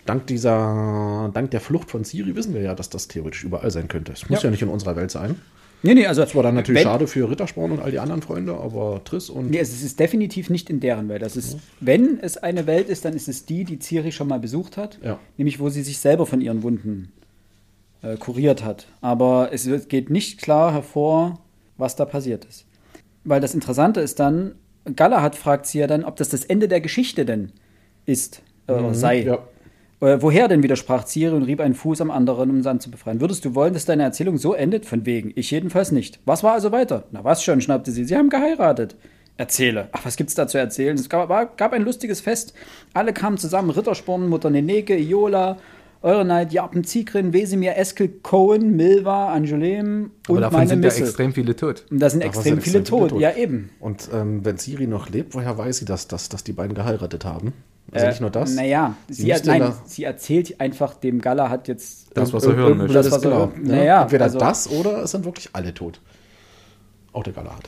dank 0.07 0.27
dieser, 0.27 1.31
dank 1.33 1.51
der 1.51 1.61
Flucht 1.61 1.91
von 1.91 2.05
Siri 2.05 2.35
wissen 2.37 2.55
wir 2.55 2.61
ja, 2.63 2.75
dass 2.75 2.91
das 2.91 3.09
theoretisch 3.09 3.45
überall 3.45 3.71
sein 3.71 3.89
könnte. 3.89 4.13
Es 4.13 4.29
muss 4.29 4.43
Ja. 4.43 4.49
ja, 4.49 4.51
nicht 4.51 4.63
in 4.63 4.69
unserer 4.69 4.97
Welt 4.97 5.11
sein. 5.11 5.37
Nee, 5.83 5.95
nee, 5.95 6.07
also. 6.07 6.23
Das 6.23 6.35
war 6.35 6.43
dann 6.43 6.57
natürlich 6.57 6.81
wenn, 6.81 6.89
schade 6.91 7.07
für 7.07 7.31
Rittersporn 7.31 7.71
und 7.71 7.81
all 7.81 7.93
die 7.93 8.01
anderen 8.01 8.21
Freunde, 8.21 8.55
aber 8.55 9.01
Triss 9.05 9.31
und 9.31 9.51
Nee, 9.51 9.61
es 9.61 9.83
ist 9.83 10.01
definitiv 10.01 10.51
nicht 10.51 10.69
in 10.71 10.81
deren 10.81 11.09
Welt. 11.09 11.23
Das 11.23 11.37
ist, 11.37 11.57
wenn 11.81 12.19
es 12.21 12.37
eine 12.37 12.67
Welt 12.67 12.89
ist, 12.89 13.05
dann 13.05 13.15
ist 13.15 13.29
es 13.29 13.47
die, 13.47 13.63
die 13.65 13.79
Ciri 13.79 14.11
schon 14.11 14.27
mal 14.27 14.41
besucht 14.41 14.77
hat. 14.77 14.99
Ja. 15.05 15.21
Nämlich, 15.37 15.61
wo 15.61 15.69
sie 15.69 15.83
sich 15.83 15.99
selber 15.99 16.27
von 16.27 16.41
ihren 16.41 16.65
Wunden 16.65 17.13
äh, 18.03 18.17
kuriert 18.17 18.65
hat. 18.65 18.89
Aber 19.01 19.51
es 19.53 19.69
geht 19.89 20.11
nicht 20.11 20.43
klar 20.43 20.73
hervor, 20.73 21.39
was 21.77 21.95
da 21.95 22.05
passiert 22.05 22.45
ist. 22.45 22.65
Weil 23.23 23.41
das 23.41 23.55
Interessante 23.55 24.01
ist 24.01 24.19
dann, 24.19 24.57
Galahad 24.95 25.37
fragt 25.37 25.67
sie 25.67 25.79
ja 25.79 25.87
dann, 25.87 26.05
ob 26.05 26.17
das 26.17 26.29
das 26.29 26.45
Ende 26.45 26.69
der 26.69 26.81
Geschichte 26.81 27.25
denn 27.25 27.53
ist, 28.07 28.43
äh, 28.67 28.73
oder 28.73 28.95
sei. 28.95 29.23
ja. 29.23 29.39
Äh, 30.01 30.23
woher 30.23 30.47
denn 30.47 30.63
widersprach 30.63 31.05
Ciri 31.07 31.35
und 31.35 31.43
rieb 31.43 31.61
einen 31.61 31.75
Fuß 31.75 32.01
am 32.01 32.11
anderen, 32.11 32.51
um 32.51 32.63
Sand 32.63 32.83
zu 32.83 32.91
befreien? 32.91 33.21
Würdest 33.21 33.45
du 33.45 33.55
wollen, 33.55 33.75
dass 33.75 33.85
deine 33.85 34.05
Erzählung 34.05 34.39
so 34.39 34.55
endet? 34.55 34.87
Von 34.87 35.07
wegen. 35.07 35.33
Ich 35.35 35.51
jedenfalls 35.51 35.91
nicht. 35.91 36.21
Was 36.25 36.45
war 36.45 36.53
also 36.53 36.71
weiter? 36.71 37.05
Na 37.11 37.25
was 37.25 37.43
schon, 37.43 37.61
schnappte 37.61 37.91
sie. 37.91 38.05
Sie 38.05 38.17
haben 38.17 38.31
geheiratet. 38.31 38.95
Erzähle. 39.37 39.89
Ach, 39.93 40.05
was 40.05 40.17
gibt's 40.17 40.35
da 40.35 40.47
zu 40.47 40.59
erzählen? 40.59 40.97
Es 40.97 41.09
gab, 41.09 41.29
war, 41.29 41.47
gab 41.47 41.73
ein 41.73 41.83
lustiges 41.83 42.21
Fest. 42.21 42.55
Alle 42.95 43.13
kamen 43.13 43.39
zusammen. 43.39 43.71
Rittersporn, 43.71 44.29
Mutter 44.29 44.51
Neneke, 44.51 44.97
Iola, 44.97 45.59
Eureneid, 46.03 46.53
Jarpen, 46.53 46.85
Zigrin, 46.85 47.33
Wesemir, 47.33 47.77
Eskel, 47.77 48.09
Cohen, 48.23 48.77
Milva, 48.77 49.33
Angelem 49.33 50.13
Aber 50.27 50.35
und 50.37 50.41
davon 50.43 50.59
meine 50.59 50.69
sind 50.71 50.83
ja 50.83 50.89
Misse. 50.89 51.03
extrem 51.05 51.33
viele 51.33 51.57
tot. 51.57 51.85
Und 51.91 51.99
da 52.01 52.09
sind 52.11 52.21
Davon 52.23 52.29
extrem 52.37 52.55
sind 52.55 52.63
viele 52.63 52.79
extrem 52.79 52.99
viele 52.99 53.09
tot. 53.09 53.11
tot. 53.11 53.21
Ja, 53.21 53.35
eben. 53.37 53.71
Und 53.81 54.09
ähm, 54.13 54.45
wenn 54.45 54.57
Siri 54.59 54.87
noch 54.87 55.09
lebt, 55.09 55.35
woher 55.35 55.59
weiß 55.59 55.79
sie, 55.79 55.85
dass, 55.85 56.07
dass, 56.09 56.29
dass 56.29 56.45
die 56.45 56.53
beiden 56.53 56.75
geheiratet 56.75 57.25
haben? 57.25 57.53
Also 57.91 58.07
Äh, 58.07 58.09
nicht 58.11 58.21
nur 58.21 58.31
das. 58.31 58.55
Naja, 58.55 58.95
Sie 59.09 59.23
sie, 59.23 59.33
nein, 59.47 59.73
sie 59.87 60.05
erzählt 60.05 60.61
einfach 60.61 60.95
dem 60.95 61.21
Gala 61.21 61.49
hat 61.49 61.69
jetzt 61.69 62.09
Das, 62.15 62.33
was 62.33 62.45
er 62.45 62.55
hören 62.55 62.79
möchte. 62.79 62.95
das, 62.95 63.07
Das 63.07 63.13
was 63.15 63.19
ist 63.21 63.25
er 63.25 63.31
genau. 63.31 63.53
Ja. 63.73 63.77
Naja, 63.77 64.03
Entweder 64.03 64.25
also, 64.25 64.39
das 64.39 64.71
oder 64.71 65.03
es 65.05 65.11
sind 65.11 65.25
wirklich 65.25 65.49
alle 65.55 65.73
tot. 65.75 66.01
Auch 67.13 67.23
der 67.25 67.33
Galahad. 67.33 67.65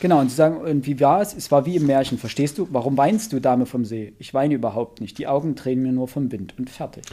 Genau, 0.00 0.18
und 0.20 0.30
sie 0.30 0.34
sagen, 0.36 0.56
und 0.58 0.86
wie 0.86 0.98
war 1.00 1.20
es? 1.20 1.34
Es 1.34 1.50
war 1.52 1.66
wie 1.66 1.76
im 1.76 1.86
Märchen. 1.86 2.18
Verstehst 2.18 2.56
du? 2.58 2.66
Warum 2.70 2.96
weinst 2.96 3.32
du, 3.32 3.40
Dame 3.40 3.66
vom 3.66 3.84
See? 3.84 4.14
Ich 4.18 4.32
weine 4.34 4.54
überhaupt 4.54 5.00
nicht. 5.00 5.18
Die 5.18 5.26
Augen 5.26 5.56
tränen 5.56 5.82
mir 5.84 5.92
nur 5.92 6.08
vom 6.08 6.32
Wind 6.32 6.54
und 6.58 6.70
fertig. 6.70 7.04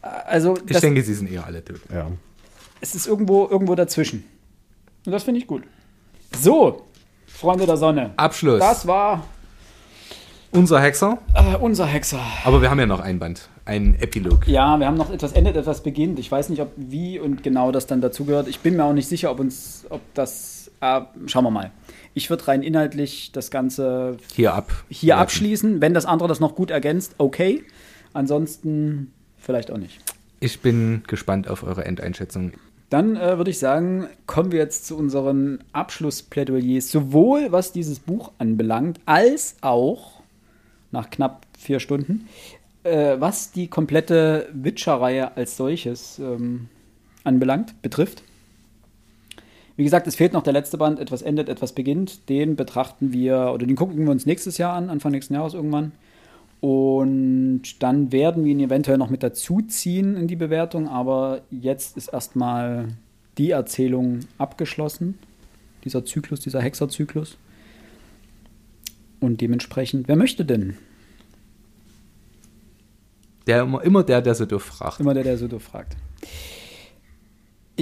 Also, 0.00 0.56
Ich 0.56 0.72
das, 0.72 0.80
denke, 0.80 1.02
sie 1.02 1.14
sind 1.14 1.30
eher 1.30 1.46
alle 1.46 1.64
tot. 1.64 1.80
Ja. 1.92 2.08
es 2.80 2.94
ist 2.96 3.06
irgendwo, 3.06 3.46
irgendwo 3.48 3.74
dazwischen. 3.76 4.24
Und 5.06 5.12
das 5.12 5.22
finde 5.24 5.38
ich 5.40 5.46
gut. 5.46 5.62
So, 6.40 6.82
Freunde 7.26 7.66
der 7.66 7.76
Sonne. 7.76 8.10
Abschluss. 8.16 8.58
Das 8.58 8.86
war 8.86 9.24
Unser 10.50 10.80
Hexer. 10.80 11.18
äh, 11.34 11.56
unser 11.56 11.86
Hexer. 11.86 12.20
Aber 12.44 12.60
wir 12.62 12.70
haben 12.70 12.80
ja 12.80 12.86
noch 12.86 13.00
ein 13.00 13.18
Band. 13.20 13.48
Ein 13.64 13.94
Epilog. 14.00 14.48
Ja, 14.48 14.76
wir 14.78 14.86
haben 14.86 14.96
noch 14.96 15.10
etwas 15.12 15.32
endet, 15.32 15.54
etwas 15.56 15.84
beginnt. 15.84 16.18
Ich 16.18 16.30
weiß 16.32 16.48
nicht, 16.48 16.60
ob 16.60 16.72
wie 16.76 17.20
und 17.20 17.44
genau 17.44 17.70
das 17.70 17.86
dann 17.86 18.00
dazugehört. 18.00 18.48
Ich 18.48 18.58
bin 18.58 18.74
mir 18.76 18.84
auch 18.84 18.92
nicht 18.92 19.08
sicher, 19.08 19.30
ob 19.30 19.38
uns, 19.38 19.84
ob 19.88 20.00
das. 20.14 20.51
Äh, 20.82 21.02
schauen 21.26 21.44
wir 21.44 21.50
mal. 21.50 21.70
Ich 22.12 22.28
würde 22.28 22.48
rein 22.48 22.62
inhaltlich 22.62 23.30
das 23.32 23.50
Ganze 23.52 24.16
Hier 24.34 24.52
ab. 24.52 24.72
hier 24.90 25.16
abschließen. 25.16 25.80
Wenn 25.80 25.94
das 25.94 26.04
andere 26.04 26.28
das 26.28 26.40
noch 26.40 26.56
gut 26.56 26.70
ergänzt, 26.70 27.14
okay. 27.18 27.64
Ansonsten 28.12 29.12
vielleicht 29.38 29.70
auch 29.70 29.78
nicht. 29.78 30.00
Ich 30.40 30.60
bin 30.60 31.04
gespannt 31.06 31.48
auf 31.48 31.62
eure 31.62 31.84
Endeinschätzung. 31.84 32.52
Dann 32.90 33.16
äh, 33.16 33.38
würde 33.38 33.50
ich 33.50 33.60
sagen, 33.60 34.08
kommen 34.26 34.50
wir 34.50 34.58
jetzt 34.58 34.84
zu 34.84 34.96
unseren 34.98 35.60
Abschlussplädoyers, 35.72 36.90
sowohl 36.90 37.52
was 37.52 37.72
dieses 37.72 38.00
Buch 38.00 38.32
anbelangt, 38.38 38.98
als 39.06 39.56
auch 39.60 40.20
nach 40.90 41.10
knapp 41.10 41.46
vier 41.56 41.78
Stunden, 41.78 42.28
äh, 42.82 43.16
was 43.20 43.52
die 43.52 43.68
komplette 43.68 44.48
Witcher-Reihe 44.52 45.36
als 45.36 45.56
solches 45.56 46.18
ähm, 46.18 46.68
anbelangt, 47.22 47.80
betrifft. 47.82 48.24
Wie 49.82 49.84
gesagt, 49.84 50.06
es 50.06 50.14
fehlt 50.14 50.32
noch 50.32 50.44
der 50.44 50.52
letzte 50.52 50.78
Band, 50.78 51.00
etwas 51.00 51.22
endet, 51.22 51.48
etwas 51.48 51.72
beginnt. 51.72 52.28
Den 52.28 52.54
betrachten 52.54 53.12
wir 53.12 53.50
oder 53.52 53.66
den 53.66 53.74
gucken 53.74 53.98
wir 53.98 54.12
uns 54.12 54.26
nächstes 54.26 54.56
Jahr 54.56 54.74
an, 54.74 54.88
Anfang 54.88 55.10
nächsten 55.10 55.34
Jahres 55.34 55.54
irgendwann. 55.54 55.90
Und 56.60 57.82
dann 57.82 58.12
werden 58.12 58.44
wir 58.44 58.52
ihn 58.52 58.60
eventuell 58.60 58.96
noch 58.96 59.10
mit 59.10 59.24
dazu 59.24 59.60
ziehen 59.60 60.16
in 60.16 60.28
die 60.28 60.36
Bewertung, 60.36 60.86
aber 60.86 61.40
jetzt 61.50 61.96
ist 61.96 62.12
erstmal 62.12 62.90
die 63.38 63.50
Erzählung 63.50 64.20
abgeschlossen. 64.38 65.18
Dieser 65.82 66.04
Zyklus, 66.04 66.38
dieser 66.38 66.62
Hexerzyklus. 66.62 67.36
Und 69.18 69.40
dementsprechend, 69.40 70.06
wer 70.06 70.14
möchte 70.14 70.44
denn? 70.44 70.76
Der 73.48 73.62
immer, 73.62 73.82
immer 73.82 74.04
der, 74.04 74.22
der 74.22 74.36
so 74.36 74.46
doof 74.46 74.62
fragt. 74.62 75.00
Immer 75.00 75.14
der, 75.14 75.24
der 75.24 75.38
so 75.38 75.48
doof 75.48 75.64
fragt. 75.64 75.96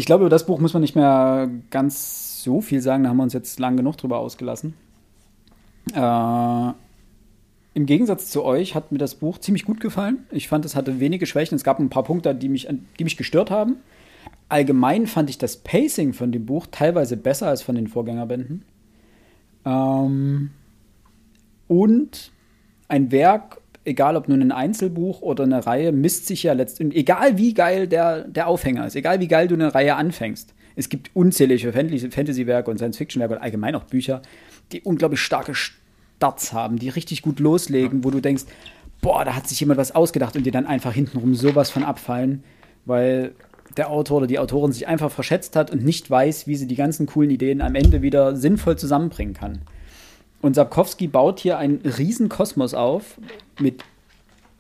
Ich 0.01 0.07
glaube, 0.07 0.23
über 0.23 0.31
das 0.31 0.47
Buch 0.47 0.61
muss 0.61 0.73
man 0.73 0.81
nicht 0.81 0.97
mehr 0.97 1.51
ganz 1.69 2.43
so 2.43 2.63
viel 2.63 2.81
sagen, 2.81 3.03
da 3.03 3.11
haben 3.11 3.19
wir 3.19 3.23
uns 3.23 3.35
jetzt 3.35 3.61
lang 3.61 3.77
genug 3.77 3.99
drüber 3.99 4.19
ausgelassen. 4.19 4.73
Äh, 5.93 6.73
Im 7.75 7.85
Gegensatz 7.85 8.31
zu 8.31 8.43
euch 8.43 8.75
hat 8.75 8.93
mir 8.93 8.97
das 8.97 9.17
Buch 9.17 9.37
ziemlich 9.37 9.67
gut 9.67 9.79
gefallen. 9.79 10.25
Ich 10.31 10.49
fand, 10.49 10.65
es 10.65 10.75
hatte 10.75 11.01
wenige 11.01 11.27
Schwächen. 11.27 11.55
Es 11.55 11.65
gab 11.65 11.79
ein 11.79 11.91
paar 11.91 12.05
Punkte, 12.05 12.35
die 12.35 12.49
mich, 12.49 12.67
die 12.99 13.05
mich 13.05 13.19
gestört 13.19 13.51
haben. 13.51 13.77
Allgemein 14.49 15.07
fand 15.07 15.29
ich 15.29 15.37
das 15.37 15.59
Pacing 15.59 16.15
von 16.15 16.33
dem 16.33 16.47
Buch 16.47 16.67
teilweise 16.71 17.19
besser 17.19 17.49
als 17.49 17.61
von 17.61 17.75
den 17.75 17.87
Vorgängerbänden. 17.87 18.65
Ähm, 19.67 20.51
und 21.69 22.33
ein 22.89 23.13
Werk, 23.13 23.60
egal 23.85 24.17
ob 24.17 24.29
nun 24.29 24.43
ein 24.43 24.53
Einzelbuch 24.53 25.23
oder 25.23 25.45
eine 25.45 25.65
Reihe, 25.67 25.93
misst 25.93 26.27
sich 26.27 26.43
ja 26.43 26.53
letztendlich, 26.53 27.01
egal 27.01 27.39
wie 27.39 27.55
geil 27.55 27.87
der, 27.87 28.29
der 28.29 28.47
Aufhänger 28.47 28.87
ist, 28.87 28.97
egal 28.97 29.21
wie 29.21 29.29
geil 29.29 29.49
du 29.49 29.55
eine 29.55 29.75
Reihe 29.75 29.97
anfängst. 29.97 30.55
Es 30.77 30.89
gibt 30.89 31.11
unzählige 31.15 31.73
Fantasy- 31.73 32.11
Fantasy-Werke 32.11 32.71
und 32.71 32.79
Science-Fiction-Werke 32.79 33.35
und 33.35 33.43
allgemein 33.43 33.75
auch 33.75 33.85
Bücher, 33.85 34.23
die 34.73 34.83
unglaublich 34.83 35.21
starke 35.21 35.55
Starts 35.55 36.53
haben, 36.53 36.79
die 36.79 36.89
richtig 36.89 37.23
gut 37.23 37.41
loslegen, 37.41 38.05
wo 38.05 38.11
du 38.11 38.21
denkst, 38.21 38.45
boah, 39.01 39.25
da 39.25 39.35
hat 39.35 39.49
sich 39.49 39.61
jemand 39.61 39.79
was 39.79 39.95
ausgedacht 39.95 40.37
und 40.37 40.45
dir 40.45 40.53
dann 40.53 40.67
einfach 40.67 40.93
hintenrum 40.93 41.35
sowas 41.35 41.71
von 41.71 41.83
abfallen, 41.83 42.45
weil 42.85 43.33
der 43.77 43.91
Autor 43.91 44.19
oder 44.19 44.27
die 44.27 44.39
Autorin 44.39 44.73
sich 44.73 44.87
einfach 44.89 45.11
verschätzt 45.11 45.57
hat 45.57 45.71
und 45.71 45.85
nicht 45.85 46.11
weiß, 46.11 46.47
wie 46.47 46.57
sie 46.57 46.67
die 46.67 46.77
ganzen 46.77 47.07
coolen 47.07 47.31
Ideen 47.31 47.61
am 47.61 47.75
Ende 47.75 48.03
wieder 48.03 48.37
sinnvoll 48.37 48.77
zusammenbringen 48.77 49.35
kann. 49.35 49.61
Und 50.43 50.55
Sapkowski 50.55 51.07
baut 51.09 51.41
hier 51.41 51.59
einen 51.59 51.81
riesen 51.81 52.29
Kosmos 52.29 52.75
auf 52.75 53.19
mit 53.59 53.85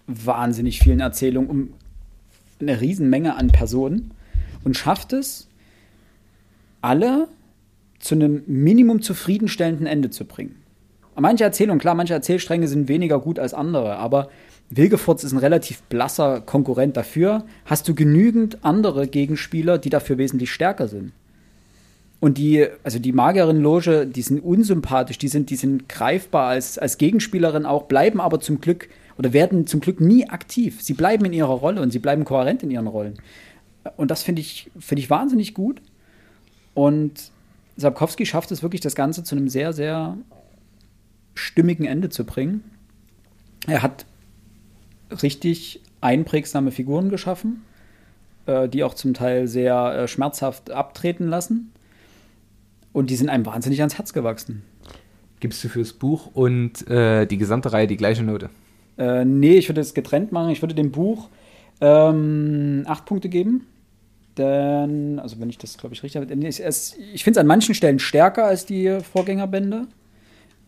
wahnsinnig 0.06 0.80
vielen 0.80 1.00
Erzählungen 1.00 1.50
um 1.50 1.72
eine 2.60 2.80
Riesenmenge 2.80 3.36
an 3.36 3.48
Personen 3.48 4.10
und 4.64 4.76
schafft 4.76 5.12
es, 5.12 5.48
alle 6.82 7.28
zu 7.98 8.14
einem 8.14 8.42
Minimum 8.46 9.02
zufriedenstellenden 9.02 9.86
Ende 9.86 10.10
zu 10.10 10.24
bringen. 10.24 10.56
Manche 11.16 11.44
Erzählungen, 11.44 11.80
klar, 11.80 11.94
manche 11.94 12.14
Erzählstränge 12.14 12.66
sind 12.66 12.88
weniger 12.88 13.20
gut 13.20 13.38
als 13.38 13.52
andere, 13.52 13.96
aber 13.96 14.30
Wilgefurz 14.70 15.24
ist 15.24 15.32
ein 15.32 15.38
relativ 15.38 15.82
blasser 15.82 16.40
Konkurrent 16.40 16.96
dafür. 16.96 17.44
Hast 17.66 17.88
du 17.88 17.94
genügend 17.94 18.64
andere 18.64 19.06
Gegenspieler, 19.06 19.78
die 19.78 19.90
dafür 19.90 20.16
wesentlich 20.16 20.50
stärker 20.50 20.88
sind? 20.88 21.12
Und 22.20 22.36
die, 22.36 22.66
also 22.84 22.98
die 22.98 23.12
Magierin-Loge, 23.12 24.06
die 24.06 24.22
sind 24.22 24.40
unsympathisch, 24.40 25.16
die 25.16 25.28
sind, 25.28 25.48
die 25.48 25.56
sind 25.56 25.88
greifbar 25.88 26.48
als, 26.48 26.78
als 26.78 26.98
Gegenspielerin 26.98 27.64
auch, 27.64 27.84
bleiben 27.84 28.20
aber 28.20 28.40
zum 28.40 28.60
Glück 28.60 28.88
oder 29.16 29.32
werden 29.32 29.66
zum 29.66 29.80
Glück 29.80 30.00
nie 30.00 30.28
aktiv. 30.28 30.82
Sie 30.82 30.92
bleiben 30.92 31.24
in 31.24 31.32
ihrer 31.32 31.48
Rolle 31.48 31.80
und 31.80 31.90
sie 31.90 31.98
bleiben 31.98 32.24
kohärent 32.24 32.62
in 32.62 32.70
ihren 32.70 32.86
Rollen. 32.86 33.14
Und 33.96 34.10
das 34.10 34.22
finde 34.22 34.40
ich, 34.42 34.70
finde 34.78 35.02
ich 35.02 35.08
wahnsinnig 35.08 35.54
gut. 35.54 35.80
Und 36.74 37.30
Sapkowski 37.76 38.26
schafft 38.26 38.50
es 38.50 38.62
wirklich, 38.62 38.82
das 38.82 38.94
Ganze 38.94 39.24
zu 39.24 39.34
einem 39.34 39.48
sehr, 39.48 39.72
sehr 39.72 40.18
stimmigen 41.34 41.86
Ende 41.86 42.10
zu 42.10 42.24
bringen. 42.24 42.64
Er 43.66 43.82
hat 43.82 44.04
richtig 45.22 45.80
einprägsame 46.00 46.70
Figuren 46.70 47.08
geschaffen, 47.08 47.64
äh, 48.46 48.68
die 48.68 48.84
auch 48.84 48.94
zum 48.94 49.14
Teil 49.14 49.48
sehr 49.48 49.94
äh, 49.94 50.08
schmerzhaft 50.08 50.70
abtreten 50.70 51.28
lassen. 51.28 51.72
Und 52.92 53.10
die 53.10 53.16
sind 53.16 53.28
einem 53.28 53.46
wahnsinnig 53.46 53.80
ans 53.80 53.98
Herz 53.98 54.12
gewachsen. 54.12 54.62
Gibst 55.38 55.62
du 55.64 55.68
fürs 55.68 55.92
Buch 55.92 56.30
und 56.34 56.86
äh, 56.88 57.26
die 57.26 57.38
gesamte 57.38 57.72
Reihe 57.72 57.86
die 57.86 57.96
gleiche 57.96 58.22
Note? 58.22 58.50
Äh, 58.98 59.24
nee, 59.24 59.56
ich 59.56 59.68
würde 59.68 59.80
es 59.80 59.94
getrennt 59.94 60.32
machen. 60.32 60.50
Ich 60.50 60.60
würde 60.60 60.74
dem 60.74 60.90
Buch 60.90 61.28
ähm, 61.80 62.84
acht 62.86 63.06
Punkte 63.06 63.28
geben. 63.28 63.66
Denn, 64.36 65.18
also 65.18 65.40
wenn 65.40 65.50
ich 65.50 65.58
das, 65.58 65.76
glaube 65.78 65.94
ich, 65.94 66.02
richtig 66.02 66.20
habe, 66.20 66.46
es- 66.46 66.94
ich 67.14 67.24
finde 67.24 67.38
es 67.38 67.40
an 67.40 67.46
manchen 67.46 67.74
Stellen 67.74 67.98
stärker 67.98 68.44
als 68.46 68.66
die 68.66 68.98
Vorgängerbände. 69.00 69.86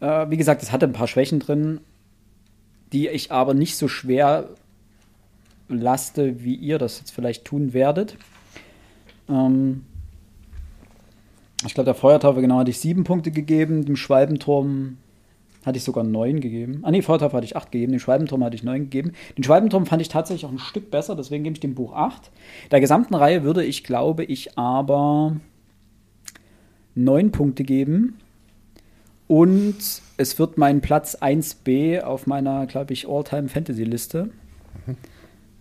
Äh, 0.01 0.31
wie 0.31 0.36
gesagt, 0.36 0.62
es 0.62 0.73
hatte 0.73 0.86
ein 0.86 0.93
paar 0.93 1.09
Schwächen 1.09 1.39
drin, 1.40 1.81
die 2.93 3.09
ich 3.09 3.31
aber 3.31 3.55
nicht 3.55 3.77
so 3.77 3.89
schwer 3.89 4.49
laste, 5.69 6.43
wie 6.44 6.55
ihr 6.55 6.78
das 6.78 6.99
jetzt 6.99 7.12
vielleicht 7.12 7.44
tun 7.44 7.73
werdet. 7.73 8.16
Ähm, 9.28 9.85
Ich 11.66 11.74
glaube, 11.74 11.84
der 11.84 11.94
Feuertaufe, 11.94 12.40
genau, 12.40 12.59
hatte 12.59 12.70
ich 12.70 12.80
sieben 12.80 13.05
Punkte 13.05 13.30
gegeben. 13.30 13.84
Dem 13.84 13.97
Schwalbenturm 13.97 14.98
hatte 15.64 15.78
ich 15.78 15.84
sogar 15.84 16.05
neun 16.05 16.40
gegeben. 16.40 16.80
Ah, 16.82 16.90
nee, 16.90 17.02
Feuertaufe 17.02 17.36
hatte 17.36 17.44
ich 17.44 17.56
acht 17.56 17.70
gegeben. 17.70 17.93
Den 17.93 18.01
Schwalbenturm 18.01 18.43
hatte 18.43 18.56
ich 18.56 18.64
neun 18.64 18.82
gegeben. 18.82 19.12
Den 19.36 19.44
Schwalbenturm 19.44 19.86
fand 19.86 20.02
ich 20.02 20.09
tatsächlich 20.09 20.44
auch 20.44 20.52
ein 20.52 20.59
Stück 20.59 20.90
besser, 20.90 21.14
deswegen 21.14 21.44
gebe 21.44 21.55
ich 21.55 21.60
dem 21.60 21.74
Buch 21.74 21.93
acht. 21.93 22.30
Der 22.70 22.80
gesamten 22.80 23.14
Reihe 23.14 23.44
würde 23.44 23.64
ich, 23.64 23.84
glaube 23.84 24.24
ich, 24.24 24.59
aber 24.59 25.36
neun 26.94 27.30
Punkte 27.30 27.62
geben. 27.62 28.18
Und 29.28 29.76
es 30.16 30.39
wird 30.39 30.59
mein 30.59 30.80
Platz 30.80 31.16
1b 31.16 32.02
auf 32.02 32.26
meiner, 32.26 32.66
glaube 32.66 32.93
ich, 32.93 33.09
All-Time-Fantasy-Liste. 33.09 34.30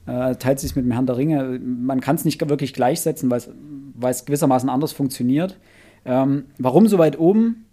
Äh, 0.08 0.36
teilt 0.36 0.60
sich 0.60 0.76
mit 0.76 0.84
dem 0.84 0.92
Herrn 0.92 1.06
der 1.06 1.16
Ringe. 1.16 1.60
Man 1.60 2.02
kann 2.02 2.16
es 2.16 2.26
nicht 2.26 2.50
wirklich 2.50 2.74
gleichsetzen, 2.74 3.30
weil 3.30 4.12
es 4.12 4.26
gewissermaßen 4.26 4.68
anders 4.68 4.92
funktioniert. 4.94 5.58
Ähm, 6.06 6.46
warum 6.58 6.88
so 6.88 6.98
weit 6.98 7.20
oben? 7.20 7.66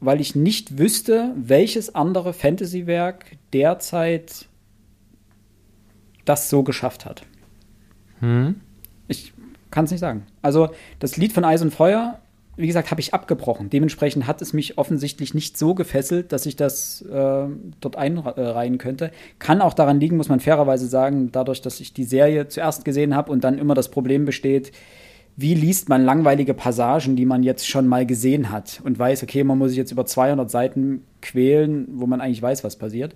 Weil 0.00 0.20
ich 0.20 0.34
nicht 0.34 0.78
wüsste, 0.78 1.34
welches 1.36 1.94
andere 1.94 2.32
Fantasy-Werk 2.32 3.36
derzeit 3.52 4.46
das 6.24 6.48
so 6.48 6.62
geschafft 6.62 7.04
hat. 7.04 7.22
Hm? 8.20 8.60
Ich 9.08 9.32
kann 9.70 9.84
es 9.84 9.90
nicht 9.90 10.00
sagen. 10.00 10.26
Also 10.42 10.70
das 10.98 11.16
Lied 11.16 11.32
von 11.32 11.44
Eis 11.44 11.62
und 11.62 11.72
Feuer, 11.72 12.20
wie 12.56 12.66
gesagt, 12.66 12.90
habe 12.90 13.00
ich 13.00 13.14
abgebrochen. 13.14 13.70
Dementsprechend 13.70 14.26
hat 14.26 14.42
es 14.42 14.52
mich 14.52 14.78
offensichtlich 14.78 15.34
nicht 15.34 15.56
so 15.56 15.74
gefesselt, 15.74 16.32
dass 16.32 16.46
ich 16.46 16.56
das 16.56 17.02
äh, 17.02 17.46
dort 17.80 17.96
einreihen 17.96 18.78
könnte. 18.78 19.12
Kann 19.38 19.60
auch 19.60 19.74
daran 19.74 20.00
liegen, 20.00 20.16
muss 20.16 20.28
man 20.28 20.40
fairerweise 20.40 20.86
sagen, 20.86 21.32
dadurch, 21.32 21.62
dass 21.62 21.80
ich 21.80 21.94
die 21.94 22.04
Serie 22.04 22.48
zuerst 22.48 22.84
gesehen 22.84 23.14
habe 23.14 23.32
und 23.32 23.44
dann 23.44 23.58
immer 23.58 23.74
das 23.74 23.90
Problem 23.90 24.24
besteht, 24.24 24.72
wie 25.40 25.54
liest 25.54 25.88
man 25.88 26.04
langweilige 26.04 26.52
Passagen, 26.52 27.16
die 27.16 27.24
man 27.24 27.42
jetzt 27.42 27.66
schon 27.66 27.88
mal 27.88 28.04
gesehen 28.04 28.50
hat 28.50 28.82
und 28.84 28.98
weiß, 28.98 29.22
okay, 29.22 29.42
man 29.42 29.56
muss 29.56 29.70
sich 29.70 29.78
jetzt 29.78 29.90
über 29.90 30.04
200 30.04 30.50
Seiten 30.50 31.02
quälen, 31.22 31.88
wo 31.92 32.06
man 32.06 32.20
eigentlich 32.20 32.42
weiß, 32.42 32.62
was 32.62 32.76
passiert. 32.76 33.14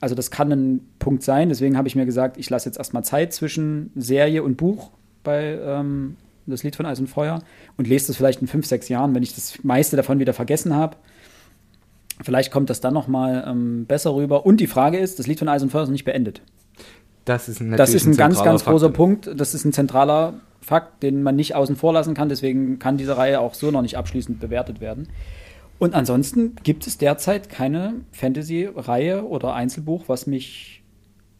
Also 0.00 0.14
das 0.14 0.30
kann 0.30 0.50
ein 0.50 0.80
Punkt 0.98 1.22
sein. 1.22 1.50
Deswegen 1.50 1.76
habe 1.76 1.88
ich 1.88 1.94
mir 1.94 2.06
gesagt, 2.06 2.38
ich 2.38 2.48
lasse 2.48 2.70
jetzt 2.70 2.78
erstmal 2.78 3.04
Zeit 3.04 3.34
zwischen 3.34 3.90
Serie 3.94 4.42
und 4.42 4.56
Buch 4.56 4.92
bei 5.22 5.58
ähm, 5.62 6.16
das 6.46 6.62
Lied 6.62 6.74
von 6.74 6.86
Eis 6.86 7.00
und 7.00 7.08
Feuer 7.08 7.42
und 7.76 7.86
lese 7.86 8.06
das 8.06 8.16
vielleicht 8.16 8.40
in 8.40 8.46
fünf, 8.46 8.64
sechs 8.64 8.88
Jahren, 8.88 9.14
wenn 9.14 9.22
ich 9.22 9.34
das 9.34 9.62
meiste 9.62 9.96
davon 9.96 10.20
wieder 10.20 10.32
vergessen 10.32 10.74
habe. 10.74 10.96
Vielleicht 12.22 12.50
kommt 12.50 12.70
das 12.70 12.80
dann 12.80 12.94
noch 12.94 13.08
mal 13.08 13.44
ähm, 13.46 13.84
besser 13.84 14.14
rüber. 14.14 14.46
Und 14.46 14.58
die 14.58 14.66
Frage 14.66 14.96
ist, 14.98 15.18
das 15.18 15.26
Lied 15.26 15.38
von 15.38 15.48
Eis 15.48 15.62
und 15.62 15.68
Feuer 15.68 15.82
ist 15.82 15.90
nicht 15.90 16.06
beendet. 16.06 16.40
Das 17.26 17.50
ist, 17.50 17.60
Das 17.60 17.92
ist 17.92 18.06
ein, 18.06 18.16
ganz, 18.16 18.42
ganz 18.42 18.64
großer 18.64 18.86
Fakt. 18.86 18.96
Punkt. 18.96 19.30
Das 19.36 19.54
ist 19.54 19.66
ein 19.66 19.72
zentraler 19.74 20.40
Fakt, 20.62 21.02
den 21.02 21.22
man 21.22 21.36
nicht 21.36 21.54
außen 21.54 21.76
vor 21.76 21.92
lassen 21.92 22.14
kann. 22.14 22.28
Deswegen 22.28 22.78
kann 22.78 22.96
diese 22.96 23.16
Reihe 23.16 23.40
auch 23.40 23.54
so 23.54 23.70
noch 23.70 23.82
nicht 23.82 23.96
abschließend 23.96 24.40
bewertet 24.40 24.80
werden. 24.80 25.08
Und 25.78 25.94
ansonsten 25.94 26.56
gibt 26.62 26.86
es 26.86 26.96
derzeit 26.96 27.48
keine 27.48 27.94
Fantasy-Reihe 28.12 29.26
oder 29.26 29.54
Einzelbuch, 29.54 30.04
was 30.06 30.26
mich 30.26 30.82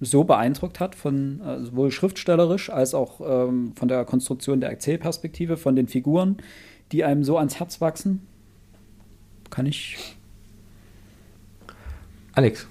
so 0.00 0.24
beeindruckt 0.24 0.80
hat, 0.80 0.96
von 0.96 1.40
äh, 1.40 1.60
sowohl 1.64 1.92
schriftstellerisch 1.92 2.68
als 2.68 2.92
auch 2.92 3.20
ähm, 3.24 3.72
von 3.76 3.86
der 3.86 4.04
Konstruktion 4.04 4.60
der 4.60 4.70
Erzählperspektive, 4.70 5.56
von 5.56 5.76
den 5.76 5.86
Figuren, 5.86 6.38
die 6.90 7.04
einem 7.04 7.22
so 7.22 7.38
ans 7.38 7.60
Herz 7.60 7.80
wachsen. 7.80 8.26
Kann 9.48 9.66
ich. 9.66 10.16
Alex, 12.32 12.66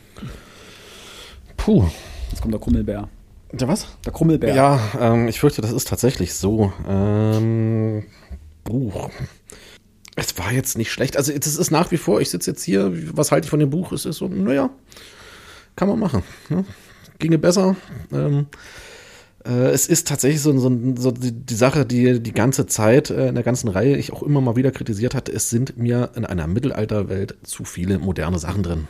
Puh. 1.63 1.83
Jetzt 2.31 2.41
kommt 2.41 2.55
der 2.55 2.59
Krummelbär. 2.59 3.07
Der 3.53 3.67
was? 3.67 3.87
Der 4.05 4.13
Krummelbär. 4.13 4.55
Ja, 4.55 4.79
ähm, 4.99 5.27
ich 5.27 5.39
fürchte, 5.39 5.61
das 5.61 5.71
ist 5.71 5.87
tatsächlich 5.87 6.33
so. 6.33 6.71
Ähm, 6.87 8.05
Buch. 8.63 9.09
Es 10.15 10.37
war 10.37 10.51
jetzt 10.51 10.77
nicht 10.77 10.91
schlecht. 10.91 11.17
Also 11.17 11.31
es 11.31 11.57
ist 11.57 11.71
nach 11.71 11.91
wie 11.91 11.97
vor, 11.97 12.21
ich 12.21 12.29
sitze 12.29 12.51
jetzt 12.51 12.63
hier, 12.63 12.91
was 13.15 13.31
halte 13.31 13.45
ich 13.45 13.49
von 13.49 13.59
dem 13.59 13.69
Buch? 13.69 13.91
Es 13.91 14.05
ist 14.05 14.17
so, 14.17 14.27
naja, 14.27 14.69
kann 15.75 15.87
man 15.87 15.99
machen. 15.99 16.23
Ne? 16.49 16.65
Ginge 17.19 17.37
besser. 17.37 17.75
Ähm, 18.11 18.47
äh, 19.45 19.69
es 19.69 19.87
ist 19.87 20.07
tatsächlich 20.07 20.41
so, 20.41 20.57
so, 20.57 20.71
so 20.97 21.11
die, 21.11 21.31
die 21.31 21.55
Sache, 21.55 21.85
die 21.85 22.21
die 22.21 22.33
ganze 22.33 22.67
Zeit 22.67 23.09
äh, 23.09 23.29
in 23.29 23.35
der 23.35 23.43
ganzen 23.43 23.69
Reihe 23.69 23.97
ich 23.97 24.13
auch 24.13 24.23
immer 24.23 24.41
mal 24.41 24.55
wieder 24.55 24.71
kritisiert 24.71 25.15
hatte. 25.15 25.31
Es 25.31 25.49
sind 25.49 25.77
mir 25.77 26.11
in 26.15 26.25
einer 26.25 26.47
Mittelalterwelt 26.47 27.35
zu 27.43 27.63
viele 27.63 27.99
moderne 27.99 28.39
Sachen 28.39 28.63
drin. 28.63 28.87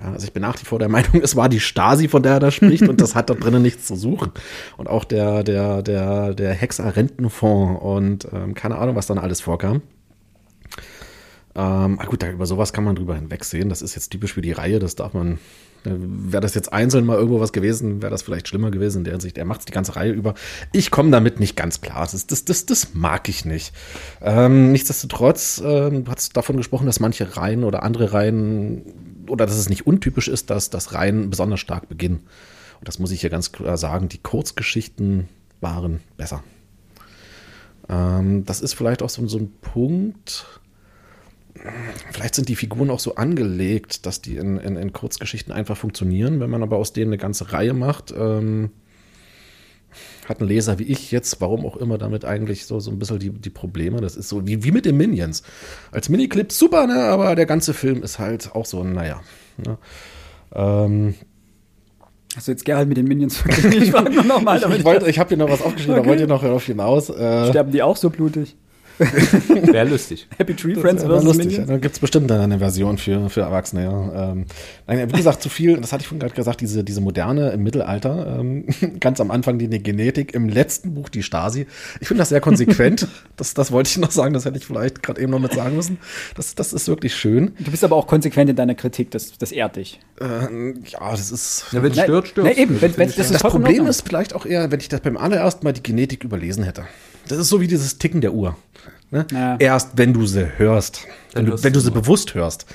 Ja, 0.00 0.12
also 0.12 0.26
ich 0.26 0.32
bin 0.32 0.42
nach 0.42 0.60
wie 0.60 0.64
vor 0.64 0.78
der 0.78 0.88
Meinung, 0.90 1.20
es 1.22 1.34
war 1.36 1.48
die 1.48 1.60
Stasi, 1.60 2.08
von 2.08 2.22
der 2.22 2.34
er 2.34 2.40
da 2.40 2.50
spricht, 2.50 2.88
und 2.88 3.00
das 3.00 3.14
hat 3.14 3.30
da 3.30 3.34
drinnen 3.34 3.62
nichts 3.62 3.86
zu 3.86 3.96
suchen. 3.96 4.30
Und 4.76 4.88
auch 4.88 5.04
der, 5.04 5.42
der, 5.42 5.82
der, 5.82 6.34
der 6.34 6.54
Hexer 6.54 6.94
Rentenfonds 6.96 7.82
und 7.82 8.28
ähm, 8.32 8.54
keine 8.54 8.76
Ahnung, 8.78 8.96
was 8.96 9.06
dann 9.06 9.18
alles 9.18 9.40
vorkam. 9.40 9.82
Ähm, 11.54 11.98
ah 11.98 12.04
gut, 12.04 12.22
da, 12.22 12.30
über 12.30 12.46
sowas 12.46 12.72
kann 12.72 12.84
man 12.84 12.94
drüber 12.94 13.16
hinwegsehen. 13.16 13.68
Das 13.68 13.82
ist 13.82 13.96
jetzt 13.96 14.10
typisch 14.10 14.34
für 14.34 14.42
die 14.42 14.52
Reihe, 14.52 14.78
das 14.78 14.94
darf 14.94 15.14
man. 15.14 15.38
äh, 15.84 15.90
Wäre 15.90 16.40
das 16.42 16.54
jetzt 16.54 16.72
einzeln 16.72 17.04
mal 17.04 17.16
irgendwo 17.16 17.40
was 17.40 17.52
gewesen, 17.52 18.00
wäre 18.00 18.12
das 18.12 18.22
vielleicht 18.22 18.46
schlimmer 18.46 18.70
gewesen 18.70 18.98
in 18.98 19.04
der 19.04 19.14
Hinsicht. 19.14 19.38
Er 19.38 19.44
macht 19.44 19.60
es 19.60 19.66
die 19.66 19.72
ganze 19.72 19.96
Reihe 19.96 20.12
über. 20.12 20.34
Ich 20.72 20.92
komme 20.92 21.10
damit 21.10 21.40
nicht 21.40 21.56
ganz 21.56 21.80
klar. 21.80 22.06
Das, 22.08 22.26
das, 22.28 22.44
das, 22.44 22.66
das 22.66 22.94
mag 22.94 23.28
ich 23.28 23.44
nicht. 23.44 23.72
Ähm, 24.22 24.70
nichtsdestotrotz, 24.70 25.60
ähm, 25.64 26.04
du 26.04 26.10
hast 26.12 26.36
davon 26.36 26.58
gesprochen, 26.58 26.86
dass 26.86 27.00
manche 27.00 27.36
Reihen 27.36 27.64
oder 27.64 27.82
andere 27.82 28.12
Reihen 28.12 29.07
oder 29.30 29.46
dass 29.46 29.56
es 29.56 29.68
nicht 29.68 29.86
untypisch 29.86 30.28
ist, 30.28 30.50
dass 30.50 30.70
das 30.70 30.94
Reihen 30.94 31.30
besonders 31.30 31.60
stark 31.60 31.88
beginnen. 31.88 32.20
Und 32.78 32.88
das 32.88 32.98
muss 32.98 33.10
ich 33.10 33.20
hier 33.20 33.30
ganz 33.30 33.52
klar 33.52 33.76
sagen. 33.76 34.08
Die 34.08 34.18
Kurzgeschichten 34.18 35.28
waren 35.60 36.00
besser. 36.16 36.42
Ähm, 37.88 38.44
das 38.44 38.60
ist 38.60 38.74
vielleicht 38.74 39.02
auch 39.02 39.10
so, 39.10 39.26
so 39.26 39.38
ein 39.38 39.52
Punkt. 39.60 40.60
Vielleicht 42.12 42.36
sind 42.36 42.48
die 42.48 42.56
Figuren 42.56 42.90
auch 42.90 43.00
so 43.00 43.16
angelegt, 43.16 44.06
dass 44.06 44.20
die 44.20 44.36
in, 44.36 44.58
in, 44.58 44.76
in 44.76 44.92
Kurzgeschichten 44.92 45.52
einfach 45.52 45.76
funktionieren. 45.76 46.38
Wenn 46.38 46.50
man 46.50 46.62
aber 46.62 46.76
aus 46.76 46.92
denen 46.92 47.10
eine 47.10 47.18
ganze 47.18 47.52
Reihe 47.52 47.74
macht, 47.74 48.14
ähm, 48.16 48.70
hat 50.28 50.40
ein 50.40 50.46
Leser 50.48 50.78
wie 50.78 50.84
ich 50.84 51.10
jetzt, 51.10 51.40
warum 51.40 51.64
auch 51.66 51.76
immer, 51.76 51.98
damit 51.98 52.24
eigentlich 52.24 52.66
so, 52.66 52.80
so 52.80 52.90
ein 52.90 52.98
bisschen 52.98 53.18
die, 53.18 53.30
die 53.30 53.50
Probleme. 53.50 54.00
Das 54.00 54.16
ist 54.16 54.28
so 54.28 54.46
wie, 54.46 54.62
wie 54.64 54.70
mit 54.70 54.84
den 54.84 54.96
Minions. 54.96 55.42
Als 55.90 56.08
Miniclip 56.08 56.52
super, 56.52 56.86
ne? 56.86 57.04
aber 57.04 57.34
der 57.34 57.46
ganze 57.46 57.74
Film 57.74 58.02
ist 58.02 58.18
halt 58.18 58.54
auch 58.54 58.66
so, 58.66 58.82
naja. 58.84 59.20
Ne? 59.56 59.78
Ähm, 60.54 61.14
Hast 62.36 62.46
du 62.46 62.52
jetzt 62.52 62.64
Gerald 62.64 62.88
mit 62.88 62.98
den 62.98 63.06
Minions 63.08 63.38
verglichen? 63.38 63.72
Ich 63.72 63.88
ich, 63.88 63.88
ich, 63.88 65.06
ich 65.08 65.18
habe 65.18 65.28
hier 65.28 65.38
noch 65.38 65.50
was 65.50 65.62
aufgeschrieben, 65.62 65.94
Okay. 65.94 66.02
da 66.02 66.08
wollt 66.08 66.20
ihr 66.20 66.26
noch 66.26 66.42
darauf 66.42 66.64
hinaus. 66.64 67.08
Äh, 67.08 67.48
Sterben 67.48 67.72
die 67.72 67.82
auch 67.82 67.96
so 67.96 68.10
blutig? 68.10 68.56
wäre 69.72 69.88
lustig. 69.88 70.26
Happy 70.36 70.54
Tree 70.54 70.72
Das 70.74 70.82
Friends 70.82 71.04
lustig. 71.04 71.46
Minions? 71.46 71.66
Da 71.68 71.76
gibt 71.78 71.94
es 71.94 71.98
bestimmt 72.00 72.30
dann 72.30 72.40
eine 72.40 72.58
Version 72.58 72.98
für, 72.98 73.30
für 73.30 73.42
Erwachsene, 73.42 73.84
ja. 73.84 74.32
Ähm, 74.32 74.46
wie 75.12 75.16
gesagt, 75.16 75.42
zu 75.42 75.48
viel, 75.48 75.76
das 75.80 75.92
hatte 75.92 76.02
ich 76.02 76.08
vorhin 76.08 76.20
gerade 76.20 76.34
gesagt, 76.34 76.60
diese, 76.60 76.82
diese 76.84 77.00
moderne 77.00 77.50
im 77.50 77.62
Mittelalter, 77.62 78.38
ähm, 78.40 78.66
ganz 79.00 79.20
am 79.20 79.30
Anfang 79.30 79.58
die 79.58 79.68
Genetik, 79.82 80.34
im 80.34 80.48
letzten 80.48 80.94
Buch 80.94 81.08
die 81.08 81.22
Stasi. 81.22 81.66
Ich 82.00 82.08
finde 82.08 82.20
das 82.22 82.30
sehr 82.30 82.40
konsequent. 82.40 83.06
das, 83.36 83.54
das 83.54 83.70
wollte 83.72 83.90
ich 83.90 83.98
noch 83.98 84.10
sagen, 84.10 84.34
das 84.34 84.44
hätte 84.44 84.58
ich 84.58 84.66
vielleicht 84.66 85.02
gerade 85.02 85.20
eben 85.20 85.30
noch 85.30 85.40
mit 85.40 85.52
sagen 85.52 85.76
müssen. 85.76 85.98
Das, 86.36 86.54
das 86.54 86.72
ist 86.72 86.88
wirklich 86.88 87.14
schön. 87.14 87.52
Du 87.58 87.70
bist 87.70 87.84
aber 87.84 87.96
auch 87.96 88.06
konsequent 88.06 88.50
in 88.50 88.56
deiner 88.56 88.74
Kritik, 88.74 89.10
das, 89.10 89.38
das 89.38 89.52
ehrt 89.52 89.76
dich. 89.76 90.00
Ähm, 90.20 90.82
ja, 90.86 91.10
das 91.10 91.30
ist. 91.30 91.66
Ja, 91.72 91.82
wenn 91.82 91.92
es 91.92 92.00
stört, 92.00 92.28
stört. 92.28 92.46
nein, 92.46 92.56
eben, 92.56 92.80
wenn- 92.80 92.96
wenn- 92.96 93.12
das 93.16 93.30
Das 93.32 93.42
Problem 93.42 93.86
ist 93.86 94.06
vielleicht 94.06 94.34
auch 94.34 94.44
eher, 94.46 94.70
wenn 94.70 94.80
ich 94.80 94.88
das 94.88 95.00
beim 95.00 95.16
allerersten 95.16 95.64
Mal 95.64 95.72
die 95.72 95.82
Genetik 95.82 96.24
überlesen 96.24 96.64
hätte. 96.64 96.82
Das 97.28 97.38
ist 97.38 97.48
so 97.48 97.60
wie 97.60 97.66
dieses 97.66 97.98
Ticken 97.98 98.20
der 98.20 98.34
Uhr. 98.34 98.56
Ne? 99.10 99.26
Ja. 99.32 99.56
Erst 99.58 99.92
wenn 99.96 100.12
du 100.12 100.26
sie 100.26 100.58
hörst, 100.58 101.06
wenn 101.32 101.46
du, 101.46 101.62
wenn 101.62 101.72
du 101.72 101.80
sie 101.80 101.90
bewusst 101.90 102.34
hörst, 102.34 102.66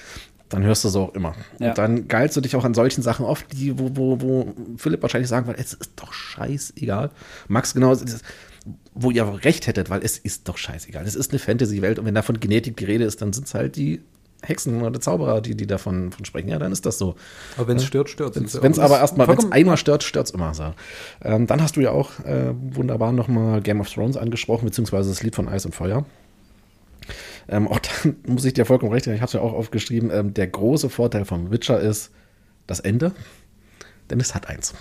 dann 0.50 0.64
hörst 0.64 0.84
du 0.84 0.90
sie 0.90 1.00
auch 1.00 1.14
immer. 1.16 1.36
Ja. 1.60 1.70
Und 1.70 1.78
dann 1.78 2.08
geilst 2.08 2.38
du 2.38 2.42
dich 2.42 2.56
auch 2.56 2.64
an 2.64 2.74
solchen 2.74 3.02
Sachen 3.02 3.26
auf, 3.26 3.44
die, 3.44 3.78
wo, 3.78 3.96
wo, 3.96 4.22
wo 4.22 4.54
Philipp 4.78 5.02
wahrscheinlich 5.02 5.30
sagen 5.30 5.48
wird, 5.48 5.60
es 5.60 5.74
ist 5.74 5.94
doch 5.96 6.14
scheißegal. 6.14 7.12
Max 7.48 7.74
genau, 7.74 7.96
wo 8.94 9.12
ihr 9.12 9.26
recht 9.44 9.68
hättet, 9.68 9.90
weil 9.90 10.04
es 10.04 10.18
ist 10.18 10.48
doch 10.48 10.58
scheißegal. 10.58 11.06
Es 11.06 11.16
ist 11.16 11.32
eine 11.32 11.40
Fantasy-Welt 11.40 12.00
und 12.00 12.06
wenn 12.06 12.16
da 12.16 12.22
von 12.22 12.40
Genetik 12.40 12.78
die 12.78 12.86
Rede 12.86 13.04
ist, 13.04 13.22
dann 13.22 13.34
sind 13.34 13.48
es 13.48 13.54
halt 13.54 13.76
die 13.76 14.02
Hexen 14.44 14.82
oder 14.82 15.00
Zauberer, 15.00 15.42
die, 15.42 15.56
die 15.56 15.68
davon 15.68 16.12
von 16.12 16.26
sprechen. 16.26 16.50
Ja, 16.50 16.60
dann 16.60 16.72
ist 16.72 16.86
das 16.86 16.98
so. 16.98 17.16
Aber 17.58 17.68
wenn 17.68 17.78
es 17.78 17.86
stört, 17.86 18.10
stört 18.10 18.36
es. 18.38 18.62
Wenn 18.62 18.72
es 18.72 18.80
aber 18.80 19.00
erstmal, 19.00 19.28
wenn 19.28 19.38
es 19.38 19.52
einmal 19.52 19.78
stört, 19.78 20.04
stört 20.04 20.28
es 20.28 20.32
immer 20.32 20.54
so. 20.54 20.74
Ähm, 21.24 21.48
dann 21.48 21.62
hast 21.62 21.76
du 21.76 21.82
ja 21.82 21.92
auch 21.92 22.20
äh, 22.26 22.54
wunderbar 22.72 23.12
nochmal 23.12 23.62
Game 23.62 23.80
of 23.80 23.90
Thrones 23.90 24.18
angesprochen, 24.18 24.66
beziehungsweise 24.66 25.10
das 25.10 25.24
Lied 25.24 25.36
von 25.36 25.48
Eis 25.48 25.66
und 25.66 25.74
Feuer. 25.74 26.06
Ähm, 27.48 27.68
auch 27.68 27.80
dann 28.04 28.16
muss 28.26 28.46
ich 28.46 28.54
dir 28.54 28.66
vollkommen 28.66 28.92
recht 28.92 29.08
ich 29.08 29.20
habe 29.20 29.26
es 29.26 29.34
ja 29.34 29.42
auch 29.42 29.54
aufgeschrieben, 29.54 30.12
ähm, 30.12 30.34
der 30.34 30.48
große 30.48 30.90
Vorteil 30.90 31.26
vom 31.26 31.52
Witcher 31.52 31.80
ist 31.80 32.12
das 32.68 32.80
Ende, 32.80 33.12
denn 34.10 34.20
es 34.20 34.36
hat 34.36 34.48
eins. 34.48 34.74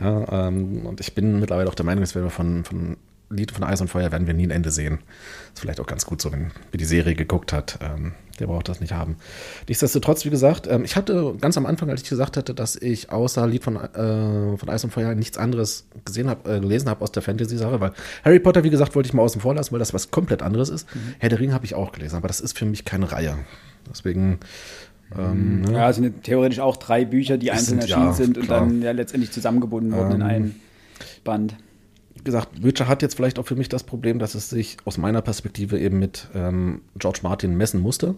Ja, 0.00 0.48
ähm, 0.48 0.86
und 0.86 1.00
ich 1.00 1.14
bin 1.14 1.40
mittlerweile 1.40 1.68
auch 1.68 1.74
der 1.74 1.84
Meinung, 1.84 2.02
dass 2.02 2.14
wir 2.14 2.30
von, 2.30 2.64
von 2.64 2.96
Lied 3.30 3.52
von 3.52 3.64
Eis 3.64 3.80
und 3.80 3.88
Feuer 3.88 4.10
werden 4.12 4.26
wir 4.26 4.34
nie 4.34 4.46
ein 4.46 4.50
Ende 4.50 4.70
sehen. 4.70 4.98
Ist 5.54 5.60
vielleicht 5.60 5.80
auch 5.80 5.86
ganz 5.86 6.04
gut 6.04 6.20
so, 6.20 6.32
wenn 6.32 6.50
wir 6.70 6.78
die 6.78 6.84
Serie 6.84 7.14
geguckt 7.14 7.52
hat. 7.52 7.78
Ähm, 7.80 8.12
der 8.40 8.46
braucht 8.46 8.68
das 8.68 8.80
nicht 8.80 8.92
haben. 8.92 9.16
Nichtsdestotrotz, 9.68 10.24
wie 10.24 10.30
gesagt, 10.30 10.66
ähm, 10.66 10.84
ich 10.84 10.96
hatte 10.96 11.34
ganz 11.40 11.56
am 11.56 11.66
Anfang, 11.66 11.90
als 11.90 12.02
ich 12.02 12.08
gesagt 12.08 12.36
hatte, 12.36 12.54
dass 12.54 12.74
ich 12.76 13.12
außer 13.12 13.46
Lied 13.46 13.62
von, 13.62 13.76
äh, 13.76 14.56
von 14.56 14.68
Eis 14.68 14.82
und 14.82 14.90
Feuer 14.90 15.14
nichts 15.14 15.38
anderes 15.38 15.86
gesehen 16.04 16.28
habe, 16.28 16.56
äh, 16.56 16.60
gelesen 16.60 16.88
habe 16.88 17.02
aus 17.02 17.12
der 17.12 17.22
Fantasy-Sache, 17.22 17.80
weil 17.80 17.92
Harry 18.24 18.40
Potter, 18.40 18.64
wie 18.64 18.70
gesagt, 18.70 18.94
wollte 18.94 19.08
ich 19.08 19.12
mal 19.12 19.22
außen 19.22 19.40
vor 19.40 19.54
lassen, 19.54 19.72
weil 19.72 19.78
das 19.78 19.94
was 19.94 20.10
komplett 20.10 20.42
anderes 20.42 20.70
ist. 20.70 20.92
Mhm. 20.94 21.14
Herr 21.18 21.28
der 21.28 21.38
Ring 21.38 21.52
habe 21.52 21.64
ich 21.64 21.74
auch 21.74 21.92
gelesen, 21.92 22.16
aber 22.16 22.28
das 22.28 22.40
ist 22.40 22.58
für 22.58 22.66
mich 22.66 22.84
keine 22.84 23.12
Reihe. 23.12 23.38
Deswegen. 23.88 24.40
Ähm, 25.16 25.62
ne? 25.62 25.72
Ja, 25.72 25.90
es 25.90 25.96
sind 25.96 26.22
theoretisch 26.22 26.60
auch 26.60 26.76
drei 26.76 27.04
Bücher, 27.04 27.36
die 27.36 27.50
einzeln 27.50 27.80
erschienen 27.80 28.06
ja, 28.06 28.12
sind 28.12 28.38
und 28.38 28.44
klar. 28.44 28.60
dann 28.60 28.80
ja 28.80 28.92
letztendlich 28.92 29.32
zusammengebunden 29.32 29.92
wurden 29.92 30.10
ähm, 30.10 30.16
in 30.16 30.22
einen 30.22 30.60
Band 31.24 31.56
wie 32.20 32.24
gesagt, 32.24 32.62
Witcher 32.62 32.86
hat 32.86 33.00
jetzt 33.00 33.14
vielleicht 33.14 33.38
auch 33.38 33.46
für 33.46 33.56
mich 33.56 33.70
das 33.70 33.82
Problem, 33.82 34.18
dass 34.18 34.34
es 34.34 34.50
sich 34.50 34.76
aus 34.84 34.98
meiner 34.98 35.22
Perspektive 35.22 35.78
eben 35.78 35.98
mit 35.98 36.28
ähm, 36.34 36.82
George 36.98 37.20
Martin 37.22 37.56
messen 37.56 37.80
musste. 37.80 38.14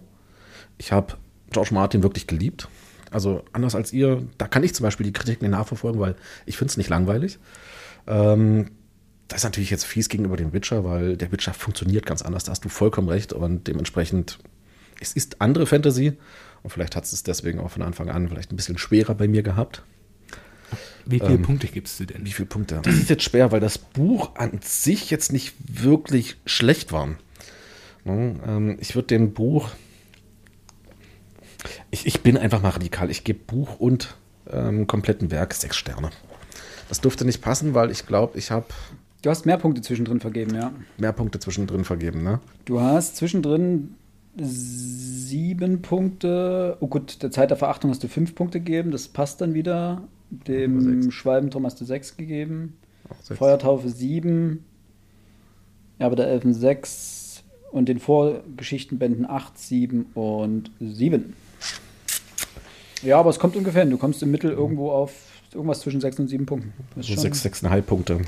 Ich 0.83 0.91
habe 0.91 1.15
George 1.53 1.73
Martin 1.73 2.03
wirklich 2.03 2.27
geliebt. 2.27 2.69
Also 3.13 3.45
anders 3.53 3.77
als 3.77 3.93
ihr, 3.93 4.27
da 4.37 4.49
kann 4.49 4.65
ich 4.65 4.75
zum 4.75 4.83
Beispiel 4.83 5.05
die 5.05 5.13
Kritiken 5.13 5.49
nachverfolgen, 5.49 6.01
weil 6.01 6.17
ich 6.45 6.57
finde 6.57 6.73
es 6.73 6.77
nicht 6.77 6.91
langweilig. 6.91 7.39
Ähm, 8.09 8.73
das 9.29 9.39
ist 9.39 9.45
natürlich 9.45 9.71
jetzt 9.71 9.85
fies 9.85 10.09
gegenüber 10.09 10.37
dem 10.37 10.53
Witcher, 10.53 10.85
weil 10.85 11.17
der 11.17 11.31
Witcher 11.31 11.55
funktioniert 11.55 12.05
ganz 12.05 12.23
anders. 12.23 12.43
Da 12.43 12.51
hast 12.51 12.65
du 12.65 12.69
vollkommen 12.69 13.09
recht 13.09 13.33
und 13.33 13.69
dementsprechend, 13.69 14.41
es 15.01 15.13
ist 15.13 15.41
andere 15.41 15.67
Fantasy 15.67 16.15
und 16.65 16.71
vielleicht 16.71 16.97
hat 16.97 17.05
es 17.05 17.23
deswegen 17.23 17.61
auch 17.61 17.71
von 17.71 17.83
Anfang 17.83 18.11
an 18.11 18.29
vielleicht 18.29 18.51
ein 18.51 18.57
bisschen 18.57 18.77
schwerer 18.77 19.15
bei 19.15 19.29
mir 19.29 19.45
gehabt. 19.45 19.85
Wie 21.07 21.21
viele 21.21 21.35
ähm, 21.35 21.43
Punkte 21.43 21.69
gibst 21.69 22.01
du 22.01 22.07
denn? 22.07 22.27
Wie 22.27 22.33
viele 22.33 22.47
Punkte? 22.47 22.81
Das 22.83 22.97
ist 22.97 23.09
jetzt 23.09 23.23
schwer, 23.23 23.53
weil 23.53 23.61
das 23.61 23.79
Buch 23.79 24.35
an 24.35 24.59
sich 24.65 25.11
jetzt 25.11 25.33
nicht 25.33 25.55
wirklich 25.69 26.39
schlecht 26.45 26.91
war. 26.91 27.09
Ne, 28.05 28.35
ähm, 28.45 28.79
ich 28.81 28.97
würde 28.97 29.09
dem 29.09 29.33
Buch. 29.33 29.71
Ich, 31.91 32.07
ich, 32.07 32.23
bin 32.23 32.37
einfach 32.37 32.63
mal 32.63 32.71
radikal. 32.71 33.11
Ich 33.11 33.25
gebe 33.25 33.39
Buch 33.47 33.79
und 33.79 34.17
ähm, 34.51 34.87
kompletten 34.87 35.31
Werk 35.31 35.55
sechs 35.55 35.77
Sterne. 35.77 36.11
Das 36.89 37.01
durfte 37.01 37.25
nicht 37.25 37.41
passen, 37.41 37.75
weil 37.75 37.91
ich 37.91 38.07
glaube, 38.07 38.39
ich 38.39 38.51
habe. 38.51 38.67
Du 39.23 39.31
hast 39.31 39.47
mehr 39.47 39.57
Punkte 39.57 39.83
zwischendrin 39.83 40.21
vergeben, 40.21 40.55
ja. 40.55 40.73
Mehr 40.99 41.13
Punkte 41.13 41.39
zwischendrin 41.39 41.85
vergeben, 41.85 42.23
ne? 42.23 42.41
Du 42.65 42.81
hast 42.81 43.17
zwischendrin 43.17 43.95
sieben 44.37 45.83
Punkte. 45.83 46.77
Oh 46.81 46.87
gut, 46.87 47.23
der 47.23 47.31
Zeit 47.31 47.51
der 47.51 47.57
Verachtung 47.57 47.91
hast 47.91 48.03
du 48.03 48.09
fünf 48.09 48.35
Punkte 48.35 48.59
gegeben. 48.59 48.91
Das 48.91 49.09
passt 49.09 49.41
dann 49.41 49.55
wieder. 49.55 50.03
Dem 50.31 51.11
Schwalbenturm 51.11 51.67
hast 51.67 51.81
du 51.81 51.85
6 51.85 52.17
gegeben. 52.17 52.79
Feuertaufe 53.35 53.91
7. 53.91 54.65
Erbe 55.99 56.17
der 56.17 56.29
Elfen 56.29 56.55
6. 56.55 57.45
Und 57.71 57.89
den 57.89 57.99
Vorgeschichtenbänden 57.99 59.29
8, 59.29 59.59
7 59.59 60.07
und 60.15 60.71
7. 60.81 61.35
Ja, 63.03 63.19
aber 63.19 63.31
es 63.31 63.39
kommt 63.39 63.57
ungefähr 63.57 63.83
hin. 63.83 63.91
Du 63.91 63.99
kommst 63.99 64.23
im 64.23 64.31
Mittel 64.31 64.53
irgendwo 64.53 64.91
auf 64.91 65.13
irgendwas 65.53 65.81
zwischen 65.81 66.01
6 66.01 66.21
und 66.21 66.29
7 66.29 66.47
Punkten. 66.47 66.73
So 67.01 67.15
6, 67.15 67.45
6,5 67.45 67.83
Punkte. 67.83 68.21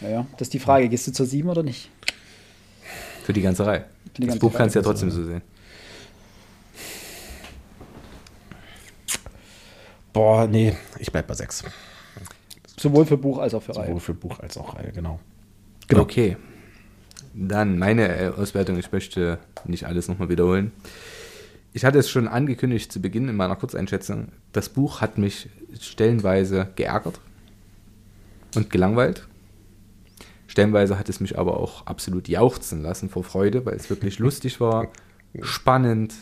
Ja, 0.00 0.08
ja. 0.08 0.26
Das 0.32 0.42
ist 0.42 0.54
die 0.54 0.58
Frage. 0.58 0.88
Gehst 0.88 1.06
du 1.06 1.12
zur 1.12 1.26
7 1.26 1.48
oder 1.48 1.62
nicht? 1.62 1.90
Für 3.24 3.32
die 3.32 3.42
ganze 3.42 3.66
Reihe. 3.66 3.84
Die 4.16 4.22
das 4.22 4.28
ganze 4.28 4.40
Buch 4.40 4.52
Reihe 4.52 4.58
kannst 4.58 4.74
du 4.74 4.80
ja 4.80 4.82
trotzdem 4.84 5.10
so 5.10 5.24
sehen. 5.24 5.42
Boah, 10.12 10.46
nee, 10.46 10.74
ich 10.98 11.12
bleib 11.12 11.26
bei 11.26 11.34
6. 11.34 11.64
Sowohl 12.78 13.04
für 13.04 13.18
Buch 13.18 13.38
als 13.38 13.54
auch 13.54 13.62
für 13.62 13.76
Reihe. 13.76 13.88
Sowohl 13.88 14.00
für 14.00 14.14
Buch 14.14 14.38
als 14.40 14.56
auch 14.56 14.74
Reihe, 14.76 14.92
genau. 14.92 15.20
genau. 15.88 16.02
Okay. 16.02 16.36
Dann 17.34 17.78
meine 17.78 18.16
äh, 18.16 18.28
Auswertung. 18.28 18.78
Ich 18.78 18.90
möchte 18.92 19.38
nicht 19.66 19.84
alles 19.84 20.08
nochmal 20.08 20.28
wiederholen. 20.30 20.72
Ich 21.76 21.84
hatte 21.84 21.98
es 21.98 22.08
schon 22.08 22.26
angekündigt 22.26 22.90
zu 22.90 23.02
Beginn 23.02 23.28
in 23.28 23.36
meiner 23.36 23.54
Kurzeinschätzung. 23.54 24.28
Das 24.52 24.70
Buch 24.70 25.02
hat 25.02 25.18
mich 25.18 25.50
stellenweise 25.78 26.70
geärgert 26.74 27.20
und 28.54 28.70
gelangweilt. 28.70 29.28
Stellenweise 30.46 30.98
hat 30.98 31.10
es 31.10 31.20
mich 31.20 31.38
aber 31.38 31.60
auch 31.60 31.84
absolut 31.84 32.28
jauchzen 32.28 32.80
lassen 32.80 33.10
vor 33.10 33.24
Freude, 33.24 33.66
weil 33.66 33.74
es 33.74 33.90
wirklich 33.90 34.18
lustig 34.18 34.58
war, 34.58 34.88
spannend, 35.42 36.14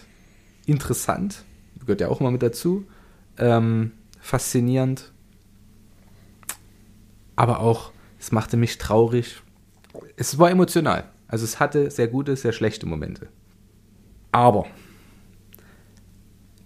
interessant. 0.66 1.44
Gehört 1.78 2.00
ja 2.00 2.08
auch 2.08 2.20
immer 2.20 2.32
mit 2.32 2.42
dazu 2.42 2.84
ähm, 3.38 3.92
faszinierend. 4.18 5.12
Aber 7.36 7.60
auch, 7.60 7.92
es 8.18 8.32
machte 8.32 8.56
mich 8.56 8.78
traurig. 8.78 9.40
Es 10.16 10.36
war 10.36 10.50
emotional. 10.50 11.04
Also 11.28 11.44
es 11.44 11.60
hatte 11.60 11.92
sehr 11.92 12.08
gute, 12.08 12.34
sehr 12.34 12.52
schlechte 12.52 12.86
Momente. 12.86 13.28
Aber 14.32 14.66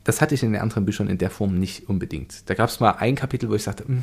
das 0.08 0.20
hatte 0.20 0.34
ich 0.34 0.42
in 0.42 0.52
den 0.52 0.62
anderen 0.62 0.86
Büchern 0.86 1.08
in 1.08 1.18
der 1.18 1.30
Form 1.30 1.58
nicht 1.58 1.88
unbedingt. 1.88 2.48
Da 2.48 2.54
gab 2.54 2.70
es 2.70 2.80
mal 2.80 2.92
ein 2.92 3.14
Kapitel, 3.14 3.50
wo 3.50 3.54
ich 3.54 3.62
sagte, 3.62 3.86
hm. 3.86 4.02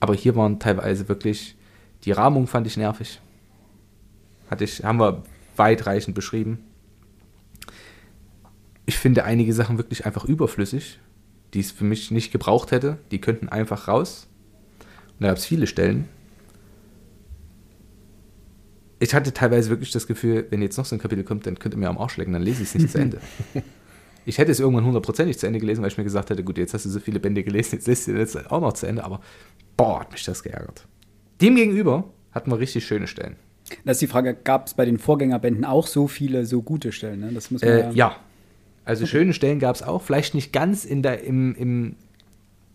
aber 0.00 0.14
hier 0.14 0.34
waren 0.34 0.58
teilweise 0.58 1.08
wirklich, 1.08 1.56
die 2.04 2.12
Rahmung 2.12 2.46
fand 2.46 2.66
ich 2.66 2.76
nervig. 2.76 3.20
Hatte 4.50 4.64
ich, 4.64 4.84
haben 4.84 4.98
wir 4.98 5.22
weitreichend 5.56 6.14
beschrieben. 6.14 6.58
Ich 8.86 8.98
finde 8.98 9.24
einige 9.24 9.52
Sachen 9.52 9.78
wirklich 9.78 10.04
einfach 10.04 10.24
überflüssig 10.24 10.98
die 11.54 11.60
es 11.60 11.70
für 11.70 11.84
mich 11.84 12.10
nicht 12.10 12.32
gebraucht 12.32 12.70
hätte. 12.70 12.98
Die 13.10 13.20
könnten 13.20 13.48
einfach 13.48 13.88
raus. 13.88 14.26
Und 15.14 15.22
da 15.22 15.28
gab 15.28 15.38
es 15.38 15.46
viele 15.46 15.66
Stellen. 15.66 16.06
Ich 18.98 19.14
hatte 19.14 19.32
teilweise 19.32 19.70
wirklich 19.70 19.90
das 19.90 20.06
Gefühl, 20.06 20.46
wenn 20.50 20.62
jetzt 20.62 20.76
noch 20.76 20.84
so 20.84 20.96
ein 20.96 20.98
Kapitel 20.98 21.24
kommt, 21.24 21.46
dann 21.46 21.58
könnte 21.58 21.76
mir 21.76 21.88
am 21.88 21.98
Arsch 21.98 22.16
lecken, 22.16 22.32
dann 22.32 22.42
lese 22.42 22.62
ich 22.62 22.68
es 22.68 22.74
nicht 22.74 22.90
zu 22.90 22.98
Ende. 22.98 23.20
Ich 24.26 24.38
hätte 24.38 24.52
es 24.52 24.60
irgendwann 24.60 24.84
hundertprozentig 24.84 25.38
zu 25.38 25.46
Ende 25.46 25.60
gelesen, 25.60 25.82
weil 25.82 25.90
ich 25.90 25.98
mir 25.98 26.04
gesagt 26.04 26.30
hätte, 26.30 26.44
gut, 26.44 26.58
jetzt 26.58 26.74
hast 26.74 26.84
du 26.84 26.90
so 26.90 27.00
viele 27.00 27.20
Bände 27.20 27.42
gelesen, 27.42 27.76
jetzt 27.76 27.86
lässt 27.86 28.08
du 28.08 28.14
das 28.14 28.36
auch 28.36 28.60
noch 28.60 28.74
zu 28.74 28.86
Ende, 28.86 29.04
aber 29.04 29.20
boah, 29.76 30.00
hat 30.00 30.12
mich 30.12 30.24
das 30.24 30.42
geärgert. 30.42 30.86
Demgegenüber 31.40 32.04
hatten 32.32 32.50
wir 32.50 32.58
richtig 32.58 32.84
schöne 32.84 33.06
Stellen. 33.06 33.36
Das 33.84 33.96
ist 33.96 34.02
die 34.02 34.06
Frage, 34.06 34.34
gab 34.34 34.66
es 34.66 34.74
bei 34.74 34.84
den 34.84 34.98
Vorgängerbänden 34.98 35.64
auch 35.64 35.86
so 35.86 36.06
viele 36.08 36.44
so 36.44 36.62
gute 36.62 36.92
Stellen? 36.92 37.20
Ne? 37.20 37.32
Das 37.32 37.50
muss 37.50 37.62
man 37.62 37.70
äh, 37.70 37.80
ja, 37.80 37.92
ja, 37.92 38.16
also 38.84 39.02
okay. 39.02 39.10
schöne 39.10 39.32
Stellen 39.32 39.58
gab 39.58 39.74
es 39.74 39.82
auch, 39.82 40.02
vielleicht 40.02 40.34
nicht 40.34 40.52
ganz 40.52 40.84
in 40.84 41.02
der, 41.02 41.24
im, 41.24 41.54
im, 41.56 41.96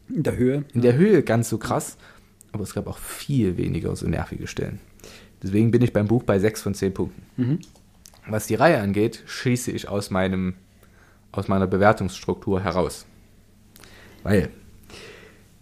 in 0.09 0.23
der 0.23 0.35
Höhe. 0.37 0.65
In 0.73 0.81
der 0.81 0.95
Höhe 0.95 1.23
ganz 1.23 1.49
so 1.49 1.57
krass, 1.57 1.97
aber 2.51 2.63
es 2.63 2.73
gab 2.73 2.87
auch 2.87 2.97
viel 2.97 3.57
weniger 3.57 3.95
so 3.95 4.07
nervige 4.07 4.47
Stellen. 4.47 4.79
Deswegen 5.41 5.71
bin 5.71 5.81
ich 5.81 5.93
beim 5.93 6.07
Buch 6.07 6.23
bei 6.23 6.37
6 6.37 6.61
von 6.61 6.73
10 6.73 6.93
Punkten. 6.93 7.23
Mhm. 7.37 7.59
Was 8.27 8.47
die 8.47 8.55
Reihe 8.55 8.79
angeht, 8.79 9.23
schieße 9.25 9.71
ich 9.71 9.87
aus, 9.87 10.11
meinem, 10.11 10.53
aus 11.31 11.47
meiner 11.47 11.67
Bewertungsstruktur 11.67 12.61
heraus. 12.61 13.05
Weil 14.23 14.49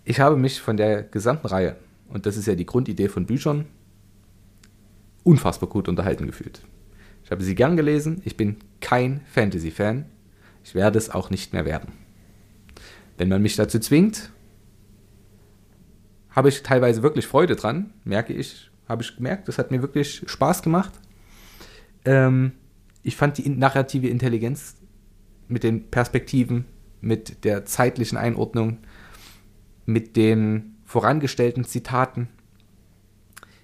ich 0.03 0.19
habe 0.19 0.35
mich 0.35 0.61
von 0.61 0.77
der 0.77 1.03
gesamten 1.03 1.47
Reihe, 1.47 1.75
und 2.07 2.25
das 2.25 2.37
ist 2.37 2.47
ja 2.47 2.55
die 2.55 2.65
Grundidee 2.65 3.09
von 3.09 3.25
Büchern, 3.25 3.65
unfassbar 5.23 5.69
gut 5.69 5.87
unterhalten 5.87 6.25
gefühlt. 6.25 6.61
Ich 7.23 7.31
habe 7.31 7.43
sie 7.43 7.53
gern 7.53 7.77
gelesen, 7.77 8.21
ich 8.25 8.35
bin 8.35 8.57
kein 8.81 9.21
Fantasy-Fan, 9.27 10.05
ich 10.63 10.73
werde 10.73 10.97
es 10.97 11.11
auch 11.11 11.29
nicht 11.29 11.53
mehr 11.53 11.65
werden. 11.65 11.93
Wenn 13.17 13.29
man 13.29 13.41
mich 13.41 13.55
dazu 13.55 13.79
zwingt, 13.79 14.31
habe 16.31 16.49
ich 16.49 16.63
teilweise 16.63 17.03
wirklich 17.03 17.27
Freude 17.27 17.55
dran, 17.55 17.93
merke 18.03 18.33
ich, 18.33 18.71
habe 18.87 19.03
ich 19.03 19.15
gemerkt, 19.15 19.47
das 19.47 19.57
hat 19.57 19.71
mir 19.71 19.81
wirklich 19.81 20.23
Spaß 20.25 20.63
gemacht. 20.63 20.93
Ähm, 22.05 22.53
ich 23.03 23.15
fand 23.15 23.37
die 23.37 23.47
narrative 23.49 24.07
Intelligenz 24.07 24.77
mit 25.49 25.63
den 25.63 25.91
Perspektiven, 25.91 26.63
mit 27.01 27.43
der 27.43 27.65
zeitlichen 27.65 28.17
Einordnung, 28.17 28.77
mit 29.85 30.15
den 30.15 30.77
vorangestellten 30.85 31.65
Zitaten, 31.65 32.29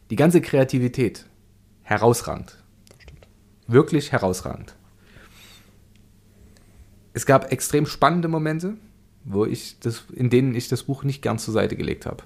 die 0.10 0.18
ganze 0.18 0.42
Kreativität 0.42 1.26
herausragend. 1.84 2.62
Wirklich 3.68 4.12
herausragend 4.12 4.76
es 7.16 7.26
gab 7.26 7.52
extrem 7.54 7.86
spannende 7.86 8.28
Momente, 8.28 8.76
wo 9.24 9.46
ich 9.46 9.80
das, 9.80 10.04
in 10.14 10.30
denen 10.30 10.54
ich 10.54 10.68
das 10.68 10.84
Buch 10.84 11.06
nicht 11.06 11.22
gern 11.22 11.40
zur 11.40 11.54
Seite 11.54 11.78
gelegt 11.78 12.06
habe. 12.06 12.24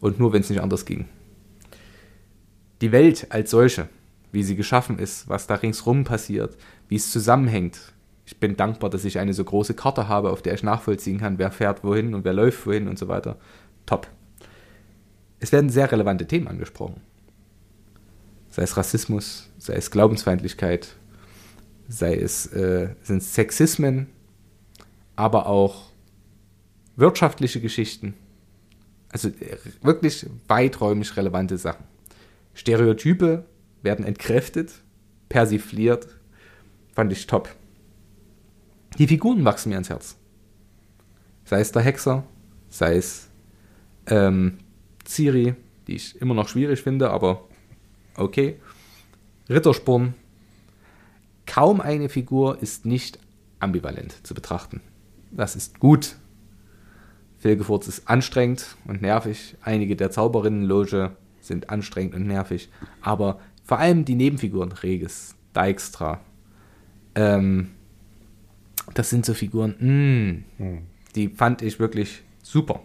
Und 0.00 0.18
nur 0.18 0.32
wenn 0.32 0.40
es 0.40 0.48
nicht 0.48 0.62
anders 0.62 0.86
ging. 0.86 1.04
Die 2.80 2.90
Welt 2.90 3.26
als 3.28 3.50
solche, 3.50 3.90
wie 4.32 4.42
sie 4.42 4.56
geschaffen 4.56 4.98
ist, 4.98 5.28
was 5.28 5.46
da 5.46 5.56
ringsrum 5.56 6.04
passiert, 6.04 6.56
wie 6.88 6.96
es 6.96 7.10
zusammenhängt. 7.10 7.92
Ich 8.28 8.38
bin 8.38 8.58
dankbar, 8.58 8.90
dass 8.90 9.06
ich 9.06 9.18
eine 9.18 9.32
so 9.32 9.42
große 9.42 9.72
Karte 9.72 10.06
habe, 10.06 10.28
auf 10.28 10.42
der 10.42 10.52
ich 10.52 10.62
nachvollziehen 10.62 11.16
kann, 11.16 11.38
wer 11.38 11.50
fährt 11.50 11.82
wohin 11.82 12.12
und 12.12 12.26
wer 12.26 12.34
läuft 12.34 12.66
wohin 12.66 12.86
und 12.86 12.98
so 12.98 13.08
weiter. 13.08 13.38
Top. 13.86 14.06
Es 15.40 15.50
werden 15.50 15.70
sehr 15.70 15.90
relevante 15.90 16.26
Themen 16.26 16.46
angesprochen. 16.46 17.00
Sei 18.50 18.64
es 18.64 18.76
Rassismus, 18.76 19.48
sei 19.56 19.76
es 19.76 19.90
Glaubensfeindlichkeit, 19.90 20.94
sei 21.88 22.16
es 22.16 22.44
äh, 22.52 22.90
sind 23.02 23.22
Sexismen, 23.22 24.08
aber 25.16 25.46
auch 25.46 25.88
wirtschaftliche 26.96 27.62
Geschichten. 27.62 28.12
Also 29.10 29.28
äh, 29.28 29.56
wirklich 29.80 30.26
weiträumig 30.48 31.16
relevante 31.16 31.56
Sachen. 31.56 31.86
Stereotype 32.52 33.46
werden 33.80 34.04
entkräftet, 34.04 34.82
persifliert. 35.30 36.08
Fand 36.92 37.10
ich 37.10 37.26
top. 37.26 37.48
Die 38.96 39.06
Figuren 39.06 39.44
wachsen 39.44 39.68
mir 39.68 39.76
ans 39.76 39.90
Herz. 39.90 40.16
Sei 41.44 41.60
es 41.60 41.72
der 41.72 41.82
Hexer, 41.82 42.24
sei 42.68 42.96
es 42.96 43.28
ähm, 44.06 44.58
Ciri, 45.06 45.54
die 45.86 45.96
ich 45.96 46.20
immer 46.20 46.34
noch 46.34 46.48
schwierig 46.48 46.82
finde, 46.82 47.10
aber 47.10 47.44
okay. 48.16 48.60
Rittersporn. 49.48 50.14
Kaum 51.46 51.80
eine 51.80 52.08
Figur 52.08 52.60
ist 52.62 52.84
nicht 52.84 53.18
ambivalent 53.60 54.26
zu 54.26 54.34
betrachten. 54.34 54.82
Das 55.30 55.56
ist 55.56 55.78
gut. 55.78 56.16
Filgefurz 57.38 57.88
ist 57.88 58.08
anstrengend 58.08 58.76
und 58.86 59.00
nervig. 59.00 59.56
Einige 59.62 59.96
der 59.96 60.10
Zauberinnenloge 60.10 61.16
sind 61.40 61.70
anstrengend 61.70 62.14
und 62.14 62.26
nervig. 62.26 62.68
Aber 63.00 63.40
vor 63.62 63.78
allem 63.78 64.04
die 64.04 64.16
Nebenfiguren, 64.16 64.72
Regis, 64.72 65.34
Dijkstra, 65.54 66.20
ähm, 67.14 67.70
das 68.94 69.10
sind 69.10 69.24
so 69.26 69.34
Figuren, 69.34 69.74
mh, 70.58 70.64
Hm. 70.64 70.78
die 71.14 71.28
fand 71.28 71.62
ich 71.62 71.78
wirklich 71.78 72.22
super. 72.42 72.80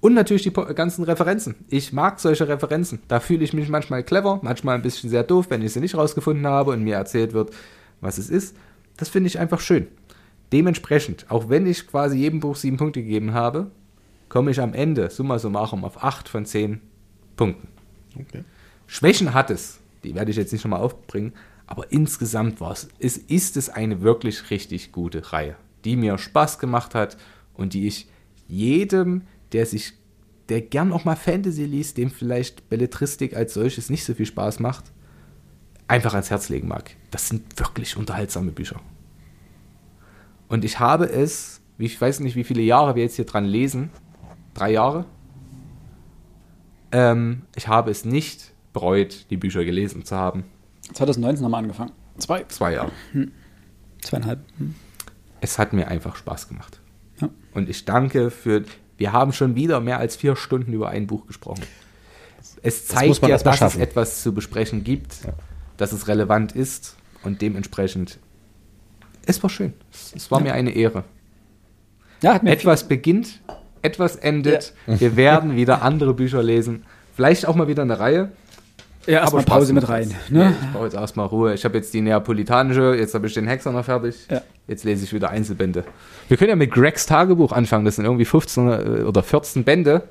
Und 0.00 0.14
natürlich 0.14 0.42
die 0.42 0.52
ganzen 0.52 1.04
Referenzen. 1.04 1.54
Ich 1.68 1.92
mag 1.92 2.20
solche 2.20 2.46
Referenzen. 2.46 3.00
Da 3.08 3.18
fühle 3.18 3.42
ich 3.42 3.52
mich 3.52 3.68
manchmal 3.68 4.04
clever, 4.04 4.38
manchmal 4.42 4.76
ein 4.76 4.82
bisschen 4.82 5.10
sehr 5.10 5.24
doof, 5.24 5.46
wenn 5.48 5.62
ich 5.62 5.72
sie 5.72 5.80
nicht 5.80 5.96
rausgefunden 5.96 6.46
habe 6.46 6.72
und 6.72 6.84
mir 6.84 6.94
erzählt 6.96 7.32
wird, 7.32 7.50
was 8.00 8.18
es 8.18 8.28
ist. 8.30 8.54
Das 8.98 9.08
finde 9.08 9.28
ich 9.28 9.38
einfach 9.38 9.58
schön. 9.60 9.88
Dementsprechend, 10.52 11.26
auch 11.30 11.48
wenn 11.48 11.66
ich 11.66 11.88
quasi 11.88 12.18
jedem 12.18 12.40
Buch 12.40 12.56
sieben 12.56 12.76
Punkte 12.76 13.02
gegeben 13.02 13.32
habe, 13.32 13.70
komme 14.28 14.50
ich 14.50 14.60
am 14.60 14.74
Ende, 14.74 15.10
summa 15.10 15.38
summarum, 15.38 15.84
auf 15.84 16.04
acht 16.04 16.28
von 16.28 16.44
zehn 16.46 16.80
Punkten. 17.36 17.66
Okay. 18.20 18.44
Schwächen 18.86 19.34
hat 19.34 19.50
es, 19.50 19.80
die 20.04 20.14
werde 20.14 20.30
ich 20.30 20.36
jetzt 20.36 20.52
nicht 20.52 20.64
nochmal 20.64 20.80
aufbringen, 20.82 21.32
aber 21.66 21.90
insgesamt 21.92 22.60
war 22.60 22.72
es, 22.72 22.88
es 22.98 23.16
ist 23.16 23.56
es 23.56 23.68
eine 23.68 24.00
wirklich 24.02 24.50
richtig 24.50 24.92
gute 24.92 25.32
Reihe, 25.32 25.56
die 25.84 25.96
mir 25.96 26.16
Spaß 26.18 26.58
gemacht 26.58 26.94
hat 26.94 27.16
und 27.54 27.74
die 27.74 27.86
ich 27.86 28.08
jedem, 28.46 29.22
der 29.52 29.66
sich, 29.66 29.94
der 30.48 30.60
gern 30.60 30.92
auch 30.92 31.04
mal 31.04 31.16
Fantasy 31.16 31.64
liest, 31.64 31.98
dem 31.98 32.10
vielleicht 32.10 32.68
Belletristik 32.68 33.34
als 33.34 33.54
solches 33.54 33.90
nicht 33.90 34.04
so 34.04 34.14
viel 34.14 34.26
Spaß 34.26 34.60
macht, 34.60 34.92
einfach 35.88 36.14
ans 36.14 36.30
Herz 36.30 36.48
legen 36.48 36.68
mag. 36.68 36.96
Das 37.10 37.28
sind 37.28 37.58
wirklich 37.58 37.96
unterhaltsame 37.96 38.52
Bücher. 38.52 38.80
Und 40.48 40.64
ich 40.64 40.78
habe 40.78 41.06
es, 41.06 41.60
ich 41.78 42.00
weiß 42.00 42.20
nicht, 42.20 42.36
wie 42.36 42.44
viele 42.44 42.62
Jahre 42.62 42.94
wir 42.94 43.02
jetzt 43.02 43.16
hier 43.16 43.26
dran 43.26 43.44
lesen, 43.44 43.90
drei 44.54 44.70
Jahre, 44.70 45.06
ähm, 46.92 47.42
ich 47.56 47.66
habe 47.66 47.90
es 47.90 48.04
nicht 48.04 48.52
bereut, 48.72 49.26
die 49.30 49.36
Bücher 49.36 49.64
gelesen 49.64 50.04
zu 50.04 50.16
haben. 50.16 50.44
2019 50.92 51.44
haben 51.44 51.50
wir 51.52 51.58
angefangen. 51.58 51.92
Zwei. 52.18 52.44
Zwei 52.48 52.72
Jahre. 52.74 52.92
Zweieinhalb. 54.02 54.40
Hm. 54.58 54.74
Es 55.40 55.58
hat 55.58 55.72
mir 55.72 55.88
einfach 55.88 56.16
Spaß 56.16 56.48
gemacht. 56.48 56.80
Ja. 57.20 57.28
Und 57.54 57.68
ich 57.68 57.84
danke 57.84 58.30
für. 58.30 58.64
Wir 58.96 59.12
haben 59.12 59.32
schon 59.32 59.54
wieder 59.54 59.80
mehr 59.80 59.98
als 59.98 60.16
vier 60.16 60.36
Stunden 60.36 60.72
über 60.72 60.88
ein 60.88 61.06
Buch 61.06 61.26
gesprochen. 61.26 61.62
Es 62.62 62.86
zeigt 62.86 63.20
man 63.20 63.30
ja, 63.30 63.36
dass 63.36 63.54
es 63.54 63.58
schaffen. 63.58 63.80
etwas 63.80 64.22
zu 64.22 64.32
besprechen 64.32 64.84
gibt, 64.84 65.16
dass 65.76 65.92
es 65.92 66.08
relevant 66.08 66.52
ist 66.52 66.96
und 67.22 67.42
dementsprechend. 67.42 68.18
Es 69.26 69.42
war 69.42 69.50
schön. 69.50 69.74
Es, 69.92 70.14
es 70.14 70.30
war 70.30 70.38
Ja. 70.38 70.44
mir 70.44 70.52
eine 70.54 70.70
Ehre. 70.70 71.04
Ja, 72.22 72.36
Etwas 72.36 72.88
beginnt, 72.88 73.40
etwas 73.82 74.16
endet. 74.16 74.72
Wir 74.86 75.16
werden 75.16 75.54
wieder 75.56 75.82
andere 75.82 76.14
Bücher 76.14 76.42
lesen. 76.42 76.84
Vielleicht 77.14 77.46
auch 77.46 77.54
mal 77.54 77.68
wieder 77.68 77.82
eine 77.82 77.98
Reihe. 77.98 78.32
Ja, 79.06 79.20
erstmal 79.20 79.44
Pause 79.44 79.72
mit 79.72 79.88
rein. 79.88 80.14
Ne? 80.28 80.54
Ich 80.60 80.72
brauche 80.72 80.84
jetzt 80.84 80.94
erstmal 80.94 81.26
Ruhe. 81.26 81.54
Ich 81.54 81.64
habe 81.64 81.76
jetzt 81.76 81.94
die 81.94 82.00
neapolitanische, 82.00 82.94
jetzt 82.94 83.14
habe 83.14 83.26
ich 83.26 83.34
den 83.34 83.46
Hexer 83.46 83.72
noch 83.72 83.84
fertig. 83.84 84.16
Ja. 84.30 84.42
Jetzt 84.68 84.84
lese 84.84 85.04
ich 85.04 85.12
wieder 85.12 85.30
Einzelbände. 85.30 85.84
Wir 86.28 86.36
können 86.36 86.50
ja 86.50 86.56
mit 86.56 86.72
Gregs 86.72 87.06
Tagebuch 87.06 87.52
anfangen. 87.52 87.84
Das 87.84 87.96
sind 87.96 88.04
irgendwie 88.04 88.24
15 88.24 88.68
äh, 88.68 89.02
oder 89.02 89.22
14 89.22 89.64
Bände. 89.64 90.08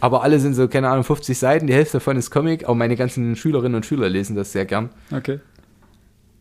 aber 0.00 0.22
alle 0.22 0.40
sind 0.40 0.54
so, 0.54 0.66
keine 0.68 0.88
Ahnung, 0.88 1.04
50 1.04 1.38
Seiten. 1.38 1.66
Die 1.66 1.74
Hälfte 1.74 1.98
davon 1.98 2.16
ist 2.16 2.30
Comic. 2.30 2.64
Auch 2.68 2.74
meine 2.74 2.96
ganzen 2.96 3.36
Schülerinnen 3.36 3.76
und 3.76 3.86
Schüler 3.86 4.08
lesen 4.08 4.34
das 4.36 4.52
sehr 4.52 4.64
gern. 4.64 4.90
Okay. 5.12 5.40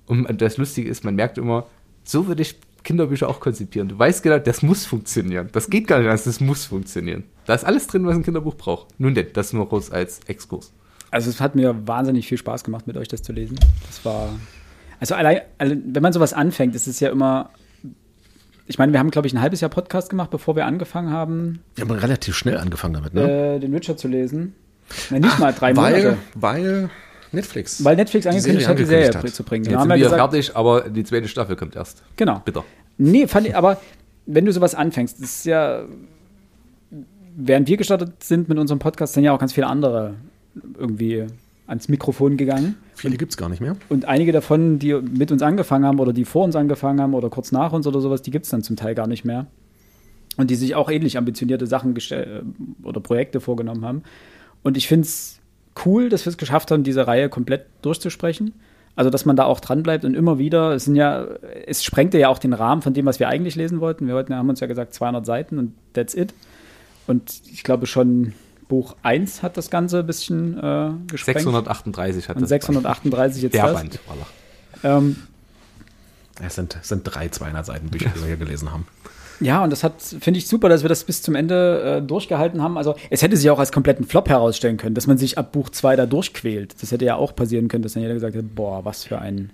Und 0.05 0.41
das 0.41 0.57
Lustige 0.57 0.89
ist, 0.89 1.03
man 1.03 1.15
merkt 1.15 1.37
immer, 1.37 1.65
so 2.03 2.27
würde 2.27 2.41
ich 2.41 2.59
Kinderbücher 2.83 3.29
auch 3.29 3.39
konzipieren. 3.39 3.87
Du 3.87 3.97
weißt 3.97 4.23
genau, 4.23 4.39
das 4.39 4.61
muss 4.61 4.85
funktionieren. 4.85 5.49
Das 5.51 5.69
geht 5.69 5.87
gar 5.87 5.99
nicht 5.99 6.07
anders, 6.07 6.25
das 6.25 6.39
muss 6.39 6.65
funktionieren. 6.65 7.23
Da 7.45 7.53
ist 7.53 7.63
alles 7.63 7.87
drin, 7.87 8.05
was 8.05 8.15
ein 8.15 8.23
Kinderbuch 8.23 8.55
braucht. 8.55 8.87
Nun 8.99 9.15
denn, 9.15 9.27
das 9.33 9.53
nur 9.53 9.69
kurz 9.69 9.91
als 9.91 10.19
Exkurs. 10.27 10.73
Also 11.13 11.29
es 11.29 11.39
hat 11.39 11.53
mir 11.55 11.87
wahnsinnig 11.87 12.27
viel 12.27 12.37
Spaß 12.39 12.63
gemacht, 12.63 12.87
mit 12.87 12.97
euch 12.97 13.07
das 13.07 13.21
zu 13.21 13.31
lesen. 13.33 13.55
Das 13.87 14.03
war. 14.03 14.29
Also 14.99 15.15
allein, 15.15 15.41
alle- 15.59 15.77
wenn 15.85 16.01
man 16.01 16.11
sowas 16.11 16.33
anfängt, 16.33 16.75
ist 16.75 16.87
es 16.87 16.99
ja 16.99 17.09
immer. 17.09 17.51
Ich 18.65 18.77
meine, 18.79 18.93
wir 18.93 18.99
haben, 18.99 19.11
glaube 19.11 19.27
ich, 19.27 19.33
ein 19.33 19.41
halbes 19.41 19.61
Jahr 19.61 19.69
Podcast 19.69 20.09
gemacht, 20.09 20.31
bevor 20.31 20.55
wir 20.55 20.65
angefangen 20.65 21.11
haben, 21.11 21.59
Wir 21.75 21.83
haben 21.83 21.91
relativ 21.91 22.35
schnell 22.35 22.57
angefangen 22.57 22.93
damit, 22.95 23.13
ne? 23.13 23.55
äh, 23.55 23.59
den 23.59 23.73
Witcher 23.73 23.95
zu 23.97 24.07
lesen. 24.07 24.55
Na, 25.09 25.19
nicht 25.19 25.37
mal 25.37 25.53
drei 25.53 25.75
weil, 25.75 25.97
Monate. 26.03 26.17
weil 26.35 26.89
Netflix. 27.31 27.83
Weil 27.83 27.95
Netflix 27.97 28.25
angekündigt 28.25 28.67
hat, 28.67 28.79
die 28.79 28.85
Serie 28.85 29.09
hat. 29.13 29.29
zu 29.29 29.43
bringen. 29.43 29.65
Jetzt 29.65 29.79
sind 29.79 29.89
wir 29.89 29.95
wir 29.95 30.03
gesagt, 30.03 30.31
fertig, 30.31 30.55
aber 30.55 30.89
die 30.89 31.03
zweite 31.03 31.27
Staffel 31.27 31.55
kommt 31.55 31.75
erst. 31.75 32.03
genau. 32.15 32.41
Bitter. 32.45 32.63
Nee, 32.97 33.27
fand 33.27 33.47
ich, 33.47 33.55
aber 33.55 33.79
wenn 34.25 34.45
du 34.45 34.51
sowas 34.53 34.73
anfängst, 34.75 35.21
das 35.21 35.29
ist 35.29 35.45
ja, 35.45 35.83
während 37.35 37.67
wir 37.67 37.77
gestartet 37.77 38.23
sind 38.23 38.49
mit 38.49 38.57
unserem 38.57 38.79
Podcast, 38.79 39.13
sind 39.13 39.23
ja 39.25 39.33
auch 39.33 39.39
ganz 39.39 39.53
viele 39.53 39.67
andere 39.67 40.13
irgendwie 40.77 41.27
ans 41.67 41.89
Mikrofon 41.89 42.37
gegangen. 42.37 42.75
Viele 42.95 43.17
gibt 43.17 43.31
es 43.31 43.37
gar 43.37 43.49
nicht 43.49 43.61
mehr. 43.61 43.75
Und 43.89 44.05
einige 44.05 44.31
davon, 44.31 44.79
die 44.79 44.93
mit 44.93 45.31
uns 45.31 45.41
angefangen 45.41 45.85
haben 45.85 45.99
oder 45.99 46.13
die 46.13 46.25
vor 46.25 46.43
uns 46.43 46.55
angefangen 46.55 47.01
haben 47.01 47.13
oder 47.13 47.29
kurz 47.29 47.51
nach 47.51 47.73
uns 47.73 47.87
oder 47.87 48.01
sowas, 48.01 48.21
die 48.21 48.31
gibt 48.31 48.45
es 48.45 48.51
dann 48.51 48.63
zum 48.63 48.75
Teil 48.75 48.95
gar 48.95 49.07
nicht 49.07 49.25
mehr. 49.25 49.47
Und 50.35 50.49
die 50.49 50.55
sich 50.55 50.75
auch 50.75 50.89
ähnlich 50.89 51.17
ambitionierte 51.17 51.67
Sachen 51.67 51.95
äh, 51.95 52.41
oder 52.83 52.99
Projekte 52.99 53.39
vorgenommen 53.39 53.85
haben. 53.85 54.03
Und 54.63 54.77
ich 54.77 54.87
finde 54.87 55.05
es 55.05 55.39
cool, 55.85 56.09
dass 56.09 56.25
wir 56.25 56.31
es 56.31 56.37
geschafft 56.37 56.71
haben, 56.71 56.83
diese 56.83 57.07
Reihe 57.07 57.29
komplett 57.29 57.65
durchzusprechen. 57.81 58.53
Also, 58.95 59.09
dass 59.09 59.25
man 59.25 59.35
da 59.35 59.45
auch 59.45 59.59
dran 59.59 59.81
bleibt 59.81 60.05
und 60.05 60.13
immer 60.13 60.37
wieder, 60.37 60.73
es 60.73 60.85
sind 60.85 60.95
ja, 60.95 61.25
es 61.65 61.83
sprengte 61.83 62.19
ja 62.19 62.29
auch 62.29 62.37
den 62.37 62.53
Rahmen 62.53 62.83
von 62.83 62.93
dem, 62.93 63.07
was 63.07 63.19
wir 63.19 63.27
eigentlich 63.27 63.55
lesen 63.55 63.79
wollten. 63.79 64.05
Wir 64.05 64.13
wollten, 64.13 64.35
haben 64.35 64.49
uns 64.49 64.59
ja 64.59 64.67
gesagt 64.67 64.93
200 64.93 65.25
Seiten 65.25 65.57
und 65.57 65.73
that's 65.93 66.13
it. 66.13 66.33
Und 67.07 67.41
ich 67.51 67.63
glaube 67.63 67.87
schon 67.87 68.33
Buch 68.67 68.95
1 69.03 69.43
hat 69.43 69.57
das 69.57 69.69
Ganze 69.69 69.99
ein 69.99 70.05
bisschen 70.07 70.57
äh, 70.57 70.89
gesprengt. 71.07 71.39
638 71.41 72.29
hat 72.29 72.35
und 72.37 72.41
das 72.41 72.49
638 72.49 73.43
jetzt 73.43 73.53
Der 73.53 73.63
das. 73.67 73.73
Band. 73.73 73.99
Voilà. 74.83 74.97
Ähm, 74.97 75.15
Es 76.41 76.55
sind, 76.55 76.77
sind 76.81 77.03
drei 77.03 77.29
200 77.29 77.65
Seiten 77.65 77.89
Bücher, 77.89 78.11
die 78.15 78.19
wir 78.21 78.27
hier 78.27 78.37
gelesen 78.37 78.71
haben. 78.71 78.87
Ja, 79.39 79.63
und 79.63 79.71
das 79.71 79.83
hat, 79.83 80.01
finde 80.01 80.37
ich 80.37 80.47
super, 80.47 80.69
dass 80.69 80.83
wir 80.83 80.89
das 80.89 81.03
bis 81.03 81.21
zum 81.21 81.35
Ende 81.35 81.97
äh, 81.97 82.01
durchgehalten 82.01 82.61
haben. 82.61 82.77
Also, 82.77 82.95
es 83.09 83.21
hätte 83.21 83.35
sich 83.35 83.49
auch 83.49 83.59
als 83.59 83.71
kompletten 83.71 84.05
Flop 84.05 84.29
herausstellen 84.29 84.77
können, 84.77 84.95
dass 84.95 85.07
man 85.07 85.17
sich 85.17 85.37
ab 85.37 85.51
Buch 85.51 85.69
2 85.69 85.95
da 85.95 86.05
durchquält. 86.05 86.81
Das 86.81 86.91
hätte 86.91 87.03
ja 87.05 87.15
auch 87.15 87.35
passieren 87.35 87.67
können, 87.67 87.83
dass 87.83 87.93
dann 87.93 88.03
jeder 88.03 88.13
gesagt 88.13 88.35
hätte, 88.35 88.45
boah, 88.45 88.85
was 88.85 89.03
für 89.03 89.19
ein 89.19 89.51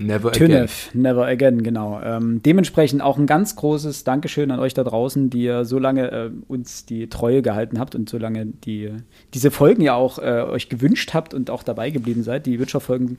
Never 0.00 0.30
again. 0.30 0.48
Tynef, 0.48 0.94
never 0.94 1.26
again, 1.26 1.62
genau. 1.62 2.00
Ähm, 2.02 2.40
dementsprechend 2.42 3.02
auch 3.02 3.18
ein 3.18 3.26
ganz 3.26 3.54
großes 3.54 4.02
Dankeschön 4.04 4.50
an 4.50 4.58
euch 4.58 4.72
da 4.72 4.82
draußen, 4.82 5.28
die 5.28 5.42
ihr 5.42 5.66
so 5.66 5.78
lange 5.78 6.10
äh, 6.10 6.30
uns 6.48 6.86
die 6.86 7.10
Treue 7.10 7.42
gehalten 7.42 7.78
habt 7.78 7.94
und 7.94 8.08
so 8.08 8.16
lange 8.16 8.46
die, 8.46 8.94
diese 9.34 9.50
Folgen 9.50 9.82
ja 9.82 9.94
auch 9.94 10.18
äh, 10.18 10.42
euch 10.42 10.70
gewünscht 10.70 11.12
habt 11.12 11.34
und 11.34 11.50
auch 11.50 11.62
dabei 11.62 11.90
geblieben 11.90 12.22
seid. 12.22 12.46
Die 12.46 12.58
Witcher-Folgen 12.58 13.18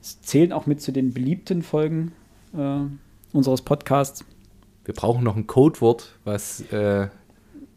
zählen 0.00 0.52
auch 0.52 0.66
mit 0.66 0.82
zu 0.82 0.90
den 0.90 1.14
beliebten 1.14 1.62
Folgen 1.62 2.10
äh, 2.56 2.80
unseres 3.32 3.62
Podcasts. 3.62 4.24
Wir 4.84 4.94
brauchen 4.94 5.22
noch 5.22 5.36
ein 5.36 5.46
Codewort, 5.46 6.16
was 6.24 6.60
äh, 6.72 7.06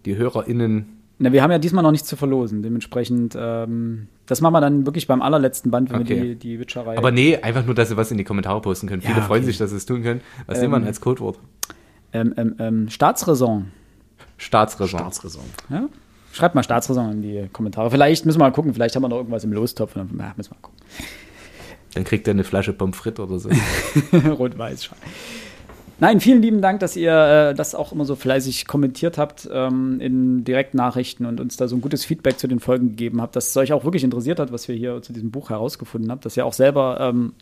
die 0.05 0.15
HörerInnen. 0.15 0.98
Na, 1.21 1.33
wir 1.33 1.43
haben 1.43 1.51
ja 1.51 1.59
diesmal 1.59 1.83
noch 1.83 1.91
nichts 1.91 2.07
zu 2.07 2.15
verlosen. 2.15 2.63
Dementsprechend, 2.63 3.35
ähm, 3.37 4.07
das 4.25 4.39
machen 4.39 4.53
wir 4.53 4.61
dann 4.61 4.85
wirklich 4.85 5.05
beim 5.05 5.21
allerletzten 5.21 5.69
Band, 5.69 5.89
wenn 5.91 5.99
wir 6.07 6.15
Okay. 6.15 6.21
die, 6.29 6.35
die 6.35 6.59
Witcher-Reihe. 6.59 6.97
Aber 6.97 7.11
nee, 7.11 7.35
einfach 7.37 7.65
nur, 7.65 7.75
dass 7.75 7.89
sie 7.89 7.97
was 7.97 8.09
in 8.09 8.17
die 8.17 8.23
Kommentare 8.23 8.61
posten 8.61 8.87
können. 8.87 9.01
Viele 9.01 9.17
Ja, 9.17 9.21
freuen 9.23 9.39
okay. 9.41 9.47
sich, 9.47 9.57
dass 9.57 9.71
sie 9.71 9.75
es 9.75 9.85
tun 9.85 10.01
können. 10.01 10.21
Was 10.47 10.59
Ähm, 10.59 10.71
nehmen 10.71 10.83
wir 10.83 10.87
als 10.87 11.01
Codewort? 11.01 11.37
ähm, 12.13 12.33
ähm, 12.37 12.55
ähm, 12.59 12.89
Staatsräson. 12.89 13.71
Staatsräson. 14.37 14.99
Staatsräson. 14.99 15.43
Ja? 15.69 15.89
Schreibt 16.31 16.55
mal 16.55 16.63
Staatsräson 16.63 17.11
in 17.11 17.21
die 17.21 17.49
Kommentare. 17.51 17.91
Vielleicht 17.91 18.25
müssen 18.25 18.39
wir 18.39 18.45
mal 18.45 18.51
gucken, 18.51 18.73
vielleicht 18.73 18.95
haben 18.95 19.03
wir 19.03 19.09
noch 19.09 19.17
irgendwas 19.17 19.43
im 19.43 19.51
Lostopf. 19.51 19.95
und 19.97 20.11
dann- 20.11 20.19
Ja, 20.19 20.33
müssen 20.37 20.51
wir 20.51 20.55
mal 20.55 20.61
gucken. 20.61 20.79
Dann 21.95 22.03
kriegt 22.05 22.27
er 22.27 22.31
eine 22.31 22.43
Flasche 22.45 22.71
Pommes 22.71 22.95
frites 22.95 23.19
oder 23.19 23.39
so. 23.39 23.49
Rot-Weiß. 24.37 24.89
Nein, 26.01 26.21
vielen 26.21 26.41
lieben 26.41 26.61
Dank, 26.61 26.79
dass 26.79 26.95
ihr 26.95 27.11
äh, 27.11 27.53
das 27.53 27.75
auch 27.75 27.91
immer 27.91 28.05
so 28.05 28.15
fleißig 28.15 28.67
kommentiert 28.67 29.17
habt 29.17 29.49
ähm, 29.51 29.99
in 29.99 30.45
Direktnachrichten 30.45 31.25
und 31.25 31.41
uns 31.41 31.57
da 31.57 31.67
so 31.67 31.75
ein 31.75 31.81
gutes 31.81 32.05
Feedback 32.05 32.39
zu 32.39 32.47
den 32.47 32.61
Folgen 32.61 32.89
gegeben 32.89 33.21
habt, 33.21 33.35
dass 33.35 33.49
es 33.49 33.57
euch 33.57 33.73
auch 33.73 33.83
wirklich 33.83 34.05
interessiert 34.05 34.39
hat, 34.39 34.53
was 34.53 34.69
wir 34.69 34.75
hier 34.75 35.01
zu 35.01 35.11
diesem 35.11 35.29
Buch 35.29 35.49
herausgefunden 35.49 36.09
habt, 36.09 36.23
dass 36.23 36.37
ihr 36.37 36.45
auch 36.45 36.53
selber 36.53 36.99
ähm, 37.01 37.33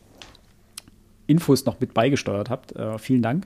Infos 1.28 1.66
noch 1.66 1.80
mit 1.80 1.94
beigesteuert 1.94 2.50
habt. 2.50 2.76
Äh, 2.76 2.98
vielen 2.98 3.22
Dank. 3.22 3.46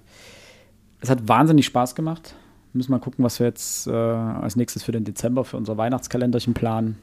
Es 1.01 1.09
hat 1.09 1.27
wahnsinnig 1.27 1.65
Spaß 1.65 1.95
gemacht. 1.95 2.35
Müssen 2.71 2.91
mal 2.91 2.99
gucken, 2.99 3.25
was 3.25 3.39
wir 3.39 3.47
jetzt 3.47 3.87
äh, 3.87 3.91
als 3.91 4.55
nächstes 4.55 4.83
für 4.83 4.93
den 4.93 5.03
Dezember, 5.03 5.43
für 5.43 5.57
unser 5.57 5.75
Weihnachtskalenderchen 5.75 6.53
planen. 6.53 6.97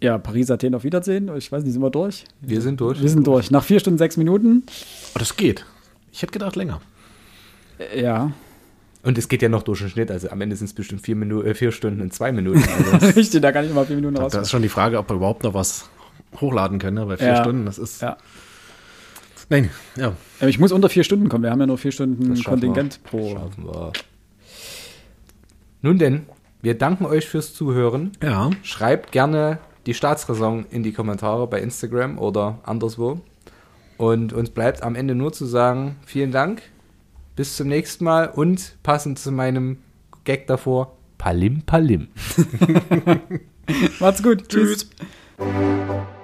Ja, 0.00 0.16
Paris, 0.18 0.50
Athen 0.50 0.74
auf 0.74 0.84
Wiedersehen. 0.84 1.30
Ich 1.36 1.50
weiß 1.50 1.64
nicht, 1.64 1.72
sind 1.72 1.82
wir 1.82 1.90
durch? 1.90 2.24
Wir 2.40 2.60
sind 2.60 2.80
durch. 2.80 3.02
Wir 3.02 3.08
sind 3.08 3.26
durch. 3.26 3.50
Nach 3.50 3.64
vier 3.64 3.80
Stunden, 3.80 3.98
sechs 3.98 4.16
Minuten. 4.16 4.62
Oh, 5.14 5.18
das 5.18 5.36
geht. 5.36 5.64
Ich 6.12 6.22
hätte 6.22 6.32
gedacht 6.32 6.54
länger. 6.56 6.80
Äh, 7.78 8.02
Ja, 8.02 8.30
Und 9.02 9.18
es 9.18 9.28
geht 9.28 9.42
ja 9.42 9.48
noch 9.48 9.62
durch 9.62 9.80
den 9.80 9.88
Schnitt. 9.90 10.10
Also 10.10 10.30
am 10.30 10.40
Ende 10.40 10.54
sind 10.56 10.66
es 10.66 10.72
bestimmt 10.72 11.02
vier, 11.02 11.16
Minu 11.16 11.42
äh, 11.42 11.54
vier 11.54 11.72
Stunden 11.72 12.00
und 12.00 12.12
zwei 12.12 12.30
Minuten. 12.32 12.62
Also 12.92 13.06
richtig, 13.16 13.40
da 13.42 13.50
kann 13.52 13.64
ich 13.64 13.72
mal 13.74 13.86
vier 13.86 13.96
Minuten 13.96 14.16
raus. 14.16 14.32
Da 14.32 14.40
ist 14.42 14.50
schon 14.50 14.62
die 14.62 14.68
Frage, 14.68 14.98
ob 14.98 15.10
wir 15.10 15.16
überhaupt 15.16 15.42
noch 15.42 15.54
was 15.54 15.88
hochladen 16.40 16.78
können, 16.78 16.96
ne? 16.96 17.06
bei 17.06 17.16
vier 17.16 17.26
Ja. 17.28 17.42
Stunden. 17.42 17.66
Das 17.66 17.78
ist. 17.78 18.00
Ja. 18.02 18.16
Nein, 19.50 19.70
ja. 19.96 20.12
Äh, 20.40 20.48
Ich 20.48 20.58
muss 20.60 20.70
unter 20.72 20.88
vier 20.88 21.02
Stunden 21.04 21.28
kommen. 21.28 21.42
Wir 21.42 21.50
haben 21.50 21.60
ja 21.60 21.66
nur 21.66 21.78
vier 21.78 21.90
Stunden 21.92 22.40
Kontingent 22.44 23.00
wir. 23.02 23.10
pro. 23.10 23.30
Schaffen 23.32 23.64
wir. 23.64 23.92
Nun 25.82 25.98
denn, 25.98 26.26
wir 26.62 26.76
danken 26.76 27.06
euch 27.06 27.26
fürs 27.28 27.54
Zuhören. 27.54 28.12
Ja. 28.22 28.50
Schreibt 28.62 29.10
gerne 29.12 29.58
die 29.86 29.94
Staatsräson 29.94 30.66
in 30.70 30.82
die 30.82 30.92
Kommentare 30.92 31.46
bei 31.46 31.60
Instagram 31.60 32.18
oder 32.18 32.58
anderswo. 32.64 33.20
Und 33.96 34.32
uns 34.32 34.50
bleibt 34.50 34.82
am 34.82 34.94
Ende 34.94 35.14
nur 35.14 35.32
zu 35.32 35.44
sagen, 35.44 35.96
vielen 36.06 36.30
Dank, 36.30 36.62
bis 37.36 37.56
zum 37.56 37.68
nächsten 37.68 38.04
Mal 38.04 38.28
und 38.28 38.76
passend 38.82 39.18
zu 39.18 39.32
meinem 39.32 39.78
Gag 40.24 40.46
davor, 40.46 40.96
Palim 41.18 41.62
Palim. 41.62 42.08
Macht's 44.00 44.22
gut. 44.22 44.48
Tschüss. 44.48 44.88
Tschüss. 45.38 46.14